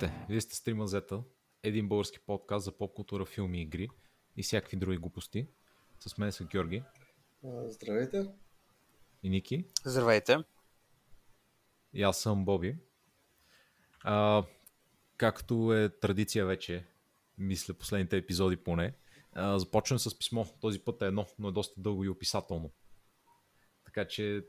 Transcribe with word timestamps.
Здравейте, 0.00 0.26
вие 0.28 0.40
сте 0.40 0.54
Стрима 0.54 0.86
Зета, 0.86 1.22
един 1.62 1.88
български 1.88 2.20
подкаст 2.20 2.64
за 2.64 2.72
поп-култура, 2.72 3.26
филми 3.26 3.58
и 3.58 3.62
игри 3.62 3.88
и 4.36 4.42
всякакви 4.42 4.76
други 4.76 4.96
глупости. 4.96 5.48
С 5.98 6.18
мен 6.18 6.32
са 6.32 6.44
Георги. 6.44 6.82
Здравейте. 7.44 8.26
И 9.22 9.30
Ники. 9.30 9.64
Здравейте. 9.84 10.36
И 11.92 12.02
аз 12.02 12.20
съм 12.20 12.44
Боби. 12.44 12.76
А, 14.04 14.44
както 15.16 15.74
е 15.74 15.88
традиция 15.88 16.46
вече, 16.46 16.86
мисля 17.38 17.74
последните 17.74 18.16
епизоди 18.16 18.56
поне, 18.56 18.94
а, 19.32 19.58
започвам 19.58 19.98
с 19.98 20.18
писмо. 20.18 20.44
Този 20.60 20.78
път 20.78 21.02
е 21.02 21.06
едно, 21.06 21.26
но 21.38 21.48
е 21.48 21.52
доста 21.52 21.80
дълго 21.80 22.04
и 22.04 22.08
описателно. 22.08 22.70
Така 23.84 24.08
че 24.08 24.44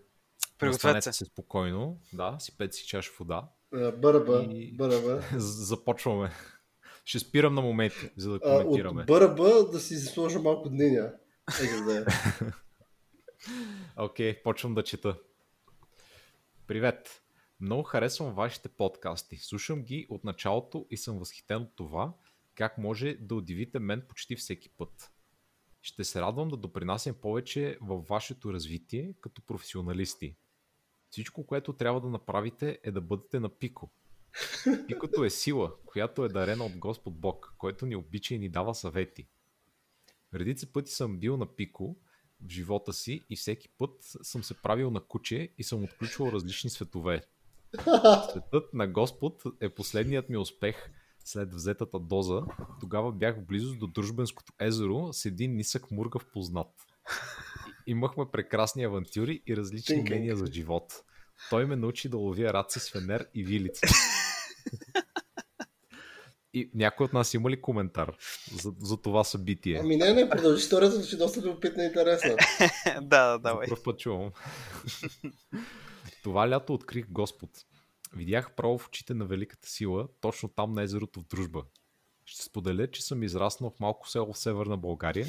Пригответе 0.57 1.13
се 1.13 1.25
спокойно. 1.25 1.99
Да, 2.13 2.37
си 2.39 2.57
пет 2.57 2.73
си 2.73 2.87
чаш 2.87 3.11
вода. 3.17 3.49
Бърба, 3.73 4.47
и... 4.51 4.73
бърба. 4.73 5.21
Започваме. 5.39 6.31
Ще 7.05 7.19
спирам 7.19 7.55
на 7.55 7.61
моменти, 7.61 8.11
за 8.17 8.31
да 8.31 8.39
коментираме. 8.39 9.01
от 9.01 9.07
бърба 9.07 9.63
да 9.71 9.79
си 9.79 9.97
сложа 9.97 10.39
малко 10.39 10.69
дниня. 10.69 11.13
Окей, 13.97 14.33
okay, 14.33 14.43
почвам 14.43 14.75
да 14.75 14.83
чета. 14.83 15.17
Привет! 16.67 17.21
Много 17.59 17.83
харесвам 17.83 18.33
вашите 18.33 18.69
подкасти. 18.69 19.37
Слушам 19.37 19.83
ги 19.83 20.07
от 20.09 20.23
началото 20.23 20.87
и 20.89 20.97
съм 20.97 21.19
възхитен 21.19 21.57
от 21.57 21.75
това, 21.75 22.13
как 22.55 22.77
може 22.77 23.13
да 23.13 23.35
удивите 23.35 23.79
мен 23.79 24.03
почти 24.09 24.35
всеки 24.35 24.69
път. 24.69 25.11
Ще 25.81 26.03
се 26.03 26.21
радвам 26.21 26.49
да 26.49 26.57
допринасям 26.57 27.15
повече 27.21 27.77
във 27.81 28.07
вашето 28.07 28.53
развитие 28.53 29.13
като 29.21 29.41
професионалисти. 29.41 30.35
Всичко, 31.11 31.45
което 31.45 31.73
трябва 31.73 32.01
да 32.01 32.09
направите 32.09 32.79
е 32.83 32.91
да 32.91 33.01
бъдете 33.01 33.39
на 33.39 33.49
пико. 33.49 33.91
Пикото 34.87 35.23
е 35.23 35.29
сила, 35.29 35.73
която 35.85 36.25
е 36.25 36.29
дарена 36.29 36.65
от 36.65 36.77
Господ 36.77 37.19
Бог, 37.19 37.53
който 37.57 37.85
ни 37.85 37.95
обича 37.95 38.35
и 38.35 38.39
ни 38.39 38.49
дава 38.49 38.75
съвети. 38.75 39.27
Редица 40.33 40.71
пъти 40.73 40.91
съм 40.91 41.19
бил 41.19 41.37
на 41.37 41.55
пико 41.55 41.95
в 42.41 42.49
живота 42.49 42.93
си 42.93 43.25
и 43.29 43.35
всеки 43.35 43.69
път 43.69 43.91
съм 44.01 44.43
се 44.43 44.61
правил 44.61 44.91
на 44.91 44.99
куче 44.99 45.53
и 45.57 45.63
съм 45.63 45.83
отключвал 45.83 46.31
различни 46.31 46.69
светове. 46.69 47.23
Светът 48.31 48.73
на 48.73 48.87
Господ 48.87 49.43
е 49.61 49.69
последният 49.69 50.29
ми 50.29 50.37
успех 50.37 50.89
след 51.25 51.53
взетата 51.53 51.99
доза. 51.99 52.41
Тогава 52.79 53.11
бях 53.11 53.37
в 53.37 53.45
близост 53.45 53.79
до 53.79 53.87
Дружбенското 53.87 54.53
езеро 54.59 55.13
с 55.13 55.25
един 55.25 55.55
нисък 55.55 55.91
мургав 55.91 56.25
познат. 56.33 56.71
Имахме 57.87 58.25
прекрасни 58.31 58.83
авантюри 58.83 59.41
и 59.47 59.57
различни 59.57 60.01
мнения 60.01 60.35
за 60.35 60.45
живот. 60.45 60.93
Той 61.49 61.65
ме 61.65 61.75
научи 61.75 62.09
да 62.09 62.17
ловя 62.17 62.53
раци 62.53 62.79
с 62.79 62.91
фенер 62.91 63.27
и 63.33 63.43
вилици. 63.43 63.81
И 66.53 66.71
някой 66.73 67.05
от 67.05 67.13
нас 67.13 67.33
има 67.33 67.49
ли 67.49 67.61
коментар 67.61 68.17
за, 68.51 68.73
за 68.79 68.97
това 68.97 69.23
събитие? 69.23 69.79
Ами 69.83 69.95
не, 69.95 70.13
не, 70.13 70.29
продължи 70.29 70.63
историята, 70.63 71.07
че 71.07 71.17
доста 71.17 71.41
любопитна 71.41 71.83
и 71.83 71.87
интересна. 71.87 72.35
да, 73.01 73.01
да, 73.01 73.37
давай. 73.37 73.67
Първ 73.67 73.83
път 73.83 73.99
чувам. 73.99 74.31
това 76.23 76.49
лято 76.49 76.73
открих 76.73 77.05
Господ. 77.09 77.49
Видях 78.15 78.55
право 78.55 78.77
в 78.77 78.87
очите 78.87 79.13
на 79.13 79.25
великата 79.25 79.69
сила, 79.69 80.07
точно 80.21 80.49
там 80.49 80.73
на 80.73 80.83
езерото 80.83 81.19
в 81.21 81.27
Дружба. 81.27 81.63
Ще 82.25 82.43
споделя, 82.43 82.91
че 82.91 83.03
съм 83.03 83.23
израснал 83.23 83.69
в 83.69 83.79
малко 83.79 84.09
село 84.09 84.33
в 84.33 84.37
северна 84.37 84.77
България 84.77 85.27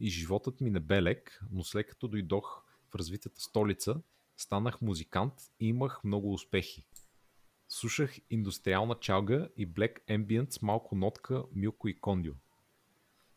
и 0.00 0.10
животът 0.10 0.60
ми 0.60 0.70
не 0.70 0.80
бе 0.80 1.02
лек, 1.02 1.40
но 1.52 1.64
след 1.64 1.86
като 1.86 2.08
дойдох 2.08 2.64
в 2.90 2.94
развитата 2.94 3.40
столица, 3.40 4.00
станах 4.36 4.80
музикант 4.80 5.34
и 5.60 5.68
имах 5.68 6.04
много 6.04 6.32
успехи. 6.32 6.86
Слушах 7.68 8.16
индустриална 8.30 8.94
чалга 9.00 9.48
и 9.56 9.68
Black 9.68 10.00
Ambient 10.08 10.50
с 10.50 10.62
малко 10.62 10.94
нотка, 10.94 11.44
милко 11.52 11.88
и 11.88 12.00
кондио. 12.00 12.32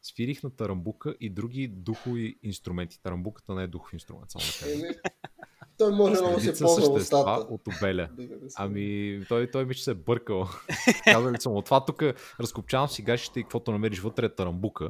Свирих 0.01 0.43
на 0.43 0.55
тарамбука 0.55 1.15
и 1.19 1.29
други 1.29 1.67
духови 1.67 2.39
инструменти. 2.43 3.01
Тарамбуката 3.01 3.55
не 3.55 3.63
е 3.63 3.67
духов 3.67 3.93
инструмент, 3.93 4.31
само 4.31 4.45
да 4.45 4.59
кажа. 4.59 4.99
Той 5.83 5.91
може 5.91 6.21
да 6.21 6.41
се 6.41 6.63
ползва 6.63 6.93
устата. 6.93 7.45
от 7.49 7.61
обеля. 7.67 8.09
Ами, 8.55 9.19
той, 9.29 9.51
той 9.51 9.65
ми 9.65 9.75
че 9.75 9.83
се 9.83 9.91
е 9.91 9.93
бъркал. 9.93 10.47
Казали 11.03 11.37
съм, 11.39 11.53
от 11.53 11.65
това 11.65 11.85
тук 11.85 12.03
разкопчавам 12.39 12.89
си 12.89 13.05
и 13.35 13.43
каквото 13.43 13.71
намериш 13.71 13.99
вътре 13.99 14.25
е 14.25 14.35
тарамбука 14.35 14.89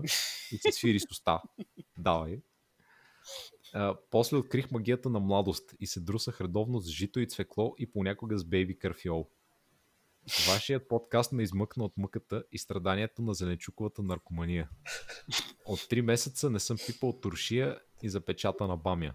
и 0.51 0.57
се 0.57 0.71
свири 0.71 0.99
с 0.99 1.11
уста. 1.11 1.41
Давай. 1.97 2.41
А, 3.73 3.95
после 4.11 4.37
открих 4.37 4.71
магията 4.71 5.09
на 5.09 5.19
младост 5.19 5.75
и 5.79 5.87
се 5.87 5.99
друсах 5.99 6.41
редовно 6.41 6.79
с 6.79 6.89
жито 6.89 7.19
и 7.19 7.27
цвекло 7.27 7.75
и 7.77 7.91
понякога 7.91 8.37
с 8.37 8.45
бейби 8.45 8.77
карфиол. 8.77 9.29
Вашият 10.47 10.87
подкаст 10.87 11.31
ме 11.31 11.43
измъкна 11.43 11.83
от 11.83 11.97
мъката 11.97 12.43
и 12.51 12.57
страданието 12.57 13.21
на 13.21 13.33
зеленчуковата 13.33 14.03
наркомания. 14.03 14.69
От 15.65 15.79
3 15.79 16.01
месеца 16.01 16.49
не 16.49 16.59
съм 16.59 16.77
пипал 16.87 17.19
туршия 17.21 17.79
и 18.03 18.09
запечата 18.09 18.67
на 18.67 18.77
бамя. 18.77 19.13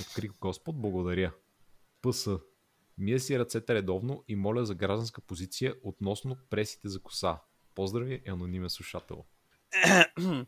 Открих 0.00 0.32
Господ, 0.40 0.80
благодаря. 0.80 1.32
ПС. 2.02 2.28
Мия 2.98 3.20
си 3.20 3.38
ръцете 3.38 3.74
редовно 3.74 4.24
и 4.28 4.36
моля 4.36 4.66
за 4.66 4.74
гражданска 4.74 5.20
позиция 5.20 5.74
относно 5.82 6.36
пресите 6.50 6.88
за 6.88 7.02
коса. 7.02 7.40
Поздрави, 7.74 8.22
анонимен 8.28 8.70
слушател. 8.70 9.24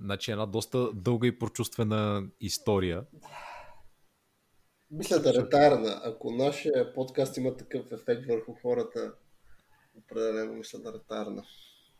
Значи 0.00 0.30
една 0.30 0.46
доста 0.46 0.92
дълга 0.92 1.26
и 1.26 1.38
прочувствена 1.38 2.26
история. 2.40 3.06
Мисля 4.90 5.18
да 5.18 5.30
е 5.30 5.32
ретарна. 5.32 6.00
Ако 6.04 6.30
нашия 6.30 6.94
подкаст 6.94 7.36
има 7.36 7.56
такъв 7.56 7.92
ефект 7.92 8.26
върху 8.28 8.54
хората, 8.62 9.14
определено 9.94 10.54
мисля 10.54 10.78
да 10.78 10.92
ретарна. 10.92 11.44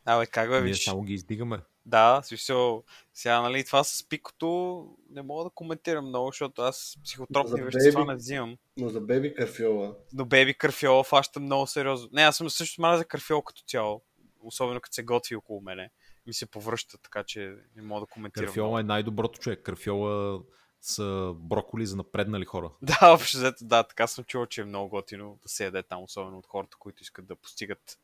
Абе, 0.05 0.25
как 0.25 0.49
бе, 0.49 0.61
Ние 0.61 0.75
само 0.75 1.01
ги 1.03 1.13
издигаме. 1.13 1.61
Да, 1.85 2.21
смисъл, 2.23 2.83
сега, 3.13 3.41
нали, 3.41 3.65
това 3.65 3.83
с 3.83 4.09
пикото 4.09 4.87
не 5.09 5.21
мога 5.21 5.43
да 5.43 5.49
коментирам 5.49 6.07
много, 6.07 6.27
защото 6.27 6.61
аз 6.61 6.97
психотропни 7.03 7.61
вещества 7.61 8.05
не 8.05 8.15
взимам. 8.15 8.57
Но 8.77 8.89
за 8.89 9.01
беби 9.01 9.33
карфиола. 9.33 9.95
Но 10.13 10.25
беби 10.25 10.53
карфиола 10.53 11.03
фащам 11.03 11.43
много 11.43 11.67
сериозно. 11.67 12.09
Не, 12.11 12.21
аз 12.21 12.37
съм 12.37 12.49
също 12.49 12.81
мразя 12.81 13.05
карфиол 13.05 13.41
като 13.41 13.61
цяло. 13.67 14.01
Особено 14.43 14.81
като 14.81 14.93
се 14.93 15.03
готви 15.03 15.35
около 15.35 15.61
мене. 15.61 15.89
Ми 16.27 16.33
се 16.33 16.45
повръща, 16.45 16.97
така 16.97 17.23
че 17.23 17.55
не 17.75 17.81
мога 17.81 18.01
да 18.01 18.07
коментирам. 18.07 18.45
Карфиола 18.45 18.79
е 18.79 18.83
най-доброто 18.83 19.39
човек. 19.39 19.61
Карфиола 19.63 20.41
са 20.81 21.33
броколи 21.35 21.85
за 21.85 21.95
напреднали 21.95 22.45
хора. 22.45 22.71
Да, 22.81 22.97
общо 23.13 23.37
взето, 23.37 23.65
да, 23.65 23.83
така 23.83 24.07
съм 24.07 24.23
чувал, 24.23 24.45
че 24.45 24.61
е 24.61 24.65
много 24.65 24.89
готино 24.89 25.39
да 25.43 25.49
се 25.49 25.63
яде 25.63 25.83
там, 25.83 26.03
особено 26.03 26.37
от 26.37 26.47
хората, 26.47 26.77
които 26.79 27.03
искат 27.03 27.27
да 27.27 27.35
постигат 27.35 27.99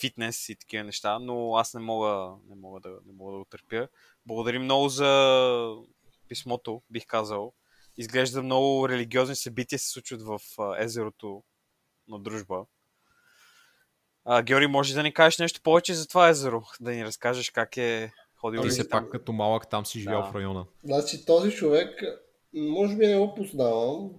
фитнес 0.00 0.48
и 0.48 0.56
такива 0.56 0.84
неща, 0.84 1.18
но 1.18 1.56
аз 1.56 1.74
не 1.74 1.80
мога, 1.80 2.34
не 2.48 2.56
мога, 2.56 2.80
да, 2.80 2.90
не 3.06 3.12
мога 3.12 3.32
да 3.32 3.38
го 3.38 3.44
търпя. 3.44 3.88
Благодарим 4.26 4.62
много 4.62 4.88
за 4.88 5.74
писмото, 6.28 6.82
бих 6.90 7.06
казал. 7.06 7.52
Изглежда 7.96 8.42
много 8.42 8.88
религиозни 8.88 9.36
събития 9.36 9.78
се 9.78 9.90
случват 9.90 10.22
в 10.22 10.40
езерото 10.78 11.42
на 12.08 12.18
дружба. 12.18 12.64
А, 14.24 14.42
Георги, 14.42 14.66
може 14.66 14.94
да 14.94 15.02
ни 15.02 15.14
кажеш 15.14 15.38
нещо 15.38 15.60
повече 15.62 15.94
за 15.94 16.08
това 16.08 16.28
езеро? 16.28 16.62
Да 16.80 16.90
ни 16.90 17.04
разкажеш 17.04 17.50
как 17.50 17.76
е 17.76 18.12
ходил. 18.36 18.62
Ти 18.62 18.70
се 18.70 18.88
пак 18.88 19.10
като 19.10 19.32
малък 19.32 19.70
там 19.70 19.86
си 19.86 20.00
живял 20.00 20.22
да. 20.22 20.30
в 20.30 20.34
района. 20.34 20.66
Значи 20.84 21.24
този 21.24 21.50
човек, 21.50 22.02
може 22.54 22.96
би 22.96 23.06
не 23.06 23.18
го 23.18 23.34
познавам, 23.34 24.10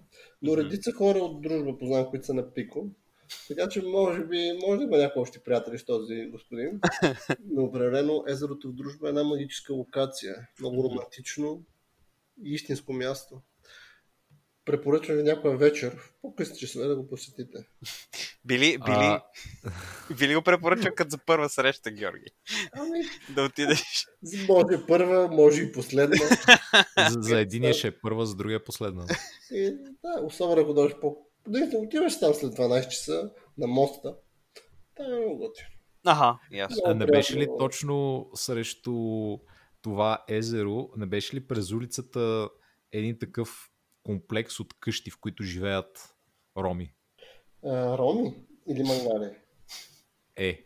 но 0.41 0.57
редица 0.57 0.91
хора 0.91 1.17
от 1.17 1.41
дружба 1.41 1.77
познавам, 1.77 2.09
които 2.09 2.25
са 2.25 2.33
на 2.33 2.53
Пико. 2.53 2.87
Така 3.47 3.69
че 3.69 3.81
може 3.81 4.23
би, 4.23 4.59
може 4.67 4.77
да 4.77 4.83
има 4.83 4.97
някои 4.97 5.21
още 5.21 5.39
приятели 5.39 5.79
с 5.79 5.85
този 5.85 6.29
господин. 6.31 6.79
Но 7.45 7.63
определено 7.63 8.23
езерото 8.27 8.69
в 8.69 8.73
дружба 8.73 9.07
е 9.07 9.09
една 9.09 9.23
магическа 9.23 9.73
локация. 9.73 10.35
Много 10.59 10.83
романтично 10.83 11.63
и 12.43 12.53
истинско 12.53 12.93
място. 12.93 13.41
Препоръчвам 14.65 15.17
ви 15.17 15.23
някоя 15.23 15.57
вечер, 15.57 15.95
в 15.95 16.13
по-късни 16.21 16.57
часове 16.57 16.87
да 16.87 16.95
го 16.95 17.07
посетите. 17.07 17.57
Били, 18.45 18.77
били, 18.77 18.77
а... 18.87 19.23
били 20.19 20.35
го 20.35 20.41
препоръчвам 20.41 20.95
като 20.95 21.09
за 21.09 21.17
първа 21.17 21.49
среща, 21.49 21.91
Георги. 21.91 22.31
Ами... 22.71 22.99
Да 23.35 23.43
отидеш. 23.43 24.07
Може 24.47 24.85
първа, 24.87 25.27
може 25.27 25.61
и 25.61 25.71
последна. 25.71 26.25
за, 27.09 27.21
за 27.21 27.39
единия 27.39 27.73
ще 27.73 27.87
е 27.87 27.99
първа, 27.99 28.25
за 28.25 28.35
другия 28.35 28.63
последна. 28.63 29.05
И, 29.51 29.77
да, 30.03 30.21
особено 30.23 30.61
ако 30.61 30.73
дойдеш 30.73 30.99
по 31.01 31.28
да 31.47 31.77
отиваш 31.77 32.19
там 32.19 32.33
след 32.33 32.53
12 32.53 32.87
часа 32.87 33.31
на 33.57 33.67
моста. 33.67 34.15
Та 34.95 35.03
е 35.03 35.07
много 35.07 35.37
готино. 35.37 35.69
Ага, 36.05 36.39
ясно. 36.51 36.81
А 36.85 36.93
не 36.93 37.05
беше 37.05 37.37
ли 37.37 37.47
точно 37.59 38.27
срещу 38.33 38.93
това 39.81 40.23
езеро, 40.29 40.89
не 40.97 41.05
беше 41.05 41.35
ли 41.35 41.47
през 41.47 41.71
улицата 41.71 42.49
един 42.91 43.19
такъв 43.19 43.69
комплекс 44.03 44.59
от 44.59 44.73
къщи, 44.79 45.11
в 45.11 45.19
които 45.19 45.43
живеят 45.43 46.15
роми? 46.57 46.93
А, 47.65 47.97
роми 47.97 48.35
или 48.67 48.83
мангали? 48.83 49.31
Е. 50.35 50.63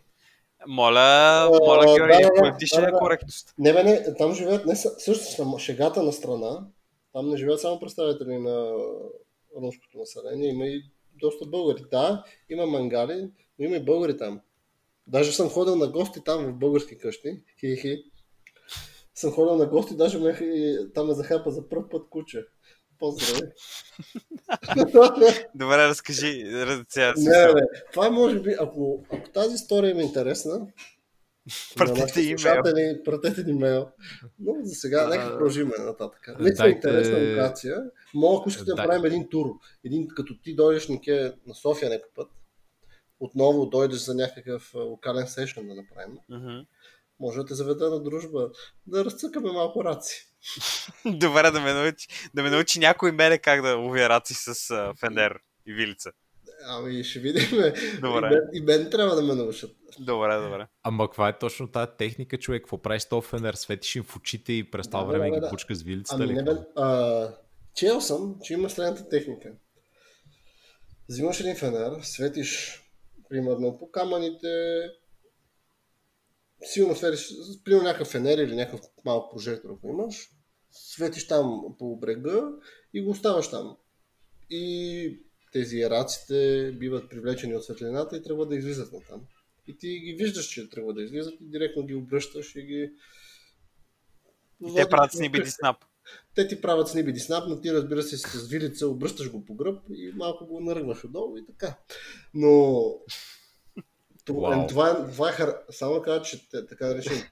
Моля, 0.67 1.49
моля, 1.65 1.95
Георги, 1.95 2.23
да, 2.23 2.29
да, 2.29 2.81
да, 2.81 2.91
да, 2.91 2.97
коректност. 2.97 3.53
Не, 3.57 3.73
бе, 3.73 3.83
не, 3.83 4.15
там 4.15 4.33
живеят, 4.33 4.65
не, 4.65 4.75
също 4.75 5.57
шегата 5.59 6.03
на 6.03 6.13
страна, 6.13 6.67
там 7.13 7.29
не 7.29 7.37
живеят 7.37 7.61
само 7.61 7.79
представители 7.79 8.37
на 8.37 8.73
руското 9.61 9.97
население, 9.97 10.49
има 10.49 10.65
и 10.65 10.83
доста 11.19 11.45
българи. 11.45 11.83
Да, 11.91 12.23
има 12.49 12.65
мангали, 12.65 13.29
Но 13.59 13.65
има 13.65 13.75
и 13.75 13.85
българи 13.85 14.17
там. 14.17 14.41
Даже 15.07 15.31
съм 15.31 15.49
ходил 15.49 15.75
на 15.75 15.87
гости 15.87 16.23
там 16.25 16.45
в 16.45 16.53
български 16.53 16.97
къщи. 16.97 17.41
Хи-хи. 17.59 18.03
Съм 19.15 19.31
ходил 19.31 19.55
на 19.55 19.65
гости, 19.65 19.95
даже 19.95 20.19
ме, 20.19 20.37
там 20.93 21.07
ме 21.07 21.13
захапа 21.13 21.51
за 21.51 21.69
първ 21.69 21.89
път 21.89 22.09
куче. 22.09 22.45
Поздрави. 22.99 23.41
Добре, 25.55 25.77
разкажи. 25.77 26.43
раз- 26.45 26.83
Сега, 26.89 27.13
не, 27.17 27.53
не, 27.53 27.61
това 27.93 28.09
може 28.09 28.39
би, 28.39 28.55
ако, 28.59 29.05
ако 29.11 29.29
тази 29.29 29.55
история 29.55 29.95
ми 29.95 30.01
е 30.01 30.05
интересна, 30.05 30.67
Пратете 31.75 32.21
имейл. 32.21 32.63
Пратете 33.05 33.43
ни 33.43 33.53
мейл. 33.53 33.89
Но 34.39 34.55
за 34.63 34.75
сега, 34.75 35.07
нека 35.07 35.29
продължим 35.29 35.71
нататък. 35.79 36.29
Сме 36.39 36.51
дайте- 36.51 36.69
интересна 36.69 37.29
локация. 37.29 37.77
Мога, 38.13 38.37
ако 38.39 38.49
искате 38.49 38.65
да 38.65 38.75
направим 38.75 39.05
един 39.05 39.29
тур. 39.29 39.47
Един, 39.83 40.07
като 40.07 40.37
ти 40.43 40.55
дойдеш 40.55 40.87
Нике, 40.87 41.33
на 41.47 41.55
София 41.55 41.89
някакъв 41.89 42.13
път, 42.15 42.29
отново 43.19 43.65
дойдеш 43.65 43.99
за 43.99 44.15
някакъв 44.15 44.73
локален 44.75 45.27
сешън 45.27 45.67
да 45.67 45.75
направим. 45.75 46.17
Мгм. 46.29 46.59
Може 47.19 47.39
да 47.39 47.45
те 47.45 47.53
заведа 47.53 47.89
на 47.89 48.03
дружба, 48.03 48.49
да 48.87 49.05
разцъкаме 49.05 49.51
малко 49.51 49.83
раци. 49.83 50.27
Добре, 51.05 51.51
да 51.51 51.61
ме 51.61 51.73
научи, 51.73 52.07
да 52.33 52.43
ме 52.43 52.49
научи 52.49 52.79
някой 52.79 53.11
мене 53.11 53.37
как 53.37 53.61
да 53.61 53.75
ловя 53.75 54.09
раци 54.09 54.33
с 54.33 54.71
а, 54.71 54.93
фендер 54.99 55.39
и 55.65 55.73
вилица. 55.73 56.11
Ами 56.67 57.03
ще 57.03 57.19
видим. 57.19 57.49
Добре. 58.01 58.27
И, 58.27 58.29
мен, 58.29 58.49
и 58.53 58.61
мен 58.61 58.89
трябва 58.89 59.15
да 59.15 59.21
ме 59.21 59.35
научат. 59.35 59.75
Добре, 59.99 60.37
добре. 60.37 60.67
Ама 60.83 61.07
каква 61.07 61.29
е 61.29 61.37
точно 61.39 61.67
тази 61.67 61.91
техника, 61.97 62.37
човек? 62.37 62.61
Какво 62.61 62.77
правиш 62.77 63.05
този 63.05 63.27
фенер? 63.27 63.53
Светиш 63.53 63.95
им 63.95 64.03
в 64.03 64.15
очите 64.15 64.53
и 64.53 64.71
през 64.71 64.87
това 64.87 65.03
време 65.03 65.31
да, 65.31 65.39
ги 65.39 65.49
пучка 65.49 65.75
с 65.75 65.83
вилицата 65.83 66.23
Ами 66.23 66.33
ли? 66.33 66.35
не 66.35 66.43
бе, 66.43 66.51
а, 66.75 67.29
чел 67.75 68.01
съм, 68.01 68.35
че 68.43 68.53
има 68.53 68.69
следната 68.69 69.09
техника. 69.09 69.51
Взимаш 71.09 71.39
един 71.39 71.55
фенер, 71.55 71.91
светиш 72.01 72.81
примерно 73.29 73.77
по 73.79 73.91
камъните, 73.91 74.81
силно 76.61 76.95
светиш, 76.95 77.29
примерно 77.63 77.83
някакъв 77.83 78.07
фенер 78.07 78.37
или 78.37 78.55
някакъв 78.55 78.81
малък 79.05 79.31
прожектор, 79.31 79.69
ако 79.69 79.87
имаш, 79.87 80.29
светиш 80.71 81.27
там 81.27 81.61
по 81.79 81.95
брега 81.95 82.41
и 82.93 83.01
го 83.01 83.11
оставаш 83.11 83.49
там. 83.49 83.77
И 84.49 85.23
тези 85.53 85.89
раците 85.89 86.71
биват 86.79 87.09
привлечени 87.09 87.55
от 87.55 87.63
светлината 87.63 88.17
и 88.17 88.23
трябва 88.23 88.45
да 88.45 88.55
излизат 88.55 88.93
на 88.93 88.99
там. 89.01 89.21
И 89.67 89.77
ти 89.77 89.99
ги 89.99 90.13
виждаш, 90.13 90.45
че 90.45 90.69
трябва 90.69 90.93
да 90.93 91.03
излизат 91.03 91.33
и 91.41 91.49
директно 91.49 91.85
ги 91.85 91.95
обръщаш 91.95 92.55
и 92.55 92.61
ги... 92.61 92.93
И 94.67 94.75
те 94.75 94.89
правят 94.89 95.11
снибиди 95.11 95.49
снап. 95.49 95.77
Те 96.35 96.47
ти 96.47 96.61
правят 96.61 96.89
снибиди 96.89 97.19
снап, 97.19 97.43
но 97.47 97.61
ти 97.61 97.73
разбира 97.73 98.03
се 98.03 98.17
с 98.17 98.47
вилица 98.47 98.87
обръщаш 98.87 99.31
го 99.31 99.45
по 99.45 99.55
гръб 99.55 99.83
и 99.89 100.11
малко 100.15 100.45
го 100.45 100.59
наръгваш 100.59 101.03
отдолу 101.03 101.37
и 101.37 101.45
така. 101.45 101.77
Но 102.33 102.83
Вау. 104.29 104.67
това, 104.67 104.89
е, 104.89 105.11
това 105.11 105.29
е 105.29 105.33
хар... 105.33 105.55
Само 105.69 106.01
кажа, 106.01 106.23
че 106.23 106.49
така 106.49 106.95
решим. 106.95 107.23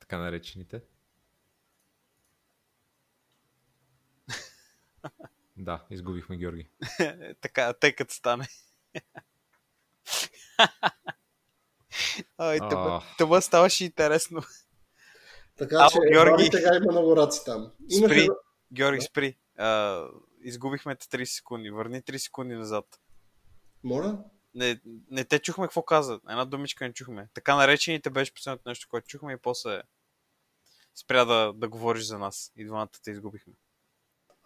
Така 0.00 0.18
наречените. 0.18 0.82
Да, 5.64 5.84
изгубихме 5.90 6.36
Георги. 6.36 6.70
така, 7.40 7.72
тъй 7.72 7.92
като 7.92 8.14
стане. 8.14 8.48
Ай, 12.38 12.58
тъма, 12.58 12.70
А. 12.70 13.02
тъма 13.18 13.40
ставаше 13.40 13.84
интересно. 13.84 14.42
Така 15.58 15.76
Ало, 15.76 15.90
че 15.90 15.98
Георги. 16.12 16.50
Тега 16.50 16.76
има 16.76 16.92
много 16.92 17.16
раци 17.16 17.44
там. 17.44 17.72
Имаше... 17.90 18.14
Спри, 18.14 18.28
Георги, 18.72 19.00
спри. 19.00 19.38
А, 19.58 20.04
изгубихме 20.42 20.96
те 20.96 21.06
30 21.06 21.24
секунди. 21.24 21.70
Върни 21.70 22.02
3 22.02 22.16
секунди 22.16 22.54
назад. 22.54 23.00
Моля? 23.84 24.24
Не, 24.54 24.80
не 25.10 25.24
те 25.24 25.38
чухме 25.38 25.64
какво 25.64 25.82
каза. 25.82 26.20
Една 26.28 26.44
думичка 26.44 26.84
не 26.84 26.92
чухме. 26.92 27.28
Така 27.34 27.56
наречените 27.56 28.10
беше 28.10 28.34
последното 28.34 28.68
нещо, 28.68 28.88
което 28.90 29.08
чухме 29.08 29.32
и 29.32 29.36
после 29.36 29.82
спря 30.94 31.24
да, 31.24 31.52
да 31.52 31.68
говориш 31.68 32.04
за 32.04 32.18
нас. 32.18 32.52
И 32.56 32.66
двамата 32.66 32.88
те 33.04 33.10
изгубихме. 33.10 33.52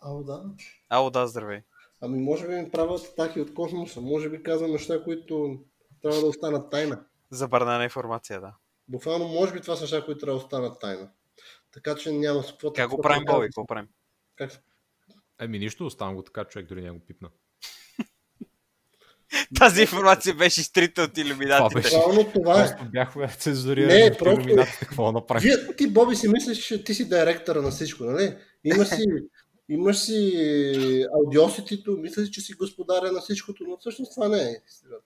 Ало, 0.07 0.23
да. 0.23 0.43
Ало, 0.89 1.11
да, 1.11 1.27
здравей. 1.27 1.61
Ами 2.01 2.19
може 2.19 2.47
би 2.49 2.55
ми 2.55 2.71
правят 2.71 3.01
атаки 3.07 3.41
от 3.41 3.55
космоса. 3.55 4.01
Може 4.01 4.29
би 4.31 4.43
казвам 4.43 4.71
неща, 4.71 5.05
които 5.05 5.59
трябва 6.03 6.21
да 6.21 6.27
останат 6.27 6.71
тайна. 6.71 7.05
Забранена 7.31 7.85
информация, 7.85 8.41
да. 8.41 8.55
Буквално, 8.89 9.29
може 9.29 9.53
би 9.53 9.61
това 9.61 9.77
са 9.77 9.83
неща, 9.83 10.05
които 10.05 10.21
трябва 10.21 10.39
да 10.39 10.45
останат 10.45 10.81
тайна. 10.81 11.09
Така 11.73 11.95
че 11.95 12.13
няма 12.13 12.43
с 12.43 12.51
какво... 12.53 12.73
Как 12.73 12.91
го 12.91 13.01
правим, 13.01 13.25
Боби? 13.27 13.47
Какво 13.47 13.67
правим? 13.67 13.89
Как... 14.37 14.51
Еми 15.41 15.59
нищо, 15.59 15.87
оставам 15.87 16.15
го 16.15 16.23
така, 16.23 16.45
човек 16.45 16.69
дори 16.69 16.83
няма 16.83 16.99
го 16.99 17.05
пипна. 17.07 17.29
Тази 19.59 19.81
информация 19.83 20.35
беше 20.35 20.61
изтрита 20.61 21.03
от 21.03 21.15
Това 21.15 21.27
иллюминатите. 21.27 21.75
беше. 21.75 21.97
Буквално 21.97 22.33
това 22.33 22.65
е. 22.65 22.67
Просто 22.69 22.85
бяхме 22.91 23.29
цензурирани 23.29 24.01
Не, 24.03 24.17
просто- 24.19 24.41
иллюминатите, 24.41 24.87
какво 24.87 25.07
да 25.07 25.13
направим. 25.13 25.43
Вие, 25.43 25.77
ти, 25.77 25.87
Боби, 25.93 26.17
си 26.17 26.29
мислиш, 26.29 26.59
че 26.67 26.85
ти 26.85 26.95
си 26.95 27.09
директора 27.09 27.63
на 27.63 27.71
всичко, 27.71 28.05
нали? 28.05 28.37
Имаш 28.65 28.89
си, 28.89 29.05
имаш 29.69 29.99
си 29.99 31.07
аудиосетито, 31.15 31.97
мислиш, 31.97 32.31
че 32.31 32.41
си 32.41 32.53
господаря 32.53 33.13
на 33.13 33.21
всичкото, 33.21 33.65
но 33.65 33.79
всъщност 33.79 34.15
това 34.15 34.29
не 34.29 34.43
е 34.43 34.63
истината. 34.69 35.05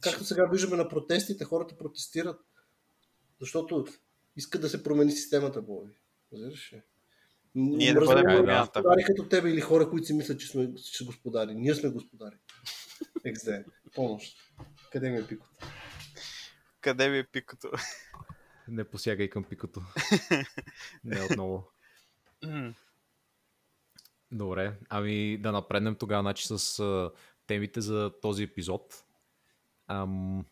Както 0.00 0.24
сега 0.24 0.46
виждаме 0.46 0.76
на 0.76 0.88
протестите, 0.88 1.44
хората 1.44 1.76
протестират, 1.76 2.40
защото 3.40 3.86
искат 4.36 4.60
да 4.60 4.68
се 4.68 4.82
промени 4.82 5.12
системата, 5.12 5.62
Боби. 5.62 5.92
Разбираш 6.32 6.72
ли? 6.72 6.82
Ние 7.54 7.94
да 7.94 8.00
бъдем 8.00 8.24
промяната. 8.24 8.80
господари 8.80 9.04
като 9.04 9.28
тебе 9.28 9.50
или 9.50 9.60
хора, 9.60 9.90
които 9.90 10.06
си 10.06 10.14
мислят, 10.14 10.40
че 10.40 10.46
сме 10.48 10.74
че 10.74 11.04
господари. 11.04 11.54
Ние 11.54 11.74
сме 11.74 11.90
господари. 11.90 12.36
XD. 13.26 13.64
Помощ. 13.94 14.36
Къде 14.92 15.10
ми 15.10 15.18
е 15.18 15.26
пикото? 15.26 15.66
Къде 16.80 17.08
ми 17.08 17.18
е 17.18 17.24
пикото? 17.24 17.70
Не 18.68 18.84
посягай 18.84 19.28
към 19.28 19.44
пикото. 19.44 19.82
Не 21.04 21.22
отново. 21.22 21.68
Добре, 24.32 24.78
ами 24.88 25.38
да 25.38 25.52
напреднем 25.52 25.94
тогава 25.94 26.22
значи, 26.22 26.46
с 26.46 26.78
а, 26.78 27.10
темите 27.46 27.80
за 27.80 28.12
този 28.22 28.42
епизод. 28.42 29.04
Ам, 29.86 30.44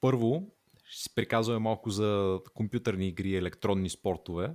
първо, 0.00 0.56
ще 0.84 1.02
си 1.02 1.14
приказваме 1.14 1.58
малко 1.58 1.90
за 1.90 2.40
компютърни 2.54 3.08
игри 3.08 3.28
и 3.28 3.36
електронни 3.36 3.90
спортове. 3.90 4.54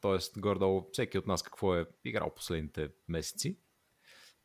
Тоест, 0.00 0.38
горе 0.38 0.82
всеки 0.92 1.18
от 1.18 1.26
нас 1.26 1.42
какво 1.42 1.76
е 1.76 1.86
играл 2.04 2.34
последните 2.34 2.88
месеци. 3.08 3.58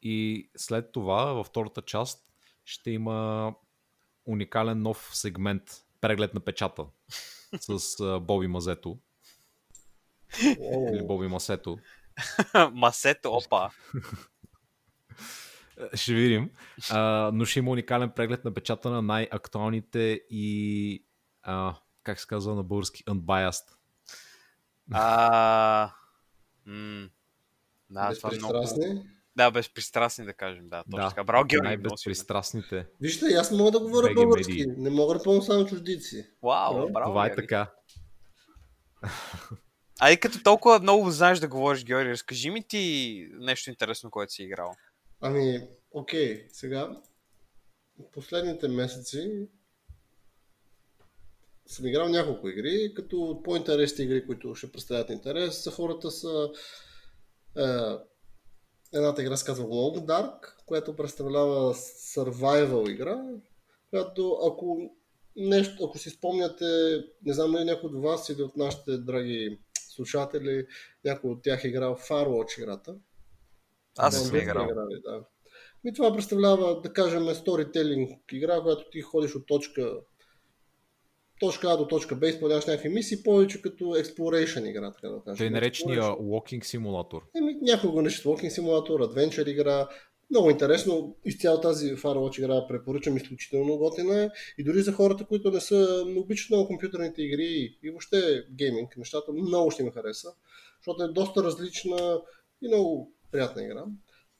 И 0.01 0.49
след 0.57 0.91
това, 0.91 1.25
във 1.33 1.47
втората 1.47 1.81
част, 1.81 2.33
ще 2.65 2.91
има 2.91 3.55
уникален 4.25 4.81
нов 4.81 5.09
сегмент 5.13 5.63
преглед 6.01 6.33
на 6.33 6.39
печата 6.39 6.85
с 7.59 7.99
а, 7.99 8.19
Боби 8.19 8.47
Мазето 8.47 8.99
или 10.93 11.03
Боби 11.07 11.27
Масето. 11.27 11.77
Масето, 12.73 13.31
опа. 13.31 13.69
Ще 15.93 16.13
видим. 16.13 16.49
А, 16.91 17.31
но 17.33 17.45
ще 17.45 17.59
има 17.59 17.71
уникален 17.71 18.11
преглед 18.11 18.45
на 18.45 18.53
печата 18.53 18.89
на 18.89 19.01
най-актуалните 19.01 20.21
и 20.29 21.03
а, 21.43 21.75
как 22.03 22.19
се 22.19 22.27
казва 22.27 22.55
на 22.55 22.63
български 22.63 23.03
unbiased. 23.05 23.63
А, 24.91 25.91
м, 26.65 27.09
да, 27.89 28.15
това 28.15 28.29
е 28.33 28.37
много. 28.37 28.53
безпристрастни. 28.53 29.03
Да, 29.35 29.51
безпристрастни 29.51 30.25
да 30.25 30.33
кажем. 30.33 30.69
Да, 30.69 30.83
точно 30.83 30.97
Да, 31.03 31.09
така. 31.09 31.23
Браво, 31.23 31.45
Георги. 31.45 31.67
най-безпристрастните. 31.67 32.87
Вижте, 33.01 33.25
аз 33.25 33.51
не 33.51 33.57
мога 33.57 33.71
да 33.71 33.79
говоря 33.79 34.13
български. 34.13 34.51
медии. 34.51 34.65
Не 34.77 34.89
мога 34.89 35.13
да 35.13 35.23
помня 35.23 35.41
само 35.41 35.65
чуждици. 35.65 36.25
Вау, 36.43 36.73
Браво. 36.73 36.89
браво. 36.93 37.09
Това 37.11 37.25
е 37.25 37.35
така. 37.35 37.71
А 40.01 40.11
и 40.11 40.19
като 40.19 40.43
толкова 40.43 40.79
много 40.79 41.11
знаеш 41.11 41.39
да 41.39 41.47
говориш, 41.47 41.83
Георги, 41.83 42.09
разкажи 42.09 42.49
ми 42.49 42.63
ти 42.67 43.27
нещо 43.33 43.69
интересно, 43.69 44.11
което 44.11 44.33
си 44.33 44.43
играл. 44.43 44.75
Ами, 45.21 45.67
окей, 45.91 46.47
сега 46.51 47.01
последните 48.11 48.67
месеци 48.67 49.47
съм 51.67 51.85
играл 51.85 52.09
няколко 52.09 52.49
игри, 52.49 52.93
като 52.95 53.41
по-интересните 53.43 54.03
игри, 54.03 54.25
които 54.25 54.55
ще 54.55 54.71
представят 54.71 55.09
интерес 55.09 55.63
за 55.63 55.71
хората 55.71 56.11
са 56.11 56.49
е, 57.57 57.63
едната 58.93 59.21
игра 59.21 59.37
се 59.37 59.45
казва 59.45 59.65
Long 59.65 60.05
Dark, 60.05 60.55
която 60.65 60.95
представлява 60.95 61.73
survival 62.15 62.91
игра, 62.91 63.23
която 63.89 64.37
ако 64.47 64.95
нещо, 65.39 65.85
ако 65.85 65.97
си 65.97 66.09
спомняте, 66.09 66.65
не 67.25 67.33
знам 67.33 67.51
дали 67.51 67.63
някой 67.63 67.89
от 67.89 68.03
вас 68.03 68.29
или 68.29 68.43
от 68.43 68.57
нашите 68.57 68.97
драги 68.97 69.59
слушатели, 69.79 70.65
някой 71.05 71.31
от 71.31 71.43
тях 71.43 71.63
е 71.63 71.67
играл 71.67 71.95
Firewatch 71.95 72.59
играта. 72.59 72.95
Аз 73.97 74.27
съм 74.27 74.35
играл. 74.35 74.67
играли, 74.71 75.01
да. 75.03 75.23
И 75.85 75.93
това 75.93 76.13
представлява, 76.13 76.81
да 76.81 76.93
кажем, 76.93 77.35
сторителинг 77.35 78.19
игра, 78.31 78.61
която 78.61 78.89
ти 78.89 79.01
ходиш 79.01 79.35
от 79.35 79.47
точка 79.47 79.99
точка 81.39 81.67
А 81.71 81.77
до 81.77 81.87
точка 81.87 82.15
Б, 82.15 82.27
изпълняваш 82.27 82.65
някакви 82.65 82.89
мисии, 82.89 83.23
повече 83.23 83.61
като 83.61 83.83
exploration 83.83 84.69
игра, 84.69 84.91
така 84.91 85.09
да 85.09 85.21
кажем. 85.23 85.37
Той 85.37 85.49
наречения. 85.49 86.01
Walking 86.01 86.63
Simulator. 86.63 87.21
Еми, 87.37 87.57
някой 87.61 87.89
го 87.89 88.01
наричат 88.01 88.25
Walking 88.25 88.59
Simulator, 88.59 89.13
Adventure 89.13 89.47
игра, 89.47 89.87
Много 90.31 90.49
интересно. 90.49 91.15
Изцяло 91.25 91.61
тази 91.61 91.95
Firewatch 91.95 92.39
игра 92.39 92.67
препоръчам, 92.67 93.17
изключително 93.17 93.77
готина 93.77 94.23
е. 94.23 94.29
И 94.57 94.63
дори 94.63 94.81
за 94.81 94.93
хората, 94.93 95.25
които 95.25 95.51
не 95.51 95.59
са, 95.59 96.03
не 96.07 96.19
обичат 96.19 96.49
много 96.49 96.67
компютърните 96.67 97.21
игри 97.21 97.77
и 97.83 97.89
въобще 97.89 98.45
гейминг, 98.51 98.97
нещата 98.97 99.31
много 99.31 99.71
ще 99.71 99.83
им 99.83 99.91
хареса, 99.91 100.33
защото 100.79 101.03
е 101.03 101.07
доста 101.07 101.43
различна 101.43 102.21
и 102.61 102.67
много 102.67 103.13
приятна 103.31 103.63
игра. 103.63 103.83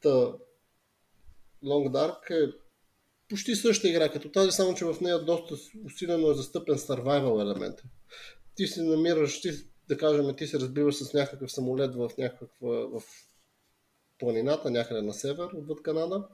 Та, 0.01 0.09
Long 1.63 1.91
Dark 1.91 2.31
е 2.31 2.53
почти 3.29 3.55
същата 3.55 3.89
игра 3.89 4.09
като 4.09 4.31
тази, 4.31 4.51
само 4.51 4.75
че 4.75 4.85
в 4.85 5.01
нея 5.01 5.25
доста 5.25 5.55
усилено 5.85 6.31
е 6.31 6.33
застъпен 6.33 6.75
survival 6.75 7.41
елемент. 7.41 7.79
Ти 8.55 8.67
се 8.67 8.83
намираш, 8.83 9.41
ти, 9.41 9.51
да 9.87 9.97
кажем, 9.97 10.35
ти 10.35 10.47
се 10.47 10.59
разбиваш 10.59 10.95
с 10.95 11.13
някакъв 11.13 11.51
самолет 11.51 11.95
в 11.95 12.09
някаква 12.17 12.47
в 12.61 13.01
планината, 14.19 14.71
някъде 14.71 15.01
на 15.01 15.13
север, 15.13 15.49
отвъд 15.53 15.81
Канада. 15.81 16.27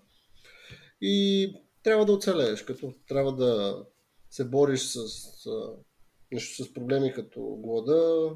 И 1.02 1.54
трябва 1.84 2.06
да 2.06 2.12
оцелееш, 2.12 2.64
като 2.64 2.94
трябва 3.08 3.36
да 3.36 3.84
се 4.30 4.46
бориш 4.46 4.82
с, 4.82 4.98
нещо 6.32 6.64
с 6.64 6.74
проблеми 6.74 7.14
като 7.14 7.42
глада, 7.42 8.32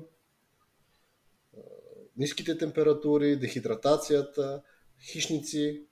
ниските 2.17 2.57
температури, 2.57 3.39
дехидратацията, 3.39 4.61
хищници. 5.11 5.85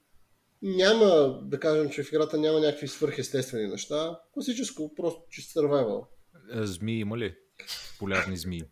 Няма, 0.62 1.40
да 1.44 1.60
кажем, 1.60 1.90
че 1.90 2.04
в 2.04 2.12
играта 2.12 2.38
няма 2.38 2.60
някакви 2.60 2.88
свърхестествени 2.88 3.68
неща. 3.68 4.20
Класическо, 4.34 4.96
просто 4.96 5.22
чист 5.30 5.56
survival. 5.56 6.06
Змии 6.54 7.00
има 7.00 7.18
ли? 7.18 7.36
Полярни 8.00 8.38
змии. 8.38 8.64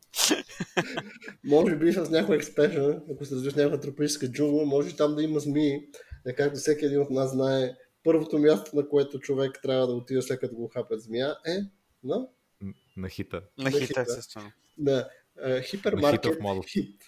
може 1.44 1.76
би 1.76 1.94
с 1.94 2.10
някой 2.10 2.36
експешън, 2.36 3.04
ако 3.12 3.26
се 3.26 3.36
развиш 3.36 3.54
някаква 3.54 3.80
тропическа 3.80 4.32
джунгла, 4.32 4.66
може 4.66 4.96
там 4.96 5.16
да 5.16 5.24
има 5.24 5.40
змии. 5.40 5.80
Не 6.26 6.36
както 6.36 6.60
всеки 6.60 6.86
един 6.86 7.02
от 7.02 7.10
нас 7.10 7.32
знае, 7.32 7.74
първото 8.04 8.38
място, 8.38 8.76
на 8.76 8.90
което 8.90 9.20
човек 9.20 9.60
трябва 9.64 9.88
да 9.88 9.94
отиде 9.94 10.22
след 10.22 10.40
като 10.40 10.56
го 10.56 10.68
хапят 10.68 11.02
змия 11.02 11.36
е 11.48 11.58
на... 12.04 12.28
На 12.98 13.10
хита. 13.10 13.42
На 13.58 13.72
хита, 13.72 14.02
естествено. 14.02 14.52
На 14.78 15.10
uh, 15.46 15.64
хипермаркет 15.64 16.38
хит. 16.68 17.02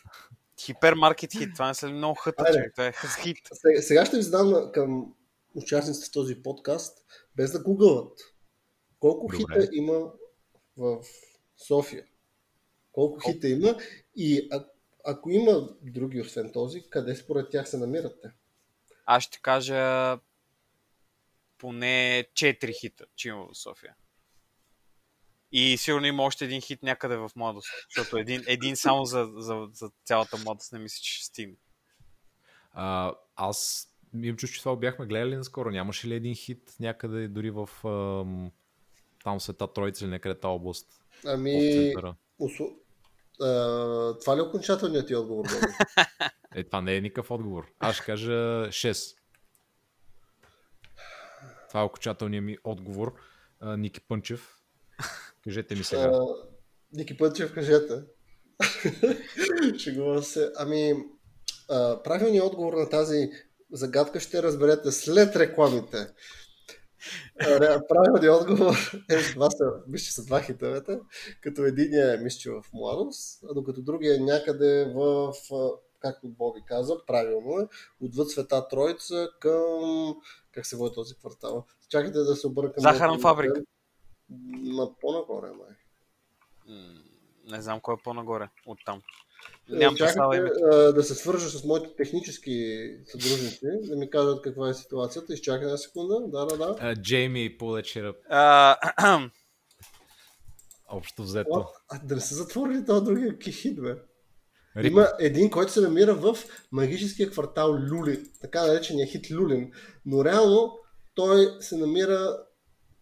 Хипермаркет 0.61 1.33
хит. 1.33 1.49
Това 1.53 1.67
не 1.67 1.73
са 1.73 1.89
много 1.89 2.15
хъта, 2.15 2.45
човек. 2.45 2.71
Това 2.71 2.87
е 2.87 2.93
хит. 3.23 3.37
Сега, 3.79 4.05
ще 4.05 4.17
ви 4.17 4.23
задам 4.23 4.71
към 4.73 5.13
участниците 5.55 6.07
в 6.07 6.11
този 6.11 6.35
подкаст, 6.43 6.97
без 7.35 7.51
да 7.51 7.59
гугълът. 7.59 8.19
Колко 8.99 9.27
Добре. 9.27 9.37
хита 9.37 9.69
има 9.73 10.11
в 10.77 10.97
София? 11.57 12.05
Колко 12.91 13.19
хита 13.19 13.47
има? 13.47 13.77
И 14.15 14.47
а, 14.51 14.65
ако 15.05 15.29
има 15.29 15.69
други, 15.81 16.21
освен 16.21 16.51
този, 16.53 16.89
къде 16.89 17.15
според 17.15 17.49
тях 17.49 17.69
се 17.69 17.77
намират 17.77 18.21
те? 18.21 18.29
Аз 19.05 19.23
ще 19.23 19.39
кажа 19.41 20.19
поне 21.57 22.25
4 22.33 22.79
хита, 22.79 23.05
че 23.15 23.29
има 23.29 23.47
в 23.47 23.57
София. 23.57 23.95
И 25.51 25.77
сигурно 25.77 26.05
има 26.05 26.23
още 26.23 26.45
един 26.45 26.61
хит 26.61 26.83
някъде 26.83 27.17
в 27.17 27.31
младост, 27.35 27.69
защото 27.89 28.17
един, 28.17 28.43
един 28.47 28.75
само 28.75 29.05
за, 29.05 29.29
за, 29.37 29.67
за 29.73 29.91
цялата 30.05 30.37
младост 30.37 30.73
не 30.73 30.79
мисля, 30.79 30.99
че 31.01 31.13
ще 31.13 31.25
стигне. 31.25 31.55
А, 32.71 33.13
аз 33.35 33.89
имам 34.13 34.37
чувство, 34.37 34.55
че 34.55 34.61
това 34.61 34.75
бяхме 34.75 35.05
гледали 35.05 35.35
наскоро. 35.35 35.71
Нямаше 35.71 36.07
ли 36.07 36.15
един 36.15 36.35
хит 36.35 36.75
някъде 36.79 37.27
дори 37.27 37.51
в 37.51 37.69
ам, 37.85 38.51
там 39.23 39.41
света 39.41 39.73
Троица 39.73 40.05
или 40.05 40.11
някъде 40.11 40.39
тази 40.39 40.49
област? 40.49 41.03
Ами, 41.25 41.93
усу... 42.39 42.63
а, 43.41 43.47
това 44.19 44.35
ли 44.35 44.39
е 44.39 44.43
окончателният 44.43 45.07
ти 45.07 45.15
отговор? 45.15 45.45
е, 46.55 46.63
това 46.63 46.81
не 46.81 46.95
е 46.95 47.01
никакъв 47.01 47.31
отговор. 47.31 47.65
Аз 47.79 47.95
ще 47.95 48.05
кажа 48.05 48.31
6. 48.31 49.17
Това 51.67 51.79
е 51.79 51.83
окончателният 51.83 52.45
ми 52.45 52.57
отговор. 52.63 53.13
А, 53.59 53.77
Ники 53.77 54.01
Пънчев. 54.01 54.55
Кажете 55.43 55.75
ми 55.75 55.83
сега. 55.83 56.01
А, 56.01 56.25
Ники 56.93 57.17
Пънчев, 57.17 57.53
кажете. 57.53 57.93
Шегувам 59.77 60.23
се. 60.23 60.51
Ами, 60.57 60.93
правилният 62.03 62.45
отговор 62.45 62.73
на 62.73 62.89
тази 62.89 63.29
загадка 63.71 64.19
ще 64.19 64.43
разберете 64.43 64.91
след 64.91 65.35
рекламите. 65.35 66.07
Правилният 67.89 68.41
отговор 68.41 68.75
е, 69.09 69.33
това 69.33 69.49
са, 69.49 69.65
мисля, 69.87 70.11
са 70.11 70.25
два 70.25 70.41
хитовете, 70.41 70.99
като 71.41 71.65
един 71.65 71.93
е, 71.93 72.17
мисля, 72.17 72.61
в 72.61 72.73
младост, 72.73 73.43
а 73.49 73.53
докато 73.53 73.81
другия 73.81 74.15
е 74.15 74.19
някъде 74.19 74.93
в, 74.95 75.33
както 75.99 76.27
Боби 76.27 76.61
каза, 76.65 77.05
правилно 77.07 77.59
е, 77.59 77.67
отвъд 78.01 78.29
Света 78.29 78.67
Троица 78.67 79.29
към, 79.39 80.15
как 80.51 80.65
се 80.65 80.75
води 80.75 80.95
този 80.95 81.15
квартал? 81.15 81.65
Чакайте 81.89 82.17
да 82.17 82.35
се 82.35 82.47
объркам. 82.47 82.81
Захарна 82.81 83.19
фабрика. 83.19 83.61
На 84.49 84.95
по-нагоре, 85.01 85.47
май. 85.47 85.75
Не 87.45 87.61
знам 87.61 87.79
кой 87.79 87.93
е 87.93 88.03
по-нагоре 88.03 88.49
от 88.65 88.79
там. 88.85 89.01
Е, 89.73 89.75
Нямам 89.75 89.95
Чакайте, 89.95 90.51
да 90.95 91.03
се 91.03 91.15
свържа 91.15 91.49
с 91.49 91.63
моите 91.63 91.95
технически 91.97 92.87
съдружници, 93.05 93.59
да 93.81 93.95
ми 93.95 94.09
кажат 94.09 94.41
каква 94.41 94.69
е 94.69 94.73
ситуацията. 94.73 95.33
Изчакай 95.33 95.63
една 95.65 95.77
секунда. 95.77 96.19
Да, 96.27 96.45
да, 96.45 96.57
да. 96.57 96.95
Джейми, 96.95 97.57
полечера. 97.57 98.13
Общо 100.89 101.23
взето. 101.23 101.65
А, 101.89 101.99
да 102.03 102.15
не 102.15 102.21
са 102.21 102.35
затворили 102.35 102.85
този 102.85 103.05
другия 103.05 103.37
кихит, 103.37 103.81
бе. 103.81 103.95
Рип. 104.77 104.91
Има 104.91 105.07
един, 105.19 105.49
който 105.49 105.71
се 105.71 105.81
намира 105.81 106.15
в 106.15 106.37
магическия 106.71 107.29
квартал 107.29 107.77
Люлин, 107.91 108.29
така 108.41 108.67
наречения 108.67 109.07
хит 109.07 109.31
Люлин, 109.31 109.71
но 110.05 110.25
реално 110.25 110.79
той 111.15 111.57
се 111.59 111.77
намира 111.77 112.37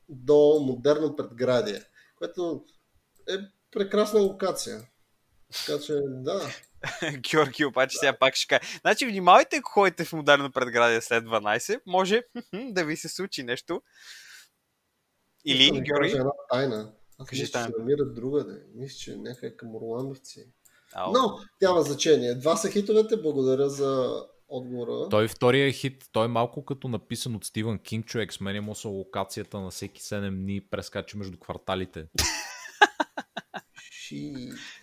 до 0.10 0.60
модерно 0.62 1.16
предградие, 1.16 1.82
което 2.18 2.66
е 3.30 3.34
прекрасна 3.72 4.20
локация. 4.20 4.82
Така 5.66 5.82
че, 5.82 5.94
да. 6.06 6.50
Георги 7.18 7.66
обаче 7.66 7.98
сега 7.98 8.18
пак 8.18 8.36
ще 8.36 8.48
кажа. 8.48 8.80
Значи, 8.82 9.06
внимавайте, 9.06 9.58
ако 9.58 9.72
ходите 9.72 10.06
в 10.06 10.14
модерно 10.14 10.52
предградие 10.52 11.02
след 11.02 11.24
12, 11.24 11.82
може 11.86 12.22
да 12.54 12.86
ви 12.86 12.98
се 12.98 13.10
случи 13.10 13.44
нещо. 13.44 13.82
Или, 15.46 15.72
да 15.72 15.82
Георги? 15.82 16.12
Една 16.12 16.32
тайна. 16.52 16.94
Аз 17.20 17.28
Кажи 17.28 17.42
мисля, 17.42 17.60
че 17.60 17.66
се 17.66 17.80
намират 17.80 18.16
другаде. 18.16 18.62
Мисля, 18.76 18.98
че 18.98 19.16
някъде 19.16 19.58
към 19.58 19.76
Орландовци. 19.76 20.54
Ау. 20.94 21.14
Но 21.14 21.40
няма 21.62 21.82
значение. 21.82 22.36
Два 22.36 22.56
са 22.58 22.72
хитовете. 22.72 23.18
Благодаря 23.18 23.70
за 23.70 24.22
отговора. 24.48 25.10
Той 25.10 25.28
втория 25.28 25.72
хит, 25.72 26.06
той 26.12 26.26
е 26.26 26.28
малко 26.28 26.66
като 26.66 26.88
написан 26.88 27.36
от 27.36 27.46
Стивън 27.46 27.80
Кинг, 27.80 28.06
човек. 28.06 28.34
Сменя 28.34 28.76
са 28.76 28.88
локацията 28.88 29.60
на 29.60 29.70
всеки 29.70 30.02
7 30.02 30.30
дни, 30.30 30.68
прескача 30.72 31.18
между 31.18 31.38
кварталите. 31.38 32.06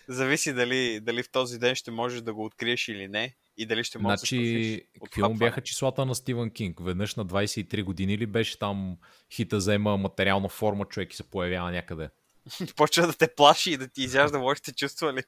Зависи 0.07 0.53
дали, 0.53 0.99
дали 0.99 1.23
в 1.23 1.31
този 1.31 1.59
ден 1.59 1.75
ще 1.75 1.91
можеш 1.91 2.21
да 2.21 2.33
го 2.33 2.45
откриеш 2.45 2.87
или 2.87 3.07
не 3.07 3.35
и 3.57 3.65
дали 3.65 3.83
ще 3.83 3.99
можеш 3.99 4.19
значи, 4.19 4.81
да 4.93 4.99
Какви 5.05 5.21
му 5.21 5.33
бяха 5.33 5.61
числата 5.61 6.05
на 6.05 6.15
Стивън 6.15 6.51
Кинг? 6.51 6.79
Веднъж 6.81 7.15
на 7.15 7.25
23 7.25 7.83
години 7.83 8.17
ли 8.17 8.25
беше 8.25 8.59
там 8.59 8.97
хита 9.33 9.57
взема 9.57 9.97
материална 9.97 10.49
форма, 10.49 10.85
човек 10.85 11.13
и 11.13 11.15
се 11.15 11.29
появява 11.29 11.71
някъде? 11.71 12.09
Почва 12.75 13.07
да 13.07 13.13
те 13.13 13.35
плаши 13.35 13.71
и 13.71 13.77
да 13.77 13.87
ти 13.87 14.03
изяжда 14.03 14.37
лошите 14.37 14.73
чувства 14.73 15.13
ли? 15.13 15.23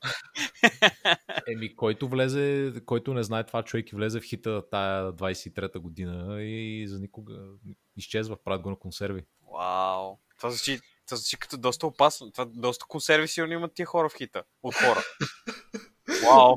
Еми, 1.47 1.75
който 1.75 2.07
влезе, 2.07 2.73
който 2.85 3.13
не 3.13 3.23
знае 3.23 3.43
това, 3.43 3.63
човек 3.63 3.91
и 3.91 3.95
влезе 3.95 4.19
в 4.19 4.23
хита 4.23 4.63
тая 4.71 5.11
23-та 5.11 5.79
година 5.79 6.43
и 6.43 6.87
за 6.87 6.99
никога 6.99 7.33
изчезва, 7.97 8.43
правят 8.43 8.61
го 8.61 8.69
на 8.69 8.79
консерви. 8.79 9.25
Вау! 9.53 10.17
Това 10.37 10.49
звучи, 10.49 10.79
това 11.05 11.17
звучи 11.17 11.38
като 11.38 11.57
доста 11.57 11.88
опасно. 11.88 12.31
Това 12.31 12.45
доста 12.45 12.85
консерви 12.88 13.27
сигурно 13.27 13.53
имат 13.53 13.74
тия 13.74 13.85
хора 13.85 14.09
в 14.09 14.17
хита. 14.17 14.43
От 14.63 14.75
хора. 14.75 15.03
Вау! 16.24 16.55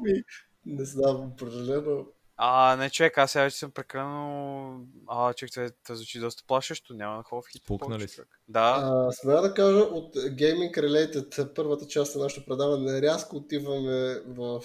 Не 0.67 0.85
знам, 0.85 1.17
определено. 1.17 2.07
А, 2.41 2.77
не, 2.77 2.91
човек, 2.91 3.19
аз 3.19 3.33
сега 3.33 3.43
вече 3.43 3.57
съм 3.57 3.71
прекалено... 3.71 4.81
А, 5.09 5.35
човек, 5.35 5.53
това, 5.53 5.71
това 5.85 5.95
звучи 5.95 6.21
доста 6.21 6.43
плашещо, 6.47 6.95
няма 6.95 7.17
да 7.17 7.23
ходя 7.23 7.43
в 7.43 7.53
хит. 7.53 7.63
Пукнали 7.67 8.09
се. 8.09 8.23
Да. 8.49 9.09
смея 9.13 9.43
да 9.43 9.55
кажа, 9.55 9.79
от 9.79 10.17
Gaming 10.17 10.79
Related, 10.79 11.55
първата 11.55 11.87
част 11.87 12.17
на 12.17 12.23
нашето 12.23 12.47
предаване, 12.47 13.03
рязко 13.03 13.37
отиваме 13.37 14.21
в 14.27 14.63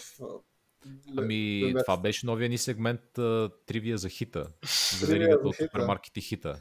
Ами, 1.17 1.61
Добре. 1.67 1.83
това 1.83 1.97
беше 1.97 2.25
новия 2.25 2.49
ни 2.49 2.57
сегмент 2.57 3.01
uh, 3.17 3.51
Тривия 3.65 3.97
за 3.97 4.09
хита. 4.09 4.47
За 4.99 5.07
веригата 5.07 5.47
от 5.47 5.55
супермаркет 5.55 6.17
и 6.17 6.21
хита. 6.21 6.59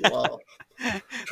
Wow. 0.00 0.38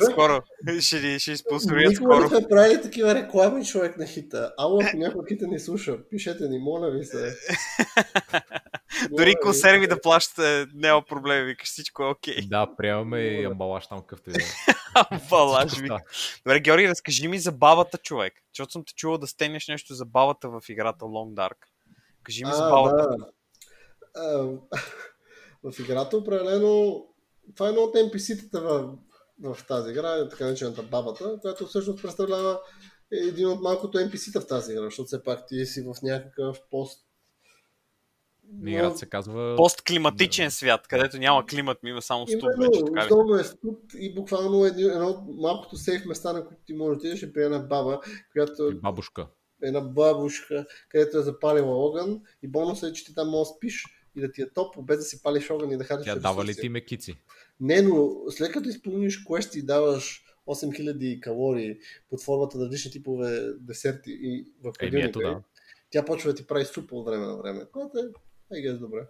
Скоро. 0.03 0.41
Ще, 0.79 1.19
ще 1.19 1.37
спонсорират 1.37 1.95
скоро. 1.95 2.09
Никога 2.09 2.35
не 2.35 2.39
сме 2.39 2.47
правили 2.49 2.81
такива 2.81 3.15
реклами, 3.15 3.65
човек 3.65 3.97
на 3.97 4.05
хита. 4.05 4.53
Ало, 4.57 4.81
ако 4.83 4.97
някой 4.97 5.23
хита 5.27 5.47
ни 5.47 5.59
слуша, 5.59 6.09
пишете 6.09 6.49
ни, 6.49 6.59
моля 6.59 6.91
ви 6.91 7.05
се. 7.05 7.35
Дори 9.11 9.33
консерви 9.41 9.87
да 9.87 10.01
плащате, 10.01 10.67
няма 10.73 11.01
проблем, 11.01 11.45
викаш 11.45 11.67
всичко 11.67 12.03
е 12.03 12.05
окей. 12.05 12.35
Okay. 12.35 12.47
Да, 12.47 12.75
приемаме 12.77 13.21
и 13.21 13.45
амбалаж 13.45 13.87
там 13.87 14.01
какъвто 14.01 14.29
е. 14.29 14.33
амбалаж, 15.11 15.79
вика. 15.79 15.99
Добре, 16.45 16.59
Георги, 16.59 16.89
разкажи 16.89 17.27
ми 17.27 17.39
за 17.39 17.51
бабата, 17.51 17.97
човек. 17.97 18.33
Защото 18.53 18.71
съм 18.71 18.83
те 18.85 18.93
чувал 18.93 19.17
да 19.17 19.27
стенеш 19.27 19.67
нещо 19.67 19.93
за 19.93 20.05
бабата 20.05 20.49
в 20.49 20.61
играта 20.69 21.05
Long 21.05 21.33
Dark. 21.33 21.57
Кажи 22.23 22.43
ми 22.45 22.51
а, 22.53 22.55
за 22.55 22.69
бабата. 22.69 23.17
Да. 24.15 24.49
в 25.71 25.79
играта 25.79 26.17
определено 26.17 27.05
това 27.55 27.67
е 27.67 27.69
едно 27.69 27.81
от 27.81 27.95
NPC-тата 27.95 28.61
в, 28.61 28.93
в 29.43 29.57
тази 29.67 29.91
игра, 29.91 30.29
така 30.29 30.45
наречената 30.45 30.83
бабата, 30.83 31.37
която 31.41 31.65
всъщност 31.65 32.01
представлява 32.01 32.59
един 33.11 33.47
от 33.47 33.61
малкото 33.61 33.97
NPC-та 33.97 34.41
в 34.41 34.47
тази 34.47 34.71
игра, 34.71 34.83
защото 34.83 35.07
все 35.07 35.23
пак 35.23 35.47
ти 35.47 35.65
си 35.65 35.81
в 35.81 35.95
някакъв 36.03 36.57
пост 36.71 37.05
Играта 38.65 38.97
се 38.97 39.05
казва... 39.05 39.55
Постклиматичен 39.57 40.51
свят, 40.51 40.87
където 40.87 41.17
няма 41.17 41.45
климат, 41.45 41.83
ми 41.83 41.89
има 41.89 42.01
само 42.01 42.27
ступ 42.27 42.43
Именно, 42.43 42.71
вече. 42.71 42.85
Така 42.85 43.01
ли? 43.01 43.05
основно 43.05 43.35
е 43.35 43.43
студ 43.43 43.79
и 43.97 44.13
буквално 44.13 44.65
едно, 44.65 44.87
едно 44.87 45.07
от 45.07 45.19
малкото 45.37 45.77
сейф 45.77 46.05
места, 46.05 46.33
на 46.33 46.47
които 46.47 46.61
ти 46.65 46.73
можеш 46.73 46.91
да 46.91 46.97
отидеш 46.97 47.23
е 47.23 47.33
при 47.33 47.43
една 47.43 47.59
баба, 47.59 47.99
която 48.31 48.71
И 48.71 48.75
бабушка. 48.75 49.27
е 49.63 49.67
една 49.67 49.81
бабушка, 49.81 50.65
където 50.89 51.17
е 51.17 51.21
запалила 51.21 51.75
огън 51.75 52.21
и 52.43 52.47
бонусът 52.47 52.89
е, 52.89 52.93
че 52.93 53.05
ти 53.05 53.15
там 53.15 53.29
можеш 53.29 53.49
да 53.49 53.55
спиш 53.55 53.85
и 54.15 54.21
да 54.21 54.31
ти 54.31 54.41
е 54.41 54.53
топло, 54.53 54.83
без 54.83 54.97
да 54.97 55.03
си 55.03 55.21
палиш 55.23 55.49
огън 55.49 55.71
и 55.71 55.77
да 55.77 55.83
хапиш 55.83 56.05
Тя 56.05 56.15
дава 56.15 56.45
ли 56.45 56.55
ти 56.55 56.69
мекици? 56.69 57.15
Не, 57.59 57.81
но 57.81 58.11
след 58.29 58.51
като 58.51 58.69
изпълниш 58.69 59.23
квести 59.25 59.59
и 59.59 59.65
даваш 59.65 60.23
8000 60.47 61.19
калории 61.19 61.79
под 62.09 62.21
формата 62.21 62.57
на 62.57 62.65
различни 62.65 62.91
типове 62.91 63.53
десерти 63.59 64.11
и 64.21 64.47
в 64.63 64.73
хладилника, 64.79 65.19
да. 65.19 65.41
тя 65.89 66.05
почва 66.05 66.31
да 66.31 66.35
ти 66.35 66.47
прави 66.47 66.65
супа 66.65 66.95
от 66.95 67.05
време 67.05 67.25
на 67.25 67.37
време, 67.37 67.65
което 67.71 67.99
е, 67.99 68.55
guess, 68.55 68.77
добре. 68.77 69.07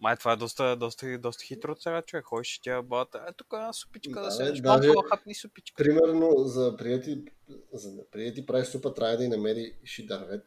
Май 0.00 0.16
това 0.16 0.32
е 0.32 0.36
доста, 0.36 0.76
доста, 0.76 1.18
доста 1.18 1.44
хитро 1.44 1.72
от 1.72 1.82
сега, 1.82 2.02
човек. 2.02 2.24
Ходиш 2.24 2.56
и 2.56 2.62
тя 2.62 2.82
бата, 2.82 3.24
е 3.28 3.32
тук 3.32 3.46
една 3.52 3.72
супичка 3.72 4.20
да, 4.20 4.26
Да, 4.26 4.30
се 4.30 4.52
бе, 4.52 4.60
малко 4.62 4.80
даже- 4.80 4.92
да 4.92 5.08
хапни 5.08 5.34
супичка. 5.34 5.84
Примерно, 5.84 6.32
за 6.36 6.76
приети, 6.76 7.24
за 7.72 7.96
да 7.96 8.10
приети 8.10 8.46
прави 8.46 8.64
супа, 8.64 8.94
трябва 8.94 9.16
да 9.16 9.24
й 9.24 9.28
намериш 9.28 9.98
и 9.98 10.06
дървет, 10.06 10.46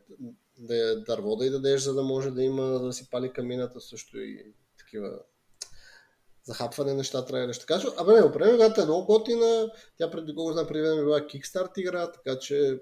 да 0.58 1.04
дърво 1.04 1.36
да 1.36 1.46
й 1.46 1.50
дадеш, 1.50 1.82
за 1.82 1.94
да 1.94 2.04
може 2.04 2.32
да 2.32 2.44
има, 2.44 2.64
да 2.64 2.94
си 2.94 3.10
пали 3.10 3.34
камината 3.34 3.82
също 3.82 4.20
и 4.20 4.54
такива 4.78 5.20
захапване 6.44 6.94
неща 6.94 7.26
трябва. 7.26 7.54
Така 7.54 7.80
че, 7.80 7.88
абе 7.98 8.14
не, 8.14 8.22
определено 8.22 8.56
играта 8.56 8.82
е 8.82 8.86
много 8.86 9.06
готина, 9.06 9.72
тя 9.98 10.12
преди 10.12 10.36
колко 10.36 10.54
знам 10.54 10.68
преди 10.68 10.82
време 10.82 11.02
била 11.02 11.20
Kickstart 11.20 11.80
игра, 11.80 12.12
така 12.12 12.40
че 12.40 12.80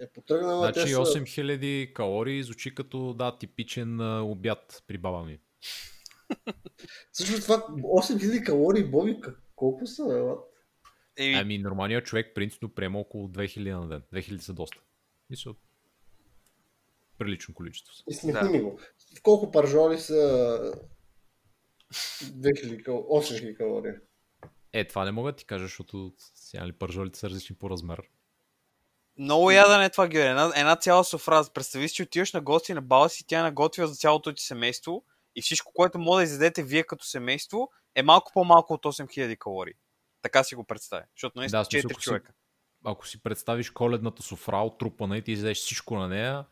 е 0.00 0.12
потръгнала. 0.12 0.72
Значи 0.72 0.80
те 0.80 0.88
са... 0.88 0.96
8000 0.96 1.92
калории 1.92 2.42
звучи 2.42 2.74
като 2.74 3.14
да, 3.14 3.38
типичен 3.38 4.00
а, 4.00 4.22
обяд 4.22 4.82
при 4.86 4.98
баба 4.98 5.24
ми. 5.24 5.40
Също 7.12 7.40
това 7.40 7.56
8000 7.56 8.46
калории, 8.46 8.84
Боби, 8.84 9.20
колко 9.56 9.86
са, 9.86 10.04
бе? 10.04 10.20
Еми, 11.24 11.34
Ами 11.34 11.58
нормалният 11.58 12.04
човек 12.04 12.32
принципно 12.34 12.74
приема 12.74 12.98
около 12.98 13.28
2000 13.28 13.80
на 13.80 13.88
ден. 13.88 14.02
2000 14.14 14.38
са 14.38 14.52
доста. 14.52 14.78
Мисля, 15.30 15.54
прилично 17.18 17.54
количество 17.54 17.92
го. 18.62 18.78
В 19.18 19.22
колко 19.22 19.50
паржоли 19.50 19.98
са 19.98 20.72
2000 21.92 22.82
кал... 22.82 22.94
8000 22.96 23.56
калории? 23.56 23.92
Е, 24.72 24.84
това 24.88 25.04
не 25.04 25.10
мога 25.10 25.32
да 25.32 25.36
ти 25.36 25.44
кажа, 25.44 25.64
защото 25.64 26.12
сега 26.34 26.66
ли 26.66 26.72
пържолите 26.72 27.18
са 27.18 27.30
различни 27.30 27.56
по 27.56 27.70
размер. 27.70 28.02
много 29.18 29.50
ядене 29.50 29.84
е 29.84 29.90
това, 29.90 30.08
Георги. 30.08 30.28
Една, 30.28 30.52
една 30.56 30.76
цяла 30.76 31.04
софраза. 31.04 31.52
Представи 31.52 31.88
си, 31.88 31.94
че 31.94 32.02
отиваш 32.02 32.32
на 32.32 32.40
гости 32.40 32.74
на 32.74 32.82
баба 32.82 33.08
си, 33.08 33.24
тя 33.26 33.38
е 33.38 33.42
наготвя 33.42 33.86
за 33.86 33.94
цялото 33.94 34.34
ти 34.34 34.42
семейство 34.42 35.04
и 35.36 35.42
всичко, 35.42 35.72
което 35.74 35.98
може 35.98 36.26
да 36.26 36.30
изядете 36.30 36.62
вие 36.62 36.82
като 36.82 37.04
семейство, 37.04 37.70
е 37.94 38.02
малко 38.02 38.32
по-малко 38.34 38.72
от 38.74 38.84
8000 38.84 39.38
калории. 39.38 39.74
Така 40.22 40.44
си 40.44 40.54
го 40.54 40.64
представя. 40.64 41.04
Защото 41.16 41.38
наистина 41.38 41.58
Да, 41.58 41.62
да, 41.62 41.64
в 41.64 41.70
смисъл, 41.72 41.88
4 41.88 41.92
ако 41.92 42.00
си- 42.00 42.04
човека. 42.04 42.32
Ако 42.84 43.06
си 43.06 43.22
представиш 43.22 43.70
коледната 43.70 44.22
софра 44.22 44.56
отрупана 44.56 45.18
и 45.18 45.22
ти 45.22 45.32
изядеш 45.32 45.58
всичко 45.58 45.96
на 45.96 46.08
нея, 46.08 46.44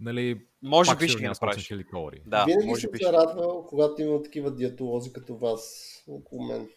нали, 0.00 0.40
Може 0.62 0.96
би 0.96 1.08
ще 1.08 1.18
ги 1.18 1.28
направиш. 1.28 1.68
8000 1.68 1.86
калории. 1.86 2.20
Да, 2.26 2.44
Винаги 2.44 2.66
може 2.66 2.88
би. 2.88 2.98
се 2.98 3.12
радвал, 3.12 3.66
когато 3.66 4.02
има 4.02 4.22
такива 4.22 4.54
диетолози 4.54 5.12
като 5.12 5.36
вас 5.36 5.62
около 6.08 6.44
мен. 6.44 6.68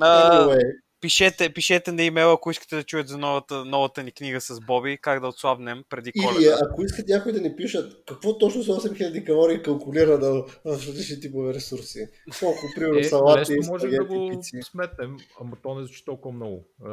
А, 0.00 0.44
Anyway, 0.44 0.72
пишете, 1.00 1.52
пишете 1.52 1.92
на 1.92 2.02
имейла, 2.02 2.34
ако 2.34 2.50
искате 2.50 2.76
да 2.76 2.82
чуете 2.84 3.08
за 3.08 3.18
новата, 3.18 3.64
новата 3.64 4.02
ни 4.02 4.12
книга 4.12 4.40
с 4.40 4.60
Боби, 4.60 4.98
как 4.98 5.20
да 5.20 5.28
отслабнем 5.28 5.84
преди 5.88 6.12
или 6.16 6.24
коледа. 6.26 6.58
ако 6.62 6.82
искат 6.84 7.08
някой 7.08 7.32
да 7.32 7.40
ни 7.40 7.56
пишат 7.56 8.04
какво 8.06 8.38
точно 8.38 8.62
са 8.62 8.70
8000 8.72 9.26
калории 9.26 9.62
калкулира 9.62 10.18
да, 10.18 10.32
в 10.32 10.48
различни 10.66 11.20
типове 11.20 11.54
ресурси. 11.54 12.06
Колко, 12.40 12.60
примерно, 12.74 12.98
Е, 12.98 13.04
салати, 13.04 13.52
лесно 13.52 13.72
можем 13.72 13.90
да 13.90 14.04
го 14.04 14.30
пици. 14.30 14.62
сметнем, 14.62 15.16
ама 15.40 15.56
то 15.62 15.74
не 15.74 15.84
звучи 15.84 16.04
толкова 16.04 16.34
много. 16.34 16.64
А, 16.84 16.90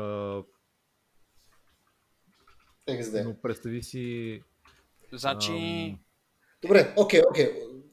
XD. 2.89 3.23
но 3.23 3.41
представи 3.41 3.83
си... 3.83 4.41
Значи, 5.17 5.97
Добре, 6.61 6.93
окей, 6.97 7.21
окей. 7.29 7.49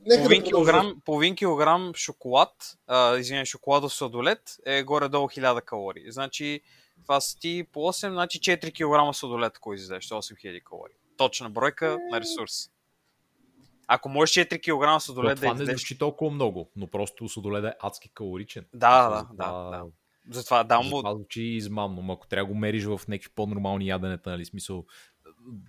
Нека 0.06 0.22
половин 0.22 0.42
да 0.42 0.48
килограм, 0.48 1.00
половин 1.04 1.36
килограм 1.36 1.92
шоколад, 1.94 2.78
а, 2.86 3.16
извиня, 3.16 3.46
шоколадов 3.46 3.94
сладолет 3.94 4.56
е 4.66 4.82
горе-долу 4.82 5.28
1000 5.28 5.64
калории. 5.64 6.12
Значи, 6.12 6.60
това 7.02 7.20
са 7.20 7.38
ти 7.38 7.64
по 7.72 7.80
8, 7.80 8.10
значи 8.10 8.40
4 8.40 8.72
кг 8.72 9.16
сладолет, 9.16 9.52
ако 9.56 9.74
изядеш, 9.74 10.08
8000 10.08 10.62
калории. 10.62 10.94
Точна 11.16 11.50
бройка 11.50 11.98
на 12.10 12.20
ресурс. 12.20 12.70
Ако 13.86 14.08
можеш 14.08 14.34
4 14.34 14.60
кг 14.60 15.02
сладолет 15.02 15.40
да 15.40 15.46
това 15.46 15.54
не 15.54 15.64
звучи 15.64 15.98
толкова 15.98 16.30
много, 16.30 16.70
но 16.76 16.86
просто 16.86 17.28
сладоледа 17.28 17.68
е 17.68 17.72
адски 17.80 18.08
калоричен. 18.14 18.64
Да, 18.74 19.08
да, 19.08 19.28
да, 19.32 19.52
да. 19.70 19.84
затова 20.30 20.64
дам 20.64 20.88
му... 20.88 20.98
Това 20.98 21.14
звучи 21.14 21.42
измамно, 21.42 22.02
но 22.02 22.12
ако 22.12 22.26
трябва 22.26 22.46
да 22.46 22.52
го 22.52 22.58
мериш 22.58 22.84
в 22.84 23.00
някакви 23.08 23.30
по-нормални 23.34 23.86
яденета, 23.86 24.30
нали, 24.30 24.44
смисъл 24.44 24.84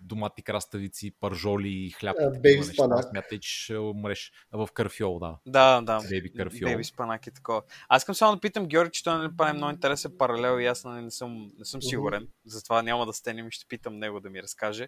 домати, 0.01 0.41
краставици, 0.43 1.11
пържоли, 1.19 1.89
хляб, 1.89 2.15
такива 2.17 2.39
бейби 2.39 2.63
спанак. 2.63 3.05
смятай, 3.05 3.39
че 3.39 3.63
ще 3.63 3.77
умреш 3.77 4.31
в 4.51 4.69
карфиол, 4.73 5.19
да. 5.19 5.37
Да, 5.45 5.81
да. 5.81 5.99
Бейби 6.09 6.33
карфиол. 6.33 6.67
Бейби 6.69 6.83
спанак 6.83 7.27
и 7.27 7.31
такова. 7.31 7.61
Аз 7.89 8.01
искам 8.01 8.15
само 8.15 8.35
да 8.35 8.41
питам 8.41 8.65
Георги, 8.67 8.91
че 8.93 9.03
той 9.03 9.17
нали, 9.17 9.29
прави 9.37 9.57
много 9.57 9.71
интересен 9.71 10.11
паралел 10.17 10.59
и 10.59 10.65
аз 10.65 10.83
нали, 10.83 11.01
не 11.01 11.11
съм, 11.11 11.51
не 11.57 11.65
съм 11.65 11.81
сигурен. 11.81 12.27
Затова 12.45 12.81
няма 12.81 13.05
да 13.05 13.13
стенем 13.13 13.47
и 13.47 13.51
ще 13.51 13.65
питам 13.67 13.97
него 13.97 14.19
да 14.19 14.29
ми 14.29 14.43
разкаже. 14.43 14.87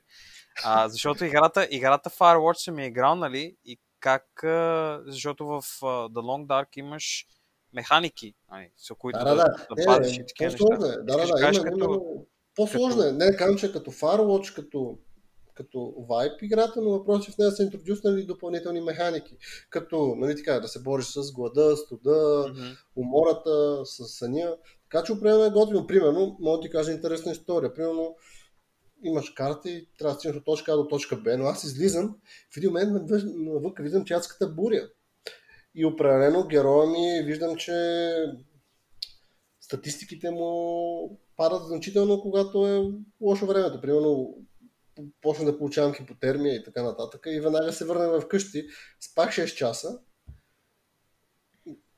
А, 0.63 0.89
защото 0.89 1.25
играта, 1.25 1.67
играта 1.71 2.09
Firewatch 2.09 2.53
съм 2.53 2.79
я 2.79 2.85
играл, 2.85 3.15
нали? 3.15 3.55
И 3.65 3.79
как... 3.99 4.43
а, 4.43 5.01
Защото 5.05 5.45
в 5.45 5.53
а, 5.55 5.61
The 5.85 6.09
Long 6.09 6.45
Dark 6.45 6.67
имаш 6.77 7.25
механики, 7.73 8.33
нали, 8.51 8.69
с 8.77 8.95
които 8.95 9.19
Да, 9.19 9.25
да, 9.25 9.35
да. 9.35 9.43
да 9.43 9.75
Не, 9.77 9.85
пазиш 9.85 10.17
не, 10.17 10.23
и 10.23 10.25
такива 10.27 10.51
по-сложно 10.51 10.85
неща. 10.85 10.99
е. 11.01 11.03
Да, 11.03 11.17
да, 11.17 11.23
Искаш 11.23 11.29
да. 11.29 11.45
кажеш 11.45 11.61
Има, 11.61 11.71
като- 11.71 11.83
има, 11.85 12.23
по-сложно 12.55 13.03
е. 13.03 13.11
Не 13.11 13.35
казвам, 13.35 13.57
че 13.57 13.65
е 13.65 13.71
като 13.71 13.91
Firewatch, 13.91 14.55
като, 14.55 14.97
като 15.53 15.77
Vibe 15.79 16.43
играта, 16.43 16.81
но 16.81 16.89
въпросът 16.89 17.29
е 17.29 17.31
в 17.31 17.37
нея 17.37 17.51
са 17.51 17.63
интродюснали 17.63 18.25
допълнителни 18.25 18.81
механики. 18.81 19.37
Като, 19.69 20.15
нали 20.17 20.35
така, 20.35 20.59
да 20.59 20.67
се 20.67 20.81
бориш 20.83 21.05
с 21.05 21.31
глада, 21.33 21.77
студа, 21.77 22.45
Мгм. 22.49 22.61
умората, 22.95 23.85
с 23.85 24.07
съня. 24.07 24.57
Така 24.91 25.03
че 25.03 25.13
определено 25.13 25.45
е 25.45 25.49
готино. 25.49 25.87
Примерно, 25.87 26.37
мога 26.39 26.57
да 26.57 26.61
ти 26.61 26.69
кажа 26.69 26.91
интересна 26.91 27.31
история. 27.31 27.73
Примерно, 27.73 28.15
имаш 29.03 29.29
карта 29.29 29.69
и 29.69 29.87
трябва 29.99 30.13
да 30.13 30.19
стигнеш 30.19 30.37
от 30.37 30.45
точка 30.45 30.71
А 30.73 30.75
до 30.75 30.87
точка 30.87 31.15
Б, 31.15 31.37
но 31.37 31.45
аз 31.45 31.63
излизам, 31.63 32.15
в 32.53 32.57
един 32.57 32.69
момент 32.69 32.91
навън, 32.91 33.73
виждам, 33.79 34.05
че 34.05 34.13
адската 34.13 34.47
буря. 34.47 34.89
И 35.75 35.85
определено 35.85 36.47
героя 36.47 36.89
ми 36.89 37.23
виждам, 37.25 37.55
че 37.55 37.73
статистиките 39.61 40.31
му 40.31 41.19
падат 41.37 41.67
значително, 41.67 42.21
когато 42.21 42.67
е 42.67 42.91
лошо 43.21 43.45
времето. 43.45 43.81
Примерно, 43.81 44.37
почна 45.21 45.45
да 45.45 45.57
получавам 45.57 45.93
хипотермия 45.93 46.55
и 46.55 46.63
така 46.63 46.83
нататък. 46.83 47.25
И 47.27 47.39
веднага 47.39 47.73
се 47.73 47.85
върнах 47.85 48.23
вкъщи, 48.23 48.67
спах 48.99 49.29
6 49.29 49.55
часа 49.55 49.99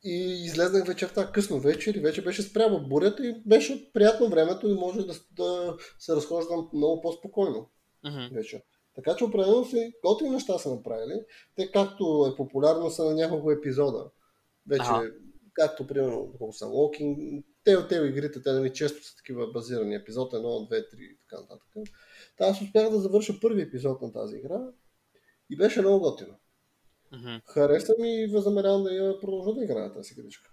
и 0.03 0.43
излезнах 0.45 0.87
вечерта 0.87 1.31
късно 1.31 1.59
вечер 1.59 1.95
и 1.95 1.99
вече 1.99 2.23
беше 2.23 2.41
спрямо 2.41 2.87
бурята 2.87 3.27
и 3.27 3.41
беше 3.45 3.93
приятно 3.93 4.29
времето 4.29 4.69
и 4.69 4.73
може 4.73 5.01
да, 5.05 5.13
да 5.31 5.77
се 5.99 6.15
разхождам 6.15 6.69
много 6.73 7.01
по-спокойно 7.01 7.69
Мгм. 8.05 8.35
вече. 8.35 8.63
Така 8.95 9.15
че 9.15 9.23
определено 9.23 9.65
си 9.65 9.93
готини 10.05 10.29
неща 10.29 10.57
са 10.57 10.75
направили. 10.75 11.21
Те 11.55 11.71
както 11.71 12.31
е 12.33 12.37
популярно 12.37 12.89
са 12.89 13.05
на 13.05 13.13
няколко 13.13 13.51
епизода. 13.51 14.09
Вече, 14.67 14.85
Ага. 14.89 15.11
както 15.53 15.87
примерно 15.87 16.33
са 16.51 16.65
Walking, 16.65 17.43
те 17.67 17.77
от 17.77 17.89
тези 17.89 18.09
игрите, 18.09 18.41
те 18.41 18.51
нали, 18.51 18.73
често 18.73 19.03
са 19.03 19.15
такива 19.15 19.51
базирани. 19.51 19.95
Епизод 19.95 20.33
1, 20.33 20.37
2, 20.41 20.71
3 20.71 20.99
и 20.99 21.17
така 21.19 21.41
нататък. 21.41 21.67
Та 22.37 22.45
аз 22.45 22.61
успях 22.61 22.89
да 22.89 22.99
завърша 22.99 23.39
първи 23.41 23.61
епизод 23.61 24.01
на 24.01 24.13
тази 24.13 24.37
игра 24.37 24.59
и 25.49 25.57
беше 25.57 25.81
много 25.81 25.99
готина. 25.99 26.35
Мгм. 27.11 27.35
Хареса 27.45 27.93
ми 27.99 28.23
и 28.23 28.27
възнамерявам 28.27 28.83
да 28.83 28.93
я 28.93 29.19
продължа 29.19 29.53
да 29.53 29.63
играя 29.63 29.93
тази 29.93 30.13
игричка. 30.17 30.51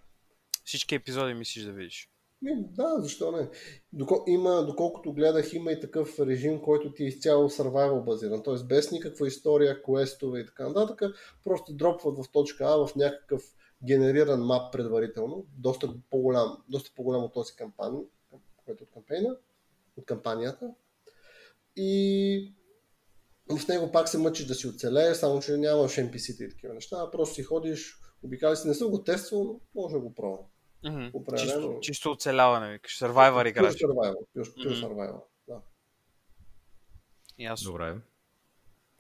Всички 0.65 0.95
епизоди 0.95 1.35
мислиш 1.35 1.65
да 1.65 1.73
видиш. 1.73 2.09
Ми, 2.43 2.51
да, 2.71 2.97
защо 2.99 3.33
не? 3.33 3.51
Доко, 3.93 4.25
има, 4.27 4.67
доколкото 4.67 5.13
гледах, 5.13 5.53
има 5.53 5.73
и 5.73 5.81
такъв 5.81 6.21
режим, 6.21 6.63
който 6.63 6.93
ти 6.93 7.05
е 7.05 7.07
изцяло 7.07 7.51
survival 7.51 8.05
базиран, 8.05 8.43
т.е. 8.43 8.67
без 8.67 8.91
никаква 8.91 9.27
история, 9.27 9.83
квестове 9.83 10.41
и 10.41 10.47
така 10.47 10.69
нататък, 10.69 11.15
просто 11.45 11.73
дропват 11.73 12.19
в 12.19 12.33
точка 12.33 12.65
А 12.65 12.87
в 12.87 12.97
някакъв 12.97 13.43
генериран 13.87 14.41
мап 14.41 14.73
предварително, 14.73 15.47
доста 15.57 15.95
по-голям, 16.11 16.63
доста 16.69 16.91
по-голям 16.97 17.25
от 17.25 17.35
този 17.35 17.57
кампания, 17.57 18.03
който 18.65 18.85
е 18.85 18.87
от 18.87 18.91
кампейна, 18.95 19.37
от 19.97 20.07
кампанията. 20.07 20.75
И 21.77 22.55
в 23.51 23.69
него 23.69 23.93
пак 23.93 24.09
се 24.09 24.19
мъчиш 24.19 24.47
да 24.47 24.55
си 24.55 24.69
оцелееш, 24.69 25.17
само 25.17 25.41
че 25.41 25.57
нямаш 25.57 25.93
NPC-та 25.93 26.45
и 26.45 26.49
такива 26.49 26.75
неща, 26.75 26.97
а 27.01 27.11
просто 27.11 27.35
си 27.35 27.43
ходиш, 27.43 27.99
Обикали 28.25 28.57
си, 28.57 28.69
не 28.69 28.75
съм 28.75 28.91
го 28.91 29.05
тествал, 29.05 29.45
но 29.45 29.61
може 29.75 29.93
да 29.93 30.01
го 30.01 30.15
пробвам. 30.15 31.11
Определено. 31.13 31.63
Чисто, 31.63 31.79
чисто 31.81 32.11
оцеляване, 32.11 32.73
викаш. 32.73 32.99
Survivor 32.99 33.49
играч. 33.49 33.75
Pure 33.75 33.87
survival. 33.87 34.15
Pure, 34.37 34.45
pure 34.45 34.67
Мгм. 34.67 34.87
survival. 34.87 35.21
Да. 35.49 35.61
Ясно. 37.39 37.71
Добре. 37.71 37.97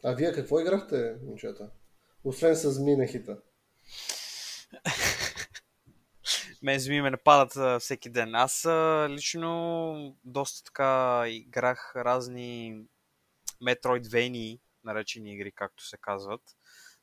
А 0.04 0.14
вие 0.14 0.32
какво 0.32 0.60
играхте, 0.60 1.16
момчета? 1.26 1.70
Освен 2.24 2.56
с 2.56 2.78
Минахита. 2.78 3.38
Мен 6.62 6.78
зми 6.78 7.00
ме 7.00 7.10
нападат 7.10 7.56
а, 7.56 7.78
всеки 7.80 8.10
ден. 8.10 8.34
Аз 8.34 8.64
а, 8.64 9.06
лично 9.10 10.16
доста 10.24 10.64
така 10.64 11.24
играх 11.28 11.96
разни 11.96 12.82
Metroidvania, 13.62 14.60
наречени 14.84 15.34
игри, 15.34 15.52
както 15.52 15.86
се 15.86 15.96
казват. 15.96 16.42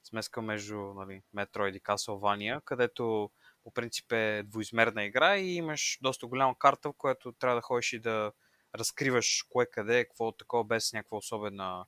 Смеска 0.03 0.41
между 0.41 0.75
нали, 0.75 1.21
Metroid 1.35 1.77
и 1.77 1.81
Castlevania, 1.81 2.61
където 2.61 3.31
по 3.63 3.71
принцип 3.71 4.11
е 4.11 4.43
двоизмерна 4.45 5.03
игра 5.03 5.37
и 5.37 5.55
имаш 5.55 5.97
доста 6.01 6.27
голяма 6.27 6.55
карта, 6.59 6.89
в 6.89 6.93
която 6.97 7.31
трябва 7.31 7.55
да 7.55 7.61
ходиш 7.61 7.93
и 7.93 7.99
да 7.99 8.31
разкриваш 8.75 9.45
кое 9.49 9.65
къде, 9.65 10.05
какво 10.05 10.31
такова, 10.31 10.63
без 10.63 10.93
някаква 10.93 11.17
особена 11.17 11.85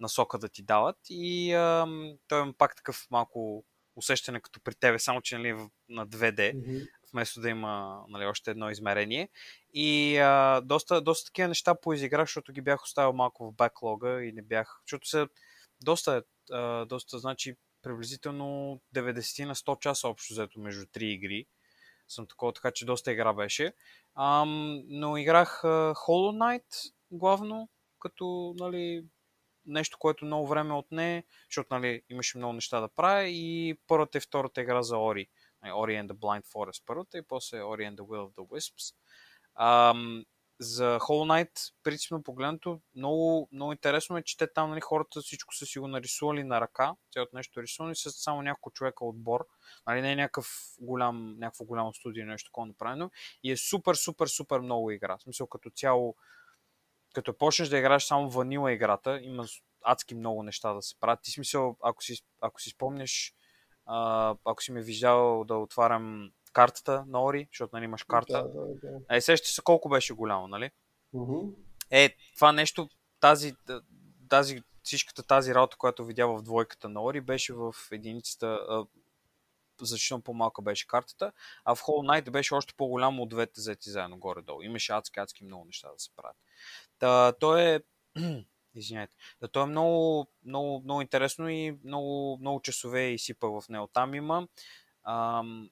насока 0.00 0.38
да 0.38 0.48
ти 0.48 0.62
дават. 0.62 0.96
И 1.08 1.52
ам, 1.52 2.12
той 2.28 2.42
има 2.42 2.52
пак 2.58 2.76
такъв 2.76 3.06
малко 3.10 3.64
усещане 3.96 4.40
като 4.40 4.60
при 4.60 4.74
тебе, 4.74 4.98
само 4.98 5.22
че 5.22 5.38
нали, 5.38 5.52
на 5.88 6.06
2D 6.06 6.54
Мгм. 6.54 6.78
вместо 7.12 7.40
да 7.40 7.48
има 7.48 8.04
нали, 8.08 8.24
още 8.24 8.50
едно 8.50 8.70
измерение. 8.70 9.28
И 9.74 10.16
а, 10.18 10.60
доста, 10.60 11.00
доста 11.00 11.26
такива 11.26 11.48
неща 11.48 11.74
поизиграх, 11.74 12.26
защото 12.26 12.52
ги 12.52 12.60
бях 12.60 12.82
оставил 12.82 13.12
малко 13.12 13.46
в 13.46 13.54
баклога 13.54 14.24
и 14.24 14.32
не 14.32 14.42
бях. 14.42 14.80
Защото 14.86 15.08
са 15.08 15.28
доста, 15.84 16.22
а, 16.50 16.84
доста, 16.84 17.18
значи 17.18 17.56
приблизително 17.82 18.80
90 18.94 19.44
на 19.44 19.54
100 19.54 19.78
часа 19.78 20.08
общо 20.08 20.34
взето 20.34 20.60
между 20.60 20.86
три 20.86 21.06
игри. 21.06 21.46
Съм 22.08 22.26
такова, 22.26 22.52
така 22.52 22.70
че 22.70 22.86
доста 22.86 23.12
игра 23.12 23.32
беше. 23.32 23.72
Ам, 24.14 24.82
но 24.86 25.16
играх 25.16 25.64
а, 25.64 25.94
Hollow 25.94 26.36
Knight 26.38 26.92
главно, 27.10 27.68
като 28.00 28.54
нали, 28.58 29.04
нещо, 29.66 29.98
което 29.98 30.24
много 30.24 30.46
време 30.46 30.74
отне, 30.74 31.24
защото 31.50 31.74
нали, 31.74 32.02
имаше 32.08 32.38
много 32.38 32.52
неща 32.52 32.80
да 32.80 32.88
правя 32.88 33.24
и 33.24 33.78
първата 33.86 34.18
и 34.18 34.20
втората 34.20 34.62
игра 34.62 34.82
за. 34.82 34.96
Нали, 34.96 35.28
Ori 35.64 36.02
and 36.02 36.06
the 36.06 36.12
Blind 36.12 36.46
Forest 36.46 36.82
първата 36.86 37.18
и 37.18 37.22
после 37.22 37.56
Ori 37.56 37.90
and 37.90 37.96
the 37.96 38.00
Will 38.00 38.28
of 38.28 38.34
the 38.34 38.48
Wisps. 38.48 38.94
Ам, 39.54 40.24
за 40.60 40.98
Hollow 40.98 41.44
Knight, 41.44 41.72
принципно 41.82 42.22
погледнато, 42.22 42.80
много, 42.96 43.48
много 43.52 43.72
интересно 43.72 44.16
е, 44.16 44.22
че 44.22 44.36
те 44.36 44.52
там 44.52 44.70
нали, 44.70 44.80
хората 44.80 45.20
всичко 45.20 45.54
са 45.54 45.66
си 45.66 45.78
го 45.78 45.88
нарисували 45.88 46.44
на 46.44 46.60
ръка, 46.60 46.94
цялото 47.12 47.36
нещо 47.36 47.62
рисувано 47.62 47.92
и 47.92 47.96
са 47.96 48.10
само 48.10 48.42
няколко 48.42 48.70
човека 48.70 49.04
отбор. 49.04 49.46
Нали, 49.86 50.02
не 50.02 50.12
е 50.12 50.16
някакъв 50.16 50.46
голям, 50.80 51.38
някакво 51.38 51.64
голямо 51.64 51.94
студио, 51.94 52.26
нещо 52.26 52.48
такова 52.48 52.66
направено. 52.66 53.10
И 53.42 53.50
е 53.50 53.56
супер, 53.56 53.94
супер, 53.94 54.26
супер 54.26 54.58
много 54.58 54.90
игра. 54.90 55.16
В 55.16 55.22
смисъл, 55.22 55.46
като 55.46 55.70
цяло, 55.70 56.16
като 57.14 57.38
почнеш 57.38 57.68
да 57.68 57.78
играеш 57.78 58.02
само 58.04 58.30
ванила 58.30 58.72
играта, 58.72 59.20
има 59.22 59.46
адски 59.82 60.14
много 60.14 60.42
неща 60.42 60.72
да 60.72 60.82
се 60.82 61.00
правят. 61.00 61.20
Ти 61.22 61.30
смисъл, 61.30 61.76
ако 61.82 62.02
си, 62.02 62.22
ако 62.40 62.60
си 62.60 62.70
спомняш, 62.70 63.34
а, 63.86 64.34
ако 64.44 64.62
си 64.62 64.72
ме 64.72 64.82
виждал 64.82 65.44
да 65.44 65.54
отварям 65.54 66.30
картата 66.52 67.04
на 67.08 67.24
Ори, 67.24 67.48
защото 67.52 67.76
нали, 67.76 67.84
имаш 67.84 68.04
карта. 68.04 68.32
Да, 68.32 68.48
да, 68.48 68.66
да. 68.82 69.16
Е, 69.16 69.20
сещаш 69.20 69.54
се 69.54 69.62
колко 69.62 69.88
беше 69.88 70.12
голямо, 70.12 70.48
нали? 70.48 70.70
Мгм. 71.12 71.50
Е, 71.90 72.16
това 72.34 72.52
нещо, 72.52 72.88
тази, 73.20 73.54
тази, 74.28 74.62
всичката 74.82 75.22
тази 75.22 75.54
работа, 75.54 75.76
която 75.76 76.04
видя 76.04 76.26
в 76.26 76.42
двойката 76.42 76.88
на 76.88 77.02
Ори, 77.02 77.20
беше 77.20 77.52
в 77.52 77.74
единицата, 77.92 78.46
а, 78.46 78.86
значително 79.80 80.22
по-малка 80.22 80.62
беше 80.62 80.86
картата, 80.86 81.32
а 81.64 81.74
в 81.74 81.80
Hollow 81.80 82.22
Knight 82.22 82.30
беше 82.30 82.54
още 82.54 82.74
по-голямо 82.76 83.22
от 83.22 83.28
двете 83.28 83.52
взети 83.60 83.90
заедно 83.90 84.18
горе-долу. 84.18 84.62
Имаше 84.62 84.92
адски, 84.92 85.20
адски 85.20 85.44
много 85.44 85.64
неща 85.64 85.88
да 85.88 85.98
се 85.98 86.10
правят. 86.16 86.36
Та, 86.98 87.32
то 87.32 87.56
е... 87.58 87.80
Извинявайте. 88.74 89.16
Та, 89.40 89.48
то 89.48 89.62
е 89.62 89.66
много, 89.66 90.26
много, 90.44 90.80
много 90.84 91.00
интересно 91.00 91.48
и 91.48 91.78
много, 91.84 92.38
много 92.40 92.60
часове 92.60 93.00
изсипа 93.00 93.48
в 93.48 93.64
него. 93.68 93.86
Там 93.86 94.14
има 94.14 94.48
ам, 95.04 95.70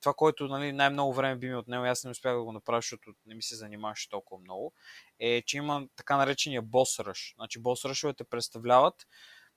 това, 0.00 0.14
което 0.14 0.48
нали, 0.48 0.72
най-много 0.72 1.14
време 1.14 1.36
би 1.36 1.48
ми 1.48 1.54
отнело, 1.54 1.84
аз 1.84 2.04
не 2.04 2.10
успях 2.10 2.34
да 2.34 2.42
го 2.42 2.52
направя, 2.52 2.78
защото 2.78 3.12
не 3.26 3.34
ми 3.34 3.42
се 3.42 3.56
занимаваше 3.56 4.08
толкова 4.08 4.40
много, 4.40 4.72
е, 5.18 5.42
че 5.42 5.56
има 5.56 5.88
така 5.96 6.16
наречения 6.16 6.62
бос 6.62 6.98
ръш. 6.98 7.34
Значи 7.36 7.62
бос 7.62 7.84
ръшовете 7.84 8.24
представляват, 8.24 9.06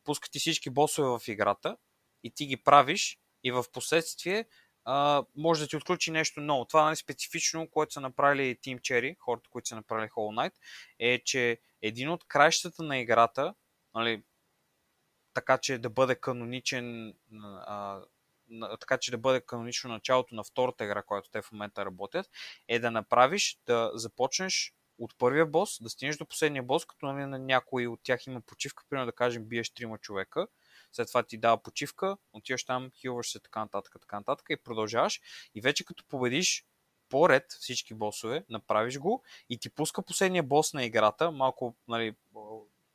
пускат 0.04 0.32
ти 0.32 0.40
всички 0.40 0.70
босове 0.70 1.20
в 1.20 1.28
играта 1.28 1.78
и 2.24 2.32
ти 2.32 2.46
ги 2.46 2.58
правиш 2.58 3.20
и 3.44 3.52
в 3.52 3.66
последствие 3.74 4.46
може 5.36 5.62
да 5.62 5.68
ти 5.68 5.76
отключи 5.76 6.12
нещо 6.12 6.42
ново. 6.42 6.66
Това 6.66 6.84
нали, 6.84 6.96
специфично, 6.96 7.68
което 7.68 7.94
са 7.94 8.02
направили 8.02 8.56
Team 8.56 8.80
Cherry, 8.80 9.18
хората, 9.20 9.50
които 9.50 9.68
са 9.68 9.76
направили 9.76 10.10
Hollow 10.10 10.50
Knight, 10.50 10.54
е, 11.00 11.22
че 11.26 11.60
един 11.82 12.10
от 12.10 12.28
краищата 12.28 12.84
на 12.84 12.98
играта, 12.98 13.54
нали, 13.96 14.24
така 15.34 15.58
че 15.58 15.78
да 15.78 15.90
бъде 15.90 16.16
каноничен 16.16 17.14
а, 17.66 18.02
така 18.80 18.98
че 18.98 19.12
да 19.12 19.18
бъде 19.18 19.42
канонично 19.42 19.90
началото 19.90 20.36
на 20.36 20.44
втората 20.44 20.84
игра, 20.84 21.02
която 21.02 21.30
те 21.30 21.42
в 21.42 21.52
момента 21.52 21.86
работят, 21.86 22.30
е 22.68 22.80
да 22.80 22.92
направиш, 22.92 23.60
да 23.66 23.92
започнеш 23.94 24.74
от 24.98 25.18
първия 25.18 25.46
бос, 25.46 25.82
да 25.82 25.90
стигнеш 25.90 26.18
до 26.18 26.26
последния 26.26 26.64
бос, 26.64 26.86
като 26.86 27.06
нали, 27.06 27.26
на 27.26 27.40
някой 27.40 27.88
от 27.88 28.00
тях 28.04 28.28
има 28.28 28.42
почивка, 28.42 28.84
примерно 28.90 29.06
да 29.06 29.12
кажем 29.16 29.46
биеш 29.46 29.70
трима 29.70 29.98
човека, 29.98 30.48
след 30.94 31.08
това 31.08 31.24
ти 31.24 31.38
дава 31.38 31.64
почивка, 31.64 32.18
отиваш 32.34 32.64
там, 32.64 32.92
хилваш 32.92 33.32
се 33.32 33.40
така 33.40 33.60
нататък, 33.60 33.96
така 34.02 34.20
нататък 34.20 34.46
и 34.50 34.64
продължаваш. 34.64 35.22
И 35.56 35.62
вече 35.62 35.86
като 35.86 36.04
победиш 36.10 36.66
поред 37.10 37.46
всички 37.60 37.94
босове, 37.94 38.46
направиш 38.50 38.98
го 38.98 39.24
и 39.50 39.60
ти 39.60 39.70
пуска 39.70 40.02
последния 40.02 40.44
бос 40.44 40.74
на 40.74 40.86
играта, 40.86 41.32
малко 41.32 41.76
нали, 41.88 42.16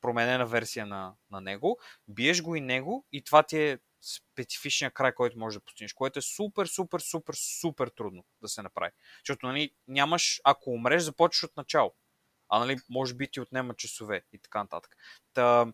променена 0.00 0.46
версия 0.46 0.86
на, 0.86 1.14
на 1.30 1.40
него, 1.40 1.78
биеш 2.08 2.42
го 2.42 2.56
и 2.56 2.60
него 2.60 3.06
и 3.12 3.24
това 3.24 3.42
ти 3.42 3.58
е 3.58 3.78
специфичния 4.00 4.90
край, 4.90 5.14
който 5.14 5.38
можеш 5.38 5.58
да 5.58 5.64
постигнеш, 5.64 5.92
което 5.92 6.18
е 6.18 6.22
супер, 6.22 6.66
супер, 6.66 7.00
супер, 7.00 7.34
супер 7.34 7.88
трудно 7.88 8.24
да 8.42 8.48
се 8.48 8.62
направи. 8.62 8.92
Защото 9.26 9.46
нали, 9.46 9.70
нямаш, 9.88 10.40
ако 10.44 10.70
умреш, 10.70 11.02
започваш 11.02 11.42
от 11.50 11.56
начало. 11.56 11.94
А 12.48 12.58
нали, 12.58 12.78
може 12.90 13.14
би 13.14 13.30
ти 13.30 13.40
отнема 13.40 13.74
часове 13.74 14.22
и 14.32 14.38
така 14.38 14.62
нататък. 14.62 14.96
Та, 15.34 15.72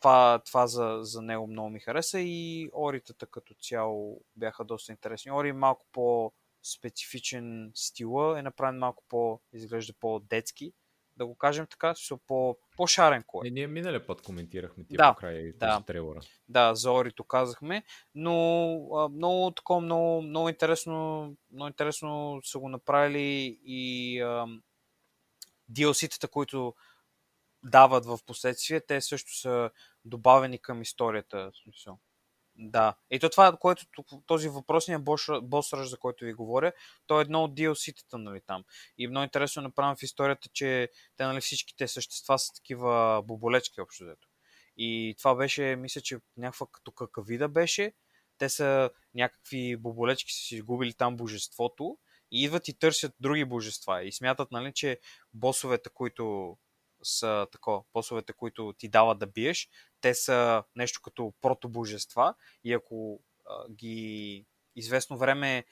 това, 0.00 0.42
това 0.46 0.66
за, 0.66 0.98
за 1.02 1.22
него 1.22 1.46
много 1.46 1.70
ми 1.70 1.80
хареса 1.80 2.20
и 2.20 2.70
оритата 2.72 3.26
като 3.26 3.54
цяло 3.54 4.20
бяха 4.36 4.64
доста 4.64 4.92
интересни. 4.92 5.32
Ори 5.32 5.48
е 5.48 5.52
малко 5.52 5.86
по-специфичен 5.92 7.70
стила, 7.74 8.38
е 8.38 8.42
направен 8.42 8.78
малко 8.78 9.04
по, 9.08 9.40
изглежда 9.52 9.92
по-детски, 10.00 10.72
да 11.16 11.26
го 11.26 11.34
кажем 11.34 11.66
така, 11.70 11.94
по, 12.26 12.56
по-шарен 12.76 13.24
кой. 13.26 13.44
Не, 13.44 13.50
ние 13.50 13.66
миналия 13.66 14.06
път 14.06 14.22
коментирахме 14.22 14.84
тия 14.84 14.96
Да, 14.96 15.12
покрай 15.14 15.52
да. 15.52 15.74
този 15.74 15.86
трейлера. 15.86 16.20
Да, 16.48 16.74
за 16.74 16.92
Орито 16.92 17.24
казахме, 17.24 17.82
но 18.14 18.74
а, 18.94 19.08
много 19.08 19.50
такова, 19.50 19.80
много, 19.80 20.22
много, 20.22 20.48
интересно, 20.48 21.34
много 21.52 21.68
интересно 21.68 22.40
са 22.44 22.58
го 22.58 22.68
направили 22.68 23.60
и 23.64 24.20
а, 24.20 24.46
DLC-тата, 25.72 26.28
които 26.28 26.74
дават 27.62 28.06
в 28.06 28.18
последствие, 28.26 28.80
те 28.80 29.00
също 29.00 29.38
са 29.38 29.70
добавени 30.04 30.58
към 30.58 30.82
историята. 30.82 31.50
смисъл. 31.62 31.98
Да. 32.56 32.94
И 33.10 33.18
то 33.18 33.30
това, 33.30 33.56
което 33.56 33.84
този 34.26 34.48
въпросният 34.48 35.04
бос, 35.42 35.72
ръж, 35.72 35.88
за 35.88 35.98
който 35.98 36.24
ви 36.24 36.32
говоря, 36.32 36.72
то 37.06 37.18
е 37.18 37.22
едно 37.22 37.44
от 37.44 37.54
DLC-тата, 37.54 38.16
нали, 38.16 38.40
там. 38.46 38.64
И 38.98 39.06
много 39.08 39.24
интересно 39.24 39.62
направено 39.62 39.96
в 39.96 40.02
историята, 40.02 40.48
че 40.52 40.88
те, 41.16 41.24
нали, 41.24 41.40
всичките 41.40 41.88
същества 41.88 42.38
са 42.38 42.52
такива 42.52 43.22
боболечки, 43.24 43.80
общо 43.80 44.04
взето. 44.04 44.28
И 44.76 45.14
това 45.18 45.34
беше, 45.34 45.76
мисля, 45.76 46.00
че 46.00 46.18
някаква 46.36 46.66
като 46.72 46.92
какавида 46.92 47.48
беше. 47.48 47.92
Те 48.38 48.48
са 48.48 48.90
някакви 49.14 49.76
боболечки, 49.76 50.32
са 50.32 50.40
си 50.40 50.54
изгубили 50.54 50.94
там 50.94 51.16
божеството 51.16 51.98
и 52.30 52.44
идват 52.44 52.68
и 52.68 52.78
търсят 52.78 53.12
други 53.20 53.44
божества. 53.44 54.04
И 54.04 54.12
смятат, 54.12 54.50
нали, 54.50 54.72
че 54.74 55.00
босовете, 55.34 55.90
които 55.94 56.56
са 57.02 57.46
тако, 57.52 57.86
босовете, 57.94 58.32
които 58.32 58.74
ти 58.78 58.88
дават 58.88 59.18
да 59.18 59.26
биеш, 59.26 59.68
те 60.00 60.14
са 60.14 60.64
нещо 60.76 61.00
като 61.02 61.34
протобожества 61.40 62.34
и 62.64 62.72
ако 62.72 63.20
а, 63.46 63.68
ги 63.68 64.46
известно 64.76 65.18
време 65.18 65.64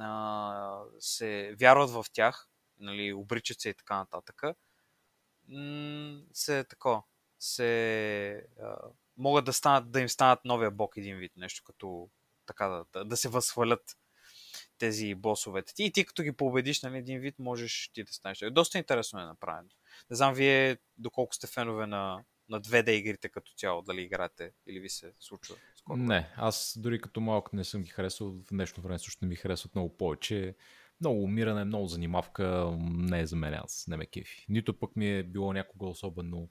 а, 0.00 0.80
се 0.98 1.54
вярват 1.60 1.90
в 1.90 2.06
тях, 2.12 2.48
нали, 2.78 3.12
обричат 3.12 3.60
се 3.60 3.68
и 3.68 3.74
така 3.74 3.96
нататък, 3.96 4.42
се 6.32 6.64
тако, 6.64 7.04
се 7.38 8.46
а, 8.62 8.76
могат 9.16 9.44
да, 9.44 9.52
станат, 9.52 9.90
да 9.90 10.00
им 10.00 10.08
станат 10.08 10.44
новия 10.44 10.70
бог 10.70 10.96
един 10.96 11.16
вид, 11.16 11.32
нещо 11.36 11.62
като 11.64 12.10
така 12.46 12.68
да, 12.68 12.84
да, 12.92 13.04
да 13.04 13.16
се 13.16 13.28
възхвалят 13.28 13.96
тези 14.78 15.14
босовете. 15.14 15.72
И 15.78 15.92
ти 15.92 16.04
като 16.04 16.22
ги 16.22 16.32
победиш, 16.32 16.82
нали, 16.82 16.98
един 16.98 17.20
вид, 17.20 17.38
можеш 17.38 17.90
ти 17.94 18.04
да 18.04 18.12
станеш. 18.12 18.44
Доста 18.50 18.78
интересно 18.78 19.20
е 19.20 19.24
направено. 19.24 19.68
Не 20.10 20.16
знам 20.16 20.34
вие 20.34 20.78
доколко 20.98 21.34
сте 21.34 21.46
фенове 21.46 21.86
на, 21.86 22.24
на 22.48 22.60
2D 22.60 22.90
игрите 22.90 23.28
като 23.28 23.52
цяло, 23.56 23.82
дали 23.82 24.02
играете 24.02 24.52
или 24.66 24.80
ви 24.80 24.88
се 24.88 25.12
случва. 25.20 25.54
по-скоро. 25.54 25.96
Не, 25.96 26.32
аз 26.36 26.78
дори 26.80 27.00
като 27.00 27.20
малък 27.20 27.52
не 27.52 27.64
съм 27.64 27.82
ги 27.82 27.90
харесал, 27.90 28.30
в 28.30 28.48
днешно 28.50 28.82
време 28.82 28.98
също 28.98 29.24
не 29.24 29.28
ми 29.28 29.36
харесват 29.36 29.74
много 29.74 29.96
повече. 29.96 30.54
Много 31.00 31.22
умиране, 31.22 31.64
много 31.64 31.86
занимавка, 31.86 32.76
не 32.80 33.20
е 33.20 33.26
за 33.26 33.36
мен, 33.36 33.54
аз 33.54 33.84
не 33.88 33.96
ме 33.96 34.06
кефи. 34.06 34.46
Нито 34.48 34.78
пък 34.78 34.96
ми 34.96 35.18
е 35.18 35.22
било 35.22 35.52
някога 35.52 35.86
особено 35.86 36.48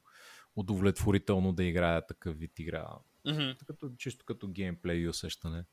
удовлетворително 0.55 1.53
да 1.53 1.63
играя 1.63 2.07
такъв 2.07 2.37
вид 2.37 2.59
игра. 2.59 2.87
Мгм. 3.25 3.51
Като, 3.67 3.89
чисто 3.97 4.25
като 4.25 4.47
геймплей 4.47 4.97
и 4.97 5.07
усещане. 5.07 5.63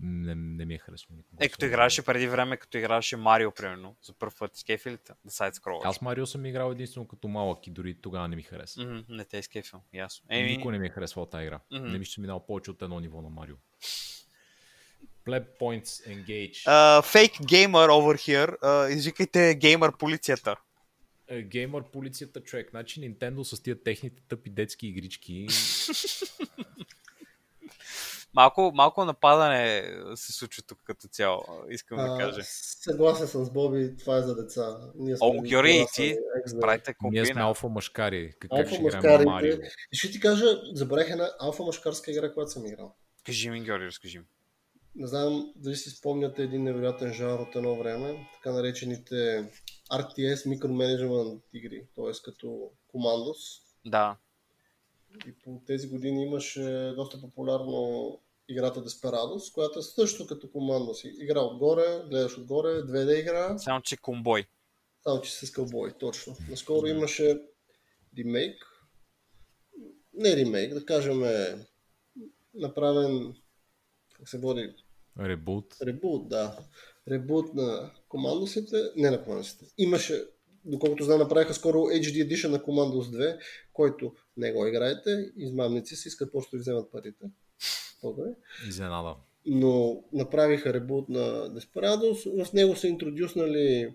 Не, 0.00 0.34
не 0.34 0.64
ми 0.64 0.74
е 0.74 0.78
харесало 0.78 1.16
никога. 1.16 1.44
Е, 1.44 1.48
като 1.48 1.64
играеше 1.66 2.02
преди 2.02 2.26
време, 2.26 2.56
като 2.56 2.78
играеше 2.78 3.16
Марио, 3.16 3.50
примерно, 3.50 3.96
за 4.02 4.12
първ 4.12 4.32
път 4.38 4.56
с 4.56 4.64
кефилите, 4.64 5.12
да 5.24 5.30
сайт 5.30 5.54
скролваш. 5.54 5.88
Аз 5.88 6.00
Марио 6.00 6.26
съм 6.26 6.46
играл 6.46 6.70
единствено 6.70 7.08
като 7.08 7.28
малък 7.28 7.66
и 7.66 7.70
дори 7.70 7.94
тогава 7.94 8.28
не 8.28 8.36
ми 8.36 8.42
хареса. 8.42 8.82
Мгм, 8.82 8.98
не 9.08 9.24
те 9.24 9.38
е 9.38 9.42
скефил, 9.42 9.80
ясно. 9.94 10.26
Еми... 10.30 10.56
Никой 10.56 10.72
не 10.72 10.78
ми 10.78 10.86
е 10.86 10.90
харесвал 10.90 11.26
тази 11.26 11.44
игра. 11.44 11.60
Мгм. 11.72 11.86
Не 11.86 11.98
ми 11.98 12.04
ще 12.04 12.20
минал 12.20 12.46
повече 12.46 12.70
от 12.70 12.82
едно 12.82 13.00
ниво 13.00 13.22
на 13.22 13.28
Марио. 13.28 13.56
Pleb 15.26 15.58
Points 15.60 16.08
Engage. 16.08 16.62
а, 16.66 17.02
фейк 17.02 17.32
геймър 17.46 17.88
over 17.88 18.14
here, 18.14 18.56
а, 18.62 18.88
извикайте 18.88 19.54
геймър 19.54 19.96
полицията. 19.96 20.56
Геймър 21.42 21.84
полицията 21.84 22.40
човек. 22.40 22.70
Значи 22.70 23.00
Nintendo 23.00 23.42
с 23.42 23.62
тия 23.62 23.82
техните 23.82 24.22
тъпи 24.28 24.50
детски 24.50 24.86
игрички. 24.86 25.46
Малко, 28.34 28.72
малко 28.74 29.04
нападане 29.04 29.90
се 30.14 30.32
случва 30.32 30.62
тук 30.62 30.78
като 30.84 31.08
цяло, 31.08 31.42
искам 31.70 31.98
да 31.98 32.18
кажа. 32.18 32.40
Съгласен 32.44 33.28
съм 33.28 33.44
с 33.44 33.50
Боби, 33.50 33.96
това 33.96 34.16
е 34.16 34.22
за 34.22 34.36
деца. 34.36 34.78
Ние 34.94 35.16
сме 35.16 35.26
О, 35.26 35.42
Георги, 35.42 35.72
и 35.72 35.86
ти. 35.94 36.16
Правите 36.60 36.94
Ние 37.02 37.24
сме 37.24 37.32
комбина. 37.32 37.46
алфа 37.46 37.68
машкари. 37.68 38.32
Как, 38.38 38.50
Алфа 38.52 38.74
ще 38.74 38.82
играем 38.82 39.24
Марио? 39.24 39.56
Ще 39.92 40.10
ти 40.10 40.20
кажа, 40.20 40.44
забравих 40.74 41.10
една 41.10 41.30
алфа 41.40 41.62
машкарска 41.62 42.10
игра, 42.10 42.32
която 42.32 42.50
съм 42.50 42.66
играл. 42.66 42.94
Кажи 43.26 43.50
ми, 43.50 43.64
Георги, 43.64 43.86
разкажи 43.86 44.18
ми. 44.18 44.24
Не 44.94 45.06
знам 45.06 45.52
дали 45.56 45.76
си 45.76 45.90
спомняте 45.90 46.42
един 46.42 46.62
невероятен 46.62 47.12
жанр 47.12 47.40
от 47.40 47.56
едно 47.56 47.76
време, 47.78 48.28
така 48.34 48.52
наречените 48.52 49.14
RTS 49.92 50.46
Micromanagement 50.46 51.40
игри, 51.52 51.86
т.е. 51.96 52.12
като 52.24 52.70
командос. 52.88 53.38
Да. 53.86 54.16
И 55.26 55.32
по 55.44 55.62
тези 55.66 55.88
години 55.88 56.24
имаше 56.24 56.92
доста 56.96 57.20
популярно 57.20 58.18
играта 58.48 58.84
Desperados, 58.84 59.54
която 59.54 59.78
е 59.78 59.82
също 59.82 60.26
като 60.26 60.50
командос. 60.50 61.04
Игра 61.04 61.40
отгоре, 61.40 62.02
гледаш 62.10 62.38
отгоре, 62.38 62.68
2D 62.68 63.20
игра, 63.20 63.58
Само, 63.58 63.82
че 63.82 63.96
комбой. 63.96 64.46
само 65.02 65.20
че 65.20 65.32
с 65.32 65.52
кълбой, 65.52 65.92
точно. 65.98 66.36
Наскоро 66.50 66.86
имаше 66.86 67.42
ремейк, 68.18 68.66
не 70.14 70.36
ремейк, 70.36 70.74
да 70.74 70.84
кажем 70.86 71.24
е 71.24 71.66
направен, 72.54 73.34
как 74.16 74.28
се 74.28 74.38
води, 74.38 74.74
Ребут. 75.20 75.76
Ребут, 75.82 76.28
да. 76.28 76.58
Ребут 77.08 77.54
на 77.54 77.92
командосите, 78.08 78.76
не 78.96 79.10
на 79.10 79.24
командосите. 79.24 79.64
Имаше, 79.78 80.24
доколкото 80.64 81.04
знам, 81.04 81.18
направиха 81.18 81.54
скоро 81.54 81.78
HD 81.78 82.28
Edition 82.28 82.48
на 82.48 82.58
Commandos 82.58 83.02
2, 83.02 83.38
който 83.72 84.14
не 84.36 84.52
го 84.52 84.66
играете, 84.66 85.32
измамници 85.36 85.96
си 85.96 86.08
искат 86.08 86.32
просто 86.32 86.50
да 86.50 86.56
ви 86.56 86.60
вземат 86.60 86.92
парите. 86.92 87.24
Добре. 88.04 88.24
Изненада. 88.68 89.14
Но 89.46 90.04
направиха 90.12 90.72
ребут 90.72 91.08
на 91.08 91.20
Desperados, 91.50 92.44
в 92.44 92.52
него 92.52 92.76
са 92.76 92.88
интродюснали 92.88 93.94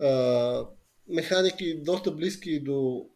а, 0.00 0.66
механики 1.08 1.82
доста 1.82 2.10
близки 2.10 2.60
до 2.60 3.08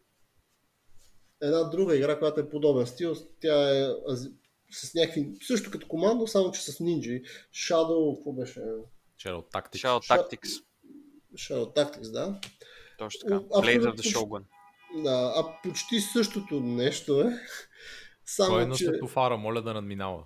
една 1.41 1.63
друга 1.63 1.95
игра, 1.95 2.19
която 2.19 2.39
е 2.39 2.49
подобен 2.49 2.87
стил. 2.87 3.15
Тя 3.41 3.77
е 3.77 3.89
с 4.71 4.93
някакви, 4.93 5.31
също 5.47 5.71
като 5.71 5.87
командо, 5.87 6.27
само 6.27 6.51
че 6.51 6.61
с 6.61 6.79
нинджи. 6.79 7.21
Shadow, 7.53 8.15
какво 8.15 8.33
беше? 8.33 8.59
Shadow 9.19 9.51
Tactics. 9.51 9.77
Shadow 9.77 10.09
Tactics. 10.09 10.63
Shadow 11.35 11.75
Tactics, 11.75 12.11
да. 12.11 12.39
Точно 12.97 13.19
така. 13.19 13.35
Blade 13.35 13.81
of 13.81 13.95
the. 13.95 14.15
Shogun. 14.15 14.43
Да, 15.03 15.33
а 15.35 15.61
почти 15.63 15.99
същото 15.99 16.59
нещо 16.59 17.21
е. 17.21 17.39
Само, 18.29 18.49
Кой 18.49 18.63
е 18.63 18.71
че, 18.71 18.85
светофара? 18.85 19.37
Моля 19.37 19.61
да 19.61 19.73
надминава. 19.73 20.23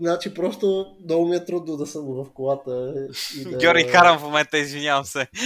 значи 0.00 0.34
просто 0.34 0.96
много 1.04 1.28
ми 1.28 1.36
е 1.36 1.44
трудно 1.44 1.76
да 1.76 1.86
съм 1.86 2.06
в 2.06 2.32
колата. 2.34 2.94
И 3.38 3.44
да... 3.44 3.56
Георги, 3.56 3.86
карам 3.92 4.18
в 4.18 4.22
момента, 4.22 4.58
извинявам 4.58 5.04
се. 5.04 5.28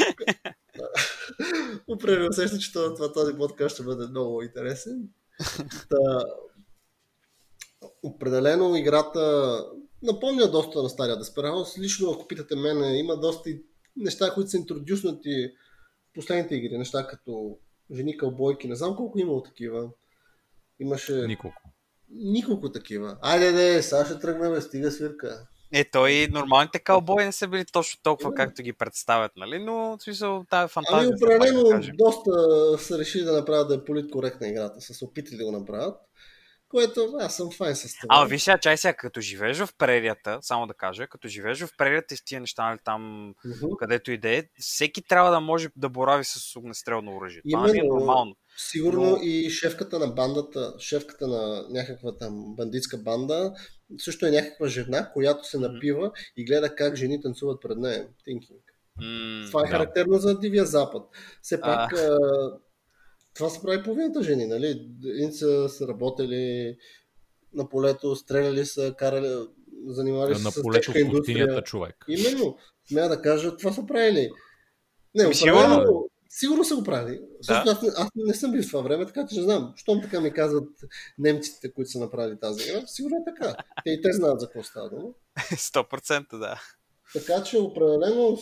Определено 1.88 2.28
усеща, 2.28 2.58
че 2.58 2.72
това, 2.72 3.12
този 3.12 3.36
подкаст 3.36 3.74
ще 3.74 3.82
бъде 3.82 4.06
много 4.06 4.42
интересен. 4.42 5.08
Та, 5.90 6.24
определено 8.02 8.76
играта 8.76 9.56
напомня 10.02 10.50
доста 10.50 10.82
на 10.82 10.88
стария 10.88 11.16
Desperados. 11.16 11.78
Лично, 11.78 12.10
ако 12.10 12.28
питате 12.28 12.56
мене, 12.56 12.98
има 12.98 13.16
доста 13.16 13.50
неща, 13.96 14.34
които 14.34 14.50
са 14.50 14.56
интродюснати 14.56 15.48
в 16.10 16.12
последните 16.14 16.54
игри. 16.54 16.78
Неща 16.78 17.06
като 17.06 17.58
жени 17.94 18.16
кълбойки. 18.16 18.68
Не 18.68 18.76
знам 18.76 18.96
колко 18.96 19.18
е 19.18 19.22
имало 19.22 19.42
такива. 19.42 19.88
Имаше 20.80 21.12
Николко. 21.12 21.62
николко 22.10 22.72
такива. 22.72 23.16
Айде, 23.22 23.52
де, 23.52 23.82
сега 23.82 24.04
ще 24.04 24.18
тръгнем, 24.18 24.60
стига 24.60 24.90
свирка. 24.90 25.46
Е, 25.72 25.90
той 25.90 26.28
нормалните 26.30 26.78
калбои 26.78 27.24
не 27.24 27.32
са 27.32 27.48
били 27.48 27.64
точно 27.72 28.00
толкова, 28.02 28.26
Именно. 28.28 28.36
както 28.36 28.62
ги 28.62 28.72
представят, 28.72 29.32
нали? 29.36 29.58
Но, 29.58 29.96
в 29.96 30.02
смисъл, 30.02 30.44
тази 30.50 30.60
Ами 30.60 30.68
фантазия. 30.68 31.10
пак 31.10 31.16
определено 31.22 31.62
да 31.62 31.90
доста 31.98 32.30
са 32.78 32.98
решили 32.98 33.24
да 33.24 33.32
направят 33.32 33.68
да 33.68 33.74
е 33.74 33.84
политкоректна 33.84 34.48
играта. 34.48 34.80
Са 34.80 34.94
се 34.94 35.04
опитали 35.04 35.36
да 35.36 35.44
го 35.44 35.52
направят. 35.52 35.96
Което 36.68 37.16
аз 37.20 37.36
съм 37.36 37.50
файн 37.56 37.76
с 37.76 37.82
това. 38.00 38.08
А, 38.08 38.24
виж 38.24 38.42
сега, 38.42 38.58
чай 38.58 38.76
сега, 38.76 38.94
като 38.94 39.20
живееш 39.20 39.58
в 39.58 39.68
прерията, 39.78 40.38
само 40.42 40.66
да 40.66 40.74
кажа, 40.74 41.06
като 41.06 41.28
живееш 41.28 41.60
в 41.64 41.70
прерията 41.78 42.14
и 42.14 42.16
с 42.16 42.24
тия 42.24 42.40
неща, 42.40 42.68
нали, 42.68 42.78
там, 42.84 43.28
Мгм. 43.44 43.66
където 43.78 44.12
и 44.12 44.18
да 44.18 44.36
е, 44.36 44.44
всеки 44.58 45.02
трябва 45.02 45.30
да 45.30 45.40
може 45.40 45.68
да 45.76 45.88
борави 45.88 46.24
с 46.24 46.56
огнестрелно 46.56 47.16
оръжие. 47.16 47.42
Това 47.50 47.66
не 47.66 47.78
е 47.78 47.82
нормално. 47.82 48.36
Сигурно 48.68 49.10
Но- 49.10 49.18
и 49.22 49.50
шефката 49.50 49.98
на 49.98 50.06
бандата, 50.06 50.74
шефката 50.78 51.26
на 51.28 51.66
някаква 51.70 52.16
там 52.16 52.54
бандитска 52.56 52.98
банда, 52.98 53.52
също 53.98 54.26
е 54.26 54.30
някаква 54.30 54.68
жена, 54.68 55.10
която 55.12 55.48
се 55.48 55.58
напива 55.58 56.12
и 56.36 56.44
гледа 56.44 56.74
как 56.74 56.96
жени 56.96 57.20
танцуват 57.20 57.62
пред 57.62 57.78
нея. 57.78 58.08
Thinking. 58.28 58.60
М, 59.00 59.46
Това 59.46 59.60
е 59.60 59.64
да. 59.64 59.70
характерно 59.70 60.18
за 60.18 60.38
Дивия 60.38 60.64
Запад. 60.64 61.02
Все 61.42 61.60
пак 61.60 61.92
а, 61.92 62.18
това 63.34 63.48
се 63.48 63.62
прави 63.62 63.82
половината 63.82 64.22
жени, 64.22 64.46
нали? 64.46 64.88
Едни 65.04 65.32
са, 65.32 65.68
са 65.68 65.88
работили 65.88 66.76
на 67.54 67.68
полето, 67.68 68.16
стреляли 68.16 68.66
са, 68.66 68.94
карали, 68.98 69.46
занимавали 69.86 70.34
се 70.34 70.50
с 70.50 70.62
тежка 70.72 71.00
индустрия. 71.00 71.62
човек. 71.62 72.04
Именно, 72.08 72.56
смея 72.88 73.08
да 73.08 73.22
кажа, 73.22 73.56
това 73.56 73.72
са 73.72 73.86
правили. 73.86 74.30
Не, 75.14 75.24
Ами, 75.24 75.34
сигурно. 75.34 76.09
Сигурно 76.30 76.64
са 76.64 76.76
го 76.76 76.84
правили. 76.84 77.20
Също 77.42 77.70
аз, 77.70 77.82
не- 77.82 77.92
аз 77.96 78.08
не 78.14 78.34
съм 78.34 78.52
бил 78.52 78.62
в 78.62 78.66
това 78.66 78.80
време, 78.80 79.06
така 79.06 79.26
че 79.26 79.36
не 79.36 79.42
знам. 79.42 79.72
Щом 79.76 80.02
така 80.02 80.20
ми 80.20 80.32
казват 80.32 80.68
немците, 81.18 81.72
които 81.72 81.90
са 81.90 81.98
направили 81.98 82.38
тази 82.40 82.68
игра, 82.68 82.86
сигурно 82.86 83.16
е 83.16 83.24
така. 83.34 83.56
Те 83.84 83.90
и 83.90 84.02
те 84.02 84.12
знаят 84.12 84.40
за 84.40 84.46
какво 84.46 84.62
става 84.62 84.90
дума. 84.90 85.08
100% 85.38 86.38
да. 86.38 86.60
Така 87.12 87.42
че 87.42 87.58
определено... 87.58 88.38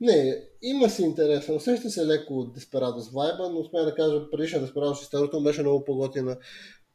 Не, 0.00 0.44
има 0.62 0.90
си 0.90 1.02
интересен. 1.02 1.56
Усеща 1.56 1.90
се 1.90 2.06
леко 2.06 2.34
от 2.38 2.58
Desperados 2.58 3.12
вайба, 3.14 3.48
но 3.50 3.64
смея 3.64 3.84
да 3.84 3.94
кажа, 3.94 4.30
предишния 4.30 4.66
Desperados 4.66 5.02
историята 5.02 5.36
му 5.36 5.42
беше 5.42 5.62
много 5.62 5.84
по-готина. 5.84 6.36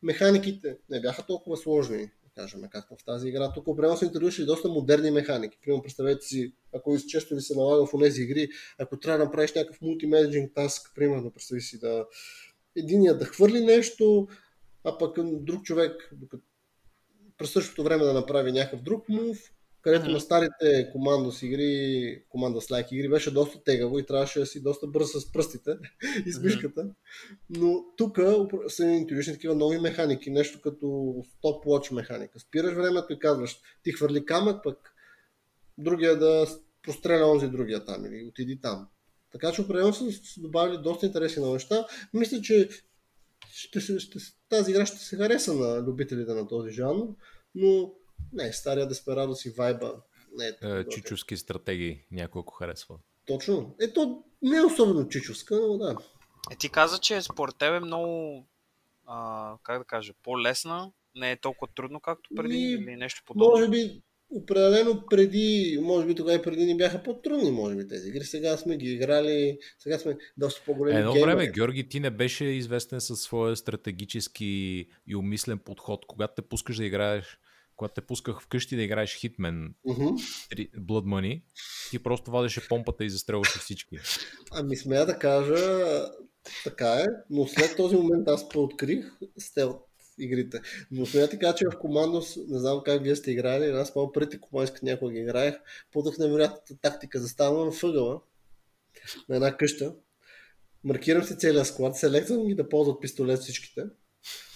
Механиките 0.03 0.77
не 0.89 1.01
бяха 1.01 1.25
толкова 1.25 1.57
сложни, 1.57 2.09
кажем, 2.37 2.61
както 2.69 2.95
в 2.95 3.05
тази 3.05 3.27
игра. 3.27 3.51
Тук 3.53 3.67
определено 3.67 3.97
са 3.97 4.05
интродюшили 4.05 4.45
доста 4.45 4.69
модерни 4.69 5.11
механики. 5.11 5.57
Примерно, 5.61 5.83
представете 5.83 6.25
си, 6.25 6.53
ако 6.75 6.97
често 7.07 7.35
ви 7.35 7.41
се 7.41 7.55
налага 7.55 7.85
в 7.85 7.99
тези 7.99 8.21
игри, 8.21 8.49
ако 8.79 8.99
трябва 8.99 9.17
да 9.17 9.25
направиш 9.25 9.53
някакъв 9.53 9.81
мултименеджинг 9.81 10.53
таск, 10.55 10.91
примерно, 10.95 11.31
представи 11.31 11.61
си 11.61 11.79
да 11.79 12.05
единия 12.75 13.17
да 13.17 13.25
хвърли 13.25 13.65
нещо, 13.65 14.27
а 14.83 14.97
пък 14.97 15.15
друг 15.23 15.63
човек, 15.63 16.09
докато 16.11 16.43
през 17.37 17.51
същото 17.51 17.83
време 17.83 18.03
да 18.03 18.13
направи 18.13 18.51
някакъв 18.51 18.81
друг 18.81 19.09
мув, 19.09 19.37
където 19.81 20.11
на 20.11 20.19
старите 20.19 20.89
командос 20.91 21.41
игри, 21.41 22.23
команда 22.29 22.61
с 22.61 22.71
лайк 22.71 22.91
игри 22.91 23.09
беше 23.09 23.31
доста 23.31 23.63
тегаво 23.63 23.99
и 23.99 24.05
трябваше 24.05 24.39
да 24.39 24.45
си 24.45 24.63
доста 24.63 24.87
бърз 24.87 25.11
с 25.11 25.31
пръстите 25.31 25.71
и 26.25 26.31
с 26.31 26.39
мишката. 26.39 26.89
Но 27.49 27.85
тук 27.97 28.19
са 28.67 28.85
интродюшни 28.85 29.33
такива 29.33 29.55
нови 29.55 29.79
механики, 29.79 30.31
нещо 30.31 30.61
като 30.61 30.85
stopwatch 30.85 31.93
механика. 31.93 32.39
Спираш 32.39 32.73
времето 32.73 33.13
и 33.13 33.19
казваш, 33.19 33.59
ти 33.83 33.91
хвърли 33.91 34.25
камък, 34.25 34.63
пък 34.63 34.93
другия 35.77 36.19
да 36.19 36.47
простреля 36.83 37.31
онзи 37.31 37.47
другия 37.47 37.85
там 37.85 38.05
или 38.05 38.25
отиди 38.29 38.61
там. 38.61 38.87
Така 39.31 39.51
че 39.51 39.61
определено 39.61 39.93
са 39.93 40.11
са 40.11 40.41
добавили 40.41 40.77
доста 40.77 41.05
интересни 41.05 41.41
нови 41.41 41.53
неща. 41.53 41.85
Мисля, 42.13 42.41
че 42.41 42.69
ще, 43.51 43.79
ще, 43.99 44.19
тази 44.49 44.71
игра 44.71 44.85
ще 44.85 44.97
се 44.97 45.17
хареса 45.17 45.53
на 45.53 45.81
любителите 45.81 46.33
на 46.33 46.47
този 46.47 46.71
жанр, 46.71 47.07
но 47.55 47.93
не, 48.33 48.53
стария 48.53 48.87
Desperados 48.89 49.49
и 49.49 49.53
вайба 49.57 49.93
не 50.37 50.45
е 50.47 50.79
Е, 50.79 50.83
чичовски 50.89 51.37
стратегии, 51.37 52.05
някой 52.11 52.39
ако 52.39 52.53
харесва. 52.53 52.95
Точно. 53.25 53.75
Ето, 53.81 54.23
не 54.41 54.57
е 54.57 54.65
особено 54.65 55.07
чичовска, 55.07 55.55
но 55.55 55.77
да. 55.77 55.95
Е, 56.51 56.55
ти 56.55 56.69
каза, 56.69 56.99
че 56.99 57.21
според 57.21 57.55
теб 57.57 57.73
е 57.73 57.85
много, 57.85 58.45
а, 59.05 59.53
как 59.63 59.79
да 59.79 59.85
кажа, 59.85 60.13
по-лесна, 60.23 60.91
не 61.15 61.31
е 61.31 61.35
толкова 61.39 61.73
трудно, 61.75 61.99
както 61.99 62.29
преди 62.35 62.55
Ми, 62.57 62.63
или 62.63 62.95
нещо 62.95 63.23
подобно. 63.25 63.49
Може 63.51 63.69
би 63.69 64.01
определено 64.29 65.03
преди, 65.09 65.79
може 65.81 66.07
би 66.07 66.15
тогава 66.15 66.37
и 66.37 66.41
преди 66.41 66.65
ни 66.65 66.77
бяха 66.77 67.03
по-трудни, 67.03 67.51
може 67.51 67.75
би 67.75 67.87
тези 67.87 68.09
игри. 68.09 68.23
Сега 68.23 68.57
сме 68.57 68.77
ги 68.77 68.91
играли, 68.93 69.57
сега 69.79 69.99
сме 69.99 70.17
доста 70.37 70.61
по-големи 70.65 70.99
Едно 70.99 71.13
геймери. 71.13 71.35
време, 71.35 71.51
Георги, 71.51 71.89
ти 71.89 71.99
не 71.99 72.09
беше 72.09 72.45
известен 72.45 73.01
със 73.01 73.21
своя 73.21 73.55
стратегически 73.55 74.45
и 75.07 75.15
умислен 75.15 75.59
подход. 75.59 76.05
Когато 76.07 76.33
те 76.35 76.41
пускаш 76.41 76.77
да 76.77 76.85
играеш, 76.85 77.39
когато 77.77 77.93
те 77.93 78.01
пусках 78.01 78.41
вкъщи 78.41 78.75
да 78.75 78.81
играеш 78.81 79.19
Hitman. 79.19 79.73
3 79.87 80.71
Blood 80.71 81.05
Money, 81.05 81.41
ти 81.89 81.99
просто 81.99 82.31
вадеше 82.31 82.67
помпата 82.67 83.05
и 83.05 83.09
застрелваше 83.09 83.59
всички. 83.59 83.97
Ами 84.51 84.77
смея 84.77 85.05
да 85.05 85.19
кажа, 85.19 86.05
така 86.63 86.93
е, 86.93 87.05
но 87.29 87.47
след 87.47 87.77
този 87.77 87.95
момент 87.95 88.27
аз 88.27 88.49
пооткрих 88.49 89.05
стелт 89.37 89.83
игрите. 90.19 90.61
Но 90.91 91.05
смея 91.05 91.29
ти 91.29 91.39
кажа, 91.39 91.55
че 91.55 91.65
в 91.73 91.79
Командос, 91.79 92.37
не 92.47 92.59
знам 92.59 92.81
как 92.85 93.03
вие 93.03 93.15
сте 93.15 93.31
играли, 93.31 93.65
аз 93.65 93.95
малко 93.95 94.11
преди 94.11 94.39
командски 94.39 94.79
някога 94.83 95.11
ги 95.11 95.19
играех, 95.19 95.55
подах 95.91 96.17
невероятната 96.17 96.77
тактика. 96.81 97.19
Заставам 97.19 97.71
в 97.71 97.83
ъгъла 97.83 98.21
на 99.29 99.35
една 99.35 99.57
къща, 99.57 99.95
маркирам 100.83 101.23
си 101.23 101.37
целият 101.37 101.67
склад, 101.67 101.97
селектвам 101.97 102.47
ги 102.47 102.55
да 102.55 102.69
ползват 102.69 103.01
пистолет 103.01 103.39
всичките, 103.39 103.83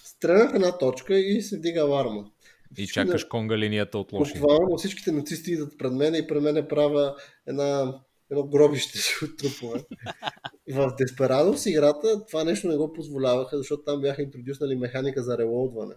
стрелям 0.04 0.50
в 0.50 0.56
една 0.56 0.78
точка 0.78 1.20
и 1.20 1.42
се 1.42 1.58
вдига 1.58 1.80
аларма. 1.80 2.32
И 2.78 2.88
чакаш 2.88 3.24
конга 3.24 3.58
линията 3.58 3.98
от 3.98 4.14
лоши. 4.14 4.40
Буквално 4.40 4.78
всичките 4.78 5.12
нацисти 5.12 5.52
идват 5.52 5.78
пред 5.78 5.94
мен 5.94 6.16
и 6.16 6.28
пред 6.28 6.44
мен 6.44 6.68
правя 6.70 7.16
една, 7.48 8.00
едно 8.30 8.44
гробище 8.44 9.00
от 9.26 9.38
трупове. 9.38 9.84
В 10.70 10.96
Despeраdos 11.00 11.70
играта 11.70 12.26
това 12.26 12.44
нещо 12.44 12.68
не 12.68 12.78
го 12.78 12.94
позволяваха, 12.94 13.58
защото 13.58 13.84
там 13.84 14.02
бяха 14.02 14.22
интродюснали 14.22 14.76
механика 14.76 15.24
за 15.24 15.38
релоудване. 15.38 15.96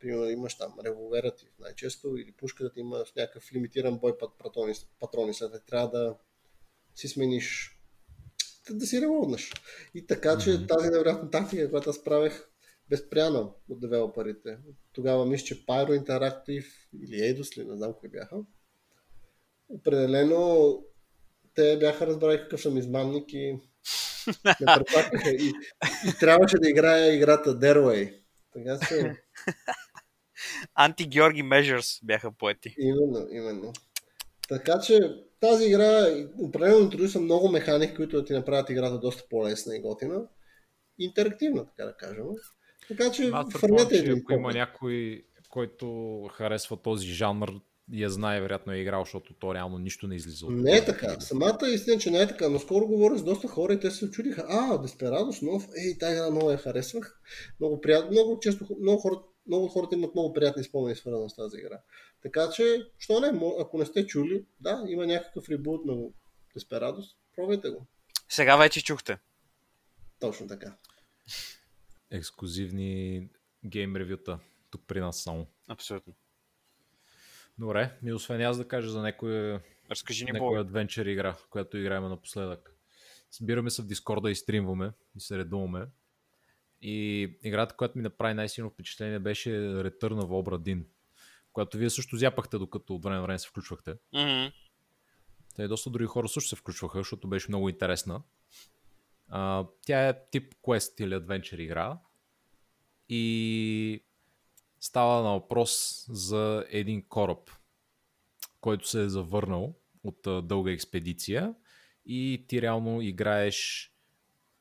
Примерно 0.00 0.30
имаш 0.30 0.58
там 0.58 0.74
револвера 0.84 1.34
ти 1.34 1.46
най-често 1.58 2.16
или 2.16 2.32
пушката 2.32 2.72
ти 2.72 2.80
има 2.80 3.04
с 3.06 3.14
някакъв 3.16 3.52
лимитиран 3.52 3.98
бой 3.98 4.18
пат 4.18 4.30
патрони, 4.38 4.74
патрони 5.00 5.34
след 5.34 5.50
трябва 5.66 5.88
да 5.90 6.14
си 6.94 7.08
смениш 7.08 7.78
да, 8.68 8.74
да 8.74 8.86
си 8.86 9.00
релоуднеш. 9.00 9.52
И 9.94 10.06
така, 10.06 10.38
че 10.38 10.50
Мгм. 10.50 10.66
тази 10.66 10.90
невероятна 10.90 11.30
тактика, 11.30 11.70
която 11.70 11.90
аз 11.90 12.04
правех 12.04 12.48
безпряна 12.90 13.50
от 13.68 13.80
девелоперите. 13.80 14.58
Тогава 14.92 15.26
мисля, 15.26 15.44
че 15.44 15.66
Pyro 15.66 16.04
Interactive 16.04 16.66
или 17.02 17.16
Eidos 17.16 17.58
ли, 17.58 17.64
не 17.64 17.76
знам 17.76 17.94
кои 18.00 18.08
бяха. 18.08 18.36
Определено 19.68 20.82
те 21.54 21.76
бяха 21.78 22.06
разбрали 22.06 22.38
какъв 22.38 22.60
съм 22.60 22.78
измамник 22.78 23.32
и 23.32 23.58
ме 24.44 24.54
препакаха. 24.76 25.30
И, 25.30 25.52
и 26.08 26.12
трябваше 26.20 26.58
да 26.58 26.68
играя 26.68 27.14
играта 27.14 27.58
Derway. 27.58 28.20
Така 28.52 28.78
че, 28.88 29.14
Анти-Георги 30.74 31.42
Measures 31.42 32.00
бяха 32.04 32.32
поети. 32.32 32.74
именно, 32.78 33.28
именно. 33.30 33.72
Така 34.48 34.80
че 34.80 35.00
тази 35.40 35.66
игра 35.66 36.06
определено 36.38 36.78
интродюса 36.78 37.20
много 37.20 37.48
механики, 37.48 37.94
които 37.94 38.16
да 38.16 38.24
ти 38.24 38.32
направят 38.32 38.70
играта 38.70 38.98
доста 38.98 39.24
по-лесна 39.30 39.76
и 39.76 39.80
готина. 39.80 40.28
Интерактивна, 40.98 41.66
така 41.66 41.84
да 41.84 41.96
кажем. 41.96 42.24
Така 42.88 43.10
че 43.10 43.22
предполагам, 43.22 43.50
фърнете 43.50 43.96
един 43.96 44.18
ако 44.18 44.32
има 44.32 44.52
някой, 44.52 45.24
който 45.48 46.22
харесва 46.32 46.76
този 46.76 47.06
жанр, 47.06 47.60
я 47.92 48.10
знае, 48.10 48.40
вероятно 48.40 48.72
е 48.72 48.78
играл, 48.78 49.04
защото 49.04 49.34
то 49.34 49.54
реално 49.54 49.78
нищо 49.78 50.06
не 50.06 50.14
излиза 50.14 50.46
от 50.46 50.52
Не 50.52 50.76
е 50.76 50.84
така. 50.84 51.20
Самата 51.20 51.58
истина, 51.68 51.98
че 51.98 52.10
не 52.10 52.20
е 52.20 52.26
така. 52.26 52.48
Но 52.48 52.58
скоро 52.58 52.86
говоря 52.86 53.18
с 53.18 53.24
доста 53.24 53.48
хора 53.48 53.72
и 53.72 53.80
те 53.80 53.90
се 53.90 54.04
очудиха. 54.04 54.46
А, 54.48 54.78
Despeраdos 54.78 55.42
нов. 55.42 55.68
Ей, 55.76 55.98
тази 55.98 56.12
игра 56.14 56.30
много 56.30 56.50
я 56.50 56.58
харесвах. 56.58 57.20
Много 57.60 57.80
приятно. 57.80 58.10
Много 58.10 58.38
често, 58.40 58.66
много, 58.80 59.00
хора, 59.00 59.14
много 59.46 59.64
от 59.64 59.72
хората 59.72 59.96
имат 59.96 60.14
много 60.14 60.32
приятни 60.32 60.64
спомени 60.64 60.96
свързани 60.96 61.30
с 61.30 61.34
тази 61.34 61.56
игра. 61.58 61.80
Така 62.22 62.50
че, 62.50 62.82
що 62.98 63.20
не, 63.20 63.40
ако 63.60 63.78
не 63.78 63.86
сте 63.86 64.06
чули, 64.06 64.44
да, 64.60 64.84
има 64.88 65.06
някакъв 65.06 65.48
ребут 65.48 65.84
на 65.84 65.94
Desperados. 66.56 67.04
Пробвайте 67.36 67.68
го. 67.68 67.86
Сега 68.28 68.56
вече 68.56 68.84
чухте. 68.84 69.18
Точно 70.20 70.46
така. 70.46 70.76
Ексклюзивни 72.10 73.28
гейм 73.64 73.96
ревюта 73.96 74.38
тук 74.70 74.82
при 74.86 75.00
нас 75.00 75.22
само. 75.22 75.46
Абсолютно. 75.68 76.14
Добре, 77.58 77.98
ми 78.02 78.12
освен 78.12 78.42
аз 78.42 78.58
да 78.58 78.68
кажа 78.68 78.90
за 78.90 79.02
някоя, 79.02 79.60
Разкажи 79.90 80.24
ни 80.24 80.32
някоя 80.32 80.60
адвенчър 80.60 81.06
игра, 81.06 81.36
която 81.50 81.78
играем 81.78 82.08
напоследък. 82.08 82.74
Събираме 83.30 83.70
се 83.70 83.82
в 83.82 83.86
Дискорда 83.86 84.30
и 84.30 84.34
стримваме 84.34 84.92
и 85.16 85.20
се 85.20 85.38
редуваме. 85.38 85.86
И 86.82 87.22
играта, 87.42 87.76
която 87.76 87.98
ми 87.98 88.02
направи 88.02 88.34
най-силно 88.34 88.70
впечатление 88.70 89.18
беше 89.18 89.50
Return 89.60 90.20
of 90.20 90.26
Obra 90.26 90.58
Dinn, 90.58 90.84
която 91.52 91.76
вие 91.76 91.90
също 91.90 92.16
зяпахте, 92.16 92.58
докато 92.58 92.94
от 92.94 93.02
време 93.02 93.16
на 93.16 93.22
време 93.22 93.38
се 93.38 93.48
включвахте. 93.48 93.94
Мгм. 94.12 94.52
Те 95.54 95.62
и 95.62 95.68
доста 95.68 95.90
други 95.90 96.06
хора 96.06 96.28
също 96.28 96.48
се 96.48 96.56
включваха, 96.56 96.98
защото 96.98 97.28
беше 97.28 97.50
много 97.50 97.68
интересна. 97.68 98.22
Тя 99.82 100.08
е 100.08 100.30
тип 100.30 100.54
quest 100.54 101.04
или 101.04 101.14
adventure 101.14 101.60
игра 101.60 101.98
и 103.08 104.04
става 104.80 105.22
на 105.22 105.32
въпрос 105.32 106.04
за 106.08 106.64
един 106.68 107.08
кораб, 107.08 107.50
който 108.60 108.88
се 108.88 109.02
е 109.02 109.08
завърнал 109.08 109.74
от 110.04 110.26
а, 110.26 110.42
дълга 110.42 110.70
експедиция 110.72 111.54
и 112.06 112.44
ти 112.48 112.62
реално 112.62 113.02
играеш 113.02 113.90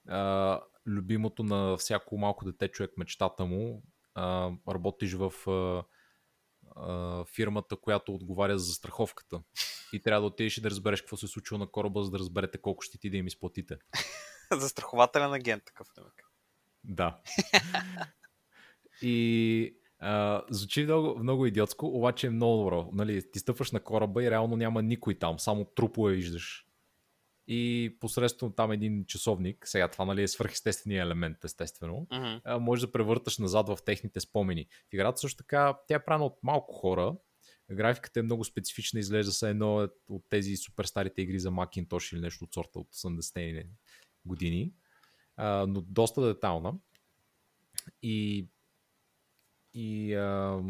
а, 0.08 0.62
любимото 0.88 1.44
на 1.44 1.78
всяко 1.78 2.18
малко 2.18 2.46
дете 2.46 2.68
човек 2.68 2.92
мечтата 2.98 3.46
му. 3.46 3.84
А, 4.16 4.52
работиш 4.70 5.14
в 5.14 5.34
а, 5.48 5.84
а, 6.76 7.26
фирмата, 7.26 7.76
която 7.76 8.16
отговаря 8.16 8.58
за 8.58 8.66
застраховката. 8.66 9.42
И 9.94 10.02
трябва 10.02 10.22
да 10.22 10.28
отидеш 10.28 10.58
и 10.58 10.62
да 10.62 10.70
разбереш 10.70 11.02
какво 11.02 11.18
се 11.18 11.26
е 11.26 11.30
случило 11.30 11.58
на 11.58 11.68
кораба, 11.68 12.04
за 12.04 12.12
да 12.12 12.20
разберете 12.20 12.58
колко 12.58 12.82
ще 12.82 12.98
ти 12.98 13.10
да 13.10 13.18
им 13.18 13.28
изплатите. 13.28 13.78
Застрахователен 14.60 15.34
агент 15.34 15.64
такъв. 15.66 15.88
Демек. 15.96 16.24
Да. 16.84 17.18
И 19.02 19.78
а, 20.00 20.44
звучи 20.50 20.84
много, 20.84 21.20
много 21.20 21.46
идиотско, 21.46 21.88
обаче 21.88 22.28
е 22.28 22.30
много 22.30 22.58
добро. 22.58 22.90
Нали, 22.94 23.32
ти 23.32 23.40
стъпваш 23.40 23.72
на 23.72 23.80
кораба 23.80 24.24
и 24.24 24.32
реално 24.32 24.56
няма 24.56 24.82
никой 24.82 25.20
там, 25.20 25.40
само 25.40 25.66
трупове 25.66 26.14
виждаш. 26.14 26.64
И 27.50 27.96
посредством 28.00 28.54
там 28.56 28.72
един 28.72 29.06
часовник, 29.06 29.68
сега 29.68 29.88
това 29.88 30.06
нали, 30.06 30.24
е 30.24 30.28
свърхестествения 30.28 31.04
елемент, 31.04 31.44
естествено, 31.44 32.08
Мгм. 32.12 32.40
а, 32.44 32.60
може 32.60 32.86
да 32.86 32.92
превърташ 32.92 33.38
назад 33.38 33.68
в 33.70 33.78
техните 33.86 34.20
спомени. 34.20 34.68
В 34.90 34.94
играта 34.94 35.18
също 35.18 35.38
така, 35.38 35.78
тя 35.88 35.96
е 35.96 36.06
правена 36.06 36.26
от 36.26 36.40
малко 36.44 36.74
хора. 36.74 37.16
Графиката 37.72 38.20
е 38.20 38.24
много 38.24 38.44
специфична, 38.44 39.00
изглежда 39.00 39.32
се 39.32 39.50
едно 39.50 39.90
от- 40.10 40.26
тези 40.30 40.56
супер 40.56 40.86
старите 40.86 41.22
игри 41.22 41.40
за 41.40 41.52
Macintosh 41.52 42.14
или 42.14 42.22
нещо 42.22 42.44
от 42.46 42.54
сорта 42.54 42.80
от 42.80 42.88
80-те 42.96 43.68
години, 44.28 44.74
а, 45.36 45.66
но 45.68 45.82
доста 45.82 46.22
детална. 46.22 46.74
И, 48.02 48.48
и, 49.74 50.14
а, 50.14 50.62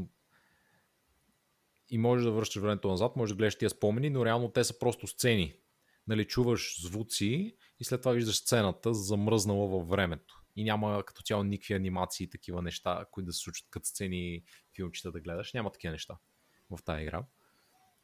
и 1.89 1.98
можеш 1.98 2.26
да 2.26 2.32
връщаш 2.32 2.62
времето 2.62 2.88
назад, 2.88 3.15
можеш 3.15 3.34
да 3.34 3.38
гледаш 3.38 3.58
тия 3.58 3.70
спомени, 3.70 4.10
но 4.10 4.26
реално 4.26 4.52
те 4.52 4.63
са 4.63 4.80
просто 4.80 5.08
сцени. 5.08 5.54
Нали, 6.08 6.26
чуваш 6.26 6.82
звуци 6.82 7.58
и 7.80 7.84
след 7.84 8.02
това 8.02 8.12
виждаш 8.12 8.36
сцената 8.36 8.93
замръзнала 8.93 9.67
във 9.67 9.88
времето. 9.88 10.43
И 10.56 10.63
няма 10.63 11.04
като 11.06 11.22
цяло 11.22 11.43
никакви 11.43 11.74
анимации 11.74 12.24
и 12.24 12.30
такива 12.30 12.62
неща, 12.62 13.06
които 13.12 13.26
да 13.26 13.34
се 13.34 13.39
случат 13.39 13.67
като 13.70 13.86
сцени 13.86 14.43
филмчета 14.76 15.12
да 15.12 15.20
гледаш. 15.20 15.53
Няма 15.53 15.72
такива 15.72 15.91
неща 15.91 16.18
в 16.70 16.84
тази 16.84 17.01
игра. 17.01 17.26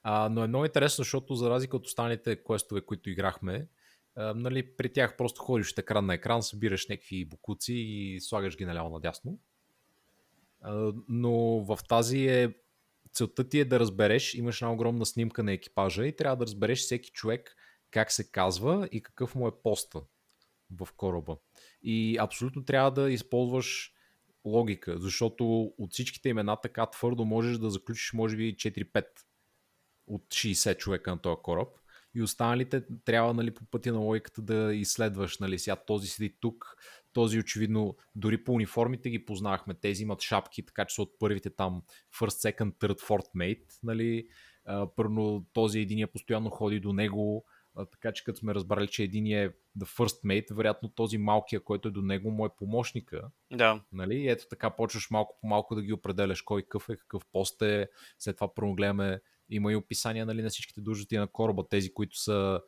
А, 0.04 0.30
но 0.30 0.44
е 0.44 0.48
много 0.48 0.66
интересно, 0.66 1.02
защото 1.02 1.36
за 1.36 1.50
разлика 1.50 1.78
от 1.78 1.86
останалите 1.86 2.44
квестове, 2.44 2.82
които 2.82 3.10
играхме, 3.10 3.68
а, 4.16 4.34
нали, 4.34 4.76
при 4.76 4.94
тях 4.94 5.18
просто 5.18 5.42
ходиш 5.42 5.72
от 5.72 5.80
екран 5.80 6.06
на 6.06 6.14
екран, 6.14 6.44
събираш 6.44 6.88
някакви 6.88 7.26
букуци 7.26 7.74
и 7.74 8.22
слагаш 8.22 8.58
ги 8.58 8.66
наляво 8.66 8.90
надясно. 8.90 9.40
А, 10.62 10.94
но 11.10 11.34
в 11.64 11.80
тази 11.90 12.28
е 12.28 12.54
целта 13.14 13.50
ти 13.50 13.60
е 13.60 13.66
да 13.66 13.80
разбереш, 13.80 14.34
имаш 14.34 14.62
една 14.62 14.74
огромна 14.74 15.06
снимка 15.06 15.44
на 15.44 15.54
екипажа 15.54 16.06
и 16.06 16.16
трябва 16.16 16.38
да 16.38 16.46
разбереш 16.46 16.80
всеки 16.80 17.12
човек 17.12 17.56
как 17.92 18.12
се 18.12 18.32
казва 18.32 18.90
и 18.92 19.04
какъв 19.04 19.36
му 19.36 19.48
е 19.48 19.62
поста 19.64 20.02
в 20.72 20.88
кораба. 20.98 21.38
И 21.84 22.18
абсолютно 22.20 22.66
трябва 22.66 22.92
да 22.92 23.12
използваш 23.12 23.94
логика, 24.46 25.00
защото 25.00 25.74
от 25.78 25.92
всичките 25.92 26.30
имена 26.30 26.62
така 26.62 26.86
твърдо 26.86 27.26
можеш 27.26 27.58
да 27.58 27.70
заключиш 27.70 28.14
може 28.14 28.38
би 28.38 28.56
4-5 28.56 29.06
от 30.08 30.26
60 30.28 30.78
човека 30.78 31.12
на 31.12 31.22
този 31.22 31.42
кораб 31.44 31.68
и 32.16 32.22
останалите 32.22 32.84
трябва 33.06 33.34
нали, 33.34 33.54
по 33.54 33.66
пътя 33.66 33.94
на 33.94 34.00
логиката 34.00 34.42
да 34.42 34.76
изследваш. 34.76 35.40
Нали, 35.40 35.60
сега 35.60 35.76
този 35.76 36.08
седи 36.08 36.36
тук, 36.40 36.66
този 37.14 37.40
очевидно, 37.40 37.96
дори 38.16 38.44
по 38.44 38.54
униформите 38.54 39.10
ги 39.10 39.26
познахме, 39.26 39.74
тези 39.74 40.04
имат 40.04 40.22
шапки, 40.22 40.66
така 40.66 40.86
че 40.86 40.96
са 40.96 41.02
от 41.02 41.20
първите 41.20 41.50
там 41.50 41.82
first, 42.20 42.52
second, 42.52 42.74
third, 42.74 43.00
fourth 43.00 43.36
mate, 43.36 43.66
нали, 43.84 44.28
първо 44.96 45.46
този 45.54 45.80
единия 45.80 46.12
постоянно 46.12 46.50
ходи 46.50 46.80
до 46.80 46.94
него, 46.94 47.46
А, 47.76 47.86
така 47.86 48.12
че 48.12 48.24
като 48.24 48.40
сме 48.40 48.56
разбрали, 48.56 48.88
че 48.88 49.04
един 49.04 49.26
е 49.26 49.50
the 49.78 49.86
first 49.86 50.26
mate, 50.26 50.56
вероятно 50.56 50.90
този 50.90 51.18
малкия, 51.18 51.64
който 51.64 51.88
е 51.88 51.92
до 51.92 52.02
него, 52.02 52.32
му 52.32 52.46
е 52.46 52.56
помощника. 52.58 53.30
Да. 53.52 53.82
Нали? 53.92 54.16
И 54.16 54.30
ето 54.30 54.48
така 54.50 54.70
почваш 54.70 55.10
малко 55.10 55.38
по 55.42 55.48
малко 55.48 55.76
да 55.76 55.82
ги 55.82 55.94
определяш 55.94 56.42
кой 56.42 56.62
какъв 56.62 56.90
е, 56.90 56.98
какъв 56.98 57.26
пост 57.32 57.62
е. 57.62 57.90
След 58.20 58.36
това 58.36 58.54
първо 58.54 58.74
гледаме, 58.74 59.22
има 59.50 59.72
и 59.72 59.76
описания 59.76 60.26
нали, 60.26 60.42
на 60.42 60.50
всичките 60.50 60.82
длъжности 60.82 61.18
на 61.18 61.28
кораба, 61.28 61.70
тези, 61.70 61.94
които 61.94 62.18
са 62.18 62.62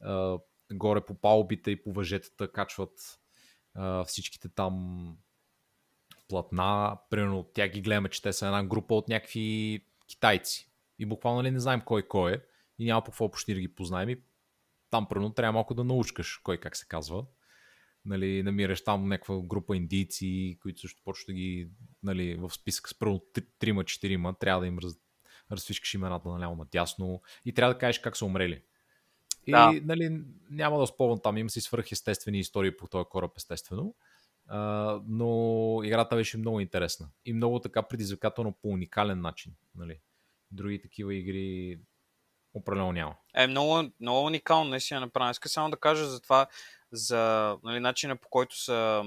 а, 0.00 0.38
горе 0.72 1.00
по 1.00 1.14
палубите 1.14 1.70
и 1.70 1.82
по 1.82 1.92
въжетата, 1.92 2.52
качват 2.52 3.20
а, 3.74 4.04
всичките 4.04 4.48
там 4.48 5.16
платна. 6.28 6.98
Примерно 7.10 7.50
тя 7.54 7.68
ги 7.68 7.80
гледаме, 7.80 8.08
че 8.08 8.22
те 8.22 8.32
са 8.32 8.46
една 8.46 8.64
група 8.64 8.94
от 8.94 9.08
някакви 9.08 9.80
китайци. 10.08 10.70
И 10.98 11.06
буквално 11.06 11.40
ли 11.40 11.42
нали, 11.42 11.50
не 11.50 11.60
знаем 11.60 11.82
кой 11.84 12.02
кой 12.02 12.32
е. 12.32 12.40
И 12.78 12.84
няма 12.84 13.04
по 13.04 13.10
какво 13.10 13.30
почти 13.30 13.54
да 13.54 13.60
ги 13.60 13.74
познаем. 13.74 14.08
И 14.08 14.22
там 14.92 15.06
примерно 15.08 15.32
трябва 15.32 15.52
малко 15.52 15.74
да 15.74 15.84
научкаш 15.84 16.40
кой 16.42 16.56
как 16.56 16.76
се 16.76 16.88
казва. 16.88 17.24
Нали, 18.04 18.42
намираш 18.42 18.84
там 18.84 19.08
някаква 19.08 19.40
група 19.42 19.76
индийци, 19.76 20.58
които 20.62 20.80
също 20.80 21.02
почват 21.04 21.26
да 21.26 21.32
ги 21.32 21.70
нали, 22.02 22.34
в 22.34 22.50
списък 22.50 22.88
с 22.88 22.98
първо 22.98 23.22
3-4 23.60 24.38
трябва 24.38 24.60
да 24.60 24.66
им 24.66 24.78
раз, 24.78 24.92
разфишкаш 25.52 25.94
имената 25.94 26.28
наляво 26.28 26.56
надясно 26.56 27.22
и 27.44 27.54
трябва 27.54 27.74
да 27.74 27.78
кажеш 27.78 27.98
как 27.98 28.16
са 28.16 28.24
умрели. 28.24 28.62
И 29.46 29.50
да. 29.50 29.72
нали, 29.82 30.20
няма 30.50 30.78
да 30.78 30.86
спомням 30.86 31.20
там, 31.22 31.36
има 31.36 31.50
си 31.50 31.60
свръхестествени 31.60 32.38
истории 32.38 32.76
по 32.76 32.86
този 32.86 33.04
кораб, 33.10 33.32
естествено. 33.36 33.94
Uh, 34.50 35.02
но 35.08 35.84
играта 35.84 36.16
беше 36.16 36.38
много 36.38 36.60
интересна 36.60 37.08
и 37.24 37.32
много 37.32 37.60
така 37.60 37.82
предизвикателно 37.82 38.52
по 38.52 38.68
уникален 38.68 39.20
начин. 39.20 39.54
Нали. 39.74 40.00
Други 40.50 40.80
такива 40.80 41.14
игри 41.14 41.80
определено 42.54 42.92
няма. 42.92 43.14
Е, 43.34 43.46
много, 43.46 43.90
много 44.00 44.26
уникално 44.26 44.70
наистина 44.70 45.00
направено. 45.00 45.30
Иска 45.30 45.48
само 45.48 45.70
да 45.70 45.76
кажа 45.76 46.06
за 46.06 46.20
това, 46.20 46.46
за 46.92 47.56
нали, 47.64 47.80
начина 47.80 48.16
по 48.16 48.28
който 48.28 48.58
са 48.58 49.04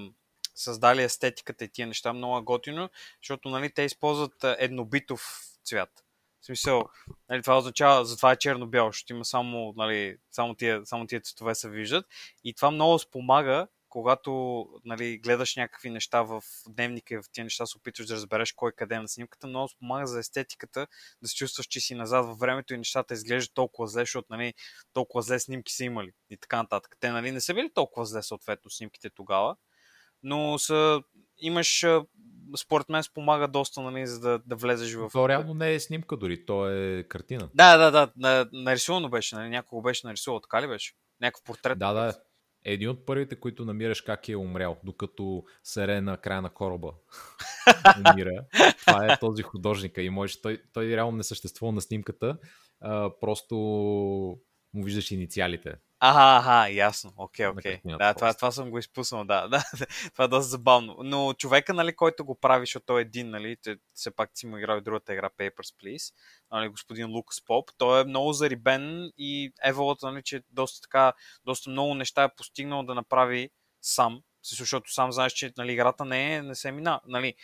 създали 0.56 1.04
естетиката 1.04 1.64
и 1.66 1.72
тия 1.72 1.88
неща, 1.88 2.14
много 2.14 2.38
е 2.38 2.42
готино, 2.42 2.90
защото 3.24 3.50
нали, 3.50 3.74
те 3.74 3.82
използват 3.82 4.44
еднобитов 4.44 5.42
цвят. 5.66 5.90
В 6.42 6.46
смисъл, 6.46 6.90
нали, 7.30 7.42
това 7.42 7.58
означава, 7.58 8.06
затова 8.06 8.32
е 8.32 8.36
черно-бяло, 8.36 8.92
защото 8.92 9.14
има 9.14 9.26
само, 9.26 9.74
нали, 9.78 10.18
само, 10.32 10.56
тия, 10.56 10.86
само 10.86 11.08
тия 11.08 11.22
цветове 11.22 11.56
се 11.56 11.70
виждат. 11.70 12.06
И 12.44 12.54
това 12.54 12.72
много 12.72 13.00
спомага 13.00 13.68
когато 13.96 14.66
нали, 14.86 15.18
гледаш 15.18 15.56
някакви 15.56 15.90
неща 15.90 16.22
в 16.22 16.42
дневника 16.68 17.14
и 17.14 17.18
в 17.18 17.24
тия 17.32 17.44
неща 17.44 17.66
се 17.66 17.78
опитваш 17.78 18.08
да 18.08 18.16
разбереш 18.16 18.54
кой 18.54 18.72
къде 18.72 18.96
е 18.96 19.00
на 19.00 19.08
снимката, 19.08 19.48
много 19.48 19.68
спомага 19.68 20.08
за 20.08 20.20
естетиката, 20.20 20.88
да 21.22 21.28
се 21.28 21.36
чувстваш, 21.36 21.66
че 21.66 21.80
си 21.80 21.96
назад 21.96 22.26
във 22.26 22.38
времето 22.38 22.74
и 22.74 22.78
нещата 22.78 23.14
изглеждат 23.14 23.54
толкова 23.54 23.88
зле, 23.88 24.02
защото 24.02 24.28
нали, 24.30 24.54
толкова 24.94 25.22
зле 25.22 25.40
снимки 25.40 25.74
са 25.74 25.84
имали 25.84 26.12
и 26.30 26.38
така 26.38 26.58
нататък. 26.58 26.96
Те 27.00 27.12
нали, 27.12 27.32
не 27.32 27.42
са 27.42 27.54
били 27.54 27.70
толкова 27.74 28.06
зле 28.06 28.24
съответно 28.24 28.72
снимките 28.72 29.10
тогава, 29.10 29.56
но 30.24 30.60
са, 30.60 31.02
имаш 31.38 31.86
според 32.58 32.90
мен 32.90 33.04
спомага 33.04 33.48
доста, 33.48 33.82
нали, 33.82 34.08
за 34.08 34.20
да, 34.20 34.40
да 34.46 34.56
влезеш 34.56 34.94
в... 34.94 35.10
То 35.14 35.30
реално 35.30 35.54
не 35.54 35.74
е 35.74 35.80
снимка 35.80 36.18
дори, 36.18 36.46
то 36.46 36.70
е 36.70 37.04
картина. 37.04 37.50
Да, 37.54 37.92
да, 37.92 38.12
да, 38.16 38.50
нарисувано 38.54 39.10
беше, 39.10 39.36
нали, 39.36 39.50
някого 39.50 39.82
беше 39.82 40.08
нарисувал, 40.08 40.40
така 40.40 40.62
ли 40.62 40.68
беше? 40.68 40.94
Някакъв 41.22 41.44
портрет. 41.44 41.80
Да, 41.80 41.94
да, 41.94 42.14
един 42.66 42.90
от 42.90 43.06
първите, 43.06 43.36
които 43.36 43.66
намираш 43.66 44.02
как 44.02 44.30
е 44.30 44.36
умрял, 44.36 44.78
докато 44.84 45.44
сере 45.64 46.02
на 46.02 46.18
края 46.18 46.42
на 46.42 46.50
кораба 46.50 46.92
умира. 48.12 48.46
Това 48.88 49.14
е 49.14 49.20
този 49.20 49.44
художника 49.44 50.02
и 50.02 50.10
може, 50.10 50.42
той, 50.42 50.62
той 50.74 50.88
реално 50.88 51.18
не 51.18 51.24
съществува 51.24 51.72
на 51.72 51.82
снимката, 51.82 52.38
а, 52.82 53.12
просто 53.20 53.56
му 54.74 54.84
виждаш 54.84 55.12
инициалите. 55.12 55.76
Ага, 56.00 56.50
ага, 56.50 56.74
ясно. 56.74 57.14
Окей, 57.18 57.46
okay, 57.46 57.52
окей. 57.52 57.82
Okay. 57.86 57.98
Да, 57.98 58.14
това, 58.14 58.34
това 58.34 58.52
съм 58.52 58.70
го 58.70 58.80
изпуснал, 58.80 59.24
да. 59.24 59.48
да. 59.52 59.64
това 60.14 60.24
е 60.24 60.28
доста 60.28 60.50
забавно. 60.50 60.96
Но 61.00 61.34
човека, 61.34 61.74
нали, 61.74 61.96
който 61.96 62.26
го 62.26 62.40
прави, 62.40 62.62
защото 62.66 62.86
той 62.86 63.00
е 63.00 63.02
един, 63.02 63.30
нали, 63.30 63.58
те, 63.62 63.78
все 63.94 64.12
пак 64.12 64.30
си 64.34 64.48
му 64.48 64.58
играл 64.58 64.78
и 64.78 64.82
другата 64.82 65.14
игра 65.14 65.30
Papers, 65.30 65.76
Please, 65.84 66.14
нали, 66.52 66.70
господин 66.70 67.12
Лукас 67.12 67.46
Поп, 67.46 67.72
той 67.78 68.02
е 68.02 68.06
много 68.06 68.34
зарибен 68.34 69.12
и 69.18 69.54
еволата, 69.64 70.12
нали, 70.12 70.24
че 70.24 70.42
доста 70.50 70.82
така, 70.82 71.14
доста 71.46 71.70
много 71.70 71.94
неща 71.94 72.24
е 72.24 72.36
постигнал 72.36 72.84
да 72.84 72.96
направи 72.96 73.50
сам, 73.82 74.22
защото 74.44 74.94
сам 74.94 75.12
знаеш, 75.12 75.34
че 75.34 75.54
нали, 75.58 75.74
играта 75.74 76.06
не, 76.06 76.36
е, 76.36 76.42
не 76.42 76.56
се 76.56 76.72
мина. 76.72 77.02
Нали, 77.08 77.36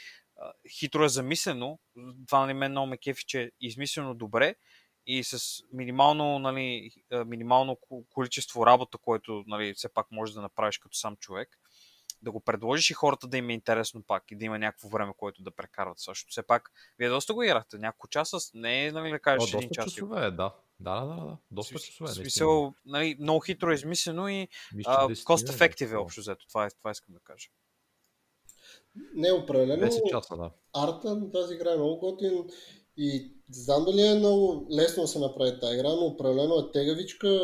хитро 0.79 1.05
е 1.05 1.09
замислено, 1.09 1.79
това 2.27 2.39
нали, 2.39 2.53
мен 2.53 2.71
много 2.71 2.87
ме 2.87 2.97
кефи, 2.97 3.23
че 3.25 3.43
е 3.43 3.49
измислено 3.61 4.13
добре, 4.13 4.55
и 5.05 5.23
с 5.23 5.63
минимално, 5.73 6.39
нали, 6.39 6.91
минимално 7.25 7.77
количество 8.09 8.65
работа, 8.65 8.97
което 8.97 9.43
нали, 9.47 9.73
все 9.73 9.93
пак 9.93 10.11
можеш 10.11 10.35
да 10.35 10.41
направиш 10.41 10.77
като 10.77 10.97
сам 10.97 11.15
човек, 11.15 11.59
да 12.21 12.31
го 12.31 12.39
предложиш 12.39 12.89
и 12.89 12.93
хората 12.93 13.27
да 13.27 13.37
им 13.37 13.49
е 13.49 13.53
интересно 13.53 14.03
пак 14.03 14.31
и 14.31 14.35
да 14.35 14.45
има 14.45 14.59
някакво 14.59 14.89
време, 14.89 15.13
което 15.17 15.43
да 15.43 15.51
прекарват 15.51 15.99
също. 15.99 16.31
Все 16.31 16.43
пак, 16.43 16.71
вие 16.99 17.09
доста 17.09 17.33
го 17.33 17.43
играхте, 17.43 17.77
няколко 17.77 18.07
часа, 18.07 18.37
не 18.53 18.85
е 18.85 18.91
нали, 18.91 19.11
да 19.11 19.19
кажеш 19.19 19.53
О, 19.53 19.57
един 19.57 19.69
час. 19.69 19.85
Часове, 19.85 20.31
да. 20.31 20.55
Да, 20.79 20.99
да, 20.99 21.15
да, 21.15 21.25
да. 21.25 21.37
Доста 21.51 21.79
часове. 21.79 22.11
В 22.11 22.13
смисъл, 22.13 22.73
нали, 22.85 23.17
много 23.19 23.39
хитро 23.39 23.71
е 23.71 23.73
измислено 23.73 24.27
и 24.27 24.47
cost 24.75 25.47
effective 25.47 25.91
е 25.91 25.97
общо 25.97 26.21
взето. 26.21 26.47
Това, 26.47 26.65
е, 26.65 26.69
това 26.69 26.91
искам 26.91 27.13
да 27.13 27.19
кажа. 27.19 27.49
Не, 29.15 29.31
определено. 29.31 29.83
10 29.83 30.09
часа, 30.09 30.37
да. 30.37 30.51
Арта 30.73 31.15
на 31.15 31.31
тази 31.31 31.53
игра 31.53 31.71
е 31.71 31.75
много 31.75 31.99
готин 31.99 32.47
и 32.97 33.31
знам 33.49 33.85
дали 33.85 34.01
е 34.01 34.15
много 34.15 34.67
лесно 34.75 35.03
да 35.03 35.07
се 35.07 35.19
направи 35.19 35.59
тази 35.59 35.75
игра, 35.75 35.89
но 35.89 36.05
определено 36.05 36.59
е 36.59 36.71
тегавичка. 36.71 37.39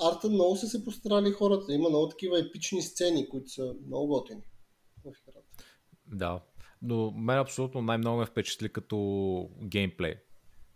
Арта 0.00 0.28
много 0.28 0.56
са 0.56 0.66
се 0.66 0.84
постарали 0.84 1.30
хората. 1.30 1.72
Има 1.72 1.88
много 1.88 2.08
такива 2.08 2.40
епични 2.40 2.82
сцени, 2.82 3.28
които 3.28 3.50
са 3.50 3.74
много 3.86 4.06
готини 4.06 4.42
в 5.04 5.12
играта. 5.28 5.64
Да, 6.06 6.40
но 6.82 7.10
мен 7.10 7.38
абсолютно 7.38 7.82
най-много 7.82 8.18
ме 8.18 8.26
впечатли 8.26 8.68
като 8.68 9.50
геймплей. 9.62 10.14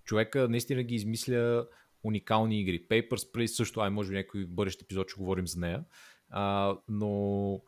Човека 0.04 0.48
наистина 0.48 0.82
ги 0.82 0.94
измисля 0.94 1.66
уникални 2.04 2.60
игри. 2.60 2.88
Papers, 2.88 3.32
Please 3.32 3.46
също, 3.46 3.80
ай 3.80 3.90
може 3.90 4.10
би 4.10 4.16
някой 4.16 4.46
бъдещ 4.46 4.82
епизод 4.82 5.08
ще 5.10 5.18
говорим 5.18 5.46
за 5.46 5.60
нея, 5.60 5.84
а, 6.30 6.76
но 6.88 7.60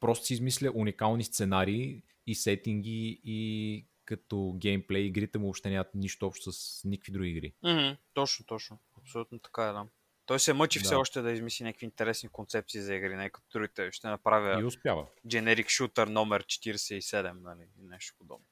просто 0.00 0.26
си 0.26 0.34
измисля 0.34 0.72
уникални 0.74 1.24
сценарии 1.24 2.02
и 2.26 2.34
сетинги 2.34 3.20
и 3.24 3.86
като 4.08 4.54
геймплей 4.56 5.02
игрите 5.02 5.38
му 5.38 5.44
въобще 5.44 5.70
нямат 5.70 5.94
нищо 5.94 6.26
общо 6.26 6.52
с 6.52 6.84
никакви 6.84 7.12
други 7.12 7.30
игри. 7.30 7.54
Mm-hmm, 7.64 7.96
точно, 8.14 8.46
точно. 8.46 8.78
Абсолютно 8.98 9.38
така 9.38 9.68
е, 9.68 9.72
да. 9.72 9.86
Той 10.26 10.40
се 10.40 10.52
мъчи 10.52 10.78
да. 10.78 10.84
все 10.84 10.94
още 10.94 11.22
да 11.22 11.32
измисли 11.32 11.64
някакви 11.64 11.86
интересни 11.86 12.28
концепции 12.28 12.80
за 12.80 12.94
игри, 12.94 13.16
не 13.16 13.30
като 13.30 13.46
другите. 13.52 13.92
Ще 13.92 14.08
направя 14.08 14.60
и 14.60 14.64
успява. 14.64 15.06
Generic 15.26 15.64
Shooter 15.64 16.08
номер 16.08 16.44
47, 16.44 17.32
нали, 17.32 17.66
нещо 17.78 18.14
подобно. 18.18 18.46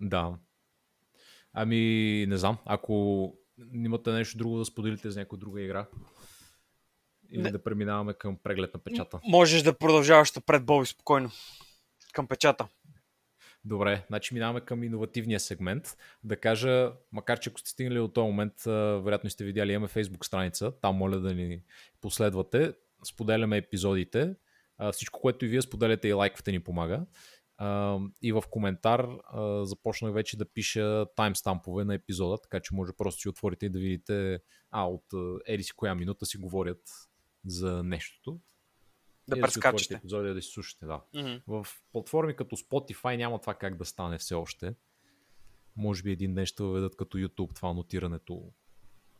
Да. 0.00 0.38
Ами, 1.52 1.80
не 2.28 2.36
знам, 2.36 2.58
ако 2.64 3.34
имате 3.72 4.10
нещо 4.10 4.38
друго 4.38 4.58
да 4.58 4.64
споделите 4.64 5.10
за 5.10 5.20
някоя 5.20 5.38
друга 5.38 5.62
игра, 5.62 5.86
или 7.30 7.42
не. 7.42 7.50
да 7.50 7.62
преминаваме 7.62 8.14
към 8.14 8.38
преглед 8.42 8.74
на 8.74 8.80
печата. 8.80 9.20
Можеш 9.24 9.62
да 9.62 9.78
продължаваш 9.78 10.32
пред 10.46 10.64
Боби 10.64 10.86
спокойно. 10.86 11.30
Към 12.12 12.26
печата. 12.26 12.68
Добре, 13.66 14.04
значи 14.08 14.34
минаваме 14.34 14.60
към 14.60 14.84
иновативния 14.84 15.40
сегмент. 15.40 15.96
Да 16.24 16.36
кажа, 16.40 16.92
макар 17.12 17.40
че 17.40 17.50
ако 17.50 17.60
сте 17.60 17.70
стигнали 17.70 17.98
до 17.98 18.08
този 18.08 18.26
момент, 18.26 18.52
вероятно 18.66 19.30
сте 19.30 19.44
видяли, 19.44 19.72
имаме 19.72 19.88
Facebook 19.88 20.24
страница, 20.24 20.72
там 20.80 20.96
моля 20.96 21.20
да 21.20 21.34
ни 21.34 21.62
последвате, 22.00 22.74
споделяме 23.04 23.56
епизодите, 23.56 24.34
всичко, 24.92 25.20
което 25.20 25.44
и 25.44 25.48
вие 25.48 25.62
споделяте 25.62 26.08
и 26.08 26.12
лайквате 26.12 26.52
ни 26.52 26.60
помага. 26.60 27.06
И 28.22 28.32
в 28.32 28.42
коментар 28.50 29.08
започнах 29.62 30.14
вече 30.14 30.36
да 30.36 30.52
пиша 30.52 31.06
таймстампове 31.16 31.84
на 31.84 31.94
епизода, 31.94 32.38
така 32.42 32.60
че 32.60 32.74
може 32.74 32.92
просто 32.98 33.20
си 33.20 33.28
отворите 33.28 33.66
и 33.66 33.70
да 33.70 33.78
видите, 33.78 34.38
а, 34.70 34.88
от 34.88 35.04
еди 35.46 35.62
си 35.62 35.72
коя 35.76 35.94
минута 35.94 36.26
си 36.26 36.38
говорят 36.38 36.82
за 37.46 37.82
нещото 37.82 38.40
да 39.28 39.40
прескачате. 39.40 39.94
епизоди 39.94 40.34
да 40.34 40.42
си 40.42 40.50
слушате, 40.50 40.86
да. 40.86 41.00
Mm-hmm. 41.14 41.42
В 41.46 41.66
платформи 41.92 42.36
като 42.36 42.56
Spotify 42.56 43.16
няма 43.16 43.40
това 43.40 43.54
как 43.54 43.76
да 43.76 43.84
стане 43.84 44.18
все 44.18 44.34
още. 44.34 44.74
Може 45.76 46.02
би 46.02 46.12
един 46.12 46.34
ден 46.34 46.46
ще 46.46 46.62
въведат 46.62 46.96
като 46.96 47.18
YouTube 47.18 47.54
това 47.54 47.72
нотирането 47.72 48.52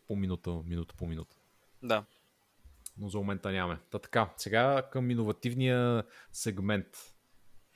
по 0.07 0.17
минута, 0.17 0.51
минута 0.65 0.95
по 0.95 1.07
минута. 1.07 1.37
Да. 1.83 2.05
Но 2.99 3.09
за 3.09 3.19
момента 3.19 3.53
нямаме. 3.53 3.81
Та 3.91 3.99
така, 3.99 4.33
сега 4.37 4.89
към 4.93 5.11
иновативния 5.11 6.05
сегмент. 6.33 6.87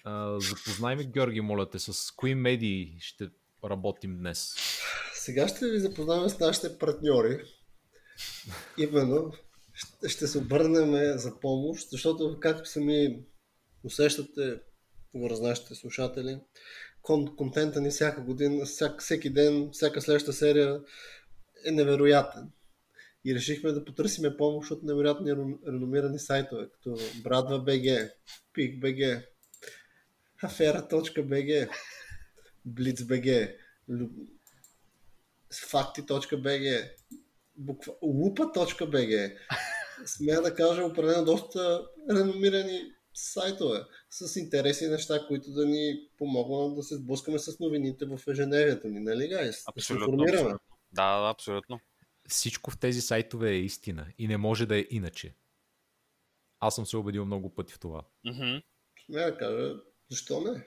А, 0.04 0.40
запознай 0.40 0.96
ме, 0.96 1.04
Георги, 1.04 1.40
моля 1.40 1.70
те, 1.70 1.78
с 1.78 2.14
кои 2.16 2.34
медии 2.34 2.96
ще 3.00 3.30
работим 3.64 4.18
днес? 4.18 4.54
Сега 5.14 5.48
ще 5.48 5.70
ви 5.70 5.78
запознаваме 5.78 6.28
с 6.28 6.40
нашите 6.40 6.78
партньори. 6.78 7.42
Именно 8.78 9.32
ще 10.08 10.26
се 10.26 10.38
обърнем 10.38 11.18
за 11.18 11.40
помощ, 11.40 11.90
защото 11.90 12.40
както 12.40 12.68
сами 12.70 13.22
усещате, 13.84 14.60
го 15.14 15.30
разнащите 15.30 15.74
слушатели, 15.74 16.38
контента 17.36 17.80
ни 17.80 17.90
всяка 17.90 18.20
година, 18.20 18.64
всяк, 18.64 19.02
всеки 19.02 19.30
ден, 19.30 19.70
всяка 19.72 20.00
следваща 20.00 20.32
серия 20.32 20.80
е 21.66 21.70
невероятен. 21.70 22.50
и 23.24 23.34
решихме 23.34 23.72
да 23.72 23.84
потърсиме 23.84 24.36
помощ 24.36 24.70
от 24.70 24.82
невероятни 24.82 25.30
рено- 25.30 25.58
реномирани 25.66 26.18
сайтове, 26.18 26.68
като 26.70 26.96
PIK.bg, 28.56 29.26
Афера.bg, 30.42 31.68
Blitz.bg, 32.68 33.54
Лю- 33.90 34.26
Факти.bg, 35.68 36.90
буква, 37.56 37.92
Lupa.bg. 38.02 39.36
Смея 40.06 40.42
да 40.42 40.54
кажа, 40.54 40.84
определено 40.84 41.24
доста 41.24 41.88
реномирани 42.10 42.92
сайтове 43.14 43.84
с 44.10 44.36
интересни 44.36 44.88
неща, 44.88 45.26
които 45.26 45.50
да 45.52 45.66
ни 45.66 46.08
помогнат 46.18 46.76
да 46.76 46.82
се 46.82 46.96
сблъскаме 46.96 47.38
с 47.38 47.58
новините 47.60 48.06
в 48.06 48.20
ежедневието 48.28 48.88
ни, 48.88 49.00
нали, 49.00 49.28
гайс? 49.28 49.64
Да 49.76 49.82
се 49.82 49.92
информираме. 49.92 50.32
абсолютно. 50.32 50.58
Да, 50.92 51.20
да, 51.20 51.30
абсолютно. 51.30 51.80
Всичко 52.28 52.70
в 52.70 52.78
тези 52.78 53.00
сайтове 53.00 53.50
е 53.50 53.58
истина 53.58 54.06
и 54.18 54.28
не 54.28 54.36
може 54.36 54.66
да 54.66 54.78
е 54.78 54.86
иначе. 54.90 55.34
Аз 56.60 56.74
съм 56.74 56.86
се 56.86 56.96
убедил 56.96 57.24
много 57.24 57.54
пъти 57.54 57.72
в 57.72 57.78
това. 57.78 58.04
Мгм. 58.24 58.56
Смея 59.06 59.32
да 59.32 59.38
кажа, 59.38 59.74
защо 60.10 60.40
не? 60.40 60.66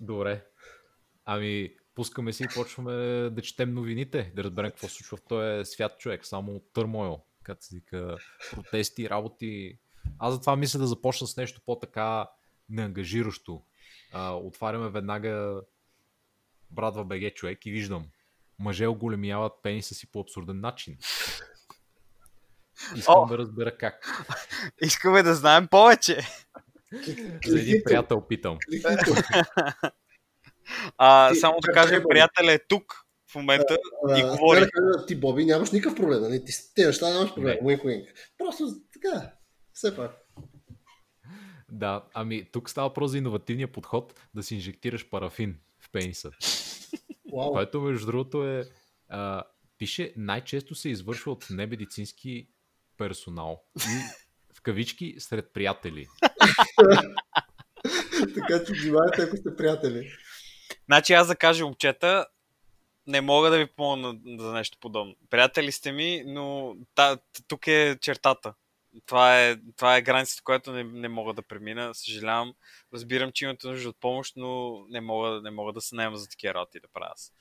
Добре. 0.00 0.46
Ами, 1.24 1.76
пускаме 2.00 2.32
се 2.32 2.44
и 2.44 2.48
почваме 2.54 2.92
да 3.30 3.42
четем 3.42 3.74
новините, 3.74 4.32
да 4.36 4.44
разберем 4.44 4.70
какво 4.70 4.88
се 4.88 4.94
случва 4.94 5.16
в 5.16 5.22
този 5.22 5.64
свят 5.64 5.98
човек. 5.98 6.26
Само 6.26 6.60
търмойл, 6.74 7.20
като 7.42 7.64
се 7.64 7.74
вика, 7.74 8.16
протести, 8.50 9.10
работи. 9.10 9.78
Аз 10.18 10.34
затова 10.34 10.56
мисля 10.56 10.78
да 10.78 10.86
започна 10.86 11.26
с 11.26 11.36
нещо 11.36 11.60
по-така 11.66 12.28
неангажиращо. 12.68 13.62
А, 14.12 14.32
отваряме 14.32 14.90
веднага 14.90 15.60
Брадва 16.70 17.04
БГ 17.04 17.34
човек 17.34 17.66
и 17.66 17.70
виждам. 17.70 18.06
Мъже 18.58 18.86
оголемяват 18.86 19.52
пениса 19.62 19.94
си 19.94 20.10
по 20.10 20.20
абсурден 20.20 20.60
начин. 20.60 20.98
Искам 22.96 23.14
О! 23.18 23.26
да 23.26 23.38
разбера 23.38 23.76
как. 23.76 24.24
Искаме 24.82 25.22
да 25.22 25.34
знаем 25.34 25.68
повече. 25.68 26.20
За 27.46 27.60
един 27.60 27.82
приятел 27.84 28.26
питам. 28.28 28.58
А, 30.98 31.32
Ти- 31.32 31.38
само 31.38 31.58
да 31.60 31.86
Боби. 31.86 32.04
приятел 32.08 32.44
е 32.44 32.58
тук 32.68 32.94
в 33.32 33.34
момента 33.34 33.78
А, 34.08 34.18
и 34.18 34.22
говори. 34.22 34.60
да 34.60 34.70
кажа, 34.70 35.06
ти, 35.06 35.16
Боби, 35.16 35.44
нямаш 35.44 35.70
никакъв 35.70 35.96
проблем, 35.96 36.20
нали? 36.20 36.44
Ти 36.44 36.52
с 36.52 36.74
тези 36.74 36.86
неща 36.86 37.10
нямаш 37.10 37.34
проблем. 37.34 37.58
Не. 37.62 37.66
Уинк, 37.66 37.84
уинк. 37.84 38.08
Просто 38.38 38.64
така, 38.92 39.32
все 39.72 39.96
пак. 39.96 40.10
Да, 41.72 42.04
ами 42.14 42.48
тук 42.52 42.70
става 42.70 42.88
въпрос 42.88 43.10
за 43.10 43.18
иновативния 43.18 43.72
подход 43.72 44.20
да 44.34 44.42
си 44.42 44.54
инжектираш 44.54 45.08
парафин 45.10 45.58
в 45.80 45.90
пениса. 45.92 46.30
Вау. 47.32 47.52
Което, 47.52 47.80
между 47.80 48.06
другото, 48.06 48.48
е. 48.48 48.64
А, 49.08 49.42
пише, 49.78 50.12
най-често 50.16 50.74
се 50.74 50.88
извършва 50.88 51.32
от 51.32 51.46
немедицински 51.50 52.48
персонал. 52.96 53.62
И 53.76 54.00
в 54.54 54.62
кавички 54.62 55.14
сред 55.18 55.52
приятели. 55.52 56.06
така 58.34 58.64
че 58.66 58.72
внимавайте, 58.82 59.22
ако 59.22 59.36
сте 59.36 59.56
приятели. 59.56 60.10
Значи 60.90 61.12
аз 61.12 61.26
да 61.26 61.36
кажа, 61.36 61.64
момчета, 61.64 62.26
не 63.06 63.20
мога 63.20 63.50
да 63.50 63.58
ви 63.58 63.66
помогна 63.66 64.18
за 64.38 64.52
нещо 64.52 64.78
подобно. 64.80 65.14
Приятели 65.30 65.72
сте 65.72 65.92
ми, 65.92 66.22
но 66.26 66.76
та, 66.94 67.18
тук 67.48 67.66
е 67.66 67.98
чертата. 68.00 68.54
Това 69.06 69.40
е, 69.42 69.56
това 69.76 69.96
е 69.96 70.02
границата, 70.02 70.42
която 70.44 70.72
не, 70.72 70.84
не 70.84 71.08
мога 71.08 71.34
да 71.34 71.42
премина. 71.42 71.94
Съжалявам. 71.94 72.54
Разбирам, 72.94 73.32
че 73.32 73.44
имате 73.44 73.66
нужда 73.66 73.88
от 73.88 74.00
помощ, 74.00 74.32
но 74.36 74.80
не 74.88 75.00
мога, 75.00 75.40
не 75.42 75.50
мога 75.50 75.72
да 75.72 75.80
се 75.80 75.94
наема 75.94 76.16
за 76.16 76.28
такива 76.28 76.54
работи 76.54 76.80
да 76.80 76.88
правя 76.92 77.12
аз. 77.12 77.32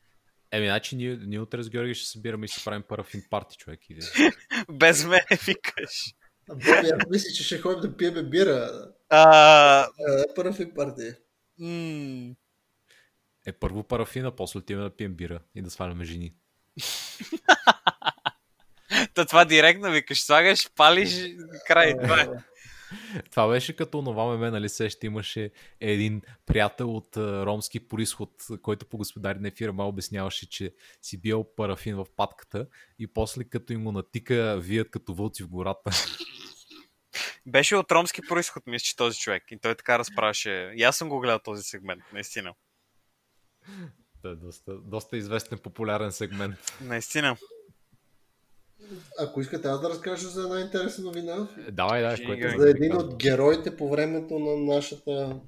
Еми, 0.51 0.65
значи 0.65 0.95
ние, 0.95 1.19
ние 1.21 1.39
утре 1.39 1.63
с 1.63 1.69
Георги 1.69 1.95
ще 1.95 2.09
събираме 2.09 2.45
и 2.45 2.47
ще 2.47 2.63
правим 2.63 2.83
парафин 2.89 3.23
парти, 3.29 3.57
човек. 3.57 3.79
И... 3.89 3.99
Без 4.71 5.05
мен 5.05 5.21
викаш. 5.45 6.13
Боби, 6.49 6.89
аз 6.93 7.09
мисля, 7.09 7.29
че 7.35 7.43
ще 7.43 7.59
ходим 7.59 7.81
да 7.81 7.97
пиеме 7.97 8.23
бира. 8.23 8.69
А, 9.09 9.87
Парафик 10.35 10.75
парти. 10.75 11.13
Е, 13.49 13.51
първо 13.51 13.83
парафина, 13.83 14.35
после 14.35 14.57
отиваме 14.57 14.89
да 14.89 14.95
пием 14.95 15.13
бира 15.13 15.39
и 15.55 15.61
да 15.61 15.69
сваляме 15.69 16.05
жени. 16.05 16.33
Та 19.13 19.25
това 19.25 19.45
директно 19.45 19.91
викаш, 19.91 20.21
слагаш, 20.21 20.69
палиш, 20.75 21.25
край. 21.67 21.93
Това 22.03 22.21
е. 22.21 22.27
Това 23.31 23.47
беше 23.47 23.75
като 23.75 24.01
това 24.01 24.25
меме, 24.25 24.51
нали 24.51 24.69
сеща, 24.69 25.05
имаше 25.05 25.51
един 25.79 26.21
приятел 26.45 26.95
от 26.95 27.17
а, 27.17 27.45
ромски 27.45 27.87
происход, 27.87 28.31
който 28.61 28.85
по 28.85 28.97
господари 28.97 29.39
на 29.39 29.51
фирма 29.51 29.87
обясняваше, 29.87 30.49
че 30.49 30.73
си 31.01 31.21
бил 31.21 31.45
парафин 31.55 31.95
в 31.95 32.05
патката 32.15 32.67
и 32.99 33.07
после 33.07 33.43
като 33.43 33.73
им 33.73 33.83
го 33.83 33.91
натика, 33.91 34.59
вият 34.61 34.91
като 34.91 35.13
вълци 35.13 35.43
в 35.43 35.49
гората. 35.49 35.91
Беше 37.45 37.75
от 37.75 37.91
ромски 37.91 38.21
происход, 38.29 38.67
мисля, 38.67 38.83
че 38.83 38.95
този 38.95 39.19
човек. 39.19 39.43
И 39.51 39.59
той 39.59 39.75
така 39.75 39.99
разправяше. 39.99 40.71
И 40.75 40.83
аз 40.83 40.97
съм 40.97 41.09
го 41.09 41.19
гледал 41.19 41.39
този 41.39 41.63
сегмент, 41.63 42.03
наистина. 42.13 42.53
Да, 44.23 44.35
доста, 44.35 44.77
доста 44.77 45.17
известен 45.17 45.57
популярен 45.57 46.11
сегмент. 46.11 46.55
Наистина. 46.81 47.37
Ако 49.19 49.41
искате 49.41 49.67
аз 49.67 49.81
да 49.81 49.89
разкажа 49.89 50.27
за 50.27 50.41
една 50.41 50.59
интересна 50.59 51.03
новина, 51.03 51.47
Е, 51.67 51.71
Давай, 51.71 52.15
Ще 52.15 52.25
което 52.25 52.47
е 52.47 52.55
за 52.57 52.69
един 52.69 52.95
от 52.95 53.15
героите 53.15 53.77
по 53.77 53.89
времето 53.89 54.39
на 54.39 54.75
нашата 54.75 55.41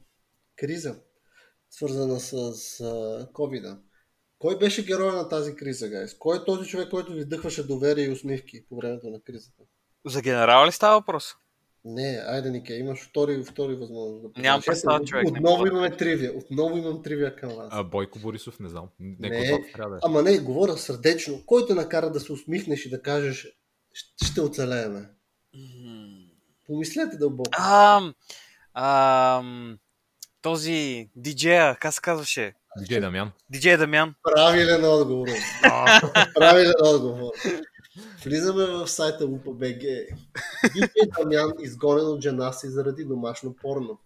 криза, 0.56 0.96
свързана 1.70 2.20
с 2.20 2.34
covid 3.34 3.80
Кой 4.40 4.58
беше 4.58 4.86
героя 4.86 5.14
на 5.14 5.30
тази 5.30 5.56
криза, 5.56 5.90
гайс? 5.90 6.18
Кой 6.18 6.38
е 6.38 6.46
този 6.46 6.70
човек, 6.70 6.90
който 6.90 7.14
ви 7.14 7.24
вдъхваше 7.24 7.68
доверие 7.68 8.06
и 8.06 8.12
усмивки 8.12 8.66
по 8.70 8.76
времето 8.76 9.10
на 9.10 9.22
кризата? 9.22 9.64
За 10.06 10.22
генерал 10.22 10.66
ли 10.66 10.72
става 10.72 11.00
въпрос? 11.00 11.36
Не, 11.86 12.24
айде, 12.28 12.50
Нике, 12.50 12.74
имаш 12.74 13.10
втори, 13.10 13.44
втори 13.44 13.76
възможност. 13.76 14.22
Да 14.22 14.42
Нямам 14.42 14.62
представа, 14.66 14.96
Ето, 14.96 15.06
човек, 15.06 15.28
Отново 15.28 15.68
имаме 15.68 15.98
тривия. 15.98 16.38
Отново 16.38 16.78
имам 16.78 17.04
тривия 17.04 17.36
към 17.36 17.50
вас. 17.50 17.68
А, 17.72 17.84
Бойко 17.84 18.20
Борисов, 18.20 18.60
не 18.60 18.70
знам. 18.70 18.90
Некой 19.00 19.38
Не. 19.40 19.52
не. 19.52 19.72
трябва 19.74 19.90
да 19.90 19.96
е. 19.96 20.00
Ама 20.04 20.22
не, 20.22 20.40
говоря 20.40 20.78
сърдечно. 20.78 21.42
Кой 21.46 21.66
те 21.68 21.74
накара 21.74 22.12
да 22.12 22.20
се 22.20 22.32
усмихнеш 22.32 22.86
и 22.86 22.90
да 22.90 23.02
кажеш, 23.02 23.48
ще, 24.24 24.42
оцелееме? 24.42 25.10
Помислете 26.68 27.18
дълбоко. 27.18 27.52
Ам, 27.60 28.14
ам, 28.74 29.78
този 30.42 31.10
диджея, 31.16 31.76
как 31.76 31.94
се 31.94 32.02
казваше? 32.02 32.54
Диджей 32.80 33.00
Дамян. 33.00 33.32
Диджей 33.50 33.78
Дамян. 33.78 34.16
Правилен 34.24 34.86
отговор. 34.86 35.28
Правилен 36.36 36.74
отговор. 36.84 37.32
Влизаме 38.24 38.66
в 38.66 38.88
сайта 38.88 39.24
Lupa.bg. 39.24 40.08
Диджей 40.74 41.10
Дамян 41.18 41.54
изгонен 41.60 42.08
от 42.08 42.22
жена 42.22 42.54
си 42.54 42.70
заради 42.70 43.06
домашно 43.06 43.56
порно. 43.56 44.00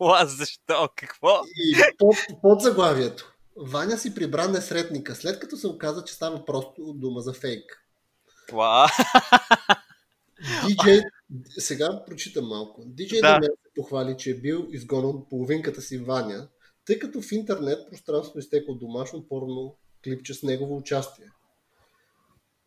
Ла, 0.00 0.26
защо? 0.26 0.88
Какво? 0.96 1.42
И 1.56 1.76
под, 1.98 2.16
под 2.42 2.60
заглавието. 2.60 3.34
Ваня 3.56 3.98
си 3.98 4.14
прибра 4.14 4.48
несретника, 4.48 5.14
след 5.14 5.38
като 5.38 5.56
се 5.56 5.66
оказа, 5.66 6.04
че 6.04 6.14
става 6.14 6.44
просто 6.44 6.92
дума 6.92 7.20
за 7.20 7.32
фейк. 7.32 7.84
Това. 8.48 8.88
DJ, 10.42 11.02
сега 11.58 12.04
прочитам 12.06 12.46
малко. 12.46 12.82
DJ 12.82 13.20
Да. 13.20 13.20
да. 13.20 13.28
Дамян 13.28 13.42
се 13.42 13.70
похвали, 13.76 14.16
че 14.18 14.30
е 14.30 14.34
бил 14.34 14.66
изгонен 14.70 15.22
половинката 15.30 15.82
си 15.82 15.98
Ваня, 15.98 16.48
тъй 16.84 16.98
като 16.98 17.22
в 17.22 17.32
интернет 17.32 17.78
пространството 17.90 18.38
изтекло 18.38 18.74
домашно 18.74 19.28
порно 19.28 19.76
клипче 20.08 20.34
с 20.34 20.42
негово 20.42 20.76
участие. 20.76 21.30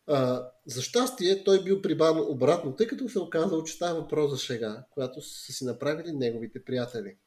А, 0.08 0.50
за 0.66 0.82
щастие 0.82 1.44
той 1.44 1.64
бил 1.64 1.82
прибавен 1.82 2.24
обратно, 2.28 2.76
тъй 2.76 2.88
като 2.88 3.10
се 3.10 3.20
оказало, 3.20 3.64
че 3.64 3.74
става 3.74 4.02
въпрос 4.02 4.32
за 4.32 4.38
шега, 4.38 4.84
която 4.92 5.22
са 5.22 5.54
си 5.54 5.66
направили 5.66 6.12
неговите 6.12 6.64
приятели. 6.64 7.18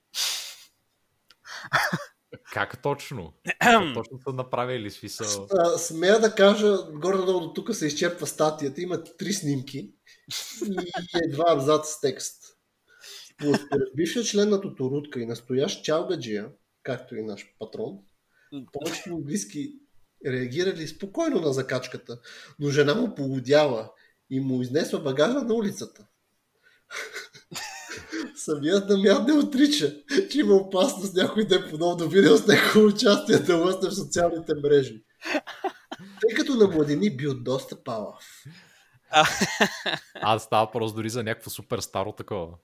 Как 2.53 2.83
точно? 2.83 3.33
Как 3.61 3.95
точно 3.95 4.19
са 4.29 4.33
направили 4.33 4.91
смисъл? 4.91 5.49
А, 5.51 5.79
смея 5.79 6.21
да 6.21 6.35
кажа, 6.35 6.77
горе-долу 6.93 7.41
до 7.41 7.53
тук 7.53 7.75
се 7.75 7.87
изчерпва 7.87 8.27
статията. 8.27 8.81
Има 8.81 9.05
три 9.05 9.33
снимки 9.33 9.95
и 10.67 11.19
едва 11.25 11.45
абзац 11.49 11.89
с 11.89 12.01
текст. 12.01 12.45
Според 13.41 13.89
бившия 13.97 14.25
член 14.25 14.49
на 14.49 14.61
Тоторутка 14.61 15.21
и 15.21 15.27
настоящ 15.27 15.85
чалгаджия, 15.85 16.49
както 16.83 17.17
и 17.17 17.23
наш 17.23 17.55
патрон, 17.59 17.99
повечето 18.73 19.19
близки 19.19 19.79
реагирали 20.27 20.89
спокойно 20.89 21.41
на 21.41 21.53
закачката, 21.53 22.19
но 22.59 22.71
жена 22.71 22.95
му 22.95 23.15
полудяла 23.15 23.91
и 24.31 24.41
му 24.41 24.63
изнесла 24.63 25.01
багажа 25.01 25.41
на 25.41 25.55
улицата. 25.55 26.07
Самият 28.37 28.89
Дамян 28.89 29.27
не 29.27 29.33
отрича, 29.33 29.97
че 30.31 30.39
има 30.39 30.55
опасност 30.55 31.15
някой 31.15 31.47
да 31.47 31.55
е 31.55 31.71
подобно 31.71 32.09
видео 32.09 32.37
с 32.37 32.47
негово 32.47 32.87
участие 32.87 33.39
да 33.39 33.57
лъсне 33.57 33.89
в 33.89 33.95
социалните 33.95 34.55
мрежи. 34.55 35.05
Тъй 36.21 36.35
като 36.37 36.55
на 36.55 36.67
младени 36.67 37.17
бил 37.17 37.35
доста 37.35 37.85
палав. 37.85 38.45
А, 40.15 40.39
става 40.39 40.71
просто 40.71 40.97
дори 40.97 41.11
за 41.11 41.23
някакво 41.23 41.51
супер 41.51 41.81
старо 41.81 42.13
такова. 42.13 42.55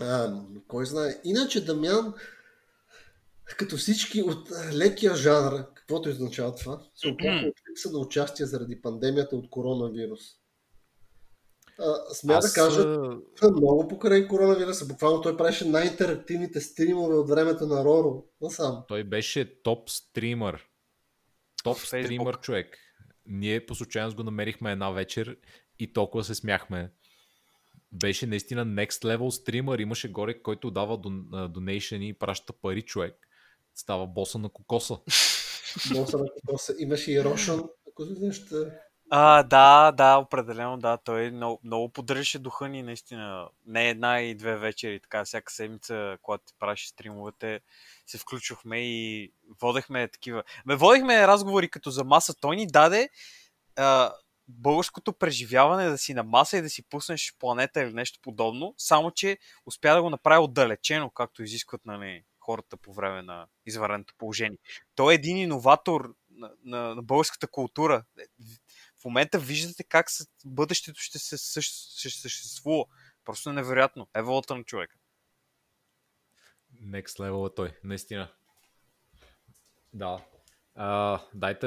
А, 0.00 0.40
кой 0.68 0.86
знае. 0.86 1.20
Иначе 1.24 1.64
Дамян, 1.64 2.14
като 3.44 3.76
всички 3.76 4.22
от 4.22 4.48
лекия 4.72 5.16
жанр, 5.16 5.64
каквото 5.88 6.08
означава 6.08 6.54
това, 6.54 6.80
се 6.94 7.08
оплаква 7.08 7.48
от 7.48 7.54
липса 7.70 7.90
на 7.90 7.98
участие 7.98 8.46
заради 8.46 8.82
пандемията 8.82 9.36
от 9.36 9.50
коронавирус. 9.50 10.20
А, 11.78 12.14
смея 12.14 12.38
да 12.40 12.46
Аз, 12.46 12.52
кажа, 12.52 12.80
а, 13.42 13.50
много 13.50 13.88
покрай 13.88 14.28
коронавируса. 14.28 14.86
Буквално 14.86 15.22
той 15.22 15.36
правеше 15.36 15.68
най-интерактивните 15.68 16.60
стримове 16.60 17.14
от 17.14 17.28
времето 17.28 17.66
на 17.66 17.84
Роро. 17.84 18.24
Насам. 18.40 18.84
той 18.88 19.04
беше 19.04 19.62
топ 19.62 19.90
стример. 19.90 20.66
Топ 21.64 21.78
стример 21.78 22.40
човек. 22.40 22.78
Ние 23.26 23.66
по 23.66 23.74
случайност 23.74 24.16
го 24.16 24.22
намерихме 24.22 24.72
една 24.72 24.90
вечер 24.90 25.36
и 25.78 25.92
толкова 25.92 26.24
се 26.24 26.34
смяхме. 26.34 26.92
Беше 27.92 28.26
наистина 28.26 28.66
next 28.66 29.16
level 29.16 29.30
стример. 29.30 29.78
Имаше 29.78 30.12
горе, 30.12 30.42
който 30.42 30.70
дава 30.70 30.98
донейшн 31.48 32.02
и 32.02 32.18
праща 32.18 32.52
пари 32.52 32.82
човек. 32.82 33.14
Става 33.74 34.06
боса 34.06 34.38
на 34.38 34.48
кокоса. 34.48 34.98
На 35.94 36.06
Кокоса. 36.06 36.74
Имаше 36.78 37.12
и 37.12 37.24
Рошан, 37.24 37.62
ако 37.88 38.04
знаеш. 38.04 38.42
А, 39.10 39.42
да, 39.42 39.92
да, 39.92 40.16
определено, 40.16 40.78
да. 40.78 40.96
Той 40.96 41.30
много, 41.30 41.60
много 41.64 41.88
поддържаше 41.88 42.38
духа 42.38 42.68
ни, 42.68 42.82
наистина. 42.82 43.48
Не 43.66 43.88
една 43.88 44.20
и 44.20 44.34
две 44.34 44.56
вечери, 44.56 45.00
така 45.00 45.24
всяка 45.24 45.52
седмица, 45.52 46.18
когато 46.22 46.44
ти 46.44 46.54
правиш 46.58 46.86
стримовете, 46.86 47.60
се 48.06 48.18
включвахме 48.18 48.78
и 48.80 49.32
водехме 49.60 50.08
такива. 50.08 50.42
Ме 50.66 50.76
водехме 50.76 51.26
разговори 51.26 51.68
като 51.68 51.90
за 51.90 52.04
маса. 52.04 52.34
Той 52.40 52.56
ни 52.56 52.66
даде 52.66 53.08
а, 53.76 54.12
българското 54.48 55.12
преживяване 55.12 55.88
да 55.88 55.98
си 55.98 56.14
на 56.14 56.22
маса 56.22 56.58
и 56.58 56.62
да 56.62 56.70
си 56.70 56.88
пуснеш 56.88 57.34
планета 57.38 57.82
или 57.82 57.92
нещо 57.92 58.18
подобно, 58.22 58.74
само 58.78 59.10
че 59.10 59.38
успя 59.66 59.94
да 59.94 60.02
го 60.02 60.10
направи 60.10 60.44
отдалечено, 60.44 61.10
както 61.10 61.42
изискват 61.42 61.80
нали, 61.84 62.24
хората 62.48 62.76
по 62.76 62.92
време 62.92 63.22
на 63.22 63.46
извънредното 63.66 64.14
положение. 64.18 64.58
Той 64.94 65.12
е 65.12 65.14
един 65.14 65.36
иноватор 65.36 66.14
на, 66.30 66.50
на, 66.64 66.94
на 66.94 67.02
българската 67.02 67.46
култура. 67.48 68.04
В 69.00 69.04
момента 69.04 69.38
виждате 69.38 69.84
как 69.84 70.10
с- 70.10 70.28
бъдещето 70.44 71.00
ще 71.00 71.18
се 71.18 71.36
същ- 71.38 72.08
ще 72.08 72.20
съществува. 72.20 72.84
Просто 73.24 73.52
невероятно. 73.52 74.08
Е 74.14 74.22
волата 74.22 74.56
на 74.56 74.64
човека. 74.64 74.96
Next 76.82 77.18
level 77.18 77.50
е 77.52 77.54
той, 77.54 77.72
наистина. 77.84 78.28
Да. 79.92 80.24
А, 80.74 81.20
дайте 81.34 81.66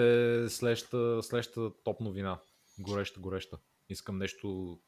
следващата, 0.50 1.24
следващата 1.24 1.84
топ 1.84 2.00
новина. 2.00 2.40
Гореща, 2.80 3.20
гореща. 3.20 3.58
Искам 3.90 4.18
нещо... 4.18 4.80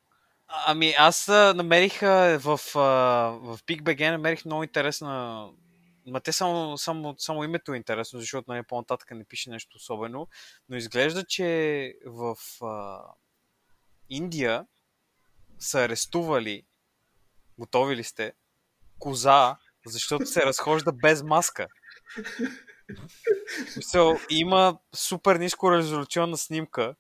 Ами 0.48 0.94
аз 0.98 1.28
намерих 1.28 2.00
в, 2.02 2.39
в 2.44 3.60
PicBG 3.68 4.12
намерих 4.12 4.46
много 4.46 4.64
интересна 4.64 5.50
Ма 6.08 6.20
те 6.20 6.32
само, 6.32 6.78
само, 6.78 7.16
само 7.18 7.43
името 7.43 7.74
е 7.74 7.78
интересно, 7.78 8.20
защото 8.20 8.51
нали, 8.51 8.64
по-нататък 8.64 9.12
не 9.12 9.24
пише 9.24 9.49
нещо 9.49 9.78
особено, 9.78 10.28
но 10.70 10.78
изглежда, 10.78 11.24
че 11.26 11.95
в 12.06 12.38
а, 12.62 13.01
Индия 14.10 14.66
са 15.60 15.80
арестували, 15.80 16.64
готови 17.60 17.95
ли 17.95 18.04
сте, 18.04 18.34
коза, 18.99 19.58
защото 19.86 20.26
се 20.26 20.45
разхожда 20.45 20.91
без 20.91 21.24
маска. 21.24 21.68
So, 23.66 24.28
има 24.30 24.80
супер 24.95 25.36
ниско 25.36 25.72
резолюционна 25.72 26.38
снимка, 26.38 26.95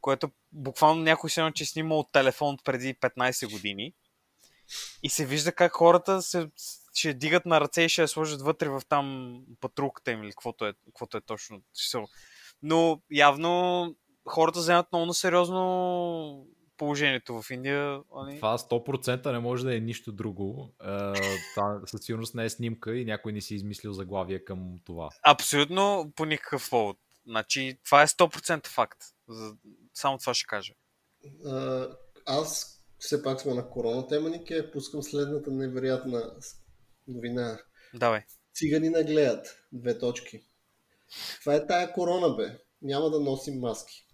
което 0.00 0.30
буквално 0.52 1.02
някой 1.02 1.30
се 1.30 1.50
че 1.54 1.64
е 1.64 1.66
снимал 1.66 1.98
от 1.98 2.12
телефон 2.12 2.56
преди 2.64 2.94
15 2.94 3.52
години. 3.52 3.94
И 5.02 5.10
се 5.10 5.26
вижда 5.26 5.52
как 5.52 5.72
хората 5.72 6.22
се, 6.22 6.50
ще 6.94 7.14
дигат 7.14 7.46
на 7.46 7.60
ръце 7.60 7.82
и 7.82 7.88
ще 7.88 8.02
я 8.02 8.08
сложат 8.08 8.42
вътре 8.42 8.68
в 8.68 8.82
там 8.88 9.36
патрулката 9.60 10.10
им 10.10 10.22
или 10.22 10.30
каквото 10.30 10.66
е, 10.66 10.74
каквото 10.86 11.16
е 11.16 11.20
точно. 11.20 11.62
Но 12.62 13.02
явно 13.10 13.94
хората 14.28 14.58
вземат 14.58 14.86
много 14.92 15.14
сериозно 15.14 16.46
положението 16.76 17.42
в 17.42 17.50
Индия. 17.50 18.00
Това 18.36 18.58
100% 18.58 19.32
не 19.32 19.38
може 19.38 19.64
да 19.64 19.76
е 19.76 19.80
нищо 19.80 20.12
друго. 20.12 20.74
А, 20.78 21.14
това 21.54 21.80
със 21.86 22.04
сигурност 22.04 22.34
не 22.34 22.44
е 22.44 22.50
снимка 22.50 22.96
и 22.96 23.04
някой 23.04 23.32
не 23.32 23.40
си 23.40 23.54
измислил 23.54 23.92
заглавие 23.92 24.44
към 24.44 24.76
това. 24.84 25.08
Абсолютно 25.22 26.12
по 26.16 26.24
никакъв 26.24 26.70
повод. 26.70 26.96
Значи, 27.26 27.78
това 27.84 28.02
е 28.02 28.06
100% 28.06 28.66
факт. 28.66 28.98
Само 29.94 30.18
това 30.18 30.34
ще 30.34 30.46
кажа. 30.46 30.72
А, 31.46 31.86
аз 32.26 32.79
все 33.00 33.22
пак 33.22 33.40
сме 33.40 33.54
на 33.54 33.68
корона 33.70 34.06
тема, 34.06 34.30
Нике, 34.30 34.70
пускам 34.70 35.02
следната 35.02 35.50
невероятна 35.50 36.32
новина. 37.08 37.58
Давай. 37.94 38.22
Цигани 38.54 38.90
нагледат. 38.90 39.58
Две 39.72 39.98
точки. 39.98 40.40
Това 41.40 41.54
е 41.54 41.66
тая 41.66 41.92
корона, 41.92 42.36
бе. 42.36 42.58
Няма 42.82 43.10
да 43.10 43.20
носим 43.20 43.58
маски. 43.58 44.06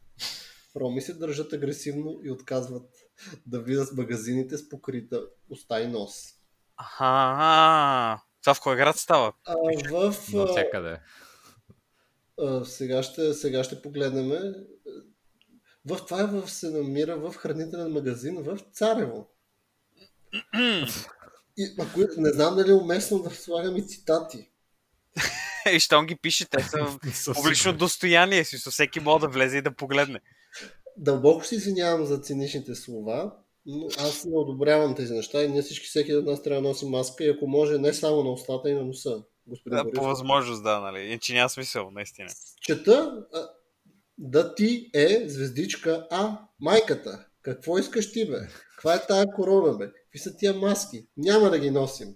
Роми 0.76 1.01
се 1.01 1.14
държат 1.14 1.53
агресивно 1.53 2.20
и 2.24 2.30
отказват 2.30 2.91
да 3.47 3.61
видят 3.61 3.93
магазините 3.93 4.59
с 4.59 4.68
покрита 4.68 5.26
уста 5.51 5.80
и 5.80 5.87
нос. 5.87 6.12
Аха, 6.76 8.22
това 8.43 8.55
в 8.55 8.61
кой 8.61 8.76
град 8.76 8.97
става? 8.97 9.32
А, 9.45 9.55
в, 9.91 10.32
Навсякъде. 10.32 11.01
а, 12.41 12.64
сега, 12.64 13.03
ще, 13.03 13.34
сега 13.34 13.64
ще 13.64 13.82
погледнем. 13.82 14.55
В 15.87 15.97
това 16.07 16.20
е 16.20 16.26
в, 16.26 16.51
се 16.51 16.70
намира 16.70 17.16
в 17.16 17.34
хранителен 17.34 17.93
магазин 17.93 18.43
в 18.43 18.59
Царево. 18.72 19.26
И, 21.57 21.74
ако, 21.78 22.01
не 22.16 22.30
знам 22.30 22.57
дали 22.57 22.70
е 22.70 22.74
уместно 22.74 23.18
да 23.18 23.30
слагам 23.30 23.76
и 23.76 23.87
цитати. 23.87 24.51
И 25.72 25.80
щом 25.80 26.07
ги 26.07 26.16
пише, 26.16 26.49
те 26.51 26.62
са 26.62 26.99
Със 27.14 27.37
публично 27.37 27.72
достояние 27.72 28.45
си, 28.45 28.59
so 28.59 28.70
всеки 28.70 29.01
може 29.01 29.20
да 29.20 29.28
влезе 29.28 29.59
и 29.59 29.62
да 29.62 29.74
погледне. 29.74 30.20
Дълбоко 30.97 31.45
се 31.45 31.55
извинявам 31.55 32.07
за 32.07 32.18
циничните 32.18 32.74
слова, 32.74 33.32
но 33.66 33.87
аз 33.99 34.24
не 34.24 34.37
одобрявам 34.37 34.95
тези 34.95 35.14
неща 35.14 35.43
и 35.43 35.49
ние 35.49 35.62
всички, 35.62 35.87
всеки 35.87 36.14
от 36.14 36.26
нас 36.26 36.43
трябва 36.43 36.62
да 36.62 36.68
носи 36.68 36.87
маска 36.87 37.24
и 37.24 37.30
ако 37.30 37.47
може 37.47 37.78
не 37.78 37.95
само 37.95 38.24
на 38.24 38.30
устата 38.32 38.70
и 38.70 38.74
на 38.74 38.84
носа. 38.84 39.22
Господин 39.47 39.76
Да, 39.76 39.84
Борисов. 39.84 40.03
по 40.03 40.09
възможност, 40.09 40.62
да, 40.62 40.80
нали. 40.80 41.01
Иначе 41.01 41.34
няма 41.34 41.49
смисъл, 41.49 41.91
наистина. 41.91 42.28
Чета 42.61 43.26
да 44.18 44.54
ти 44.54 44.90
е 44.94 45.28
звездичка 45.28 46.06
А, 46.10 46.38
майката. 46.60 47.26
Какво 47.42 47.78
искаш 47.78 48.12
ти, 48.12 48.30
бе? 48.30 48.48
Каква 48.74 48.94
е 48.94 49.06
тая 49.06 49.26
корона, 49.34 49.78
бе? 49.78 49.86
Какви 49.86 50.18
са 50.18 50.36
тия 50.36 50.54
маски? 50.54 51.08
Няма 51.16 51.50
да 51.50 51.58
ги 51.58 51.70
носим. 51.70 52.08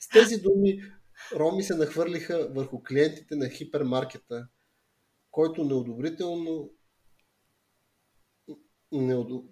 С 0.00 0.08
тези 0.08 0.36
думи 0.36 0.82
роми 1.32 1.62
се 1.62 1.74
нахвърлиха 1.74 2.48
върху 2.50 2.82
клиентите 2.82 3.36
на 3.36 3.48
хипермаркета, 3.48 4.48
който 5.30 5.64
неодобрително 5.64 6.70
не, 8.92 9.14
одо... 9.14 9.44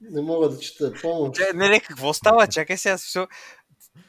не 0.00 0.22
мога 0.22 0.48
да 0.48 0.58
чета. 0.58 0.92
Помощ. 1.02 1.34
Че, 1.34 1.52
не, 1.54 1.68
не, 1.68 1.80
какво 1.80 2.14
става? 2.14 2.46
Чакай 2.46 2.76
сега. 2.76 2.98
Смисъл, 2.98 3.26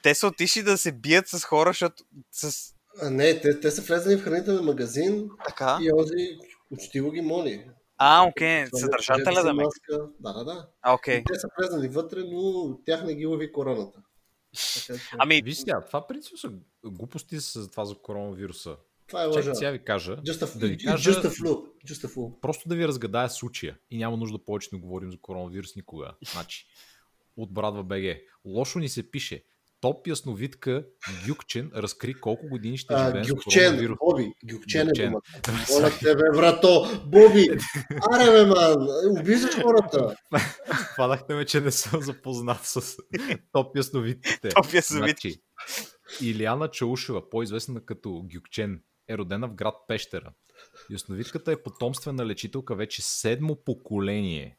те 0.03 0.15
са 0.15 0.28
отишли 0.28 0.63
да 0.63 0.78
се 0.78 0.91
бият 0.91 1.28
с 1.28 1.43
хора, 1.43 1.69
защото 1.69 2.03
с... 2.32 2.74
А, 3.02 3.10
не, 3.10 3.42
те, 3.42 3.60
те 3.60 3.72
са 3.72 3.82
влезли 3.82 4.18
в 4.18 4.24
хранителен 4.24 4.66
магазин 4.66 5.30
Така? 5.48 5.78
и 5.82 5.92
Ози 5.94 6.38
учтиво 6.72 7.12
ги 7.12 7.22
моли. 7.22 7.66
А, 7.98 8.28
окей, 8.28 8.66
Сложете 8.68 8.78
съдържателя 8.80 9.44
да 9.44 9.54
ме. 9.54 9.64
маска. 9.64 10.10
Да, 10.20 10.34
да, 10.34 10.44
да. 10.44 10.68
А, 10.82 10.94
окей. 10.94 11.24
Те 11.24 11.39
са 11.39 11.48
влезнали 11.60 11.88
вътре, 11.88 12.20
но 12.24 12.78
тях 12.86 13.04
не 13.04 13.16
ги 13.16 13.26
лови 13.26 13.52
короната. 13.52 14.00
Така, 14.88 15.00
че, 15.00 15.06
Ами, 15.18 15.42
Виж 15.42 15.58
сега, 15.58 15.86
това 15.86 16.08
принцип 16.08 16.38
са 16.38 16.52
глупости 16.86 17.38
за 17.39 17.72
това 17.72 17.86
за 17.86 17.96
коронавируса. 17.96 18.78
това 19.08 19.24
е 19.24 19.26
лъжа. 19.26 19.39
Чакай 19.42 19.56
сега 19.56 19.72
ви 19.72 19.80
кажа. 19.80 20.18
Just 20.18 20.46
a, 20.46 20.60
да 20.60 20.68
ви 20.68 20.78
кажа 20.78 21.12
just 21.12 21.24
a 21.24 21.30
flu. 21.30 21.66
Just 21.86 22.08
a 22.08 22.16
flu. 22.16 22.39
просто 22.39 22.70
да 22.70 22.76
ви 22.76 22.88
разгадая 22.88 23.30
случая 23.30 23.78
и 23.92 23.98
няма 23.98 24.18
нужда 24.18 24.46
повече 24.46 24.70
да 24.70 24.78
говорим 24.78 25.12
за 25.12 25.18
коронавирус 25.18 25.76
никога. 25.76 26.12
Значи, 26.34 26.66
от 27.38 27.54
Брадва 27.54 27.84
БГ. 27.84 28.04
Лошо 28.46 28.80
ни 28.80 28.89
се 28.89 29.12
пише. 29.12 29.44
Топ 29.82 30.08
ясновидка 30.08 30.86
Гюкчен 31.28 31.72
разкри 31.76 32.14
колко 32.14 32.48
години 32.48 32.78
ще 32.78 32.98
живеем 32.98 33.26
с 33.26 33.30
Гюкчен. 33.30 33.96
Боби, 34.00 34.34
Гюкчен 34.46 34.90
е 34.90 34.92
думата. 34.92 35.22
Моля 35.72 35.92
тебе, 36.00 36.24
брато, 36.36 37.02
Боби, 37.06 37.50
аре 38.12 38.32
бе, 38.32 38.46
ман, 38.46 38.88
обиждаш 39.20 39.56
хората. 39.62 40.16
Хванахте 40.96 41.34
ме, 41.34 41.46
че 41.46 41.62
не 41.62 41.72
съм 41.72 42.02
запознат 42.02 42.60
с 42.64 42.98
топ 43.52 43.78
ясновидките. 43.78 44.50
Топ 44.50 44.74
ясновидки. 44.74 45.30
Значи, 45.30 45.42
Илияна 46.22 46.68
Чаушева, 46.68 47.30
по-известна 47.30 47.86
като 47.86 48.26
Гюкчен, 48.34 48.82
е 49.10 49.18
родена 49.18 49.48
в 49.48 49.54
град 49.54 49.76
Пещера. 49.88 50.34
Ясновидката 50.90 51.52
е 51.52 51.64
потомствена 51.64 52.26
лечителка 52.26 52.76
вече 52.76 53.02
седмо 53.02 53.56
поколение. 53.66 54.58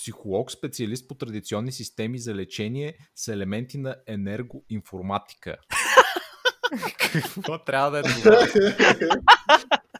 Психолог, 0.00 0.50
специалист 0.50 1.08
по 1.08 1.14
традиционни 1.14 1.72
системи 1.72 2.18
за 2.18 2.34
лечение 2.34 2.98
с 3.14 3.28
елементи 3.28 3.78
на 3.78 3.96
енергоинформатика. 4.06 5.56
Какво 7.34 7.64
трябва 7.64 7.90
да 7.90 7.98
е 7.98 8.02
това? 8.02 8.46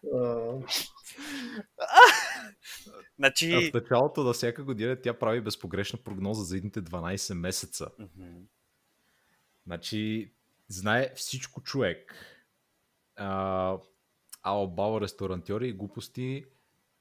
Значи... 3.19 3.71
В 3.71 3.75
началото 3.75 4.23
на 4.23 4.33
всяка 4.33 4.65
година 4.65 5.01
тя 5.03 5.19
прави 5.19 5.41
безпогрешна 5.41 5.99
прогноза 6.05 6.45
за 6.45 6.57
едните 6.57 6.83
12 6.83 7.35
месеца. 7.35 7.89
Значи, 9.67 10.33
знае 10.69 11.13
всичко 11.15 11.63
човек. 11.63 12.15
А, 13.17 13.79
Албао 14.43 15.01
ресторантьори 15.01 15.69
и 15.69 15.73
глупости. 15.73 16.45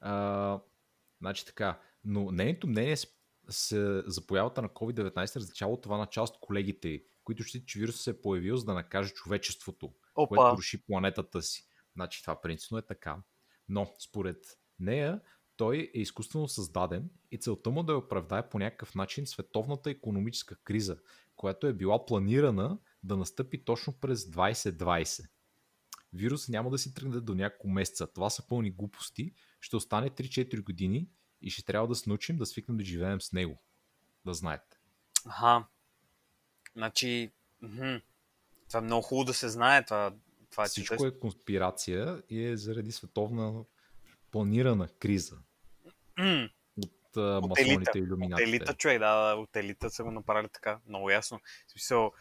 А, 0.01 0.59
значи 1.21 1.45
така. 1.45 1.79
Но 2.03 2.31
нейното 2.31 2.67
мнение 2.67 2.95
с, 2.97 3.11
за 4.05 4.27
появата 4.27 4.61
на 4.61 4.69
COVID-19 4.69 5.35
различава 5.35 5.81
това 5.81 5.97
на 5.97 6.05
част 6.05 6.35
от 6.35 6.41
колегите 6.41 7.03
които 7.29 7.43
считат, 7.43 7.67
че 7.67 7.79
вирусът 7.79 8.01
се 8.01 8.09
е 8.09 8.21
появил 8.21 8.57
за 8.57 8.65
да 8.65 8.73
накаже 8.73 9.13
човечеството, 9.13 9.93
Опа. 10.15 10.35
което 10.35 10.57
руши 10.57 10.85
планетата 10.85 11.41
си. 11.41 11.67
Значи 11.95 12.21
това 12.21 12.41
принципно 12.41 12.77
е 12.77 12.81
така. 12.85 13.17
Но 13.67 13.93
според 13.99 14.37
нея 14.79 15.21
той 15.57 15.91
е 15.93 15.99
изкуствено 15.99 16.47
създаден 16.47 17.09
и 17.31 17.39
целта 17.39 17.69
му 17.69 17.83
да 17.83 17.97
оправдае 17.97 18.49
по 18.49 18.59
някакъв 18.59 18.95
начин 18.95 19.27
световната 19.27 19.89
економическа 19.89 20.55
криза, 20.63 20.97
която 21.35 21.67
е 21.67 21.73
била 21.73 22.05
планирана 22.05 22.79
да 23.03 23.17
настъпи 23.17 23.65
точно 23.65 23.93
през 23.99 24.25
2020. 24.25 25.25
Вирус 26.13 26.49
няма 26.49 26.69
да 26.69 26.77
си 26.77 26.93
тръгне 26.93 27.21
до 27.21 27.35
няколко 27.35 27.69
месеца. 27.69 28.13
Това 28.13 28.29
са 28.29 28.47
пълни 28.47 28.71
глупости. 28.71 29.33
Ще 29.61 29.75
остане 29.75 30.09
3-4 30.09 30.63
години 30.63 31.09
и 31.41 31.49
ще 31.49 31.63
трябва 31.63 31.87
да 31.87 31.95
се 31.95 32.09
научим 32.09 32.37
да 32.37 32.45
свикнем 32.45 32.77
да 32.77 32.83
живеем 32.83 33.21
с 33.21 33.31
него. 33.33 33.61
Да 34.25 34.33
знаете. 34.33 34.77
Аха. 35.25 35.65
Значи, 36.75 37.31
мхм. 37.61 37.95
това 38.67 38.79
е 38.79 38.83
много 38.83 39.01
хубаво 39.01 39.25
да 39.25 39.33
се 39.33 39.49
знае. 39.49 39.85
Това, 39.85 40.13
това 40.51 40.63
е 40.63 40.67
Всичко 40.67 40.95
чудесно. 40.95 41.07
е 41.07 41.19
конспирация 41.19 42.23
и 42.29 42.45
е 42.45 42.57
заради 42.57 42.91
световна 42.91 43.63
планирана 44.31 44.87
криза 44.87 45.37
М, 46.17 46.49
от 46.77 47.17
От 47.17 47.49
масоните 47.49 47.73
и 47.73 48.01
От 48.01 48.07
иллюминатите. 48.07 48.49
елита, 48.49 48.73
човек, 48.73 48.99
да, 48.99 49.27
да, 49.29 49.35
от 49.35 49.55
елита 49.55 49.89
са 49.89 50.03
го 50.03 50.11
направили 50.11 50.49
така, 50.53 50.79
много 50.87 51.09
ясно. 51.09 51.39
В 51.67 51.71
смисъл, 51.71 52.11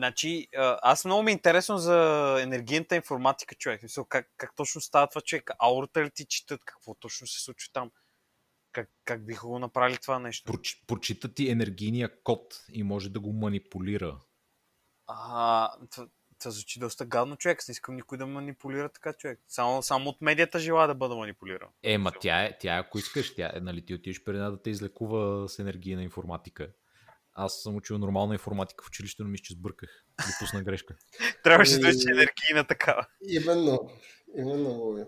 значи, 0.00 0.48
аз 0.82 1.04
много 1.04 1.22
ми 1.22 1.30
е 1.30 1.32
интересно 1.32 1.78
за 1.78 2.36
енергийната 2.42 2.96
информатика, 2.96 3.54
човек. 3.54 3.78
В 3.78 3.80
смисъл, 3.80 4.04
как, 4.04 4.30
как 4.36 4.56
точно 4.56 4.80
става 4.80 5.06
това, 5.06 5.20
човек? 5.20 5.50
Аурата 5.58 6.04
ли 6.04 6.10
ти 6.10 6.24
четат? 6.24 6.64
Какво 6.64 6.94
точно 6.94 7.26
се 7.26 7.44
случва 7.44 7.70
там? 7.72 7.90
Как, 8.72 8.90
как 9.04 9.26
биха 9.26 9.46
го 9.46 9.58
направили 9.58 9.98
това 9.98 10.18
нещо? 10.18 10.52
Проч- 10.52 10.84
Прочита 10.86 11.34
ти 11.34 11.50
енергийния 11.50 12.22
код 12.22 12.64
и 12.72 12.82
може 12.82 13.10
да 13.10 13.20
го 13.20 13.32
манипулира. 13.32 14.20
А, 15.06 15.70
това, 15.90 16.06
това 16.38 16.50
звучи 16.50 16.80
доста 16.80 17.04
гадно, 17.04 17.36
човек. 17.36 17.68
Не 17.68 17.72
искам 17.72 17.96
никой 17.96 18.18
да 18.18 18.26
манипулира 18.26 18.88
така, 18.88 19.12
човек. 19.12 19.40
Само, 19.48 19.82
само 19.82 20.10
от 20.10 20.20
медията 20.20 20.58
желая 20.58 20.88
да 20.88 20.94
бъда 20.94 21.16
манипулиран. 21.16 21.68
Е, 21.82 21.98
ма 21.98 22.12
тя 22.20 22.44
е, 22.44 22.58
тя 22.58 22.76
е, 22.76 22.78
ако 22.78 22.98
искаш, 22.98 23.34
тя 23.34 23.52
е, 23.54 23.60
нали, 23.60 23.84
ти 23.84 23.94
отидеш 23.94 24.24
при 24.24 24.32
нея 24.32 24.50
да 24.50 24.62
те 24.62 24.70
излекува 24.70 25.48
с 25.48 25.58
енергийна 25.58 26.02
информатика. 26.02 26.72
Аз 27.34 27.62
съм 27.62 27.76
учил 27.76 27.98
нормална 27.98 28.34
информатика 28.34 28.84
в 28.84 28.88
училище, 28.88 29.22
но 29.22 29.28
мисля, 29.28 29.42
че 29.42 29.52
сбърках. 29.52 30.04
Допусна 30.26 30.62
грешка. 30.62 30.96
Трябваше 31.44 31.78
да 31.78 31.88
е 31.88 31.92
енергийна 32.12 32.64
такава. 32.68 33.06
Именно. 33.28 33.90
Именно, 34.36 34.74
Боби. 34.74 35.04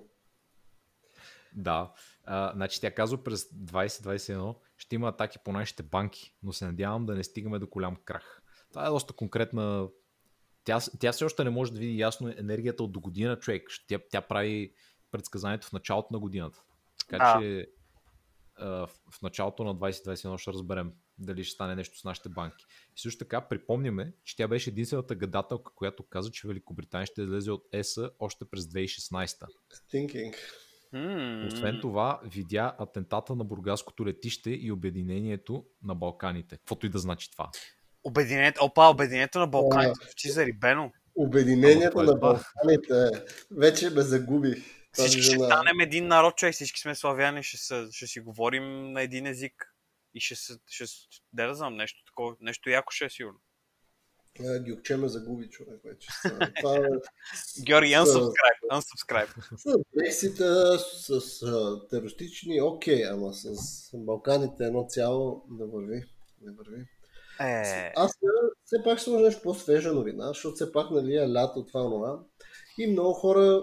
Да. 1.55 1.93
А, 2.25 2.53
значи 2.55 2.81
тя 2.81 2.95
казва 2.95 3.25
през 3.25 3.51
2021 3.51 4.57
ще 4.77 4.95
има 4.95 5.09
атаки 5.09 5.39
по 5.45 5.53
нашите 5.53 5.83
банки, 5.83 6.35
но 6.43 6.53
се 6.53 6.67
надявам 6.67 7.07
да 7.07 7.15
не 7.15 7.25
стигаме 7.25 7.59
до 7.59 7.67
голям 7.67 7.97
крах. 8.05 8.43
Това 8.71 8.87
е 8.87 8.91
доста 8.91 9.13
конкретна. 9.13 9.89
Тя, 10.65 10.79
тя 11.01 11.13
все 11.13 11.25
още 11.25 11.45
не 11.45 11.51
може 11.51 11.73
да 11.73 11.79
види 11.79 11.99
ясно 11.99 12.35
енергията 12.39 12.85
от 12.85 12.93
до 12.93 13.01
година, 13.01 13.39
човек. 13.39 13.63
Тя, 13.87 13.99
тя 14.11 14.21
прави 14.21 14.75
предсказанието 15.11 15.67
в 15.67 15.73
началото 15.73 16.09
на 16.13 16.19
годината. 16.19 16.63
Така 16.99 17.25
Да. 17.25 17.41
че 17.41 17.67
а, 18.57 18.69
в, 18.69 18.91
в 19.11 19.23
началото 19.23 19.65
на 19.65 19.75
2021 19.75 20.39
ще 20.39 20.53
разберем 20.53 20.93
дали 21.19 21.45
ще 21.45 21.55
стане 21.55 21.75
нещо 21.75 21.99
с 21.99 22.05
нашите 22.05 22.29
банки. 22.29 22.65
И 22.97 23.01
също 23.01 23.19
така 23.19 23.41
припомняме, 23.41 24.13
че 24.25 24.37
тя 24.37 24.49
беше 24.49 24.71
единствената 24.71 25.15
гадателка, 25.15 25.73
която 25.75 26.03
каза, 26.03 26.31
че 26.31 26.49
Великобритания 26.49 27.07
ще 27.07 27.23
излезе 27.23 27.51
от 27.51 27.65
ЕС 27.73 27.99
още 28.19 28.45
през 28.45 28.65
2016. 28.65 29.47
Thinking. 29.93 30.35
Освен 31.47 31.79
това, 31.81 32.21
видя 32.25 32.75
атентата 32.79 33.35
на 33.35 33.45
Бургаското 33.45 34.07
летище 34.07 34.51
и 34.51 34.73
обединението 34.73 35.65
на 35.83 35.95
Балканите. 35.95 36.57
Каквото 36.57 36.87
и 36.87 36.89
да 36.89 36.99
значи 36.99 37.31
това. 37.31 37.51
Обединението, 38.05 38.65
опа, 38.65 38.89
обединението 38.89 39.39
на 39.39 39.47
Балканите. 39.47 40.05
Звучи 40.05 40.31
зарибено. 40.31 40.93
Обединението 41.15 41.99
Ама 41.99 42.07
на 42.07 42.17
е 42.17 42.21
Балканите. 42.21 43.25
Вече 43.51 43.91
ме 43.91 44.03
загуби. 44.03 44.63
Всички 44.93 45.23
ще 45.23 45.35
станем 45.35 45.81
един 45.81 46.07
народ, 46.07 46.37
човек. 46.37 46.55
Всички 46.55 46.81
сме 46.81 46.95
славяни, 46.95 47.43
ще, 47.43 47.57
се, 47.57 47.87
ще 47.91 48.07
си 48.07 48.21
говорим 48.21 48.93
на 48.93 49.03
един 49.03 49.27
език. 49.27 49.72
И 50.15 50.21
ще 50.21 50.37
се, 50.37 50.59
ще, 50.67 50.85
да, 51.33 51.47
да 51.47 51.55
знам, 51.55 51.77
нещо 51.77 52.05
такова, 52.07 52.37
нещо 52.41 52.71
яко 52.71 52.91
ще 52.91 53.05
е 53.05 53.11
сигурно. 53.11 53.41
А, 54.41 54.61
Гюкче 54.61 54.97
ме 54.97 55.09
загуби 55.09 55.49
човек 55.51 55.81
вече. 55.85 56.09
Това 56.61 56.77
е 56.77 56.81
Георги, 57.63 57.93
unsubscribe, 57.93 58.61
unsubscribe. 58.73 59.57
с 59.57 59.79
Брексита, 59.97 60.79
с, 60.79 61.21
терористични, 61.91 62.63
окей, 62.63 63.09
ама 63.09 63.35
с 63.35 63.91
Балканите 63.95 64.65
едно 64.65 64.87
цяло 64.89 65.45
да 65.51 65.67
върви. 65.67 66.05
Не 66.41 66.53
върви. 66.53 66.87
Е, 67.41 67.93
Аз 67.97 68.13
все 68.65 68.83
пак 68.85 68.99
ще 68.99 69.05
сложа 69.05 69.25
нещо 69.25 69.43
по-свежа 69.43 69.93
новина, 69.93 70.27
защото 70.27 70.55
все 70.55 70.73
пак 70.73 70.91
нали, 70.91 71.17
е 71.17 71.29
лято, 71.29 71.67
това, 71.67 71.83
това. 71.83 72.21
И 72.79 72.87
много 72.87 73.13
хора, 73.13 73.63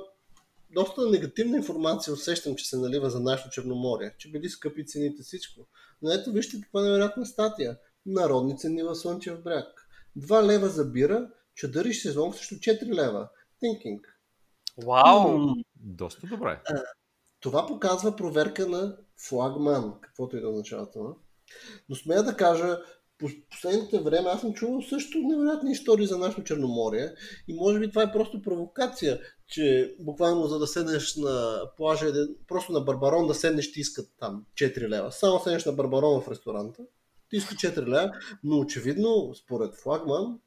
доста 0.73 1.09
негативна 1.09 1.57
информация 1.57 2.13
усещам, 2.13 2.55
че 2.55 2.65
се 2.65 2.77
налива 2.77 3.09
за 3.09 3.19
нашето 3.19 3.49
Черноморие, 3.49 4.15
че 4.17 4.31
били 4.31 4.49
скъпи 4.49 4.85
цените 4.85 5.23
всичко. 5.23 5.67
Но 6.01 6.11
ето 6.11 6.31
вижте 6.31 6.61
каква 6.61 6.81
невероятна 6.81 7.25
статия. 7.25 7.77
Народни 8.05 8.57
цени 8.57 8.83
в 8.83 8.95
Слънчев 8.95 9.43
бряг. 9.43 9.67
2 10.17 10.45
лева 10.45 10.69
за 10.69 10.85
бира, 10.85 11.29
чадъриш 11.55 12.01
сезон 12.01 12.33
срещу 12.33 12.55
4 12.55 12.93
лева. 12.93 13.29
Thinking. 13.63 14.01
вау! 14.85 15.37
М, 15.37 15.55
Доста 15.75 16.27
добре. 16.27 16.61
Това 17.39 17.67
показва 17.67 18.15
проверка 18.15 18.67
на 18.67 18.97
флагман, 19.27 19.93
каквото 20.01 20.37
и 20.37 20.41
да 20.41 20.49
означава 20.49 20.91
това. 20.91 21.13
Но 21.89 21.95
смея 21.95 22.23
да 22.23 22.37
кажа, 22.37 22.79
по 23.19 23.27
последните 23.51 23.99
време 23.99 24.29
аз 24.29 24.41
съм 24.41 24.53
чувал 24.53 24.81
също 24.81 25.17
невероятни 25.17 25.71
истории 25.71 26.07
за 26.07 26.17
нашето 26.17 26.43
Черноморие 26.43 27.13
и 27.47 27.53
може 27.53 27.79
би 27.79 27.89
това 27.89 28.03
е 28.03 28.11
просто 28.11 28.41
провокация, 28.41 29.19
че 29.47 29.95
буквално 29.99 30.47
за 30.47 30.59
да 30.59 30.67
седнеш 30.67 31.15
на 31.15 31.61
плажа, 31.77 32.13
просто 32.47 32.71
на 32.71 32.81
Барбарон 32.81 33.27
да 33.27 33.33
седнеш 33.33 33.71
ти 33.71 33.79
искат 33.79 34.09
там 34.19 34.45
4 34.53 34.89
лева. 34.89 35.11
Само 35.11 35.39
седнеш 35.39 35.65
на 35.65 35.71
Барбарон 35.71 36.21
в 36.21 36.31
ресторанта, 36.31 36.83
ти 37.29 37.35
иска 37.35 37.55
4 37.55 37.87
лева, 37.87 38.11
но 38.43 38.59
очевидно 38.59 39.35
според 39.35 39.75
флагман, 39.75 40.39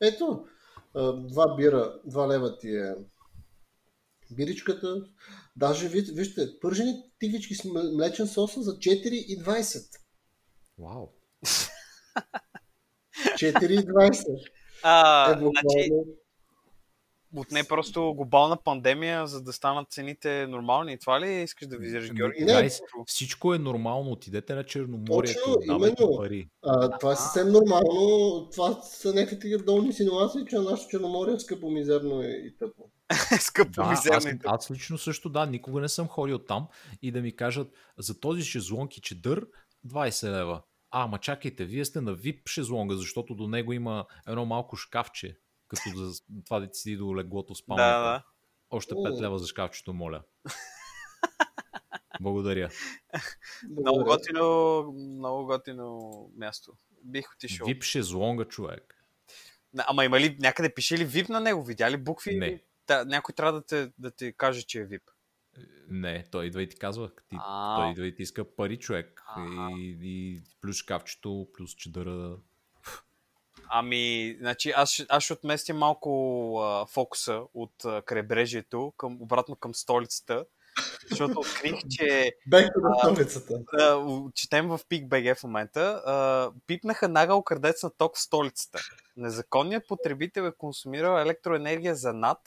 ето, 0.00 0.44
два 1.14 1.56
бира, 1.56 2.00
2 2.08 2.34
лева 2.34 2.58
ти 2.58 2.68
е 2.68 2.94
биричката. 4.30 5.04
Даже 5.56 5.88
виж- 5.88 6.14
вижте, 6.14 6.60
пържени 6.60 7.02
тигички 7.18 7.54
с 7.54 7.64
млечен 7.64 8.28
соса 8.28 8.62
за 8.62 8.78
4,20. 8.78 9.98
Вау. 10.78 11.08
4,20. 13.38 14.24
А, 14.82 15.30
Е, 15.32 15.38
значи, 15.38 15.90
просто 17.68 18.14
глобална 18.14 18.56
пандемия, 18.64 19.26
за 19.26 19.42
да 19.42 19.52
станат 19.52 19.90
цените 19.90 20.46
нормални. 20.46 20.98
Това 20.98 21.20
ли 21.20 21.32
искаш 21.32 21.68
да 21.68 21.78
визираш, 21.78 22.12
Георги? 22.12 22.44
Не. 22.44 22.52
guys, 22.52 22.80
всичко 23.06 23.54
е 23.54 23.58
нормално. 23.58 24.10
Отидете 24.10 24.54
на 24.54 24.64
Черноморието, 24.64 25.40
Точно, 25.44 25.60
давайте 25.66 26.02
именно. 26.02 26.16
пари. 26.18 26.48
А, 26.62 26.98
това 26.98 27.12
е 27.12 27.16
съвсем 27.16 27.48
нормално. 27.48 28.48
Това 28.52 28.82
са 28.82 29.14
някакви 29.14 29.38
такива 29.38 29.62
долни 29.64 29.86
инсинуации, 29.86 30.40
че 30.50 30.56
нашето 30.58 30.88
Черноморие 30.90 31.34
е 31.34 31.38
скъпо, 31.38 31.70
мизерно 31.70 32.22
и, 32.22 32.46
и 32.46 32.56
тъпо. 32.58 32.82
Скъпо 33.40 33.70
Да, 33.72 33.82
аз, 33.82 34.04
мизерни. 34.04 34.38
аз 34.44 34.70
лично 34.70 34.98
също 34.98 35.28
да, 35.28 35.46
никога 35.46 35.80
не 35.80 35.88
съм 35.88 36.08
ходил 36.08 36.38
там 36.38 36.68
и 37.02 37.12
да 37.12 37.20
ми 37.20 37.36
кажат 37.36 37.68
за 37.98 38.20
този 38.20 38.42
шезлонг 38.42 38.96
и 38.96 39.00
чедър 39.00 39.46
20 39.86 40.30
лева. 40.30 40.62
А, 40.94 41.06
ма 41.06 41.18
чакайте, 41.18 41.64
вие 41.64 41.84
сте 41.84 42.00
на 42.00 42.16
VIP 42.16 42.48
шезлонга, 42.48 42.94
защото 42.94 43.34
до 43.34 43.48
него 43.48 43.72
има 43.72 44.06
едно 44.26 44.44
малко 44.44 44.76
шкафче, 44.76 45.38
като 45.68 45.82
за 45.94 46.22
това 46.44 46.60
да 46.60 46.68
седи 46.72 46.96
до 46.96 47.16
леглото 47.16 47.54
спалнята. 47.54 47.98
Да, 47.98 48.02
да. 48.02 48.24
Още 48.70 48.94
5 48.94 49.18
О. 49.18 49.22
лева 49.22 49.38
за 49.38 49.46
шкафчето, 49.46 49.92
моля. 49.92 50.22
Благодаря. 52.20 52.70
Много 53.70 54.04
готино, 54.04 54.82
много 54.92 55.46
готино 55.46 56.10
място. 56.36 56.72
Бих 57.04 57.32
отишъл. 57.34 57.66
VIP 57.66 57.82
шезлонга, 57.82 58.44
човек. 58.44 59.04
Ама 59.78 60.04
има 60.04 60.20
ли, 60.20 60.36
някъде 60.40 60.74
пише 60.74 60.98
ли 60.98 61.06
VIP 61.06 61.28
на 61.28 61.40
него? 61.40 61.64
Видя 61.64 61.90
ли 61.90 61.96
букви? 61.96 62.38
Не. 62.38 62.62
Да, 62.86 63.04
някой 63.04 63.34
трябва 63.34 63.52
да 63.52 63.66
те, 63.66 63.92
да 63.98 64.10
ти 64.10 64.32
каже, 64.36 64.62
че 64.62 64.80
е 64.80 64.86
VIP. 64.86 65.02
Не, 65.88 66.24
той 66.30 66.46
идва 66.46 66.62
и 66.62 66.68
ти 66.68 66.76
казва. 66.76 67.10
Ти, 67.28 67.36
А. 67.38 67.76
той 67.76 67.90
идва 67.90 68.06
и 68.06 68.14
ти 68.14 68.22
иска 68.22 68.44
пари, 68.46 68.78
човек. 68.78 69.22
И, 69.70 69.96
и 70.02 70.42
плюс 70.60 70.76
шкафчето, 70.76 71.46
плюс 71.54 71.74
чедъра. 71.74 72.36
Ами, 73.68 74.36
значи 74.40 74.70
аз, 74.70 74.90
ще- 74.90 75.06
аз 75.08 75.22
ще 75.22 75.32
отместя 75.32 75.74
малко 75.74 76.10
а, 76.60 76.86
фокуса 76.86 77.42
от 77.54 77.84
а, 77.84 78.02
крайбрежието 78.02 78.92
към, 78.96 79.22
обратно 79.22 79.56
към 79.56 79.74
столицата, 79.74 80.44
защото 81.10 81.40
открих, 81.40 81.74
че 81.90 82.32
Бехте 82.46 82.72
на 82.76 82.98
столицата. 82.98 83.54
а, 83.72 84.06
четем 84.34 84.68
в 84.68 84.80
PIC.BG 84.80 85.34
в 85.34 85.42
момента, 85.42 85.80
а, 86.06 86.50
пипнаха 86.66 87.08
нагъл 87.08 87.42
крадец 87.42 87.82
на 87.82 87.90
ток 87.90 88.16
в 88.16 88.20
столицата. 88.20 88.78
Незаконният 89.16 89.88
потребител 89.88 90.42
е 90.42 90.52
консумирал 90.52 91.18
електроенергия 91.18 91.94
за 91.94 92.12
над 92.12 92.38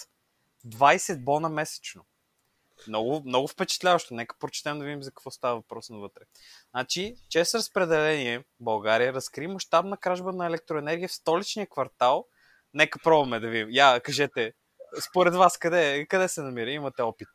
20 0.68 1.24
бона 1.24 1.50
месечно. 1.50 2.06
Много, 2.88 3.22
много 3.26 3.48
впечатляващо. 3.48 4.14
Нека 4.14 4.36
прочетем 4.40 4.80
да 4.80 4.86
видим 4.86 5.04
за 5.04 5.12
какво 5.12 5.32
става 5.32 5.56
въпрос 5.56 5.90
навътре. 5.90 6.24
Значи, 6.72 7.16
чрез 7.30 7.56
разпределение 7.56 8.44
България 8.60 9.14
разкри 9.14 9.48
мащабна 9.48 9.98
кражба 9.98 10.32
на 10.32 10.46
електроенергия 10.46 11.08
в 11.08 11.14
столичния 11.14 11.68
квартал. 11.68 12.28
Нека 12.74 13.00
пробваме 13.04 13.40
да 13.40 13.48
видим. 13.48 13.68
Я, 13.72 14.00
кажете, 14.00 14.54
според 15.10 15.36
вас 15.36 15.58
къде, 15.58 16.06
къде 16.10 16.28
се 16.28 16.42
намира? 16.42 16.72
Имате 16.72 17.02
опит. 17.02 17.28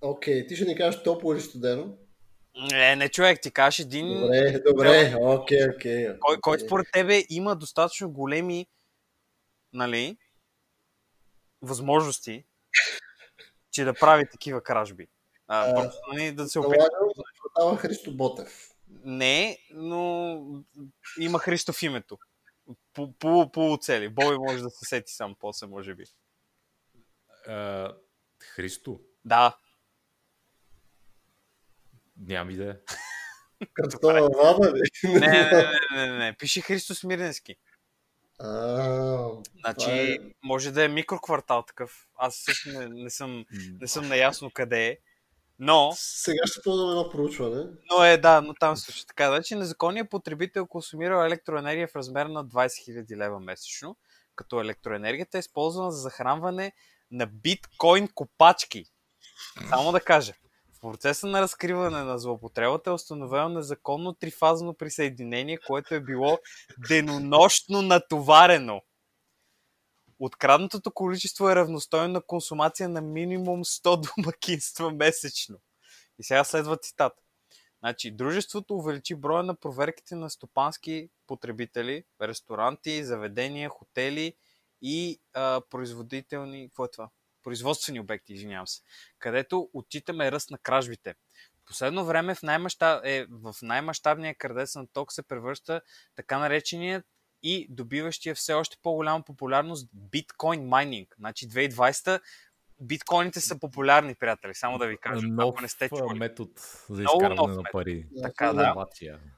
Окей, 0.00 0.46
ти 0.46 0.56
ще 0.56 0.64
ни 0.64 0.76
кажеш 0.76 1.02
топло 1.02 1.32
или 1.32 1.40
студено? 1.40 1.96
Не, 2.70 2.96
не 2.96 3.08
човек, 3.08 3.40
ти 3.42 3.50
кажеш 3.50 3.78
един... 3.78 4.20
Добре, 4.20 4.58
добре, 4.66 5.14
окей, 5.20 5.68
окей. 5.76 6.18
Кой, 6.20 6.36
кой 6.40 6.58
според 6.58 6.86
тебе 6.92 7.24
има 7.30 7.56
достатъчно 7.56 8.10
големи 8.10 8.66
нали, 9.72 10.16
възможности, 11.62 12.44
че 13.70 13.84
да 13.84 13.94
прави 13.94 14.28
такива 14.32 14.62
кражби? 14.62 15.08
А, 15.48 15.70
А, 15.70 15.74
просто 15.74 16.00
нали, 16.12 16.32
да 16.32 16.48
се 16.48 16.60
за 16.60 16.64
квартала 17.40 17.76
Христо 17.76 18.16
Ботев. 18.16 18.68
Не, 19.04 19.58
но 19.70 20.40
има 21.20 21.38
Христо 21.38 21.72
в 21.72 21.82
името. 21.82 22.18
По- 22.92 23.12
Полу, 23.12 23.50
полуцели. 23.52 24.08
Боби 24.08 24.36
може 24.38 24.62
да 24.62 24.70
се 24.70 24.84
сети 24.84 25.12
сам 25.12 25.36
после, 25.40 25.66
може 25.66 25.94
би. 25.94 26.04
А, 27.46 27.94
Христо? 28.54 29.00
Да, 29.24 29.56
Нямам 32.16 32.50
идея. 32.50 32.80
Кръстова 33.72 34.30
баба 34.30 34.72
ли? 34.76 34.80
не, 35.04 35.18
не, 35.20 35.70
не, 35.96 36.06
не, 36.10 36.18
не. 36.18 36.36
Пише 36.38 36.60
Христо 36.60 36.94
Смирненски. 36.94 37.56
А, 38.42 39.30
Значи, 39.60 39.90
е- 39.90 40.18
може 40.42 40.70
да 40.72 40.84
е 40.84 40.88
микроквартал 40.88 41.62
такъв. 41.62 42.08
Аз 42.16 42.36
също 42.36 42.68
не, 42.68 42.88
не, 42.88 43.10
съм, 43.10 43.44
не 43.80 43.88
съм 43.88 44.08
наясно 44.08 44.50
къде 44.50 44.86
е. 44.86 44.98
Но, 45.58 45.92
Сега 45.96 46.46
ще 46.46 46.60
ползвам 46.62 46.90
едно 46.90 47.10
проучване. 47.10 47.64
но 47.90 48.04
е, 48.04 48.16
да, 48.16 48.40
но 48.40 48.54
там 48.54 48.76
също 48.76 49.06
така. 49.06 49.28
Значи, 49.28 49.54
незаконният 49.54 50.10
потребител 50.10 50.66
консумира 50.66 51.26
електроенергия 51.26 51.88
в 51.88 51.96
размер 51.96 52.26
на 52.26 52.44
20 52.46 52.66
000 53.04 53.16
лева 53.16 53.40
месечно, 53.40 53.96
като 54.36 54.60
електроенергията 54.60 55.38
е 55.38 55.40
използвана 55.40 55.90
за 55.90 56.00
захранване 56.00 56.72
на 57.10 57.26
биткоин 57.26 58.08
копачки. 58.14 58.84
Само 59.68 59.92
да 59.92 60.00
кажа. 60.00 60.32
Процеса 60.80 61.26
на 61.26 61.40
разкриване 61.40 62.02
на 62.02 62.18
злоупотребата 62.18 62.90
е 62.90 62.92
установено 62.92 63.48
незаконно 63.48 64.14
трифазно 64.14 64.74
присъединение, 64.74 65.58
което 65.66 65.94
е 65.94 66.00
било 66.00 66.38
денонощно 66.88 67.82
натоварено. 67.82 68.82
Откраднатото 70.18 70.90
количество 70.90 71.50
е 71.50 71.56
равностойно 71.56 72.12
на 72.12 72.20
консумация 72.20 72.88
на 72.88 73.00
минимум 73.00 73.64
100 73.64 74.16
домакинства 74.16 74.90
месечно. 74.90 75.58
И 76.18 76.24
сега 76.24 76.44
следва 76.44 76.76
цитат. 76.76 77.12
Значи, 77.80 78.10
дружеството 78.10 78.74
увеличи 78.74 79.14
броя 79.14 79.42
на 79.42 79.54
проверките 79.54 80.14
на 80.14 80.30
стопански 80.30 81.08
потребители, 81.26 82.04
ресторанти, 82.22 83.04
заведения, 83.04 83.68
хотели 83.68 84.34
и 84.82 85.20
а, 85.34 85.60
производителни... 85.70 86.68
Какво 86.68 86.84
е 86.84 86.90
това? 86.90 87.10
Производствени 87.42 88.00
обекти, 88.00 88.32
извинявам 88.32 88.66
се. 88.66 88.82
Където 89.18 89.70
отчитаме 89.72 90.32
ръст 90.32 90.50
на 90.50 90.58
кражбите. 90.58 91.14
Последно 91.66 92.04
време 92.04 92.34
в, 92.34 92.42
най-мащаб... 92.42 93.00
е, 93.04 93.26
в 93.30 93.54
най-мащабния 93.62 94.34
крадец 94.34 94.74
на 94.74 94.86
ток 94.86 95.12
се 95.12 95.22
превръща 95.22 95.80
така 96.16 96.38
нареченият 96.38 97.04
и 97.42 97.66
добиващия 97.70 98.34
все 98.34 98.54
още 98.54 98.76
по-голяма 98.82 99.22
популярност 99.24 99.88
биткоин 99.92 100.68
майнинг. 100.68 101.14
Значи 101.18 101.48
2020 101.48 102.20
биткоините 102.80 103.40
са 103.40 103.58
популярни, 103.58 104.14
приятели, 104.14 104.54
само 104.54 104.78
да 104.78 104.86
ви 104.86 104.98
кажа, 104.98 105.26
Нов 105.26 105.52
ако 105.54 105.62
не 105.62 105.68
сте 105.68 105.88
чули. 105.88 106.18
метод 106.18 106.50
за 106.90 107.02
изкарване 107.02 107.34
нов 107.34 107.56
на 107.56 107.62
пари. 107.72 108.06
Така, 108.22 108.52
да. 108.52 108.86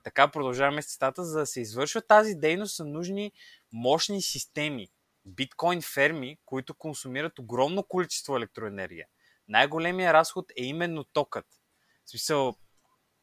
Така 0.04 0.28
продължаваме 0.28 0.82
с 0.82 0.86
цитата. 0.86 1.24
За 1.24 1.38
да 1.38 1.46
се 1.46 1.60
извършва 1.60 2.02
тази 2.02 2.34
дейност 2.34 2.76
са 2.76 2.84
нужни 2.84 3.32
мощни 3.72 4.22
системи, 4.22 4.88
биткоин 5.26 5.82
ферми, 5.82 6.38
които 6.44 6.74
консумират 6.74 7.38
огромно 7.38 7.82
количество 7.82 8.36
електроенергия. 8.36 9.06
Най-големия 9.48 10.12
разход 10.12 10.50
е 10.56 10.64
именно 10.64 11.04
токът. 11.04 11.46
В 12.04 12.10
смисъл, 12.10 12.56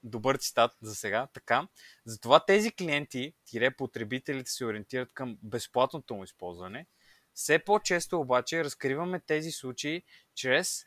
добър 0.04 0.38
цитат 0.38 0.72
за 0.82 0.96
сега, 0.96 1.28
така. 1.34 1.68
Затова 2.06 2.46
тези 2.46 2.72
клиенти, 2.72 3.34
тире 3.46 3.76
потребителите 3.76 4.52
се 4.52 4.66
ориентират 4.66 5.14
към 5.14 5.38
безплатното 5.44 6.16
му 6.16 6.24
използване. 6.24 6.88
Все 7.34 7.60
по-често 7.60 8.20
обаче 8.20 8.64
разкриваме 8.64 9.20
тези 9.20 9.52
случаи 9.52 10.04
чрез 10.36 10.86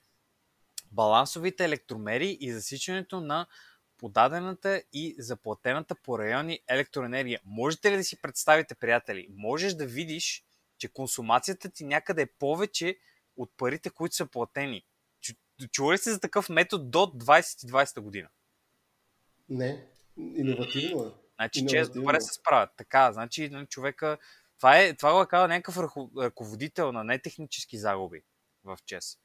балансовите 0.91 1.65
електромери 1.65 2.39
и 2.41 2.53
засичането 2.53 3.21
на 3.21 3.47
подадената 3.99 4.83
и 4.93 5.15
заплатената 5.19 5.95
по 5.95 6.19
райони 6.19 6.61
електроенергия. 6.69 7.41
Можете 7.45 7.93
ли 7.93 7.97
да 7.97 8.05
си 8.05 8.21
представите, 8.23 8.75
приятели? 8.75 9.29
Можеш 9.31 9.75
да 9.75 9.87
видиш, 9.87 10.45
че 10.83 10.89
консумацията 10.89 11.71
ти 11.71 11.85
някъде 11.85 12.23
е 12.23 12.27
повече 12.27 12.99
от 13.37 13.53
парите, 13.57 13.91
които 13.91 14.17
са 14.17 14.27
платени. 14.27 14.85
Чу- 15.25 15.69
Чували 15.71 15.99
сте 15.99 16.11
за 16.11 16.21
такъв 16.21 16.49
метод 16.49 16.85
до 16.85 16.99
2020 16.99 18.01
година? 18.01 18.29
Не, 19.49 19.87
иновативно 20.17 21.05
е. 21.07 21.11
Значи, 21.35 21.67
често 21.67 21.95
добре 21.95 22.21
се 22.21 22.35
справят. 22.35 22.71
Така, 22.77 23.13
значи, 23.13 23.49
нали, 23.49 23.67
човека... 23.67 24.19
Това, 24.59 24.79
е, 24.79 24.95
това 24.95 25.13
го 25.13 25.23
е 25.23 25.27
казал 25.27 25.49
някакъв 25.49 25.77
ръко- 25.77 26.23
ръководител 26.23 26.93
на 26.93 27.05
нетехнически 27.05 27.79
загуби 27.79 28.23
в 28.65 28.79
ЧЕС. 28.87 29.19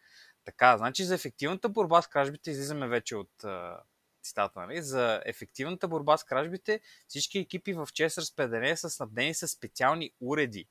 Така, 0.46 0.78
значи 0.78 1.04
за 1.04 1.16
ефективната 1.16 1.70
борба 1.70 2.02
с 2.02 2.08
кражбите, 2.08 2.52
излизаме 2.52 2.88
вече 2.88 3.16
от 3.16 3.44
а, 3.44 3.80
цитата, 4.22 4.60
нали? 4.60 4.82
За 4.82 5.22
ефективната 5.26 5.88
борба 5.88 6.18
с 6.18 6.24
кражбите, 6.24 6.80
всички 7.08 7.40
екипи 7.40 7.74
в 7.74 7.88
ЧЕС 7.94 8.18
разпределение 8.18 8.78
са 8.78 8.90
снабдени 8.90 9.34
с 9.34 9.48
специални 9.48 10.12
уреди, 10.22 10.68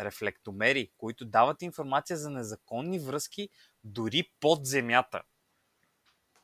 рефлектомери, 0.00 0.92
които 0.98 1.24
дават 1.24 1.62
информация 1.62 2.16
за 2.16 2.30
незаконни 2.30 2.98
връзки 2.98 3.48
дори 3.84 4.30
под 4.40 4.66
земята. 4.66 5.22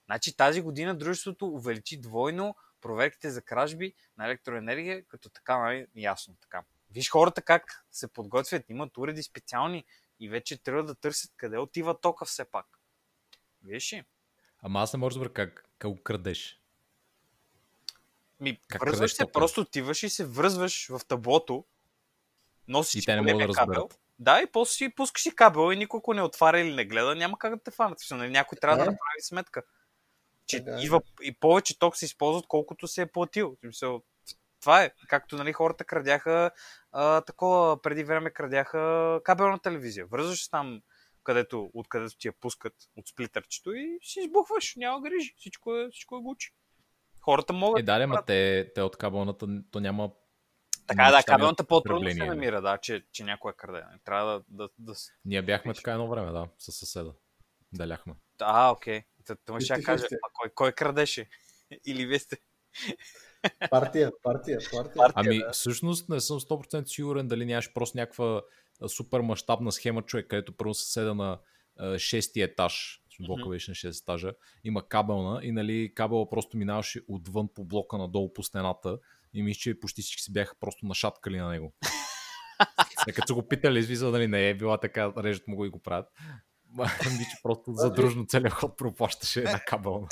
Значи 0.06 0.36
тази 0.36 0.60
година 0.60 0.98
дружеството 0.98 1.46
увеличи 1.46 2.00
двойно 2.00 2.54
проверките 2.80 3.30
за 3.30 3.42
кражби 3.42 3.94
на 4.18 4.26
електроенергия, 4.26 5.04
като 5.04 5.28
така, 5.30 5.58
нали, 5.58 5.86
ясно 5.94 6.36
така. 6.40 6.62
Виж 6.90 7.10
хората 7.10 7.42
как 7.42 7.84
се 7.90 8.12
подготвят, 8.12 8.70
имат 8.70 8.96
уреди 8.98 9.22
специални 9.22 9.84
и 10.20 10.28
вече 10.28 10.62
трябва 10.62 10.84
да 10.84 10.94
търсят 10.94 11.32
къде 11.36 11.58
отива 11.58 12.00
тока 12.00 12.24
все 12.24 12.44
пак. 12.44 12.66
Виж 13.62 13.92
ли? 13.92 14.04
Ама 14.62 14.80
аз 14.80 14.92
не 14.92 14.96
мога 14.96 15.10
да 15.10 15.14
разбера 15.14 15.32
как, 15.32 15.68
как 15.78 16.02
крадеш. 16.02 16.60
Ми, 18.40 18.60
Как 18.68 18.80
връзваш 18.80 19.12
се, 19.12 19.22
тока? 19.22 19.32
просто 19.32 19.60
отиваш 19.60 20.02
и 20.02 20.10
се 20.10 20.24
връзваш 20.24 20.88
в 20.88 21.00
таблото, 21.08 21.64
носиш 22.68 23.02
И 23.02 23.06
те 23.06 23.14
не 23.14 23.22
могат 23.22 23.38
да 23.38 23.48
разберат. 23.48 23.68
кабел. 23.68 23.88
Да, 24.18 24.42
и 24.42 24.46
после 24.52 24.72
си 24.72 24.94
пускаш 24.94 25.22
си 25.22 25.36
кабел 25.36 25.72
и 25.72 25.76
никой 25.76 25.98
ако 25.98 26.14
не 26.14 26.22
отваря 26.22 26.60
или 26.60 26.74
не 26.74 26.84
гледа, 26.84 27.14
няма 27.14 27.38
как 27.38 27.56
да 27.56 27.62
те 27.62 27.70
фанат. 27.70 27.98
Нали, 28.10 28.30
Някой 28.30 28.58
трябва 28.58 28.76
да 28.76 28.84
направи 28.84 29.20
сметка. 29.22 29.62
Че 30.46 30.56
е. 30.56 30.60
идва, 30.80 31.00
и 31.22 31.32
повече 31.40 31.78
ток 31.78 31.96
се 31.96 32.04
използват, 32.04 32.46
колкото 32.48 32.88
се 32.88 33.02
е 33.02 33.06
платил. 33.06 33.56
Това 34.60 34.82
е. 34.82 34.90
Както 35.08 35.36
нали, 35.36 35.52
хората 35.52 35.84
крадяха 35.84 36.50
а, 36.92 37.20
такова, 37.20 37.82
преди 37.82 38.04
време 38.04 38.30
крадяха 38.30 39.20
кабелна 39.24 39.58
телевизия. 39.58 40.06
Връзваш 40.06 40.44
се 40.44 40.50
там, 40.50 40.80
където, 41.24 41.70
откъдето 41.74 42.18
ти 42.18 42.28
я 42.28 42.32
пускат 42.32 42.74
от 42.96 43.08
сплитърчето 43.08 43.72
и 43.72 43.98
си 44.02 44.20
избухваш. 44.20 44.74
Няма 44.76 45.00
грижи. 45.00 45.34
Всичко 45.36 45.76
е, 45.76 45.88
всичко 45.92 46.16
е 46.16 46.20
гучи. 46.20 46.54
Хората 47.20 47.52
могат 47.52 47.80
Е, 47.80 47.82
да, 47.82 47.98
да 47.98 48.06
ма 48.06 48.24
те, 48.26 48.72
те 48.74 48.82
от 48.82 48.96
кабелната, 48.96 49.46
то 49.70 49.80
няма... 49.80 50.10
Така 50.88 51.06
е, 51.08 51.10
да, 51.10 51.22
кабелната 51.22 51.64
по-трудно 51.64 52.10
се 52.10 52.24
намира, 52.24 52.62
да, 52.62 52.78
че, 52.78 53.04
че 53.12 53.24
някой 53.24 53.50
е 53.50 53.54
краде. 53.56 53.84
Трябва 54.04 54.32
да, 54.32 54.42
да, 54.48 54.68
да... 54.78 54.94
Ние 55.24 55.42
бяхме 55.42 55.74
така 55.74 55.92
едно 55.92 56.08
време, 56.08 56.32
да, 56.32 56.48
със 56.58 56.76
съседа. 56.76 57.12
Деляхме. 57.72 58.14
А, 58.40 58.70
окей. 58.70 59.02
Та 59.24 59.60
ще 59.60 59.82
кажа, 59.82 60.04
а 60.04 60.28
кой, 60.32 60.50
кой 60.54 60.72
крадеше? 60.72 61.28
Или 61.86 62.06
вие 62.06 62.18
сте? 62.18 62.36
Партия, 63.70 64.12
партия, 64.22 64.58
партия. 64.72 64.94
Партия, 64.96 65.12
Ами, 65.14 65.38
да. 65.38 65.50
всъщност 65.52 66.08
не 66.08 66.20
съм 66.20 66.40
100% 66.40 66.84
сигурен 66.84 67.28
дали 67.28 67.44
нямаш 67.44 67.72
просто 67.72 67.98
някаква 67.98 68.42
супер 68.86 69.20
мащабна 69.20 69.72
схема, 69.72 70.02
човек, 70.02 70.26
където 70.28 70.56
първо 70.56 70.74
съседа 70.74 71.14
на 71.14 71.38
шести 71.98 72.40
етаж, 72.40 73.02
блока 73.20 73.48
беше 73.48 73.70
на 73.70 73.74
6 73.74 74.02
етажа, 74.02 74.32
има 74.64 74.88
кабелна 74.88 75.40
и 75.42 75.52
нали 75.52 75.94
кабела 75.94 76.30
просто 76.30 76.56
минаваше 76.56 77.00
отвън 77.08 77.48
по 77.54 77.64
блока 77.64 77.98
надолу 77.98 78.32
по 78.32 78.42
стената 78.42 78.98
и 79.34 79.42
мисля, 79.42 79.58
че 79.58 79.80
почти 79.80 80.02
всички 80.02 80.22
се 80.22 80.32
бяха 80.32 80.54
просто 80.60 80.86
нашаткали 80.86 81.38
на 81.38 81.48
него. 81.48 81.74
Е, 83.08 83.12
Като 83.12 83.26
са 83.26 83.34
го 83.34 83.48
питали, 83.48 83.78
измисля, 83.78 84.10
нали 84.10 84.26
не 84.26 84.48
е 84.48 84.54
била 84.54 84.80
така, 84.80 85.12
режат 85.18 85.48
му 85.48 85.56
го 85.56 85.64
и 85.64 85.68
го 85.68 85.78
правят. 85.78 86.06
Мисля, 87.04 87.24
че 87.30 87.42
просто 87.42 87.72
задружно 87.72 88.26
целият 88.26 88.52
ход 88.52 88.78
пропащаше 88.78 89.40
една 89.40 89.60
кабелна. 89.66 90.08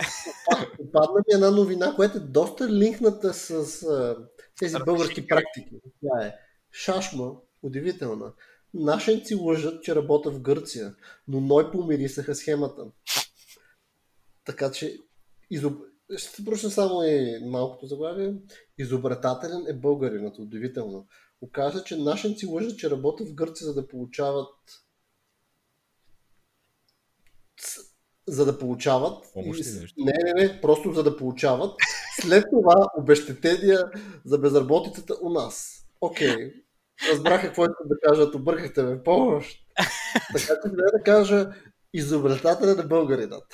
Попадна 0.77 1.19
ми 1.19 1.35
една 1.35 1.51
новина, 1.51 1.95
която 1.95 2.19
е 2.19 2.21
доста 2.21 2.69
линкната 2.69 3.35
с 3.35 3.83
а, 3.83 4.17
тези 4.59 4.77
български 4.87 5.27
практики. 5.27 5.71
Тя 6.01 6.27
е 6.27 6.35
шашма, 6.73 7.33
удивителна. 7.62 8.33
Нашенци 8.75 9.35
лъжат, 9.35 9.83
че 9.83 9.95
работя 9.95 10.31
в 10.31 10.41
Гърция, 10.41 10.95
но 11.29 11.41
ной 11.41 11.71
помирисаха 11.71 12.35
схемата. 12.35 12.83
Така 14.45 14.73
че 14.73 14.99
изоб... 15.51 15.83
ще 16.16 16.36
се 16.36 16.44
прочна 16.44 16.70
само 16.70 17.02
и 17.02 17.38
малкото 17.44 17.86
заглавие. 17.86 18.34
Изобретателен 18.78 19.66
е 19.68 19.74
българинът, 19.74 20.38
удивително. 20.38 21.07
Оказа, 21.40 21.84
че 21.84 21.96
нашенци 21.96 22.46
лъжат, 22.46 22.78
че 22.78 22.90
работят 22.90 23.28
в 23.28 23.34
Гърция, 23.34 23.66
за 23.66 23.74
да 23.74 23.88
получават 23.88 24.54
за 28.28 28.44
да 28.44 28.59
получават. 28.59 29.24
Помощи 29.34 29.68
и... 29.68 29.80
нещо? 29.80 29.94
Не, 29.98 30.12
не, 30.24 30.42
не, 30.42 30.61
просто 30.61 30.92
за 30.92 31.02
да 31.02 31.16
получават. 31.16 31.74
След 32.20 32.44
това 32.50 32.88
обещетения 32.98 33.78
за 34.24 34.38
безработицата 34.38 35.14
у 35.22 35.30
нас. 35.30 35.86
Окей. 36.00 36.28
Okay. 36.28 36.52
Разбрах 37.12 37.42
какво 37.42 37.62
искат 37.62 37.88
да 37.88 37.96
кажат, 38.09 38.34
объркахте 38.34 38.82
ме 38.82 39.02
помощ. 39.02 39.59
Така 40.32 40.54
че 40.62 40.68
да 40.70 41.02
кажа 41.04 41.52
изобретателя 41.92 42.74
на 42.74 42.82
българинат. 42.82 43.44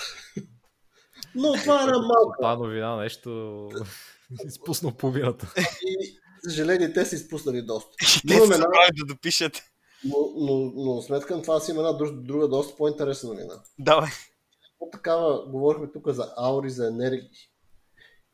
Но 1.35 1.53
това 1.53 1.80
е 1.80 1.85
една 1.85 1.99
малка. 1.99 2.39
Та 2.41 2.57
новина 2.57 2.97
нещо 2.97 3.68
изпуснал 4.47 4.93
половината. 4.93 5.53
И, 5.83 6.18
съжаление, 6.45 6.93
те 6.93 7.05
са 7.05 7.14
изпуснали 7.14 7.62
доста. 7.62 7.91
Те 8.28 8.35
Имаме 8.35 8.47
са 8.47 8.62
една, 8.62 8.68
да 8.99 9.14
допишат. 9.14 9.62
но, 10.05 10.16
но, 10.37 10.55
но 10.74 11.03
сметка 11.03 11.26
към 11.26 11.43
това 11.43 11.61
си 11.61 11.70
има 11.70 11.80
една 11.80 11.93
друг- 11.93 12.22
друга 12.22 12.49
доста 12.49 12.76
по-интересна 12.76 13.28
новина. 13.28 13.55
Давай. 13.78 14.11
По 14.78 14.89
такава, 14.93 15.47
говорихме 15.47 15.93
тук 15.93 16.09
за 16.09 16.33
аури, 16.37 16.70
за 16.70 16.87
енергии. 16.89 17.28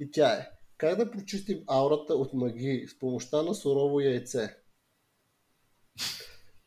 И 0.01 0.11
тя 0.11 0.33
е, 0.33 0.49
как 0.77 0.97
да 0.97 1.11
почистим 1.11 1.59
аурата 1.67 2.15
от 2.15 2.35
магии 2.35 2.89
с 2.89 2.99
помощта 2.99 3.43
на 3.43 3.55
сурово 3.55 4.01
яйце? 4.01 4.57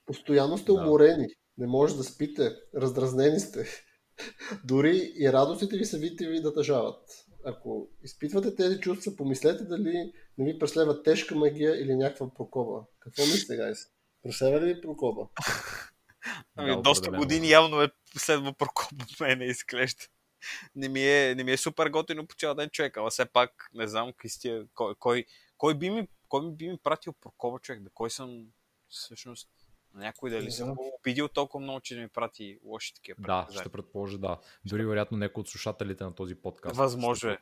Постоянно 0.06 0.58
сте 0.58 0.66
Да. 0.66 0.74
уморени, 0.74 1.28
не 1.58 1.68
може 1.68 1.98
да 1.98 2.04
спите, 2.04 2.56
раздразнени 2.76 3.40
сте. 3.40 3.68
Дори 4.64 5.14
и 5.20 5.34
радостите 5.34 5.78
ви 5.78 5.86
са 5.86 5.98
вите 5.98 6.28
ви 6.28 6.42
да 6.42 6.54
тъжават. 6.54 7.26
Ако 7.46 7.90
изпитвате 8.04 8.56
тези 8.56 8.80
чувства, 8.80 9.16
помислете 9.16 9.64
дали 9.64 10.14
не 10.38 10.46
ви 10.46 10.60
преследва 10.60 11.04
тежка 11.04 11.36
магия 11.36 11.82
или 11.82 11.96
някаква 11.96 12.34
прокоба. 12.34 12.86
Какво 13.00 13.22
мислите, 13.22 13.56
гайс? 13.56 13.78
Преследва 14.24 14.62
ли 14.62 14.74
ви 14.74 14.82
прокоба? 14.82 15.28
Ами, 16.56 16.76
Да, 16.76 16.82
доста 16.82 17.12
години 17.12 17.50
явно 17.50 17.82
е 17.82 17.90
следва 18.18 18.54
Прокоп 18.54 19.02
от 19.02 19.20
мене 19.20 19.46
изглежда. 19.46 20.04
Не 20.76 20.90
ми, 20.90 21.04
е, 21.04 21.36
не 21.36 21.44
ми 21.44 21.52
е 21.52 21.58
супер 21.58 21.90
готино 21.90 22.28
по 22.28 22.36
цял 22.36 22.56
ден 22.56 22.70
човек, 22.70 22.98
ама 22.98 23.10
все 23.10 23.26
пак 23.26 23.70
не 23.74 23.88
знам 23.88 24.14
Кристия, 24.18 24.66
кой, 24.74 24.96
кой, 24.96 25.26
кой, 25.58 25.78
би 25.78 25.90
ми, 25.90 26.08
кой 26.28 26.52
би 26.52 26.70
ми 26.70 26.78
пратил 26.84 27.14
Прокоба 27.14 27.60
човек, 27.60 27.82
да 27.82 27.90
кой 27.94 28.10
съм 28.10 28.46
всъщност 28.90 29.50
някой 29.96 30.30
дали 30.30 30.46
Не 30.46 30.52
съм 30.52 30.76
го 30.76 31.00
обидил 31.00 31.28
толкова 31.28 31.64
много, 31.64 31.80
че 31.80 31.96
да 31.96 32.02
ми 32.02 32.08
прати 32.08 32.60
лоши 32.64 32.94
такива 32.94 33.18
Да, 33.28 33.48
ще 33.60 33.70
предположа 33.70 34.18
да. 34.18 34.40
Дори 34.66 34.86
вероятно 34.86 35.18
някой 35.18 35.42
от 35.42 35.50
слушателите 35.50 36.04
на 36.04 36.16
този 36.16 36.36
подкаст. 36.36 36.76
Възможно 36.76 37.30
е. 37.30 37.38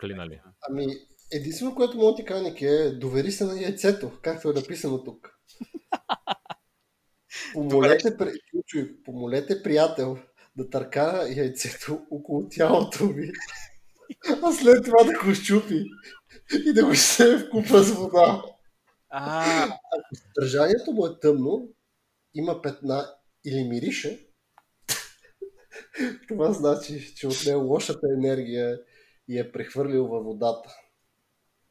Ами, 0.70 0.86
единствено, 1.32 1.76
което 1.76 1.98
мога 1.98 2.12
да 2.12 2.16
ти 2.16 2.26
кажа, 2.26 2.54
е 2.62 2.92
довери 2.92 3.32
се 3.32 3.46
на 3.46 3.62
яйцето, 3.62 4.12
както 4.22 4.50
е 4.50 4.54
написано 4.54 5.04
тук. 5.04 5.40
Помолете, 7.54 8.18
при... 8.18 8.32
помолете 9.06 9.64
приятел 9.64 10.18
да 10.56 10.70
търка 10.70 11.28
яйцето 11.36 12.02
около 12.12 12.50
тялото 12.50 13.08
ви, 13.08 13.32
а 14.44 14.52
след 14.54 14.86
това 14.86 15.04
да 15.04 15.20
го 15.20 15.36
щупи 15.36 15.84
и 16.66 16.74
да 16.74 16.86
го 16.86 16.96
се 16.96 17.38
в 17.38 17.50
купа 17.50 17.84
с 17.84 17.92
вода. 17.92 18.44
А, 19.10 19.68
Държанието 20.40 20.92
му 20.92 21.06
е 21.06 21.20
тъмно, 21.20 21.68
има 22.34 22.62
петна 22.62 23.16
или 23.46 23.64
мирише, 23.64 24.20
това 26.28 26.54
значи, 26.54 27.16
че 27.16 27.28
от 27.28 27.44
него 27.46 27.62
лошата 27.62 28.08
енергия 28.18 28.80
и 29.28 29.40
е 29.40 29.52
прехвърлил 29.52 30.08
във 30.08 30.26
водата. 30.26 30.70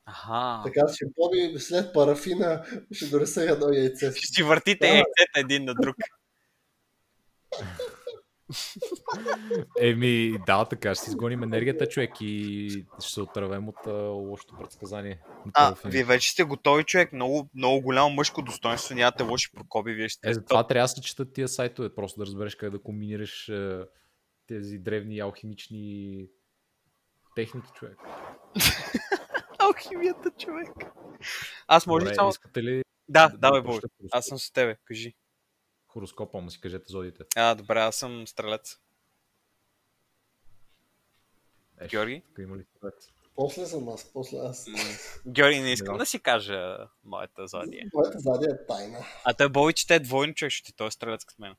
аха. 0.05 0.63
Така 0.65 0.81
че 0.95 1.05
Боби 1.19 1.59
след 1.59 1.93
парафина 1.93 2.65
ще 2.93 3.07
донеса 3.07 3.43
едно 3.43 3.73
яйце. 3.73 4.13
Ще 4.13 4.27
си 4.27 4.43
въртите 4.43 4.87
Да. 4.87 4.87
яйцета 4.87 5.41
един 5.41 5.65
на 5.65 5.75
друг. 5.75 5.97
Еми, 9.81 10.39
да, 10.47 10.65
така, 10.65 10.95
ще 10.95 11.11
изгоним 11.11 11.43
енергията, 11.43 11.89
човек, 11.89 12.11
и 12.21 12.69
ще 13.01 13.13
се 13.13 13.21
отървем 13.21 13.69
от 13.69 13.87
а, 13.87 13.93
лошото 14.03 14.57
предсказание. 14.57 15.21
А, 15.55 15.75
вие 15.85 16.05
вече 16.05 16.31
сте 16.31 16.43
готови, 16.43 16.85
човек. 16.85 17.13
Много, 17.13 17.49
много 17.55 17.81
голямо 17.81 18.11
мъжко 18.11 18.43
достоинство. 18.43 18.95
Нямате 18.95 19.23
лоши 19.23 19.53
прокоби. 19.53 19.93
Вие 19.93 20.09
ще 20.09 20.31
Е, 20.31 20.35
за 20.35 20.45
това 20.45 20.67
трябва 20.67 20.85
да 20.85 20.89
се 20.89 21.01
четат 21.01 21.33
тия 21.33 21.49
сайтове, 21.49 21.95
просто 21.95 22.21
да 22.21 22.27
разбереш 22.27 22.55
как 22.55 22.71
да 22.71 22.83
комбинираш 22.83 23.49
е, 23.49 23.81
тези 24.47 24.79
древни 24.79 25.21
алхимични 25.21 26.27
техники, 27.35 27.69
човек. 27.75 27.99
Алхимията, 29.59 30.31
човек. 30.39 30.69
Аз 31.67 31.87
може 31.87 32.05
Добре, 32.05 32.15
само... 32.15 32.31
искате 32.31 32.63
ли 32.63 32.83
Да, 33.09 33.29
да 33.29 33.39
давай, 33.39 33.63
Боже. 33.63 33.81
Аз 34.13 34.27
съм 34.27 34.39
с 34.39 34.51
тебе. 34.53 34.77
Кажи. 34.85 35.15
Хороскопа, 35.99 36.41
му 36.41 36.51
си 36.51 36.61
кажете 36.61 36.85
зодите? 36.89 37.25
А, 37.37 37.55
добре, 37.55 37.81
аз 37.81 37.97
съм 37.97 38.27
стрелец. 38.27 38.79
Е, 41.81 41.89
Георги? 41.89 42.23
има 42.39 42.57
ли 42.57 42.65
стрелец? 42.65 43.09
После 43.35 43.67
съм 43.67 43.89
аз, 43.89 44.05
после 44.05 44.39
аз. 44.39 44.67
Георги, 45.27 45.61
не 45.61 45.73
искам 45.73 45.95
Да. 45.95 45.99
да 45.99 46.07
си 46.07 46.21
кажа 46.21 46.77
моята 47.05 47.47
зодия. 47.47 47.85
Моята 47.95 48.19
задия 48.19 48.51
е 48.53 48.67
тайна. 48.67 48.99
А 49.25 49.35
той 49.35 49.49
Боби, 49.49 49.73
че 49.73 49.87
те 49.87 49.95
е 49.95 50.01
двойно 50.01 50.35
човек, 50.35 50.53
ще 50.53 50.65
ти 50.65 50.73
той 50.73 50.87
е 50.87 50.91
стрелец 50.91 51.25
като 51.25 51.43
мен. 51.43 51.55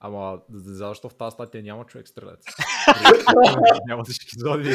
Ама 0.00 0.40
за- 0.50 0.58
за- 0.64 0.74
защо 0.78 1.08
в 1.08 1.14
тази 1.14 1.34
статия 1.34 1.62
няма 1.62 1.84
човек 1.86 2.08
стрелец? 2.08 2.44
няма 3.86 4.04
всички 4.04 4.30
зодии. 4.32 4.74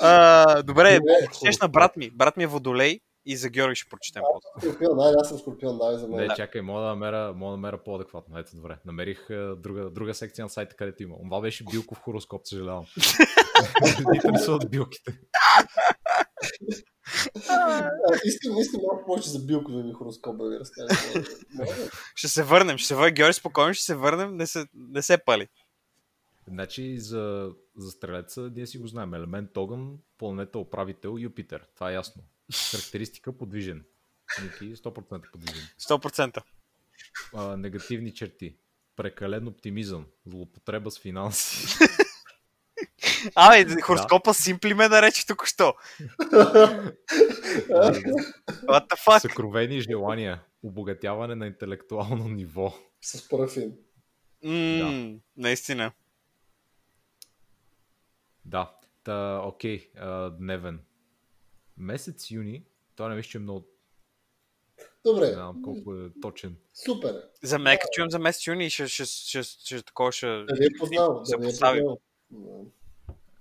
А, 0.00 0.62
добре, 0.62 0.94
Добре, 0.94 1.12
четеш 1.34 1.58
на 1.58 1.68
брат 1.68 1.96
ми. 1.96 2.10
Брат 2.10 2.36
ми 2.36 2.44
е 2.44 2.46
водолей 2.46 3.00
и 3.26 3.36
за 3.36 3.48
Георги 3.48 3.74
ще 3.74 3.88
прочетем 3.90 4.22
после. 4.32 4.68
Скорпион, 4.68 4.98
дай, 4.98 5.12
аз 5.20 5.28
съм 5.28 5.38
скорпион, 5.38 5.78
дай 5.78 5.96
за 5.96 6.08
мен. 6.08 6.26
Не, 6.26 6.34
чакай, 6.34 6.60
мога 6.60 6.80
да 6.80 6.86
намеря, 6.86 7.32
мога 7.34 7.50
да 7.50 7.56
намеря 7.56 7.84
по-адекватно. 7.84 8.38
Ето, 8.38 8.56
добре. 8.56 8.78
Намерих 8.86 9.26
е, 9.30 9.54
друга, 9.56 9.90
друга 9.90 10.14
секция 10.14 10.44
на 10.44 10.48
сайта, 10.48 10.76
където 10.76 11.02
има. 11.02 11.16
Това 11.24 11.40
беше 11.40 11.64
билков 11.64 11.98
хороскоп, 11.98 12.46
съжалявам. 12.46 12.84
Не 14.10 14.16
интересуват 14.16 14.70
билките. 14.70 15.18
Искам, 18.24 18.58
искам 18.58 18.80
малко 18.86 19.06
повече 19.06 19.28
за 19.28 19.38
билковия 19.38 19.84
ми 19.84 19.92
хороскоп 19.92 20.36
да 20.36 20.48
ви 20.50 20.58
разкажа. 20.60 20.88
Ще 22.14 22.28
се 22.28 22.42
върнем, 22.42 22.78
ще 22.78 22.88
се 22.88 22.94
върнем. 22.94 23.14
Георги, 23.14 23.32
спокойно 23.32 23.74
ще 23.74 23.84
се 23.84 23.94
върнем, 23.94 24.36
не 24.36 24.46
се, 24.46 24.66
не 24.74 25.02
се 25.02 25.18
пали. 25.18 25.48
Значи 26.48 26.98
за, 26.98 27.52
за 27.76 27.90
стрелеца 27.90 28.50
ние 28.54 28.66
си 28.66 28.78
го 28.78 28.86
знаем. 28.86 29.14
Елемент 29.14 29.56
огън, 29.56 29.98
планета 30.18 30.58
управител 30.58 31.16
Юпитер. 31.18 31.66
Това 31.74 31.90
е 31.90 31.94
ясно. 31.94 32.22
Характеристика 32.70 33.32
подвижен. 33.38 33.84
Ники 34.42 34.76
100% 34.76 35.30
подвижен. 35.30 35.62
100%. 35.80 36.42
А, 37.34 37.56
негативни 37.56 38.14
черти. 38.14 38.56
Прекален 38.96 39.48
оптимизъм. 39.48 40.06
Злоупотреба 40.26 40.90
с 40.90 40.98
финанси. 41.00 41.66
Абе, 43.34 43.80
хороскопа 43.80 44.34
Симпли 44.34 44.74
ме 44.74 44.88
нарече 44.88 45.26
току-що. 45.26 45.74
What 48.68 48.88
the 48.88 48.96
fuck? 49.06 49.18
Съкровени 49.18 49.80
желания. 49.80 50.42
Обогатяване 50.62 51.34
на 51.34 51.46
интелектуално 51.46 52.28
ниво. 52.28 52.74
С 53.00 53.28
парафин. 53.28 53.72
М, 54.44 55.20
Наистина. 55.36 55.92
Да. 58.44 58.74
Та, 59.04 59.40
окей. 59.44 59.90
а, 59.96 60.30
дневен. 60.30 60.80
Месец 61.78 62.30
юни. 62.30 62.64
Това 62.96 63.08
не 63.08 63.14
мисля, 63.14 63.30
че 63.30 63.38
е 63.38 63.40
много... 63.40 63.66
Не 64.78 64.84
Добре, 65.12 65.26
знам 65.26 65.62
колко 65.62 65.94
е 65.94 66.10
точен. 66.22 66.56
супер. 66.74 67.14
е. 67.14 67.46
За 67.46 67.58
мен, 67.58 67.78
като 67.78 67.90
чуем 67.92 68.10
за 68.10 68.18
месец 68.18 68.46
юни, 68.46 68.70
ще, 68.70 68.88
ще, 68.88 69.04
ще, 69.04 69.42
ще, 69.42 69.76
ще 69.76 69.82
такова 69.82 70.12
ще... 70.12 70.26
Да 70.26 70.54
ви 70.54 70.64
е 70.64 70.78
познал. 70.78 71.24
се 71.24 71.36
Да 71.36 71.42
ви 71.42 71.46
е 71.46 71.48
познал. 71.48 71.98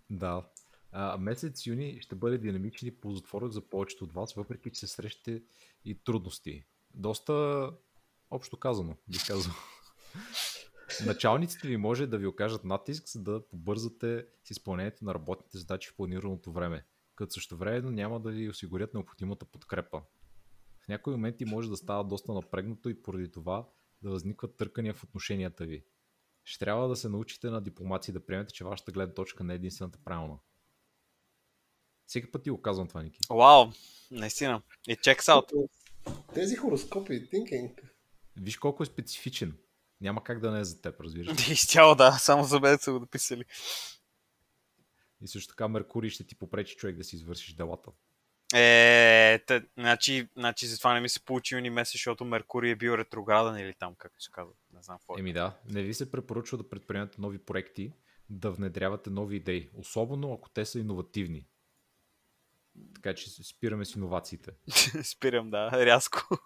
Да. 0.10 0.44
А, 0.92 1.18
месец 1.18 1.66
юни 1.66 2.02
ще 2.02 2.16
бъде 2.16 2.38
динамичен 2.38 2.88
и 2.88 2.92
ползотворен 2.92 3.52
за 3.52 3.62
повечето 3.62 4.04
от 4.04 4.14
вас, 4.14 4.34
въпреки 4.34 4.72
че 4.72 4.80
се 4.80 4.88
срещате 4.88 5.42
и 5.86 5.96
трудности. 6.04 6.64
Доста 6.94 7.70
общо 8.32 8.58
казано, 8.58 8.96
бих 9.08 9.28
казал. 9.28 9.54
Началниците 11.06 11.68
ви 11.68 11.78
може 11.78 12.08
да 12.08 12.18
ви 12.18 12.28
окажат 12.28 12.64
натиск, 12.64 13.08
за 13.08 13.24
да 13.24 13.48
побързате 13.48 14.26
с 14.44 14.52
изпълнението 14.52 15.06
на 15.06 15.14
работните 15.14 15.58
задачи 15.58 15.90
в 15.90 15.96
планираното 15.96 16.52
време, 16.52 16.86
като 17.18 17.34
също 17.34 17.58
време 17.58 17.92
няма 17.92 18.20
да 18.20 18.32
ви 18.32 18.50
осигурят 18.50 18.94
необходимата 18.94 19.46
подкрепа. 19.46 20.02
В 20.80 20.88
някои 20.88 21.14
моменти 21.14 21.46
може 21.46 21.70
да 21.70 21.78
става 21.78 22.04
доста 22.04 22.34
напрегнато 22.34 22.90
и 22.90 23.02
поради 23.02 23.32
това 23.32 23.70
да 24.02 24.10
възникват 24.10 24.58
търкания 24.58 24.94
в 24.94 25.04
отношенията 25.04 25.66
ви. 25.66 25.86
Ще 26.44 26.66
трябва 26.66 26.88
да 26.88 26.96
се 26.96 27.10
научите 27.10 27.50
на 27.50 27.62
дипломация 27.62 28.14
да 28.14 28.26
приемете, 28.26 28.54
че 28.54 28.64
вашата 28.64 28.92
гледна 28.92 29.14
точка 29.14 29.44
не 29.44 29.54
е 29.54 29.56
единствената 29.56 30.00
правилна. 30.06 30.40
Всеки 32.08 32.32
път 32.32 32.44
ти 32.44 32.50
го 32.50 32.62
казвам 32.62 32.88
това, 32.88 33.04
Ники. 33.04 33.20
Вау, 33.30 33.72
наистина. 34.12 34.62
И 34.88 34.96
checks 34.96 35.22
out. 35.22 35.70
Тези 36.34 36.56
хороскопи, 36.56 37.30
thinking. 37.30 37.72
Виж 38.36 38.58
колко 38.58 38.84
е 38.84 38.86
специфичен. 38.86 39.58
Няма 40.02 40.24
как 40.24 40.40
да 40.40 40.52
не 40.52 40.60
е 40.60 40.64
за 40.64 40.82
теб, 40.82 41.02
разбираш. 41.02 41.50
Изцяло 41.52 41.96
да, 41.96 42.12
само 42.12 42.44
за 42.44 42.60
мен 42.60 42.78
са 42.78 42.92
го 42.92 43.00
написали. 43.00 43.46
И 45.22 45.28
също 45.28 45.50
така 45.50 45.68
Меркурий 45.68 46.10
ще 46.10 46.24
ти 46.24 46.36
попречи 46.36 46.76
човек 46.76 46.98
да 46.98 47.04
си 47.04 47.16
извършиш 47.16 47.54
делата. 47.54 47.92
Е, 48.54 49.40
те, 49.48 49.64
значи, 49.78 50.30
значи 50.36 50.68
затова 50.68 50.94
не 50.94 51.00
ми 51.00 51.10
се 51.10 51.26
получи 51.26 51.56
юни 51.56 51.70
месец, 51.70 51.94
защото 51.94 52.26
Меркурий 52.26 52.72
е 52.72 52.76
бил 52.76 52.92
ретрограден 52.92 53.58
или 53.58 53.74
там, 53.74 53.96
както 53.96 54.24
се 54.24 54.32
казва. 54.32 54.54
Не 54.74 54.82
знам 54.82 54.98
какво 54.98 55.18
е. 55.18 55.20
Еми 55.20 55.34
да, 55.34 55.58
не 55.70 55.84
ви 55.84 55.94
се 55.94 56.12
препоръчва 56.12 56.58
да 56.58 56.70
предприемате 56.70 57.22
нови 57.22 57.38
проекти, 57.38 57.94
да 58.30 58.52
внедрявате 58.52 59.10
нови 59.10 59.36
идеи, 59.36 59.70
особено 59.74 60.34
ако 60.34 60.50
те 60.50 60.66
са 60.66 60.80
иновативни. 60.80 61.48
Така 62.96 63.14
че 63.14 63.44
спираме 63.44 63.86
с 63.86 63.96
иновациите. 63.96 64.52
Спирам, 65.04 65.50
да, 65.50 65.86
рязко. 65.86 66.38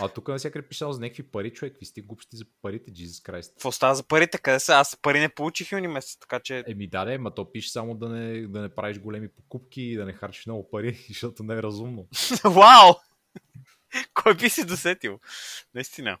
А 0.00 0.08
тук 0.08 0.28
навсякъде 0.28 0.68
писал 0.68 0.92
за 0.92 1.00
някакви 1.00 1.22
пари, 1.22 1.52
човек. 1.52 1.76
Ви 1.80 1.86
сте 1.86 2.00
глупости 2.00 2.36
за 2.36 2.44
парите, 2.62 2.92
Jesus 2.92 3.30
Christ. 3.30 3.50
Какво 3.50 3.72
става 3.72 3.94
за 3.94 4.02
парите? 4.02 4.38
Къде 4.38 4.60
са? 4.60 4.74
Аз 4.74 4.96
пари 5.02 5.20
не 5.20 5.28
получих 5.28 5.72
юни 5.72 5.88
месец, 5.88 6.16
така 6.20 6.40
че... 6.40 6.64
Еми 6.66 6.88
да, 6.88 7.04
да, 7.04 7.18
ма 7.18 7.34
то 7.34 7.52
пише 7.52 7.70
само 7.70 7.94
да 7.94 8.08
не, 8.08 8.46
да 8.46 8.60
не 8.60 8.68
правиш 8.68 8.98
големи 8.98 9.28
покупки 9.28 9.82
и 9.82 9.96
да 9.96 10.04
не 10.04 10.12
харчиш 10.12 10.46
много 10.46 10.70
пари, 10.70 11.04
защото 11.08 11.42
не 11.42 11.54
е 11.54 11.62
разумно. 11.62 12.08
Вау! 12.44 12.94
Кой 14.14 14.36
би 14.36 14.50
си 14.50 14.64
досетил? 14.64 15.20
Наистина. 15.74 16.18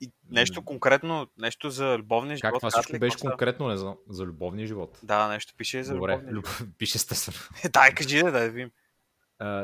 И 0.00 0.12
нещо 0.30 0.64
конкретно, 0.64 1.26
нещо 1.38 1.70
за 1.70 1.98
любовния 1.98 2.40
Как 2.40 2.50
живот. 2.50 2.60
това 2.60 2.70
казват 2.70 2.84
всичко 2.84 3.00
беше 3.00 3.18
конкретно 3.18 3.68
не 3.68 3.76
за, 3.76 3.94
за 4.08 4.24
любовния 4.24 4.66
живот? 4.66 5.00
Да, 5.02 5.28
нещо 5.28 5.54
пише 5.56 5.78
и 5.78 5.84
за 5.84 5.94
Добре, 5.94 6.12
любовния 6.12 6.34
живот. 6.34 6.60
люб... 6.60 6.68
пише 6.78 6.98
естествено. 6.98 7.38
Дай, 7.72 7.94
кажи 7.94 8.22
да, 8.22 8.30
да 8.30 8.50
видим. 8.50 8.70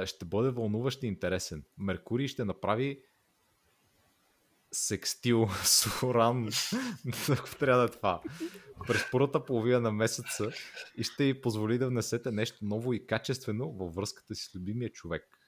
Ще 0.04 0.24
бъде 0.24 0.50
вълнуващ 0.50 1.02
и 1.02 1.06
интересен. 1.06 1.64
Меркурий 1.78 2.28
ще 2.28 2.44
направи 2.44 3.02
секстил 4.72 5.48
с 5.64 6.02
Уран, 6.02 6.48
ако 7.30 7.56
трябва 7.58 7.78
да 7.78 7.84
е 7.84 7.96
това, 7.96 8.22
през 8.86 9.10
първата 9.10 9.44
половина 9.44 9.80
на 9.80 9.92
месеца 9.92 10.50
и 10.96 11.02
ще 11.02 11.24
ви 11.24 11.40
позволи 11.40 11.78
да 11.78 11.88
внесете 11.88 12.32
нещо 12.32 12.64
ново 12.64 12.92
и 12.92 13.06
качествено 13.06 13.72
във 13.72 13.94
връзката 13.94 14.34
си 14.34 14.44
с 14.44 14.54
любимия 14.54 14.92
човек. 14.92 15.38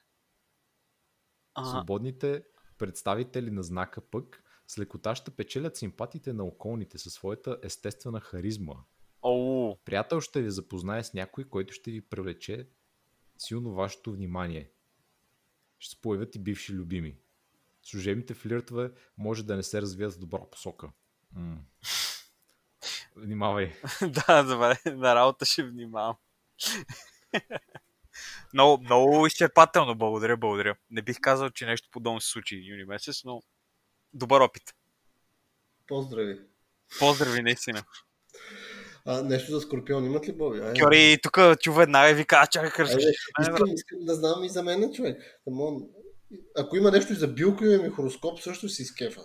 Свободните 1.71 2.43
представители 2.77 3.51
на 3.51 3.63
знака 3.63 4.01
пък 4.01 4.43
с 4.67 4.79
лекота 4.79 5.15
ще 5.15 5.31
печелят 5.31 5.77
симпатиите 5.77 6.33
на 6.33 6.43
околните 6.43 6.97
със 6.97 7.13
своята 7.13 7.57
естествена 7.63 8.19
харизма. 8.19 8.73
оу, 9.21 9.75
Приятел 9.85 10.21
ще 10.21 10.41
ви 10.41 10.51
запознае 10.51 11.03
с 11.03 11.13
някой, 11.13 11.43
който 11.43 11.73
ще 11.73 11.91
ви 11.91 12.01
привлече 12.01 12.67
силно 13.37 13.73
вашето 13.73 14.11
внимание. 14.11 14.69
Ще 15.79 15.95
се 15.95 16.01
появят 16.01 16.35
и 16.35 16.39
бивши 16.39 16.73
любими. 16.73 17.17
Служебните 17.83 18.33
флиртове 18.33 18.91
може 19.17 19.43
да 19.43 19.55
не 19.55 19.63
се 19.63 19.81
развият 19.81 20.13
в 20.13 20.19
добра 20.19 20.49
посока. 20.51 20.89
М. 21.35 21.57
Внимавай. 23.15 23.73
да, 24.01 24.43
добре, 24.43 24.77
на 24.85 25.15
работа 25.15 25.45
ще 25.45 25.63
внимавам. 25.63 26.15
много, 28.53 28.83
много 28.83 29.27
изчерпателно, 29.27 29.95
благодаря, 29.95 30.37
благодаря. 30.37 30.75
Не 30.89 31.01
бих 31.01 31.19
казал, 31.21 31.49
че 31.49 31.65
нещо 31.65 31.89
подобно 31.91 32.21
се 32.21 32.29
случи 32.29 32.55
юни 32.55 32.85
месец, 32.85 33.23
но 33.23 33.41
добър 34.13 34.41
опит. 34.41 34.75
Поздрави. 35.87 36.39
Поздрави, 36.99 37.41
наистина. 37.41 37.83
А, 39.05 39.21
нещо 39.21 39.51
за 39.51 39.61
Скорпион 39.61 40.05
имат 40.05 40.27
ли, 40.27 40.33
Боби? 40.33 40.59
Айде. 40.59 40.81
Кьори, 40.81 41.17
тук 41.23 41.39
чу 41.61 41.73
веднага 41.73 42.11
и 42.11 42.13
вика, 42.13 42.35
а 42.39 42.47
чакай, 42.47 42.71
кръсваш. 42.71 43.03
искам, 43.41 43.67
искам 43.73 43.99
да 44.05 44.15
знам 44.15 44.43
и 44.43 44.49
за 44.49 44.63
мен, 44.63 44.93
човек. 44.93 45.39
Камон. 45.43 45.87
Ако 46.57 46.77
има 46.77 46.91
нещо 46.91 47.13
и 47.13 47.15
за 47.15 47.27
билковия 47.27 47.79
ми 47.79 47.89
хороскоп, 47.89 48.39
също 48.39 48.69
си 48.69 48.81
изкефа. 48.81 49.21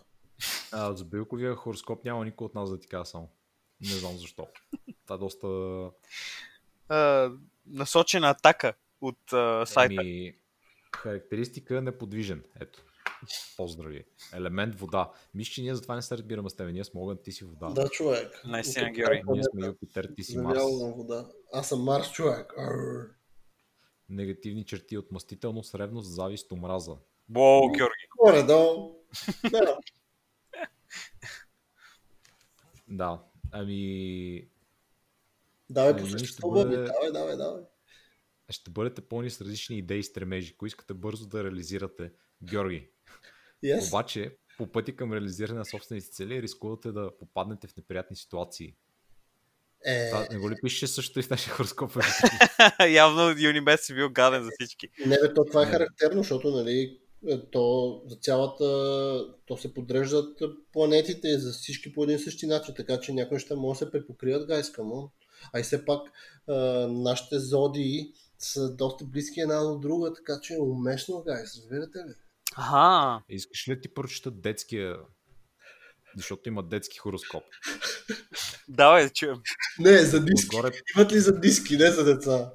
А, 0.73 0.93
за 0.93 1.05
Билковия 1.05 1.55
хороскоп 1.55 2.05
няма 2.05 2.25
никой 2.25 2.45
от 2.45 2.55
нас 2.55 2.71
да 2.71 2.81
ти 2.81 2.89
кажа 2.89 3.05
само. 3.05 3.31
Не 3.81 3.95
знам 3.95 4.17
защо. 4.19 4.49
Това 5.07 5.17
е 5.17 5.19
доста... 5.19 5.47
насочена 7.67 8.31
атака 8.31 8.75
от 9.01 9.33
а, 9.33 9.67
сайта. 9.67 9.95
Ами, 9.99 10.35
характеристика 10.97 11.81
неподвижен. 11.83 12.43
Ето. 12.61 12.85
Поздрави. 13.57 14.05
Елемент 14.35 14.81
вода. 14.81 15.11
Мисля, 15.35 15.53
че 15.53 15.63
ние 15.63 15.75
затова 15.75 15.95
не 15.95 16.03
се 16.03 16.17
разбираме 16.17 16.51
с 16.51 16.55
теб. 16.55 16.73
Ние 16.73 16.85
сме 16.85 17.01
огън, 17.01 17.19
ти 17.25 17.33
си 17.33 17.45
вода. 17.45 17.71
Да, 17.71 17.89
човек. 17.89 18.43
Наистина, 18.45 18.91
Георги. 18.91 19.23
Ние 19.29 19.43
сме 19.45 19.67
Юпитер, 19.67 20.13
ти 20.17 20.25
си 20.25 20.39
Марс. 20.39 20.59
Вода. 20.97 21.29
Аз 21.53 21.69
съм 21.69 21.83
Марс, 21.83 22.13
човек. 22.13 22.53
Арр. 22.59 23.11
Негативни 24.09 24.65
черти 24.65 24.99
отмъстителност, 24.99 25.75
ревност, 25.75 26.15
завист, 26.15 26.53
омраза. 26.53 26.97
Бо, 27.29 27.69
Георги. 27.69 28.07
Горе-долу. 28.19 28.97
Да. 29.51 29.79
Да. 32.89 33.23
Ами, 33.53 34.49
Давай 35.71 35.91
Ами, 35.91 36.01
по 36.01 36.07
ще 36.07 36.19
същество, 36.19 36.51
бъде-. 36.51 36.77
Давай, 36.77 37.13
давай, 37.13 37.37
давай. 37.37 37.63
ще 38.51 38.71
бъдете 38.71 39.01
пълни 39.01 39.31
с 39.31 39.41
различни 39.41 39.79
идеи 39.79 39.99
и 39.99 40.03
стремежи, 40.03 40.57
които 40.57 40.67
искате 40.67 40.95
бързо 40.95 41.27
да 41.27 41.45
реализирате. 41.45 42.13
Георги. 42.43 42.89
Yes. 43.65 43.89
Обаче, 43.89 44.37
по 44.59 44.67
пъти 44.67 44.97
към 44.97 45.13
реализиране 45.13 45.59
на 45.59 45.65
собствените 45.65 46.11
цели, 46.11 46.43
рискувате 46.43 46.93
да 46.93 47.11
попаднете 47.19 47.67
в 47.67 47.77
неприятни 47.77 48.17
ситуации. 48.17 48.75
Е, 49.85 50.11
Това 50.11 50.27
не 50.31 50.39
го 50.39 50.51
ли 50.51 50.55
пише 50.63 50.87
също 50.87 51.21
и 51.21 51.23
в 51.23 51.31
нашия 51.31 51.55
хороскоп? 51.55 51.97
Явно 52.91 53.35
юни 53.39 53.61
месец 53.61 53.91
е 53.91 53.95
бил 53.95 54.11
гаден 54.11 54.43
за 54.43 54.51
всички. 54.59 54.89
не 55.07 55.19
бе, 55.19 55.35
то 55.35 55.45
това 55.45 55.63
е 55.63 55.67
Не. 55.67 55.73
характерно, 55.73 56.23
защото, 56.23 56.51
нали, 56.51 56.99
е, 57.29 57.41
то 57.51 58.03
за 58.07 58.17
цялата, 58.17 58.65
то 59.47 59.57
се 59.57 59.75
подреждат 59.75 60.39
планетите 60.73 61.39
за 61.39 61.53
всички 61.53 61.93
по 61.93 62.05
един 62.05 62.17
и 62.17 62.19
същи 62.19 62.47
начин, 62.47 62.75
така 62.75 63.01
че 63.01 63.13
някои 63.13 63.35
неща 63.35 63.57
могат 63.57 63.79
да 63.79 63.85
се 63.85 63.91
препокрият, 63.91 64.47
гайска 64.47 64.83
му. 64.83 65.11
А 65.53 65.61
и 65.61 65.63
все 65.63 65.85
пак 65.85 66.01
а, 66.49 66.55
нашите 66.89 67.39
зодии 67.39 68.13
са 68.39 68.75
доста 68.77 69.05
близки 69.05 69.41
една 69.41 69.61
до 69.63 69.79
друга, 69.79 70.13
така 70.13 70.41
че 70.43 70.55
е 70.55 70.61
уместно, 70.61 71.23
гайс, 71.27 71.57
разбирате 71.57 71.99
ли? 71.99 72.15
Аха. 72.57 73.23
Искаш 73.29 73.69
ли 73.69 73.75
да 73.75 73.81
ти 73.81 73.95
прочета 73.95 74.31
детския 74.31 74.97
защото 76.17 76.49
има 76.49 76.63
детски 76.63 76.99
хороскоп. 76.99 77.45
Давай 78.69 79.05
да 79.05 79.11
чуем. 79.11 79.37
Не, 79.79 79.99
за 79.99 80.25
диски. 80.25 80.57
Отгоре 80.57 80.73
Имат 80.97 81.13
ли 81.13 81.21
за 81.21 81.41
диски, 81.41 81.77
не 81.77 81.91
за 81.91 82.05
деца? 82.05 82.53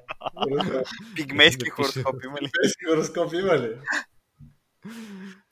Пигмейски 1.14 1.68
хороскоп 1.70 2.24
има 2.24 2.38
ли? 2.40 2.50
Диски 2.62 2.84
хороскоп 2.88 3.32
има 3.32 3.58
ли? 3.58 3.78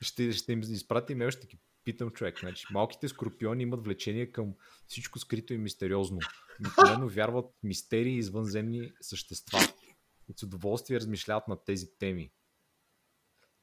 ще, 0.01 0.33
ще 0.33 0.53
им 0.53 0.61
изпрати 0.61 1.13
имейл, 1.13 1.31
ще 1.31 1.47
ги 1.47 1.59
питам 1.85 2.11
човек. 2.11 2.41
Значи, 2.41 2.67
малките 2.71 3.09
скорпиони 3.09 3.63
имат 3.63 3.85
влечение 3.85 4.33
към 4.33 4.55
всичко 4.87 5.19
скрито 5.19 5.55
и 5.55 5.59
мистериозно. 5.59 6.19
Обикновено 6.61 7.09
вярват 7.09 7.47
в 7.47 7.63
мистерии 7.63 8.15
и 8.15 8.19
извънземни 8.19 8.93
същества. 9.01 9.59
И 10.29 10.33
с 10.39 10.43
удоволствие 10.43 11.01
размишляват 11.01 11.49
над 11.49 11.65
тези 11.67 11.87
теми. 11.99 12.31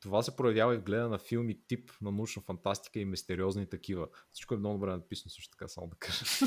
Това 0.02 0.22
се 0.22 0.36
проявява 0.36 0.76
и 0.76 0.78
в 0.78 0.84
гледа 0.84 1.10
на 1.10 1.20
филми 1.20 1.58
тип 1.68 1.92
на 2.02 2.12
научна 2.12 2.42
фантастика 2.42 3.00
и 3.00 3.06
мистериозни 3.06 3.70
такива. 3.70 4.08
Всичко 4.32 4.54
е 4.54 4.58
много 4.58 4.78
добре 4.78 4.92
написано 4.92 5.30
също 5.30 5.52
така, 5.52 5.68
само 5.68 5.88
да 5.88 5.96
кажа. 6.00 6.26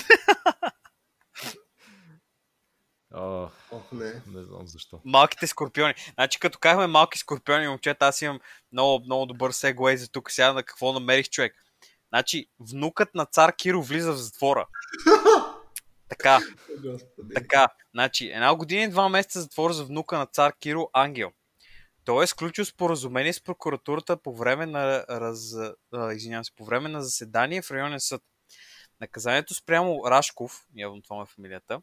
Ох, 3.73 3.93
не. 3.93 4.23
не 4.27 4.45
знам 4.45 4.67
защо. 4.67 5.01
Малките 5.05 5.47
скорпиони. 5.47 5.95
Значи 6.15 6.41
като 6.41 6.59
казваме 6.59 6.87
малки 6.87 7.19
скорпиони, 7.19 7.69
момчета, 7.69 8.07
аз 8.07 8.23
имам 8.23 8.41
много, 8.73 9.05
много 9.05 9.27
добър 9.27 9.51
сегуей 9.51 9.97
за 9.97 10.11
тук 10.11 10.31
сега 10.31 10.53
на 10.53 10.63
какво 10.63 10.93
намерих 10.93 11.31
човек. 11.31 11.55
Значи, 12.09 12.47
внукът 12.61 13.15
на 13.15 13.27
цар 13.27 13.57
Киро 13.57 13.83
влиза 13.83 14.13
в 14.13 14.17
затвора. 14.17 14.67
Така, 16.09 16.39
Господи. 16.85 17.35
така. 17.35 17.69
Значи, 17.95 18.27
една 18.27 18.55
година 18.55 18.83
и 18.83 18.89
два 18.89 19.09
месеца 19.09 19.41
затвор 19.41 19.73
за 19.73 19.85
внука 19.85 20.19
на 20.19 20.27
цар 20.27 20.53
Киро 20.61 20.91
Ангел. 20.93 21.33
Той 22.05 22.25
е 22.25 22.27
сключил 22.27 22.65
споразумение 22.65 23.33
с 23.33 23.43
прокуратурата 23.43 24.17
по 24.17 24.37
време 24.37 24.67
на, 24.67 25.05
раз... 25.11 25.57
се, 26.19 26.53
по 26.57 26.65
време 26.65 26.89
на 26.89 27.03
заседание 27.03 27.63
в 27.63 27.71
районен 27.71 28.01
съд. 28.01 28.23
Наказанието 29.01 29.55
спрямо 29.55 30.03
Рашков, 30.07 30.67
явно 30.77 31.03
това 31.03 31.23
е 31.23 31.27
фамилията, 31.27 31.83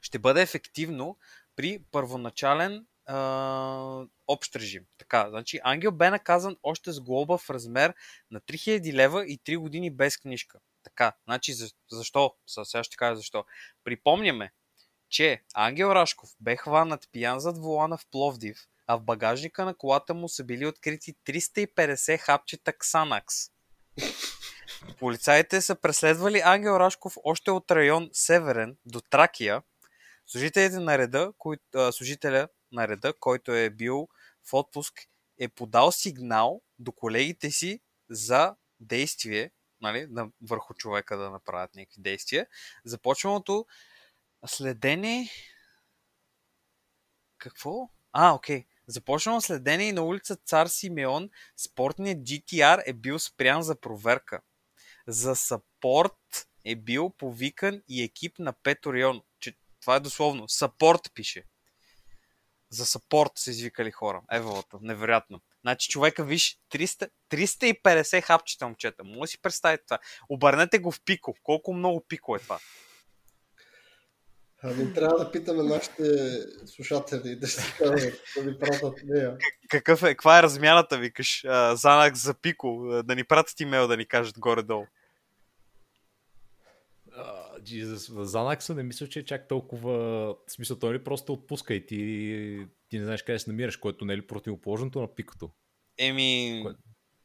ще 0.00 0.18
бъде 0.18 0.42
ефективно 0.42 1.18
при 1.56 1.84
първоначален 1.92 2.86
а, 3.06 4.06
общ 4.26 4.56
режим. 4.56 4.84
Така, 4.98 5.30
значи 5.30 5.60
Ангел 5.62 5.92
бе 5.92 6.10
наказан 6.10 6.56
още 6.62 6.92
с 6.92 7.00
глоба 7.00 7.38
в 7.38 7.50
размер 7.50 7.94
на 8.30 8.40
3000 8.40 8.92
лева 8.92 9.26
и 9.26 9.38
3 9.38 9.56
години 9.56 9.90
без 9.90 10.18
книжка. 10.18 10.58
Така, 10.82 11.12
значи 11.24 11.52
за, 11.52 11.70
защо? 11.90 12.34
Сега 12.46 12.84
ще 12.84 12.96
кажа 12.96 13.16
защо. 13.16 13.44
Припомняме, 13.84 14.52
че 15.08 15.42
Ангел 15.54 15.86
Рашков 15.86 16.30
бе 16.40 16.56
хванат 16.56 17.08
пиян 17.12 17.40
зад 17.40 17.58
волана 17.58 17.96
в 17.96 18.06
Пловдив, 18.10 18.68
а 18.88 18.96
в 18.96 19.02
багажника 19.02 19.64
на 19.64 19.74
колата 19.74 20.14
му 20.14 20.28
са 20.28 20.44
били 20.44 20.66
открити 20.66 21.14
350 21.26 22.18
хапчета 22.18 22.72
Ксанакс. 22.72 23.34
Полицаите 24.98 25.60
са 25.60 25.74
преследвали 25.74 26.42
Ангел 26.44 26.70
Рашков 26.80 27.14
още 27.24 27.50
от 27.50 27.70
район 27.70 28.10
Северен 28.12 28.76
до 28.84 29.00
Тракия. 29.00 29.62
Служителите 30.26 30.78
на 30.78 30.98
реда, 30.98 31.32
кои, 31.38 31.56
а, 31.74 31.92
служителя 31.92 32.48
на 32.72 32.88
реда, 32.88 33.14
който 33.20 33.52
е 33.52 33.70
бил 33.70 34.08
в 34.50 34.54
отпуск, 34.54 34.94
е 35.38 35.48
подал 35.48 35.92
сигнал 35.92 36.62
до 36.78 36.92
колегите 36.92 37.50
си 37.50 37.80
за 38.10 38.56
действие, 38.80 39.50
нали, 39.80 40.06
на, 40.10 40.30
върху 40.42 40.74
човека 40.74 41.16
да 41.16 41.30
направят 41.30 41.74
някакви 41.74 42.02
действия. 42.02 42.46
Започваното 42.84 43.66
следене... 44.46 45.30
Какво? 47.38 47.90
А, 48.12 48.34
окей. 48.34 48.67
Започнало 48.88 49.40
следене 49.40 49.88
и 49.88 49.92
на 49.92 50.02
улица 50.02 50.36
Цар 50.36 50.66
Симеон, 50.66 51.30
спортният 51.56 52.18
GTR 52.18 52.82
е 52.86 52.92
бил 52.92 53.18
спрян 53.18 53.62
за 53.62 53.80
проверка. 53.80 54.40
За 55.06 55.36
сапорт 55.36 56.46
е 56.64 56.76
бил 56.76 57.10
повикан 57.10 57.82
и 57.88 58.02
екип 58.02 58.38
на 58.38 58.52
Пето 58.52 58.92
район. 58.92 59.22
Че, 59.40 59.56
това 59.80 59.96
е 59.96 60.00
дословно. 60.00 60.48
Сапорт 60.48 61.00
пише. 61.14 61.44
За 62.70 62.86
сапорт 62.86 63.32
са 63.36 63.50
извикали 63.50 63.90
хора. 63.90 64.22
Еволата. 64.32 64.78
Невероятно. 64.80 65.40
Значи 65.60 65.88
човека, 65.88 66.24
виж, 66.24 66.58
300, 66.70 67.10
350 67.30 68.22
хапчета, 68.22 68.66
момчета. 68.66 69.04
Може 69.04 69.30
си 69.30 69.42
представите 69.42 69.84
това. 69.84 69.98
Обърнете 70.28 70.78
го 70.78 70.92
в 70.92 71.00
пико. 71.04 71.34
Колко 71.42 71.72
много 71.72 72.04
пико 72.08 72.36
е 72.36 72.38
това. 72.38 72.58
Ами 74.62 74.94
трябва 74.94 75.24
да 75.24 75.30
питаме 75.30 75.62
нашите 75.62 76.28
слушатели 76.66 77.36
да 77.36 77.46
ще 77.46 77.84
да 78.36 78.44
ни 78.44 78.58
пратят 78.58 78.94
нея. 79.04 79.36
Какъв 79.68 80.02
е, 80.02 80.06
каква 80.06 80.38
е 80.38 80.42
размяната, 80.42 80.98
викаш? 80.98 81.44
Занак 81.72 82.16
за 82.16 82.34
пико, 82.34 83.02
да 83.04 83.14
ни 83.14 83.24
пратят 83.24 83.60
имейл 83.60 83.88
да 83.88 83.96
ни 83.96 84.06
кажат 84.06 84.38
горе-долу. 84.38 84.86
Jesus, 87.60 88.22
Занакса 88.22 88.74
не 88.74 88.82
мисля, 88.82 89.08
че 89.08 89.18
е 89.18 89.24
чак 89.24 89.48
толкова... 89.48 89.92
В 90.46 90.52
смисъл, 90.52 90.78
той 90.78 90.94
ли 90.94 91.04
просто 91.04 91.32
отпуска 91.32 91.74
и 91.74 91.86
ти, 91.86 92.66
ти 92.88 92.98
не 92.98 93.04
знаеш 93.04 93.22
къде 93.22 93.38
се 93.38 93.50
намираш, 93.50 93.76
което 93.76 94.04
не 94.04 94.12
е 94.12 94.16
ли 94.16 94.26
противоположното 94.26 95.00
на 95.00 95.14
пикото? 95.14 95.50
Еми... 95.98 96.60
Кое? 96.64 96.74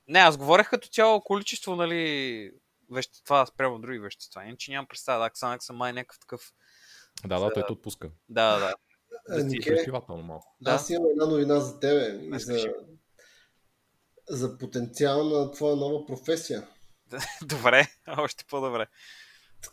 Не, 0.08 0.20
аз 0.20 0.38
говорех 0.38 0.70
като 0.70 0.88
цяло 0.88 1.22
количество, 1.22 1.76
нали, 1.76 2.52
вещества 2.92 3.48
спрямо 3.48 3.80
други 3.80 4.00
вещества. 4.00 4.46
Иначе 4.46 4.72
нямам 4.72 4.88
представа, 4.88 5.24
да, 5.24 5.30
Ксанакса 5.30 5.74
май 5.74 5.90
е 5.90 5.94
някакъв 5.94 6.20
такъв... 6.20 6.54
Да, 7.26 7.40
да, 7.40 7.54
той 7.54 7.64
те 7.68 7.74
отпуска. 7.74 8.12
Да, 8.30 8.60
да. 8.60 8.74
да 9.38 9.44
Нике, 9.44 9.92
малко. 10.10 10.56
Да. 10.62 10.72
Аз 10.72 10.90
имам 10.90 11.10
една 11.12 11.26
новина 11.26 11.60
за 11.60 11.80
тебе 11.80 12.20
и 12.22 12.40
за, 12.40 12.74
за 14.30 14.58
потенциал 14.58 15.24
на 15.24 15.52
твоя 15.52 15.76
нова 15.76 16.06
професия. 16.06 16.68
Добре, 17.46 17.88
още 18.18 18.46
по-добре. 18.50 18.88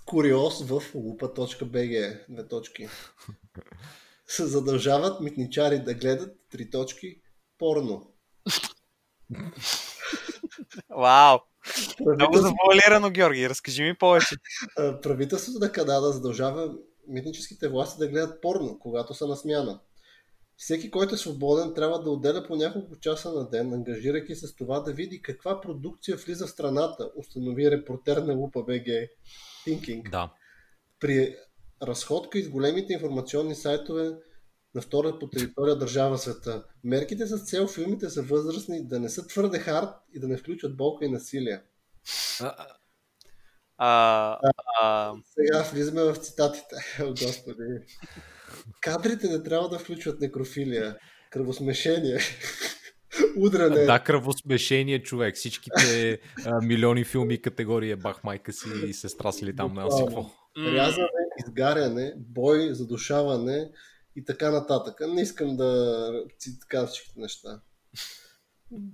Куриоз 0.07 0.62
в 0.62 0.81
lupa.bg. 0.95 2.25
Две 2.29 2.49
точки. 2.49 2.89
Се 4.27 4.47
задължават 4.47 5.21
митничари 5.21 5.79
да 5.79 5.95
гледат 5.95 6.37
три 6.51 6.71
точки 6.71 7.21
порно. 7.59 8.12
Вау! 10.91 11.39
Много 12.01 12.37
завуалирано, 12.37 13.11
Георги. 13.11 13.49
Разкажи 13.49 13.83
ми 13.83 13.95
повече. 13.95 14.37
Правителството 15.03 15.59
на 15.59 15.73
Канада 15.73 16.12
задължава 16.12 16.75
митническите 17.11 17.69
власти 17.69 17.99
да 17.99 18.09
гледат 18.09 18.41
порно, 18.43 18.78
когато 18.78 19.15
са 19.15 19.27
на 19.27 19.37
смяна. 19.37 19.81
Всеки, 20.57 20.91
който 20.91 21.15
е 21.15 21.19
свободен, 21.19 21.74
трябва 21.74 22.03
да 22.03 22.11
отделя 22.11 22.47
по 22.47 22.57
няколко 22.57 22.99
часа 23.01 23.32
на 23.32 23.51
ден, 23.51 23.73
ангажирайки 23.73 24.35
се 24.35 24.47
с 24.47 24.55
това 24.55 24.81
да 24.81 24.93
види 24.93 25.23
каква 25.23 25.61
продукция 25.61 26.16
влиза 26.16 26.47
в 26.47 26.51
страната, 26.51 27.11
установи 27.16 27.70
репортер 27.70 28.16
на 28.16 28.35
Лупа 28.35 28.62
БГ 28.62 28.87
Thinking. 29.66 30.11
Да. 30.11 30.32
При 31.01 31.37
разходка 31.82 32.39
из 32.39 32.49
големите 32.49 32.93
информационни 32.93 33.55
сайтове 33.55 34.12
на 34.74 34.81
втора 34.81 35.19
по 35.19 35.28
територия 35.28 35.77
държава 35.77 36.19
света. 36.19 36.65
Мерките 36.85 37.27
с 37.27 37.39
цел 37.39 37.69
филмите 37.69 38.09
за 38.09 38.23
възрастни 38.23 38.87
да 38.87 39.01
не 39.01 39.09
са 39.09 39.27
твърде 39.27 39.59
хард 39.59 39.95
и 40.15 40.20
да 40.20 40.28
не 40.28 40.37
включват 40.37 40.77
болка 40.77 41.05
и 41.05 41.11
насилие. 41.11 41.62
А, 42.41 42.66
а, 43.82 44.39
а... 44.82 45.12
Сега 45.35 45.62
влизаме 45.73 46.02
в 46.02 46.16
цитатите. 46.16 46.77
О, 47.02 47.09
Господи. 47.09 47.65
Кадрите 48.81 49.28
не 49.28 49.43
трябва 49.43 49.69
да 49.69 49.78
включват 49.78 50.20
некрофилия, 50.20 50.97
кръвосмешение, 51.31 52.19
удране. 53.36 53.85
Да, 53.85 53.98
кръвосмешение, 53.98 55.02
човек. 55.02 55.36
Всичките 55.36 56.19
а, 56.47 56.61
милиони 56.61 57.05
филми 57.05 57.43
категория 57.43 57.97
бах 57.97 58.24
майка 58.24 58.52
си 58.52 58.69
и 58.86 58.94
сестра 58.94 59.32
си 59.32 59.47
ли 59.47 59.57
там 59.57 59.74
на 59.74 59.89
какво. 59.98 60.31
Рязане, 60.59 61.09
изгаряне, 61.47 62.15
бой, 62.16 62.74
задушаване 62.74 63.70
и 64.16 64.24
така 64.24 64.51
нататък. 64.51 65.01
Не 65.09 65.23
искам 65.23 65.57
да 65.57 66.12
цитам 66.39 66.86
всичките 66.86 67.20
неща. 67.20 67.61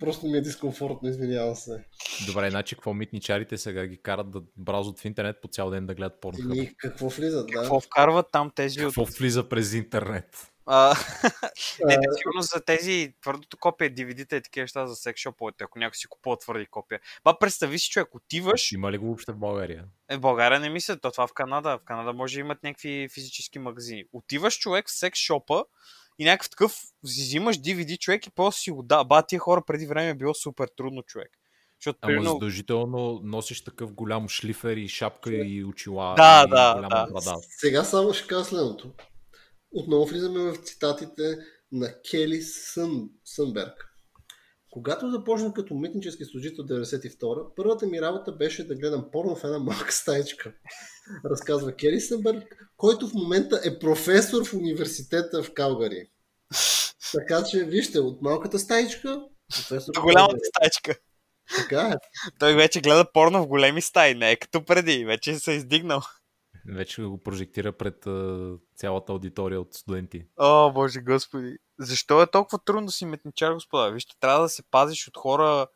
Просто 0.01 0.27
ми 0.27 0.39
е 0.39 0.41
дискомфортно, 0.41 1.09
извинявам 1.09 1.55
се. 1.55 1.85
Добре, 2.27 2.51
значи 2.51 2.75
какво 2.75 2.95
митничарите 2.95 3.59
сега 3.59 3.87
ги 3.87 4.03
карат 4.03 4.31
да 4.31 4.43
бразват 4.57 5.01
в 5.01 5.05
интернет 5.05 5.37
по 5.43 5.49
цял 5.49 5.71
ден 5.71 5.87
да 5.87 5.95
гледат 5.95 6.21
порно? 6.21 6.55
И 6.55 6.75
какво 6.77 7.09
влизат, 7.09 7.47
да? 7.47 7.53
Какво 7.53 7.81
вкарват 7.81 8.27
там 8.33 8.51
тези 8.55 8.79
Какво 8.79 9.03
от... 9.03 9.11
влиза 9.11 9.49
през 9.49 9.73
интернет? 9.73 10.53
А, 10.67 10.95
не, 11.85 11.97
не, 11.97 12.03
сигурно 12.19 12.43
за 12.43 12.65
тези 12.65 13.15
твърдото 13.23 13.57
копие, 13.57 13.95
DVD-та 13.95 14.37
и 14.37 14.43
такива 14.43 14.65
неща 14.65 14.87
за 14.87 14.97
секс 14.97 15.21
шоповете, 15.21 15.65
ако 15.65 15.79
някой 15.79 15.95
си 15.95 16.07
купува 16.09 16.39
твърди 16.39 16.67
копия. 16.67 17.01
Ба, 17.25 17.39
представи 17.39 17.79
си, 17.79 17.91
човек, 17.91 18.15
отиваш... 18.15 18.73
Има 18.73 18.93
ли 18.93 18.99
го 18.99 19.07
въобще 19.07 19.33
в 19.33 19.39
България? 19.39 19.85
Е, 20.09 20.17
в 20.17 20.21
България 20.21 20.61
не 20.61 20.69
мисля, 20.69 20.97
то 20.97 21.11
това 21.11 21.27
в 21.27 21.33
Канада. 21.33 21.79
В 21.79 21.85
Канада 21.85 22.13
може 22.13 22.35
да 22.35 22.41
имат 22.41 22.63
някакви 22.63 23.09
физически 23.15 23.59
магазини. 23.59 24.05
Отиваш 24.13 24.59
човек 24.59 24.89
в 24.89 24.99
секс 24.99 25.21
шопа 25.21 25.65
и 26.19 26.25
някакъв 26.25 26.51
такъв, 26.51 26.83
взимаш 27.03 27.59
DVD 27.59 27.99
човек 27.99 28.27
и 28.27 28.31
после 28.31 28.59
си 28.59 28.71
го 28.71 28.83
да. 28.83 29.05
Ба, 29.05 29.23
тия 29.23 29.39
хора 29.39 29.63
преди 29.67 29.87
време 29.87 30.11
е 30.11 30.15
било 30.15 30.35
супер 30.35 30.69
трудно 30.77 31.03
човек. 31.03 31.31
Защото, 31.81 31.99
Ама 32.03 32.11
примерно... 32.11 32.33
задължително 32.33 33.21
носиш 33.23 33.65
такъв 33.65 33.93
голям 33.93 34.29
шлифер 34.29 34.77
и 34.77 34.89
шапка 34.89 35.35
и 35.35 35.65
очила. 35.65 36.15
Да, 36.15 36.45
и 36.47 36.51
да, 36.51 36.75
да. 36.75 37.07
Брада. 37.13 37.37
Сега 37.59 37.85
само 37.85 38.13
ще 38.15 38.27
кажа 38.27 38.45
следното. 38.45 38.93
Отново 39.71 40.07
влизаме 40.07 40.41
в 40.41 40.57
цитатите 40.57 41.39
на 41.73 42.03
Кели 42.03 42.43
Сън, 42.43 43.11
Сънберг. 43.25 43.96
Когато 44.77 45.11
започнах 45.11 45.53
като 45.53 45.75
митнически 45.75 46.25
служител 46.25 46.65
92 46.65 47.55
първата 47.57 47.87
ми 47.87 48.01
работа 48.01 48.33
беше 48.33 48.67
да 48.67 48.75
гледам 48.75 49.11
порно 49.13 49.37
в 49.37 49.45
една 49.45 49.59
малка 49.59 49.93
стаечка. 49.93 50.53
Разказва 51.25 51.73
Кели 51.73 52.01
Сънберг, 52.01 52.69
който 52.77 53.09
в 53.09 53.15
момента 53.15 53.61
е 53.65 53.79
професор 53.79 54.47
в 54.47 54.55
университета 54.55 55.43
в 55.43 55.55
Калгари. 55.55 56.09
Така 57.13 57.45
че, 57.45 57.65
вижте, 57.65 58.01
от 58.01 58.23
малката 58.23 58.59
стаичка, 58.59 59.23
професор. 59.57 59.93
До 59.95 60.03
голямата 60.03 60.45
стаичка. 60.45 60.95
Така 61.57 61.81
е. 61.81 61.95
Той 62.39 62.55
вече 62.55 62.81
гледа 62.81 63.13
порно 63.13 63.43
в 63.43 63.47
големи 63.47 63.83
стаи, 63.83 64.15
не 64.15 64.31
е 64.31 64.37
като 64.37 64.65
преди, 64.65 65.05
вече 65.05 65.35
се 65.35 65.53
е 65.53 65.57
издигнал. 65.57 66.01
Вече 66.75 67.03
го 67.03 67.23
прожектира 67.23 67.73
пред 67.73 68.05
uh, 68.05 68.59
цялата 68.77 69.13
аудитория 69.13 69.61
от 69.61 69.75
студенти. 69.75 70.27
О, 70.37 70.73
боже 70.73 71.01
господи. 71.01 71.57
Защо 71.79 72.23
е 72.23 72.31
толкова 72.31 72.59
трудно 72.65 72.87
да 72.87 72.93
си 72.93 73.07
метничар, 73.07 73.53
господа? 73.53 73.91
Вижте, 73.91 74.15
трябва 74.21 74.43
да 74.43 74.49
се 74.49 74.63
пазиш 74.71 75.09
от 75.09 75.17
хора, 75.17 75.67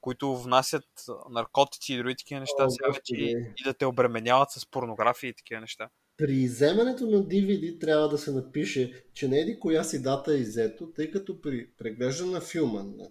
които 0.00 0.36
внасят 0.36 0.88
наркотици 1.30 1.94
и 1.94 1.96
други 1.96 2.16
такива 2.16 2.40
неща, 2.40 2.64
О, 2.64 2.70
сега 2.70 2.92
вече 2.92 3.14
и, 3.14 3.30
и 3.60 3.64
да 3.64 3.74
те 3.74 3.86
обременяват 3.86 4.50
с 4.50 4.70
порнография 4.70 5.28
и 5.28 5.34
такива 5.34 5.60
неща. 5.60 5.88
При 6.16 6.46
вземането 6.46 7.06
на 7.06 7.18
DVD 7.18 7.80
трябва 7.80 8.08
да 8.08 8.18
се 8.18 8.32
напише, 8.32 9.04
че 9.14 9.28
не 9.28 9.38
еди 9.38 9.60
коя 9.60 9.84
си 9.84 10.02
дата 10.02 10.32
е 10.32 10.36
изето, 10.36 10.92
тъй 10.96 11.10
като 11.10 11.40
при 11.40 11.70
преглеждане 11.78 12.32
на 12.32 12.40
филма 12.40 12.82
на 12.82 13.08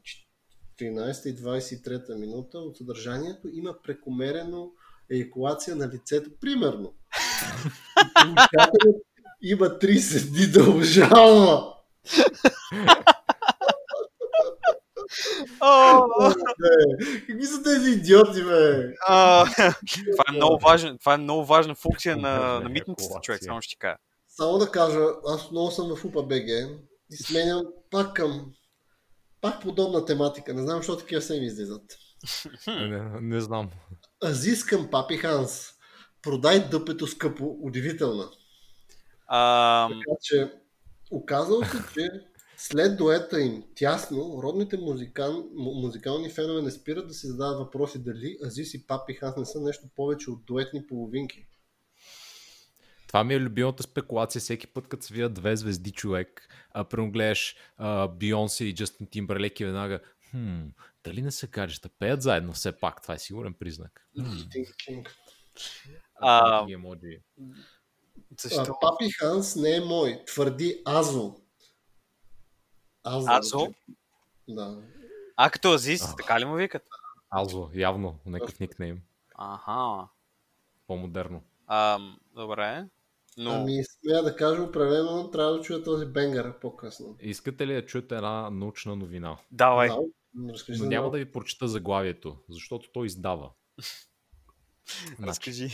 13 0.79 1.29
и 1.29 1.35
23 1.35 2.19
минута 2.19 2.59
от 2.59 2.77
съдържанието 2.77 3.49
има 3.53 3.75
прекомерено 3.83 4.71
еякулация 5.11 5.75
на 5.75 5.87
лицето, 5.87 6.29
примерно. 6.41 6.93
има 9.41 9.65
30 9.65 10.29
дни 10.29 10.47
да 10.47 10.69
обжалва. 10.69 11.76
Какви 17.27 17.45
са 17.45 17.63
тези 17.63 17.91
идиоти, 17.91 18.43
бе? 18.43 18.93
това, 19.07 20.23
е 20.29 20.35
много 20.35 20.59
важен, 20.63 20.97
това 20.97 21.13
е 21.13 21.17
много 21.17 21.45
важна 21.45 21.75
функция 21.75 22.17
на, 22.17 22.59
на 22.59 22.69
митницата, 22.69 23.19
човек, 23.21 23.43
само 23.43 23.61
ще 23.61 23.69
ти 23.69 23.77
кажа. 23.77 23.97
Само 24.27 24.57
да 24.57 24.71
кажа, 24.71 24.99
аз 25.27 25.51
много 25.51 25.71
съм 25.71 25.95
в 25.95 26.05
УПА-БГ 26.05 26.79
и 27.11 27.17
сменям 27.17 27.63
пак 27.91 28.13
към 28.13 28.51
пак 29.41 29.61
подобна 29.61 30.05
тематика. 30.05 30.53
Не 30.53 30.61
знам, 30.61 30.77
защо 30.77 30.97
такива 30.97 31.21
се 31.21 31.39
ми 31.39 31.45
излизат. 31.45 31.81
не, 32.67 33.21
не 33.21 33.41
знам. 33.41 33.69
Азис 34.23 34.65
към 34.65 34.89
Папи 34.91 35.17
Ханс. 35.17 35.69
Продай 36.21 36.69
дъпето 36.69 37.07
скъпо. 37.07 37.57
Удивителна. 37.61 38.29
А... 39.27 39.87
Така 39.87 40.17
че, 40.23 40.51
оказало 41.11 41.63
се, 41.63 41.77
че 41.93 42.09
след 42.57 42.97
дуета 42.97 43.41
им 43.41 43.63
тясно, 43.75 44.39
родните 44.43 44.77
музикан, 44.77 45.43
музикални 45.55 46.29
фенове 46.29 46.61
не 46.61 46.71
спират 46.71 47.07
да 47.07 47.13
си 47.13 47.27
задават 47.27 47.57
въпроси 47.57 48.03
дали 48.03 48.37
Азис 48.45 48.73
и 48.73 48.87
Папи 48.87 49.13
Ханс 49.13 49.37
не 49.37 49.45
са 49.45 49.61
нещо 49.61 49.87
повече 49.95 50.31
от 50.31 50.45
дуетни 50.45 50.87
половинки. 50.87 51.47
Това 53.07 53.23
ми 53.23 53.33
е 53.33 53.39
любимата 53.39 53.83
спекулация 53.83 54.41
всеки 54.41 54.67
път, 54.67 54.87
като 54.87 55.05
свият 55.05 55.33
две 55.33 55.55
звезди 55.55 55.91
човек, 55.91 56.49
а 56.71 56.85
гледаш 57.07 57.55
Бионсе 58.17 58.65
и 58.65 58.75
Джастин 58.75 59.07
Тимберлек 59.07 59.59
и 59.59 59.65
веднага, 59.65 59.99
Хм, 60.31 60.67
дали 61.03 61.21
не 61.21 61.31
са 61.31 61.47
гаджета? 61.47 61.89
Пеят 61.99 62.21
заедно 62.21 62.53
все 62.53 62.79
пак, 62.79 63.01
това 63.01 63.13
е 63.13 63.19
сигурен 63.19 63.53
признак. 63.53 64.07
А. 66.21 66.65
защо? 68.39 68.61
А, 68.61 68.79
Папи 68.81 69.11
Ханс 69.11 69.55
не 69.55 69.75
е 69.75 69.79
мой. 69.79 70.23
Твърди 70.27 70.81
Азо. 70.85 71.35
Азо. 73.03 73.27
Азо? 73.29 73.73
Да. 74.47 74.77
А, 75.35 75.49
като 75.49 75.73
Азис, 75.73 76.15
така 76.15 76.39
ли 76.39 76.45
му 76.45 76.55
викат? 76.55 76.83
Алзо, 77.29 77.69
явно, 77.73 78.19
някакъв 78.25 78.59
никнейм. 78.59 79.01
Аха. 79.35 80.07
По-модерно. 80.87 81.43
Ам, 81.67 82.19
добре. 82.35 82.85
Но... 83.37 83.51
Ами, 83.51 83.83
смея 83.83 84.23
да 84.23 84.35
кажа, 84.35 84.61
определено 84.61 85.31
трябва 85.31 85.53
да 85.53 85.61
чуя 85.61 85.83
този 85.83 86.05
бенгър 86.05 86.59
по-късно. 86.59 87.17
Искате 87.19 87.67
ли 87.67 87.73
да 87.73 87.85
чуете 87.85 88.15
една 88.15 88.49
научна 88.49 88.95
новина? 88.95 89.37
Давай. 89.51 89.89
Да, 89.89 89.97
Но 90.33 90.53
за 90.55 90.87
няма 90.87 91.11
да 91.11 91.17
ви 91.17 91.31
прочета 91.31 91.67
заглавието, 91.67 92.37
защото 92.49 92.91
той 92.93 93.05
издава. 93.05 93.51
Значи, 95.17 95.21
Разкажи. 95.27 95.69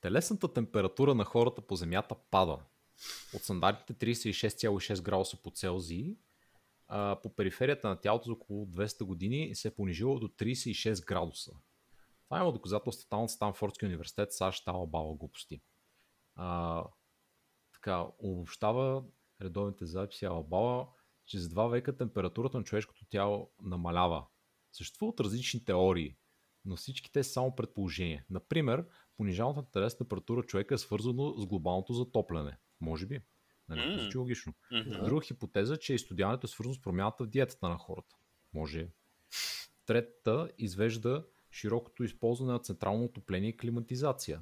Телесната 0.00 0.52
температура 0.52 1.14
на 1.14 1.24
хората 1.24 1.62
по 1.62 1.76
Земята 1.76 2.14
пада. 2.30 2.58
От 3.34 3.42
стандартните 3.42 4.06
36,6 4.06 5.02
градуса 5.02 5.42
по 5.42 5.50
Целзий, 5.50 6.16
а, 6.88 7.20
по 7.22 7.34
периферията 7.34 7.88
на 7.88 8.00
тялото 8.00 8.24
за 8.24 8.32
около 8.32 8.66
200 8.66 9.04
години 9.04 9.54
се 9.54 9.68
е 9.68 9.74
понижило 9.74 10.18
до 10.18 10.28
36 10.28 11.06
градуса. 11.06 11.52
Това 12.24 12.40
има 12.40 12.52
доказателства 12.52 13.16
от 13.16 13.30
Станфордския 13.30 13.86
университет, 13.86 14.32
САЩ, 14.32 14.64
тала 14.64 14.86
баба 14.86 15.14
глупости. 15.14 15.60
А, 16.34 16.84
така, 17.72 18.06
обобщава 18.18 19.04
редовните 19.42 19.86
записи 19.86 20.24
Алабала, 20.24 20.88
че 21.26 21.38
за 21.38 21.48
два 21.48 21.66
века 21.66 21.96
температурата 21.96 22.58
на 22.58 22.64
човешкото 22.64 23.04
тяло 23.04 23.50
намалява. 23.62 24.26
Съществуват 24.72 25.20
различни 25.20 25.64
теории, 25.64 26.16
но 26.64 26.76
всички 26.76 27.12
те 27.12 27.24
са 27.24 27.32
само 27.32 27.56
предположение. 27.56 28.24
Например, 28.30 28.86
понижаването 29.16 29.60
на 29.60 29.70
телесна 29.70 29.98
температура 29.98 30.42
човека 30.42 30.74
е 30.74 30.78
свързано 30.78 31.34
с 31.38 31.46
глобалното 31.46 31.92
затопляне. 31.92 32.58
Може 32.80 33.06
би. 33.06 33.20
Нали? 33.68 33.80
М. 33.80 33.98
Звучи 33.98 34.18
логично. 34.18 34.54
Мгм. 34.72 35.04
Друга 35.04 35.26
хипотеза, 35.26 35.76
че 35.76 35.94
изстудяването 35.94 36.46
е 36.46 36.48
свързано 36.48 36.74
с 36.74 36.80
промяната 36.80 37.24
в 37.24 37.26
диетата 37.26 37.68
на 37.68 37.78
хората. 37.78 38.16
Може. 38.54 38.88
Третата 39.86 40.50
извежда 40.58 41.24
широкото 41.50 42.04
използване 42.04 42.52
на 42.52 42.58
централно 42.58 43.04
отопление 43.04 43.48
и 43.48 43.56
климатизация. 43.56 44.40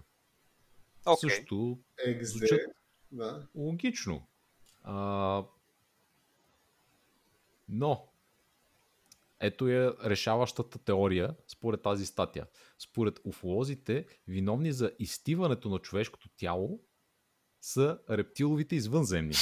Окей. 1.06 1.30
Също 1.30 1.78
Екзе. 2.06 2.24
звучат 2.24 2.60
Да. 3.12 3.48
логично. 3.54 4.26
А, 4.82 5.44
но, 7.68 8.08
ето 9.46 9.68
е 9.68 9.92
решаващата 10.04 10.78
теория 10.78 11.34
според 11.48 11.82
тази 11.82 12.06
статия. 12.06 12.46
Според 12.78 13.20
уфолозите, 13.24 14.06
виновни 14.28 14.72
за 14.72 14.92
изтиването 14.98 15.68
на 15.68 15.78
човешкото 15.78 16.28
тяло 16.36 16.80
са 17.60 17.98
рептиловите 18.10 18.76
извънземни. 18.76 19.34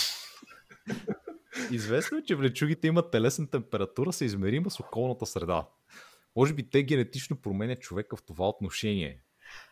Известно 1.70 2.18
е, 2.18 2.22
че 2.22 2.34
влечугите 2.34 2.86
имат 2.86 3.10
телесна 3.10 3.50
температура, 3.50 4.12
съизмерима 4.12 4.70
с 4.70 4.80
околната 4.80 5.26
среда. 5.26 5.68
Може 6.36 6.54
би 6.54 6.70
те 6.70 6.82
генетично 6.82 7.36
променят 7.36 7.80
човека 7.80 8.16
в 8.16 8.22
това 8.22 8.48
отношение. 8.48 9.22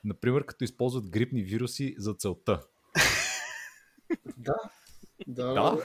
Например, 0.05 0.45
като 0.45 0.65
използват 0.65 1.11
грипни 1.11 1.43
вируси 1.43 1.95
за 1.99 2.15
целта. 2.15 2.63
Да. 4.37 4.55
Да. 5.27 5.55
Да. 5.55 5.85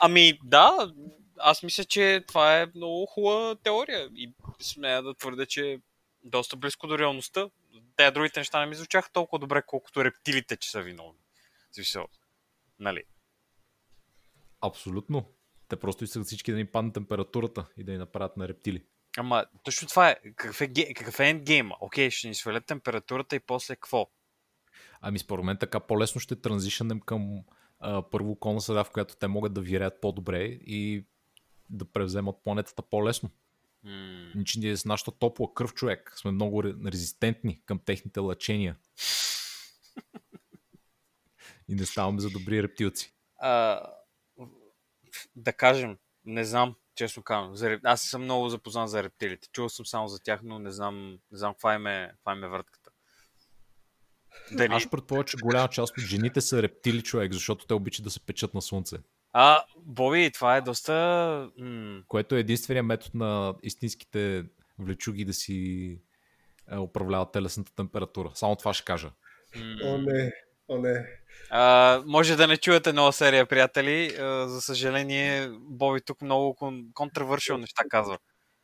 Ами, 0.00 0.38
да, 0.44 0.92
аз 1.40 1.62
мисля, 1.62 1.84
че 1.84 2.24
това 2.28 2.60
е 2.60 2.66
много 2.74 3.06
хубава 3.06 3.56
теория 3.56 4.08
и 4.14 4.32
смея 4.60 5.02
да 5.02 5.14
твърдя, 5.14 5.46
че 5.46 5.72
е 5.72 5.78
доста 6.24 6.56
близко 6.56 6.86
до 6.86 6.98
реалността. 6.98 7.50
Те 7.96 8.10
другите 8.10 8.40
неща 8.40 8.60
не 8.60 8.66
ми 8.66 8.74
звучаха 8.74 9.12
толкова 9.12 9.38
добре, 9.38 9.62
колкото 9.66 10.04
рептилите, 10.04 10.56
че 10.56 10.70
са 10.70 10.82
виновни. 10.82 11.18
Смисъл, 11.72 12.06
нали? 12.78 13.02
Абсолютно. 14.60 15.32
Те 15.68 15.76
просто 15.76 16.04
искат 16.04 16.26
всички 16.26 16.52
да 16.52 16.56
ни 16.56 16.66
падне 16.66 16.92
температурата 16.92 17.66
и 17.76 17.84
да 17.84 17.92
ни 17.92 17.98
направят 17.98 18.36
на 18.36 18.48
рептили. 18.48 18.84
Ама, 19.16 19.46
точно 19.62 19.88
това 19.88 20.10
е. 20.10 20.16
Какъв 20.36 20.60
е, 20.60 20.94
какъв 20.94 21.20
е 21.20 21.28
ендгейма? 21.28 21.76
Окей, 21.80 22.10
ще 22.10 22.28
ни 22.28 22.34
свалят 22.34 22.66
температурата 22.66 23.36
и 23.36 23.40
после 23.40 23.74
какво? 23.74 24.10
Ами 25.00 25.18
според 25.18 25.44
мен 25.44 25.56
така 25.56 25.80
по-лесно 25.80 26.20
ще 26.20 26.40
транзишнем 26.40 27.00
към 27.00 27.44
а, 27.78 28.02
първо 28.10 28.30
околна 28.30 28.60
среда, 28.60 28.84
в 28.84 28.90
която 28.90 29.16
те 29.16 29.28
могат 29.28 29.54
да 29.54 29.60
виреят 29.60 30.00
по-добре 30.00 30.44
и 30.44 31.04
да 31.70 31.84
превземат 31.84 32.36
планетата 32.44 32.82
по-лесно. 32.82 33.30
Ниче 34.34 34.58
ние 34.58 34.76
с 34.76 34.84
нашата 34.84 35.10
топла 35.10 35.54
кръв 35.54 35.74
човек 35.74 36.12
сме 36.16 36.30
много 36.30 36.62
ре- 36.62 36.92
резистентни 36.92 37.62
към 37.66 37.78
техните 37.78 38.20
лъчения. 38.20 38.76
и 41.68 41.74
не 41.74 41.86
ставаме 41.86 42.20
за 42.20 42.30
добри 42.30 42.62
рептилци. 42.62 43.14
а, 43.36 43.82
да 45.36 45.52
кажем, 45.52 45.98
не 46.24 46.44
знам, 46.44 46.74
честно 46.94 47.22
казвам. 47.22 47.56
За, 47.56 47.80
аз 47.84 48.02
съм 48.02 48.22
много 48.22 48.48
запознат 48.48 48.90
за 48.90 49.02
рептилите. 49.02 49.48
Чувал 49.52 49.68
съм 49.68 49.86
само 49.86 50.08
за 50.08 50.22
тях, 50.22 50.40
но 50.42 50.58
не 50.58 50.70
знам, 50.70 51.18
не 51.30 51.38
знам 51.38 51.54
каква 51.54 51.74
им 51.74 51.86
е, 51.86 52.10
каква 52.12 52.32
им 52.32 52.44
е 52.44 52.48
въртката. 52.48 52.90
Дали... 54.52 54.72
Аз 54.72 54.90
предполагам, 54.90 55.26
че 55.26 55.36
голяма 55.36 55.68
част 55.68 55.98
от 55.98 56.04
жените 56.04 56.40
са 56.40 56.62
рептили 56.62 57.02
човек, 57.02 57.32
защото 57.32 57.66
те 57.66 57.74
обичат 57.74 58.04
да 58.04 58.10
се 58.10 58.20
печат 58.20 58.54
на 58.54 58.62
слънце. 58.62 58.96
А, 59.32 59.64
Боби, 59.76 60.30
това 60.34 60.56
е 60.56 60.60
доста... 60.60 60.92
М- 61.58 62.02
Което 62.08 62.36
е 62.36 62.40
единствения 62.40 62.82
метод 62.82 63.10
на 63.14 63.54
истинските 63.62 64.44
влечуги 64.78 65.24
да 65.24 65.32
си 65.32 65.98
е, 66.72 66.78
управляват 66.78 67.32
телесната 67.32 67.72
температура. 67.76 68.30
Само 68.34 68.56
това 68.56 68.74
ще 68.74 68.84
кажа. 68.84 69.10
О, 69.84 69.98
не. 69.98 70.32
О, 70.68 70.78
не. 70.78 71.06
А, 71.50 72.02
може 72.06 72.36
да 72.36 72.46
не 72.46 72.56
чуете 72.56 72.92
нова 72.92 73.12
серия, 73.12 73.46
приятели. 73.46 74.16
А, 74.18 74.48
за 74.48 74.60
съжаление, 74.60 75.48
Боби 75.60 76.00
тук 76.00 76.22
много 76.22 76.56
кон- 76.60 76.92
контравършил 76.94 77.58
неща 77.58 77.82
казва. 77.88 78.18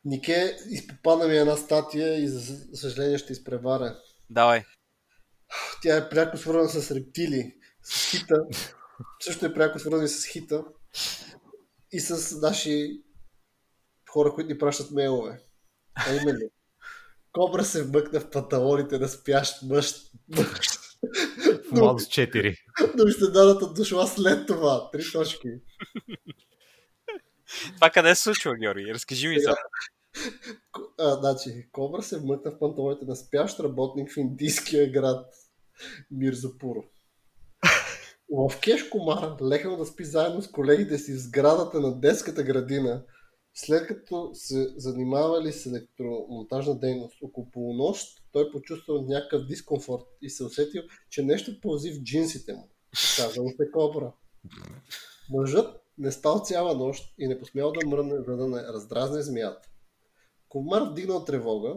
Нике, 0.05 0.55
изпопадна 0.69 1.27
ми 1.27 1.37
една 1.37 1.55
статия 1.55 2.23
и 2.23 2.27
за 2.27 2.57
съжаление 2.77 3.17
ще 3.17 3.33
изпреваря. 3.33 3.95
Давай. 4.29 4.63
Тя 5.81 5.97
е 5.97 6.09
пряко 6.09 6.37
свързана 6.37 6.69
с 6.69 6.95
рептили, 6.95 7.53
с 7.83 8.11
хита. 8.11 8.35
Също 9.21 9.45
е 9.45 9.53
пряко 9.53 9.79
свързана 9.79 10.03
и 10.03 10.07
с 10.07 10.25
хита. 10.25 10.63
И 11.91 11.99
с 11.99 12.37
наши 12.41 13.01
хора, 14.09 14.33
които 14.33 14.49
ни 14.49 14.57
пращат 14.57 14.91
мейлове. 14.91 15.39
А 15.95 16.15
именно. 16.15 16.49
Кобра 17.31 17.63
се 17.63 17.83
вмъкна 17.83 18.19
в 18.19 18.29
панталоните 18.29 18.99
на 18.99 19.07
спящ 19.07 19.61
мъж. 19.63 19.93
В 20.29 21.71
младост 21.71 22.11
4. 22.11 22.57
Но 22.97 23.07
изненадата 23.07 23.73
дошла 23.73 24.07
след 24.07 24.47
това. 24.47 24.89
Три 24.91 25.11
точки. 25.11 25.49
Това 27.75 27.89
къде 27.89 28.15
се 28.15 28.23
случва, 28.23 28.55
Георги? 28.55 28.93
Разкажи 28.93 29.27
ми 29.27 29.39
за. 29.39 29.55
А, 30.99 31.13
значи, 31.13 31.69
Кобра 31.71 32.01
се 32.01 32.19
вмъкна 32.19 32.51
в 32.51 32.59
панталоните 32.59 33.05
на 33.05 33.15
спящ 33.15 33.59
работник 33.59 34.11
в 34.11 34.17
индийския 34.17 34.91
град 34.91 35.25
Мирзапур. 36.11 36.75
В 38.29 38.59
Кеш 38.61 38.89
Комар 38.89 39.35
легнал 39.41 39.77
да 39.77 39.85
спи 39.85 40.05
заедно 40.05 40.41
с 40.41 40.51
колегите 40.51 40.97
си 40.97 41.13
в 41.13 41.21
сградата 41.21 41.79
на 41.79 41.99
детската 41.99 42.43
градина, 42.43 43.03
след 43.53 43.87
като 43.87 44.29
се 44.33 44.73
занимавали 44.77 45.51
с 45.51 45.65
електромонтажна 45.65 46.79
дейност. 46.79 47.17
Около 47.21 47.51
полунощ 47.51 48.07
той 48.31 48.51
почувствал 48.51 49.05
някакъв 49.07 49.45
дискомфорт 49.45 50.03
и 50.21 50.29
се 50.29 50.43
усетил, 50.43 50.81
че 51.09 51.23
нещо 51.23 51.61
пълзи 51.61 51.91
в 51.91 52.03
джинсите 52.03 52.53
му. 52.53 52.69
Казал 53.17 53.47
се 53.47 53.71
Кобра. 53.71 54.13
Мъжът 55.29 55.81
не 55.97 56.11
спал 56.11 56.41
цяла 56.45 56.75
нощ 56.75 57.13
и 57.17 57.27
не 57.27 57.39
посмял 57.39 57.71
да 57.71 57.87
мръдне, 57.87 58.15
за 58.27 58.37
да 58.37 58.47
не 58.47 58.63
раздразне 58.63 59.21
змията. 59.21 59.69
Комар 60.49 60.81
вдигнал 60.81 61.25
тревога, 61.25 61.75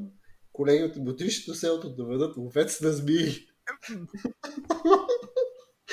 колеги 0.52 0.84
от 0.84 1.04
ботрището 1.04 1.54
селото 1.54 1.94
доведат 1.94 2.36
ловец 2.36 2.80
на 2.80 2.92
змии. 2.92 3.34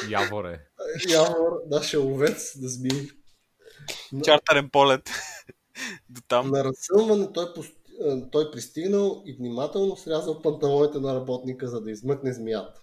Яворе. 0.09 0.61
Явор, 1.09 1.61
нашия 1.67 1.99
ловец 1.99 2.55
на 2.55 2.69
змии. 2.69 3.09
Чартарен 4.23 4.69
полет. 4.69 5.09
До 6.09 6.21
там. 6.27 6.49
на 6.49 6.63
разсълване 6.63 7.33
той, 7.33 7.53
той 8.31 8.51
пристигнал 8.51 9.23
и 9.25 9.33
внимателно 9.33 9.97
срязал 9.97 10.41
панталоните 10.41 10.99
на 10.99 11.15
работника, 11.15 11.67
за 11.67 11.81
да 11.81 11.91
измъкне 11.91 12.33
змията. 12.33 12.81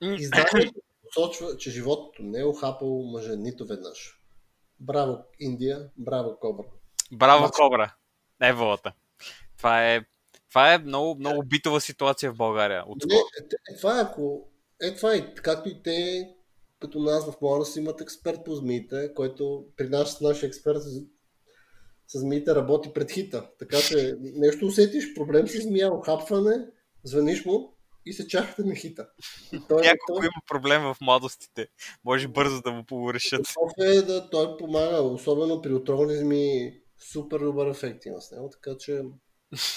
Изданието 0.00 0.80
посочва, 1.02 1.56
че 1.56 1.70
животното 1.70 2.22
не 2.22 2.40
е 2.40 2.44
охапало 2.44 3.10
мъжа 3.10 3.36
нито 3.36 3.66
веднъж. 3.66 4.20
Браво, 4.80 5.24
Индия, 5.40 5.90
браво, 5.96 6.38
Кобра. 6.40 6.66
Браво, 7.12 7.38
Значи- 7.38 7.52
Кобра. 7.56 7.94
Еволата. 8.42 8.92
Това 9.58 9.92
е, 9.92 10.00
това 10.48 10.74
е 10.74 10.78
много, 10.78 11.16
много 11.18 11.42
битова 11.42 11.80
ситуация 11.80 12.32
в 12.32 12.36
България. 12.36 12.84
От... 12.86 13.04
Не, 13.06 13.14
е, 13.14 13.18
е, 13.72 13.76
това 13.76 13.98
е 13.98 14.02
ако... 14.02 14.48
Е, 14.82 14.94
това 14.94 15.14
е 15.14 15.34
както 15.34 15.68
и 15.68 15.82
те 15.82 16.28
като 16.80 16.98
нас 16.98 17.30
в 17.30 17.40
Морос 17.42 17.76
имат 17.76 18.00
експерт 18.00 18.44
по 18.44 18.54
змиите, 18.54 19.14
който 19.14 19.64
при 19.76 19.88
нас, 19.88 20.20
нашия 20.20 20.48
експерт 20.48 20.82
с 22.06 22.20
змиите 22.20 22.54
работи 22.54 22.92
пред 22.94 23.10
хита. 23.10 23.50
Така 23.58 23.76
че 23.78 24.16
нещо 24.20 24.66
усетиш, 24.66 25.14
проблем 25.14 25.48
с 25.48 25.62
змия, 25.62 25.94
охапване, 25.94 26.66
звъниш 27.04 27.44
му 27.44 27.76
и 28.06 28.12
се 28.12 28.28
чакате 28.28 28.62
на 28.62 28.74
хита. 28.74 29.08
И 29.52 29.60
той, 29.68 29.82
Някой 29.82 30.16
той... 30.16 30.26
има 30.26 30.42
проблем 30.48 30.82
в 30.82 30.96
младостите. 31.00 31.66
Може 32.04 32.28
бързо 32.28 32.62
да 32.62 32.70
му 32.70 32.84
порешат. 32.84 33.46
Е 33.80 34.02
да, 34.02 34.30
той 34.30 34.56
помага, 34.56 35.02
особено 35.02 35.62
при 35.62 35.74
отровни 35.74 36.16
зми, 36.16 36.74
супер 37.12 37.38
добър 37.38 37.70
ефект 37.70 38.06
има 38.06 38.20
с 38.20 38.30
него, 38.30 38.50
така 38.50 38.76
че 38.78 39.02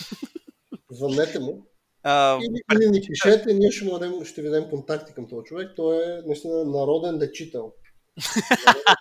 звънете 0.91 1.39
му. 1.39 1.70
А, 2.03 2.37
или, 2.37 2.61
или 2.75 2.89
ни 2.89 3.01
пишете, 3.07 3.53
ние 3.53 3.71
ще, 3.71 3.85
му 3.85 3.99
дадем, 3.99 4.25
ще 4.25 4.41
ви 4.41 4.49
дадем 4.49 4.69
контакти 4.69 5.13
към 5.13 5.29
този 5.29 5.43
човек. 5.45 5.71
Той 5.75 6.03
е 6.03 6.21
наистина 6.25 6.65
народен 6.65 7.17
лечител. 7.17 7.73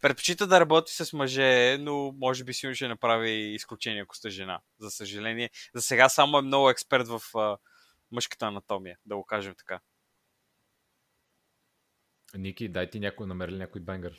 Предпочита 0.00 0.46
да 0.46 0.60
работи 0.60 0.92
с 0.94 1.12
мъже, 1.12 1.78
но 1.80 2.14
може 2.18 2.44
би 2.44 2.54
сигурно 2.54 2.74
ще 2.74 2.88
направи 2.88 3.30
изключение, 3.30 4.02
ако 4.02 4.16
сте 4.16 4.30
жена. 4.30 4.60
За 4.80 4.90
съжаление. 4.90 5.50
За 5.74 5.82
сега 5.82 6.08
само 6.08 6.38
е 6.38 6.42
много 6.42 6.70
експерт 6.70 7.08
в 7.08 7.22
а, 7.34 7.56
мъжката 8.12 8.46
анатомия, 8.46 8.98
да 9.06 9.16
го 9.16 9.24
кажем 9.24 9.54
така. 9.58 9.80
Ники, 12.38 12.68
дай 12.68 12.90
ти 12.90 13.00
някой, 13.00 13.26
намери 13.26 13.52
някой 13.52 13.80
бенгър. 13.80 14.12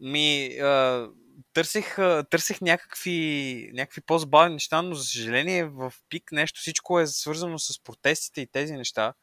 Ми, 0.00 0.58
а, 0.58 1.08
търсих, 1.52 1.98
а, 1.98 2.24
търсих 2.30 2.60
някакви, 2.60 3.70
някакви 3.74 4.00
по-забавни 4.00 4.54
неща, 4.54 4.82
но 4.82 4.94
за 4.94 5.04
съжаление 5.04 5.64
в 5.64 5.92
пик 6.08 6.32
нещо, 6.32 6.60
всичко 6.60 7.00
е 7.00 7.06
свързано 7.06 7.58
с 7.58 7.82
протестите 7.84 8.40
и 8.40 8.46
тези 8.46 8.72
неща, 8.72 9.14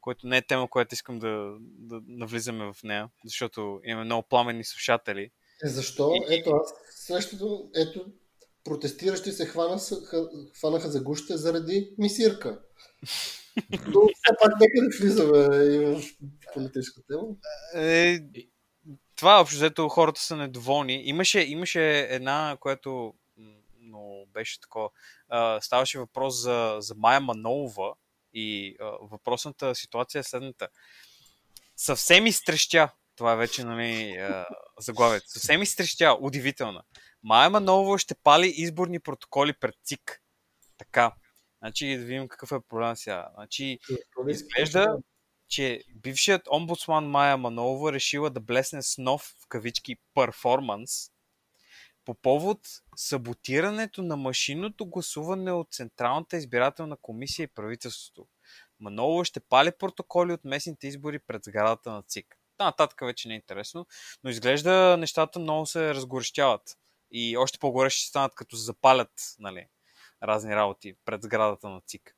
което 0.00 0.26
не 0.26 0.36
е 0.36 0.46
тема, 0.46 0.70
която 0.70 0.94
искам 0.94 1.18
да, 1.18 1.56
да 1.60 2.00
навлизаме 2.06 2.72
в 2.72 2.82
нея, 2.84 3.08
защото 3.24 3.80
имаме 3.84 4.04
много 4.04 4.28
пламени 4.28 4.64
слушатели. 4.64 5.30
Е, 5.64 5.68
защо? 5.68 6.12
И... 6.14 6.34
Ето 6.34 6.50
аз 6.50 6.72
срещу, 6.90 7.46
ето, 7.76 8.06
протестиращи 8.64 9.32
се 9.32 9.46
хвана, 9.46 9.78
хванаха 10.58 10.90
за 10.90 11.02
гущите 11.02 11.36
заради 11.36 11.94
мисирка. 11.98 12.60
Но 13.86 14.00
все 14.00 14.36
пак 14.42 14.52
нека 14.60 14.80
да 14.80 14.98
влизаме 14.98 15.64
и 15.74 15.78
в 15.78 16.02
политическа 16.56 17.02
тема. 17.06 17.22
Е, 17.74 18.20
това 19.16 19.40
общо 19.40 19.56
взето 19.56 19.88
хората 19.88 20.20
са 20.20 20.36
недоволни. 20.36 21.02
Имаше, 21.04 21.40
имаше 21.40 21.98
една, 22.10 22.56
която 22.60 23.14
но 23.86 24.26
беше 24.32 24.60
такова. 24.60 24.90
ставаше 25.60 25.98
въпрос 25.98 26.42
за, 26.42 26.76
за 26.78 26.94
Майя 26.94 27.20
Манолова 27.20 27.94
и 28.32 28.76
а, 28.80 28.84
въпросната 29.00 29.74
ситуация 29.74 30.20
е 30.20 30.22
следната. 30.22 30.68
Съвсем 31.76 32.26
изтрещя, 32.26 32.90
това 33.16 33.32
е 33.32 33.36
вече 33.36 33.64
нали, 33.64 34.16
заглавието, 34.80 35.30
съвсем 35.30 35.62
изтрещя, 35.62 36.16
удивителна. 36.20 36.82
Майя 37.22 37.50
Манолова 37.50 37.98
ще 37.98 38.14
пали 38.14 38.54
изборни 38.56 39.00
протоколи 39.00 39.52
пред 39.52 39.74
ЦИК. 39.84 40.22
Така. 40.78 41.12
Значи 41.58 41.96
да 41.96 42.04
видим 42.04 42.28
какъв 42.28 42.52
е 42.52 42.60
проблем 42.68 42.96
сега. 42.96 43.28
Значи, 43.34 43.78
изглежда, 44.28 44.98
че 45.48 45.82
бившият 45.94 46.48
омбудсман 46.52 47.06
Майя 47.06 47.36
Манолова 47.36 47.92
решила 47.92 48.30
да 48.30 48.40
блесне 48.40 48.82
с 48.82 48.98
нов 48.98 49.22
в 49.22 49.46
кавички 49.48 49.96
перформанс 50.14 51.10
по 52.04 52.14
повод 52.14 52.58
саботирането 52.96 54.02
на 54.02 54.16
машинното 54.16 54.86
гласуване 54.86 55.52
от 55.52 55.72
Централната 55.72 56.36
избирателна 56.36 56.96
комисия 56.96 57.44
и 57.44 57.54
правителството. 57.54 58.26
Манолова 58.80 59.24
ще 59.24 59.40
пали 59.40 59.72
протоколи 59.78 60.32
от 60.32 60.44
местните 60.44 60.86
избори 60.86 61.18
пред 61.18 61.44
сградата 61.44 61.90
на 61.90 62.02
ЦИК. 62.02 62.36
Та 62.56 62.64
нататък 62.64 63.00
вече 63.00 63.28
не 63.28 63.34
е 63.34 63.36
интересно, 63.36 63.86
но 64.24 64.30
изглежда 64.30 64.96
нещата 64.96 65.38
много 65.38 65.66
се 65.66 65.94
разгорещяват. 65.94 66.78
И 67.10 67.36
още 67.36 67.58
по-горе 67.58 67.90
ще 67.90 68.08
станат 68.08 68.34
като 68.34 68.56
запалят 68.56 69.10
нали, 69.38 69.66
разни 70.22 70.56
работи 70.56 70.94
пред 71.04 71.22
сградата 71.22 71.68
на 71.68 71.80
ЦИК. 71.80 72.16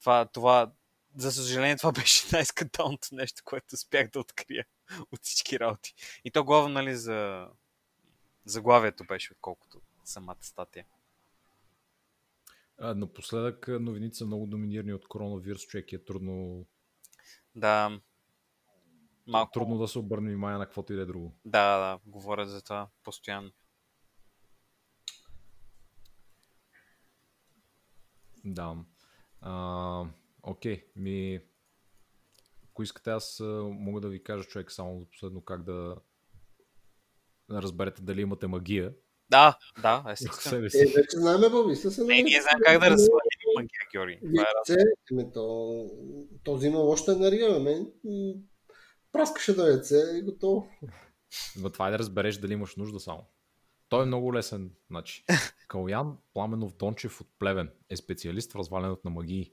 Това, 0.00 0.26
това, 0.26 0.72
за 1.16 1.32
съжаление, 1.32 1.76
това 1.76 1.92
беше 2.00 2.26
най-скандалното 2.32 3.08
нещо, 3.12 3.42
което 3.44 3.74
успях 3.74 4.10
да 4.10 4.20
открия 4.20 4.64
от 5.12 5.20
всички 5.22 5.60
работи. 5.60 5.94
И 6.24 6.30
то 6.30 6.44
главно, 6.44 6.68
нали, 6.68 6.96
за 6.96 7.48
заглавието 8.44 9.04
беше, 9.04 9.32
отколкото 9.32 9.80
самата 10.04 10.42
статия. 10.42 10.86
А, 12.78 12.94
напоследък 12.94 13.68
новините 13.68 14.16
са 14.16 14.26
много 14.26 14.46
доминирани 14.46 14.92
от 14.92 15.08
коронавирус, 15.08 15.62
човек 15.62 15.92
е 15.92 16.04
трудно... 16.04 16.66
Да. 17.54 18.00
Малко... 19.26 19.52
Трудно 19.52 19.78
да 19.78 19.88
се 19.88 19.98
обърне 19.98 20.30
внимание 20.30 20.58
на 20.58 20.66
каквото 20.66 20.92
и 20.92 20.96
да 20.96 21.02
е 21.02 21.06
друго. 21.06 21.34
Да, 21.44 21.78
да, 21.78 21.98
говоря 22.06 22.46
за 22.46 22.62
това 22.62 22.88
постоянно. 23.04 23.50
Да. 28.44 28.76
А, 29.40 30.04
окей, 30.42 30.86
ми... 30.96 31.40
Ако 32.70 32.82
искате, 32.82 33.10
аз 33.10 33.40
мога 33.70 34.00
да 34.00 34.08
ви 34.08 34.22
кажа, 34.22 34.44
човек, 34.44 34.72
само 34.72 35.00
за 35.00 35.06
последно 35.06 35.40
как 35.40 35.62
да 35.62 35.96
разберете 37.50 38.02
дали 38.02 38.20
имате 38.20 38.46
магия. 38.46 38.94
Да, 39.30 39.58
да, 39.82 40.04
естествено. 40.08 40.58
Е, 40.58 40.68
вече 40.96 41.16
знаем, 41.16 41.50
Боби, 41.50 41.76
са 41.76 41.90
се 41.90 42.04
Не, 42.04 42.22
ние 42.22 42.42
знаем 42.42 42.58
как 42.64 42.80
да 42.80 42.90
развалим 42.90 43.40
магия, 43.56 43.88
Георги. 43.92 44.20
Е 45.20 45.32
то, 45.32 45.86
то 46.44 46.54
взима 46.54 46.78
още 46.78 47.12
енергия, 47.12 47.60
мен 47.60 47.86
праскаше 49.12 49.56
да 49.56 49.68
яйце 49.68 49.96
и 50.18 50.22
готово. 50.22 50.68
Но 51.60 51.70
това 51.70 51.88
е 51.88 51.90
да 51.90 51.98
разбереш 51.98 52.36
дали 52.36 52.52
имаш 52.52 52.76
нужда 52.76 53.00
само. 53.00 53.24
Той 53.88 54.02
е 54.02 54.06
много 54.06 54.34
лесен. 54.34 54.70
Значи. 54.90 55.24
Калян 55.68 56.18
Пламенов 56.34 56.76
Дончев 56.76 57.20
от 57.20 57.28
Плевен 57.38 57.70
е 57.90 57.96
специалист 57.96 58.52
в 58.52 58.56
развалянето 58.56 59.00
на 59.04 59.10
магии. 59.10 59.52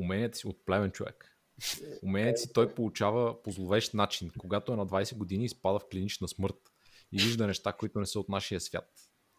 Умението 0.00 0.38
си 0.38 0.46
от 0.46 0.64
Плевен 0.64 0.90
човек. 0.90 1.36
Умението 2.02 2.40
си 2.40 2.52
той 2.52 2.74
получава 2.74 3.42
по 3.42 3.50
зловещ 3.50 3.94
начин, 3.94 4.30
когато 4.38 4.72
е 4.72 4.76
на 4.76 4.86
20 4.86 5.16
години 5.16 5.44
и 5.44 5.48
спада 5.48 5.78
в 5.78 5.88
клинична 5.90 6.28
смърт 6.28 6.72
и 7.12 7.22
вижда 7.22 7.46
неща, 7.46 7.72
които 7.72 8.00
не 8.00 8.06
са 8.06 8.20
от 8.20 8.28
нашия 8.28 8.60
свят. 8.60 8.90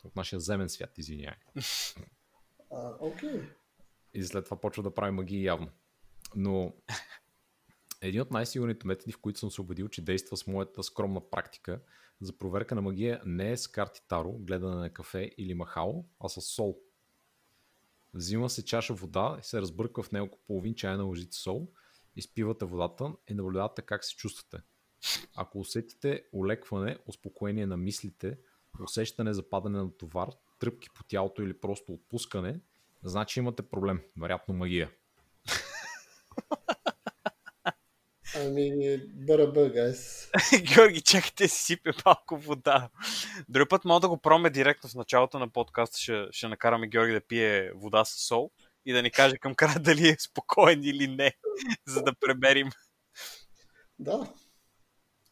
От 0.04 0.16
нашия 0.16 0.40
земен 0.40 0.70
свят, 0.70 0.98
извинявай. 0.98 1.38
Okay. 3.02 3.50
И 4.14 4.24
след 4.24 4.46
това 4.46 4.62
почва 4.62 4.84
да 4.84 4.94
прави 4.94 5.12
магии 5.12 5.44
явно. 5.44 5.70
Но 6.36 6.74
един 8.02 8.22
от 8.22 8.32
най-сигурните 8.32 8.88
методи, 8.88 9.12
в 9.12 9.22
които 9.22 9.40
съм 9.40 9.52
се 9.52 9.62
убедил, 9.62 9.88
че 9.88 10.02
действа 10.02 10.38
с 10.38 10.48
моята 10.48 10.84
скромна 10.84 11.30
практика 11.30 11.82
за 12.22 12.38
проверка 12.38 12.76
на 12.76 12.82
магия 12.82 13.22
не 13.26 13.52
е 13.52 13.58
с 13.58 13.68
карти 13.68 14.02
Таро, 14.08 14.32
гледане 14.32 14.76
на 14.76 14.90
кафе 14.90 15.32
или 15.38 15.54
махало, 15.54 16.06
а 16.20 16.30
с 16.30 16.42
сол. 16.42 16.78
Взима 18.14 18.50
се 18.50 18.66
чаша 18.66 18.94
вода 18.94 19.38
и 19.40 19.44
се 19.44 19.62
разбърква 19.62 20.04
в 20.04 20.12
него 20.12 20.40
половин 20.48 20.76
чайна 20.76 21.04
лъжица 21.04 21.40
сол, 21.40 21.68
изпивате 22.16 22.66
водата 22.66 23.14
и 23.30 23.34
наблюдавате 23.34 23.82
как 23.82 24.06
се 24.06 24.16
чувствате. 24.16 24.64
Ако 25.36 25.60
усетите 25.60 26.24
олекване, 26.34 26.98
успокоение 27.08 27.66
на 27.66 27.78
мислите, 27.78 28.38
усещане 28.84 29.34
за 29.34 29.50
падане 29.50 29.78
на 29.78 29.98
товар, 29.98 30.30
тръпки 30.60 30.90
по 30.96 31.04
тялото 31.04 31.42
или 31.42 31.60
просто 31.60 31.94
отпускане, 31.94 32.60
значи 33.04 33.40
имате 33.40 33.64
проблем. 33.64 34.02
Вероятно 34.18 34.54
магия. 34.54 34.92
Ами, 38.46 38.98
бърба, 39.14 39.70
гайс. 39.70 40.30
Георги, 40.62 41.02
чакайте 41.02 41.48
си 41.48 41.64
сипе 41.64 41.92
малко 42.06 42.38
вода. 42.38 42.90
Друг 43.50 43.70
път 43.70 43.86
мога 43.86 44.00
да 44.00 44.10
го 44.10 44.18
проме 44.18 44.50
директно 44.50 44.90
в 44.90 44.96
началото 44.96 45.40
на 45.40 45.50
подкаста. 45.50 45.98
Ще, 45.98 46.26
ще 46.32 46.48
накараме 46.48 46.88
Георги 46.88 47.14
да 47.14 47.22
пие 47.22 47.72
вода 47.76 48.06
с 48.06 48.28
сол 48.28 48.52
и 48.86 48.94
да 48.94 49.02
ни 49.02 49.12
каже 49.12 49.38
към 49.38 49.56
края 49.56 49.80
дали 49.80 50.10
е 50.10 50.16
спокоен 50.20 50.84
или 50.84 51.08
не, 51.08 51.32
за 51.88 52.04
да 52.04 52.14
премерим. 52.20 52.70
Да, 54.00 54.34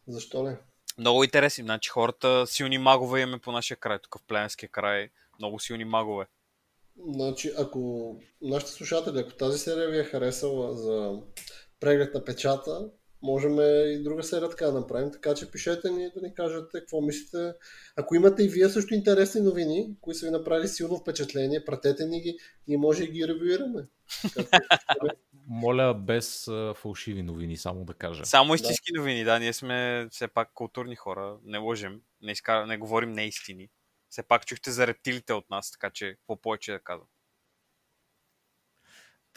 защо 0.07 0.43
не? 0.43 0.57
Много 0.97 1.23
интересни. 1.23 1.63
Значи 1.63 1.89
хората 1.89 2.47
силни 2.47 2.77
магове 2.77 3.21
имаме 3.21 3.39
по 3.39 3.51
нашия 3.51 3.77
край, 3.77 3.99
тук 3.99 4.17
в 4.17 4.27
Пленския 4.27 4.69
край. 4.69 5.09
Много 5.39 5.59
силни 5.59 5.85
магове. 5.85 6.25
Значи, 7.07 7.51
ако 7.57 8.15
нашите 8.41 8.71
слушатели, 8.71 9.19
ако 9.19 9.33
тази 9.33 9.59
серия 9.59 9.89
ви 9.89 9.99
е 9.99 10.03
харесала 10.03 10.77
за 10.77 11.21
преглед 11.79 12.13
на 12.13 12.25
печата, 12.25 12.89
можем 13.21 13.59
и 13.59 14.03
друга 14.03 14.23
серия 14.23 14.49
така 14.49 14.65
да 14.65 14.73
направим, 14.73 15.11
така 15.11 15.33
че 15.33 15.51
пишете 15.51 15.89
ни 15.89 16.09
да 16.15 16.21
ни 16.21 16.33
кажете 16.33 16.79
какво 16.79 17.01
мислите. 17.01 17.53
Ако 17.95 18.15
имате 18.15 18.43
и 18.43 18.47
вие 18.47 18.69
също 18.69 18.93
интересни 18.93 19.41
новини, 19.41 19.95
които 20.01 20.19
са 20.19 20.25
ви 20.25 20.31
направили 20.31 20.67
силно 20.67 20.97
впечатление, 20.97 21.65
пратете 21.65 22.05
ни 22.05 22.21
ги, 22.21 22.37
ние 22.67 22.77
може 22.77 23.03
и 23.03 23.11
ги 23.11 23.27
ревюираме. 23.27 23.87
Моля, 25.47 25.93
без 25.93 26.49
фалшиви 26.75 27.23
новини, 27.23 27.57
само 27.57 27.85
да 27.85 27.93
кажа. 27.93 28.25
Само 28.25 28.55
истински 28.55 28.91
да. 28.93 28.99
новини, 28.99 29.23
да. 29.23 29.39
Ние 29.39 29.53
сме 29.53 30.07
все 30.11 30.27
пак 30.27 30.51
културни 30.53 30.95
хора. 30.95 31.37
Не 31.43 31.57
лъжем, 31.57 32.01
не, 32.21 32.31
изкар... 32.31 32.65
не 32.65 32.77
говорим 32.77 33.11
неистини. 33.11 33.69
Все 34.09 34.23
пак 34.23 34.45
чухте 34.45 34.71
за 34.71 34.87
рептилите 34.87 35.33
от 35.33 35.49
нас, 35.49 35.71
така 35.71 35.89
че 35.89 36.15
какво 36.15 36.41
повече 36.41 36.71
да 36.71 36.79
казвам. 36.79 37.07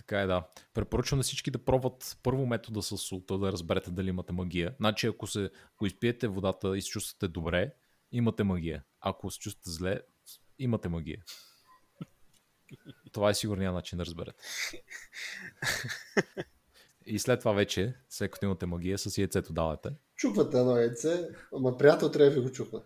Така 0.07 0.21
е, 0.21 0.27
да. 0.27 0.43
Препоръчвам 0.75 1.19
на 1.19 1.23
всички 1.23 1.51
да 1.51 1.65
пробват 1.65 2.19
първо 2.23 2.47
метода 2.47 2.83
с 2.83 2.97
султа, 2.97 3.39
да 3.39 3.53
разберете 3.53 3.91
дали 3.91 4.09
имате 4.09 4.33
магия. 4.33 4.75
Значи, 4.77 5.07
ако, 5.07 5.27
се, 5.27 5.51
ако 5.75 5.87
изпиете 5.87 6.29
водата 6.29 6.77
и 6.77 6.83
се 6.83 6.89
чувствате 6.89 7.29
добре, 7.29 7.75
имате 8.13 8.45
магия. 8.45 8.85
Ако 9.01 9.31
се 9.31 9.39
чувствате 9.39 9.71
зле, 9.71 10.01
имате 10.59 10.89
магия. 10.89 11.25
Това 13.13 13.31
е 13.31 13.35
сигурният 13.35 13.75
начин 13.75 13.99
да 13.99 14.07
разберете. 14.07 14.45
И 17.07 17.19
след 17.19 17.39
това 17.39 17.53
вече, 17.53 17.95
след 18.09 18.31
като 18.31 18.47
имате 18.47 18.67
магия, 18.67 18.99
с 18.99 19.19
яйцето 19.19 19.53
давате. 19.53 19.91
Чуквате 20.17 20.59
едно 20.59 20.77
яйце, 20.77 21.29
ама 21.57 21.79
приятел 21.79 22.11
трябва 22.11 22.31
да 22.31 22.41
ви 22.41 22.41
го 22.41 22.53
чукне. 22.53 22.81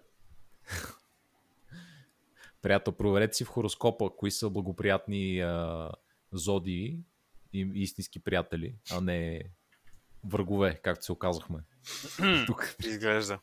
Приятел, 2.63 2.93
проверете 2.93 3.37
си 3.37 3.45
в 3.45 3.49
хороскопа, 3.49 4.17
кои 4.17 4.31
са 4.31 4.51
благоприятни 4.51 5.41
а, 5.41 5.91
зодии 6.39 7.01
и 7.53 7.71
истински 7.75 8.19
приятели, 8.19 8.77
а 8.91 9.01
не 9.01 9.43
врагове, 10.25 10.81
както 10.85 11.05
се 11.05 11.13
оказахме. 11.13 11.59
Тук. 12.47 12.77
Изглежда. 12.85 13.39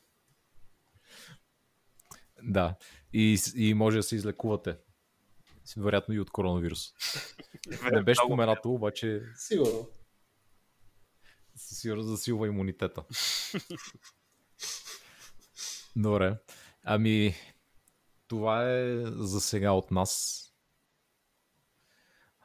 Да. 2.43 2.75
И, 3.13 3.39
и 3.55 3.73
може 3.73 3.97
да 3.97 4.03
се 4.03 4.15
излекувате. 4.15 4.77
Вероятно 5.77 6.13
и 6.13 6.19
от 6.19 6.31
коронавирус. 6.31 6.93
Не 7.91 8.03
беше 8.03 8.21
споменато, 8.25 8.73
обаче 8.73 9.21
Сигурно. 9.35 9.87
със 11.55 11.77
сигурност 11.79 12.09
засилва 12.09 12.47
имунитета. 12.47 13.03
Добре. 15.95 16.37
Ами, 16.83 17.35
това 18.27 18.71
е 18.71 19.03
за 19.05 19.41
сега 19.41 19.71
от 19.71 19.91
нас. 19.91 20.42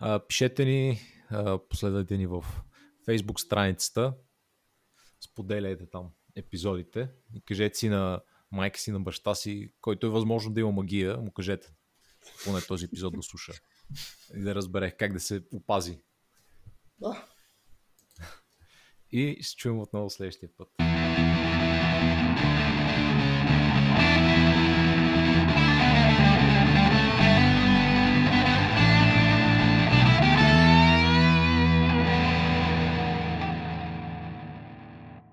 А, 0.01 0.27
пишете 0.27 0.65
ни, 0.65 1.01
а, 1.31 1.59
последвайте 1.69 2.16
ни 2.16 2.27
в 2.27 2.45
Facebook 3.09 3.39
страницата, 3.39 4.15
споделяйте 5.20 5.87
там 5.91 6.11
епизодите 6.37 7.09
и 7.35 7.41
кажете 7.41 7.79
си 7.79 7.89
на 7.89 8.20
майка 8.53 8.81
си, 8.81 8.93
на 8.93 9.01
баща 9.01 9.35
си, 9.35 9.73
който 9.81 10.07
е 10.07 10.11
възможно 10.11 10.53
да 10.53 10.61
има 10.61 10.73
магия, 10.73 11.16
му 11.16 11.33
кажете 11.33 11.69
поне 12.45 12.61
този 12.61 12.85
епизод 12.85 13.16
да 13.16 13.23
слуша 13.23 13.53
и 14.37 14.41
да 14.41 14.55
разбере 14.55 14.91
как 14.91 15.12
да 15.12 15.20
се 15.20 15.43
опази. 15.53 16.01
Да. 17.01 17.27
И 19.11 19.39
ще 19.43 19.57
чуем 19.57 19.81
отново 19.81 20.11
следващия 20.11 20.51
път. 20.57 20.88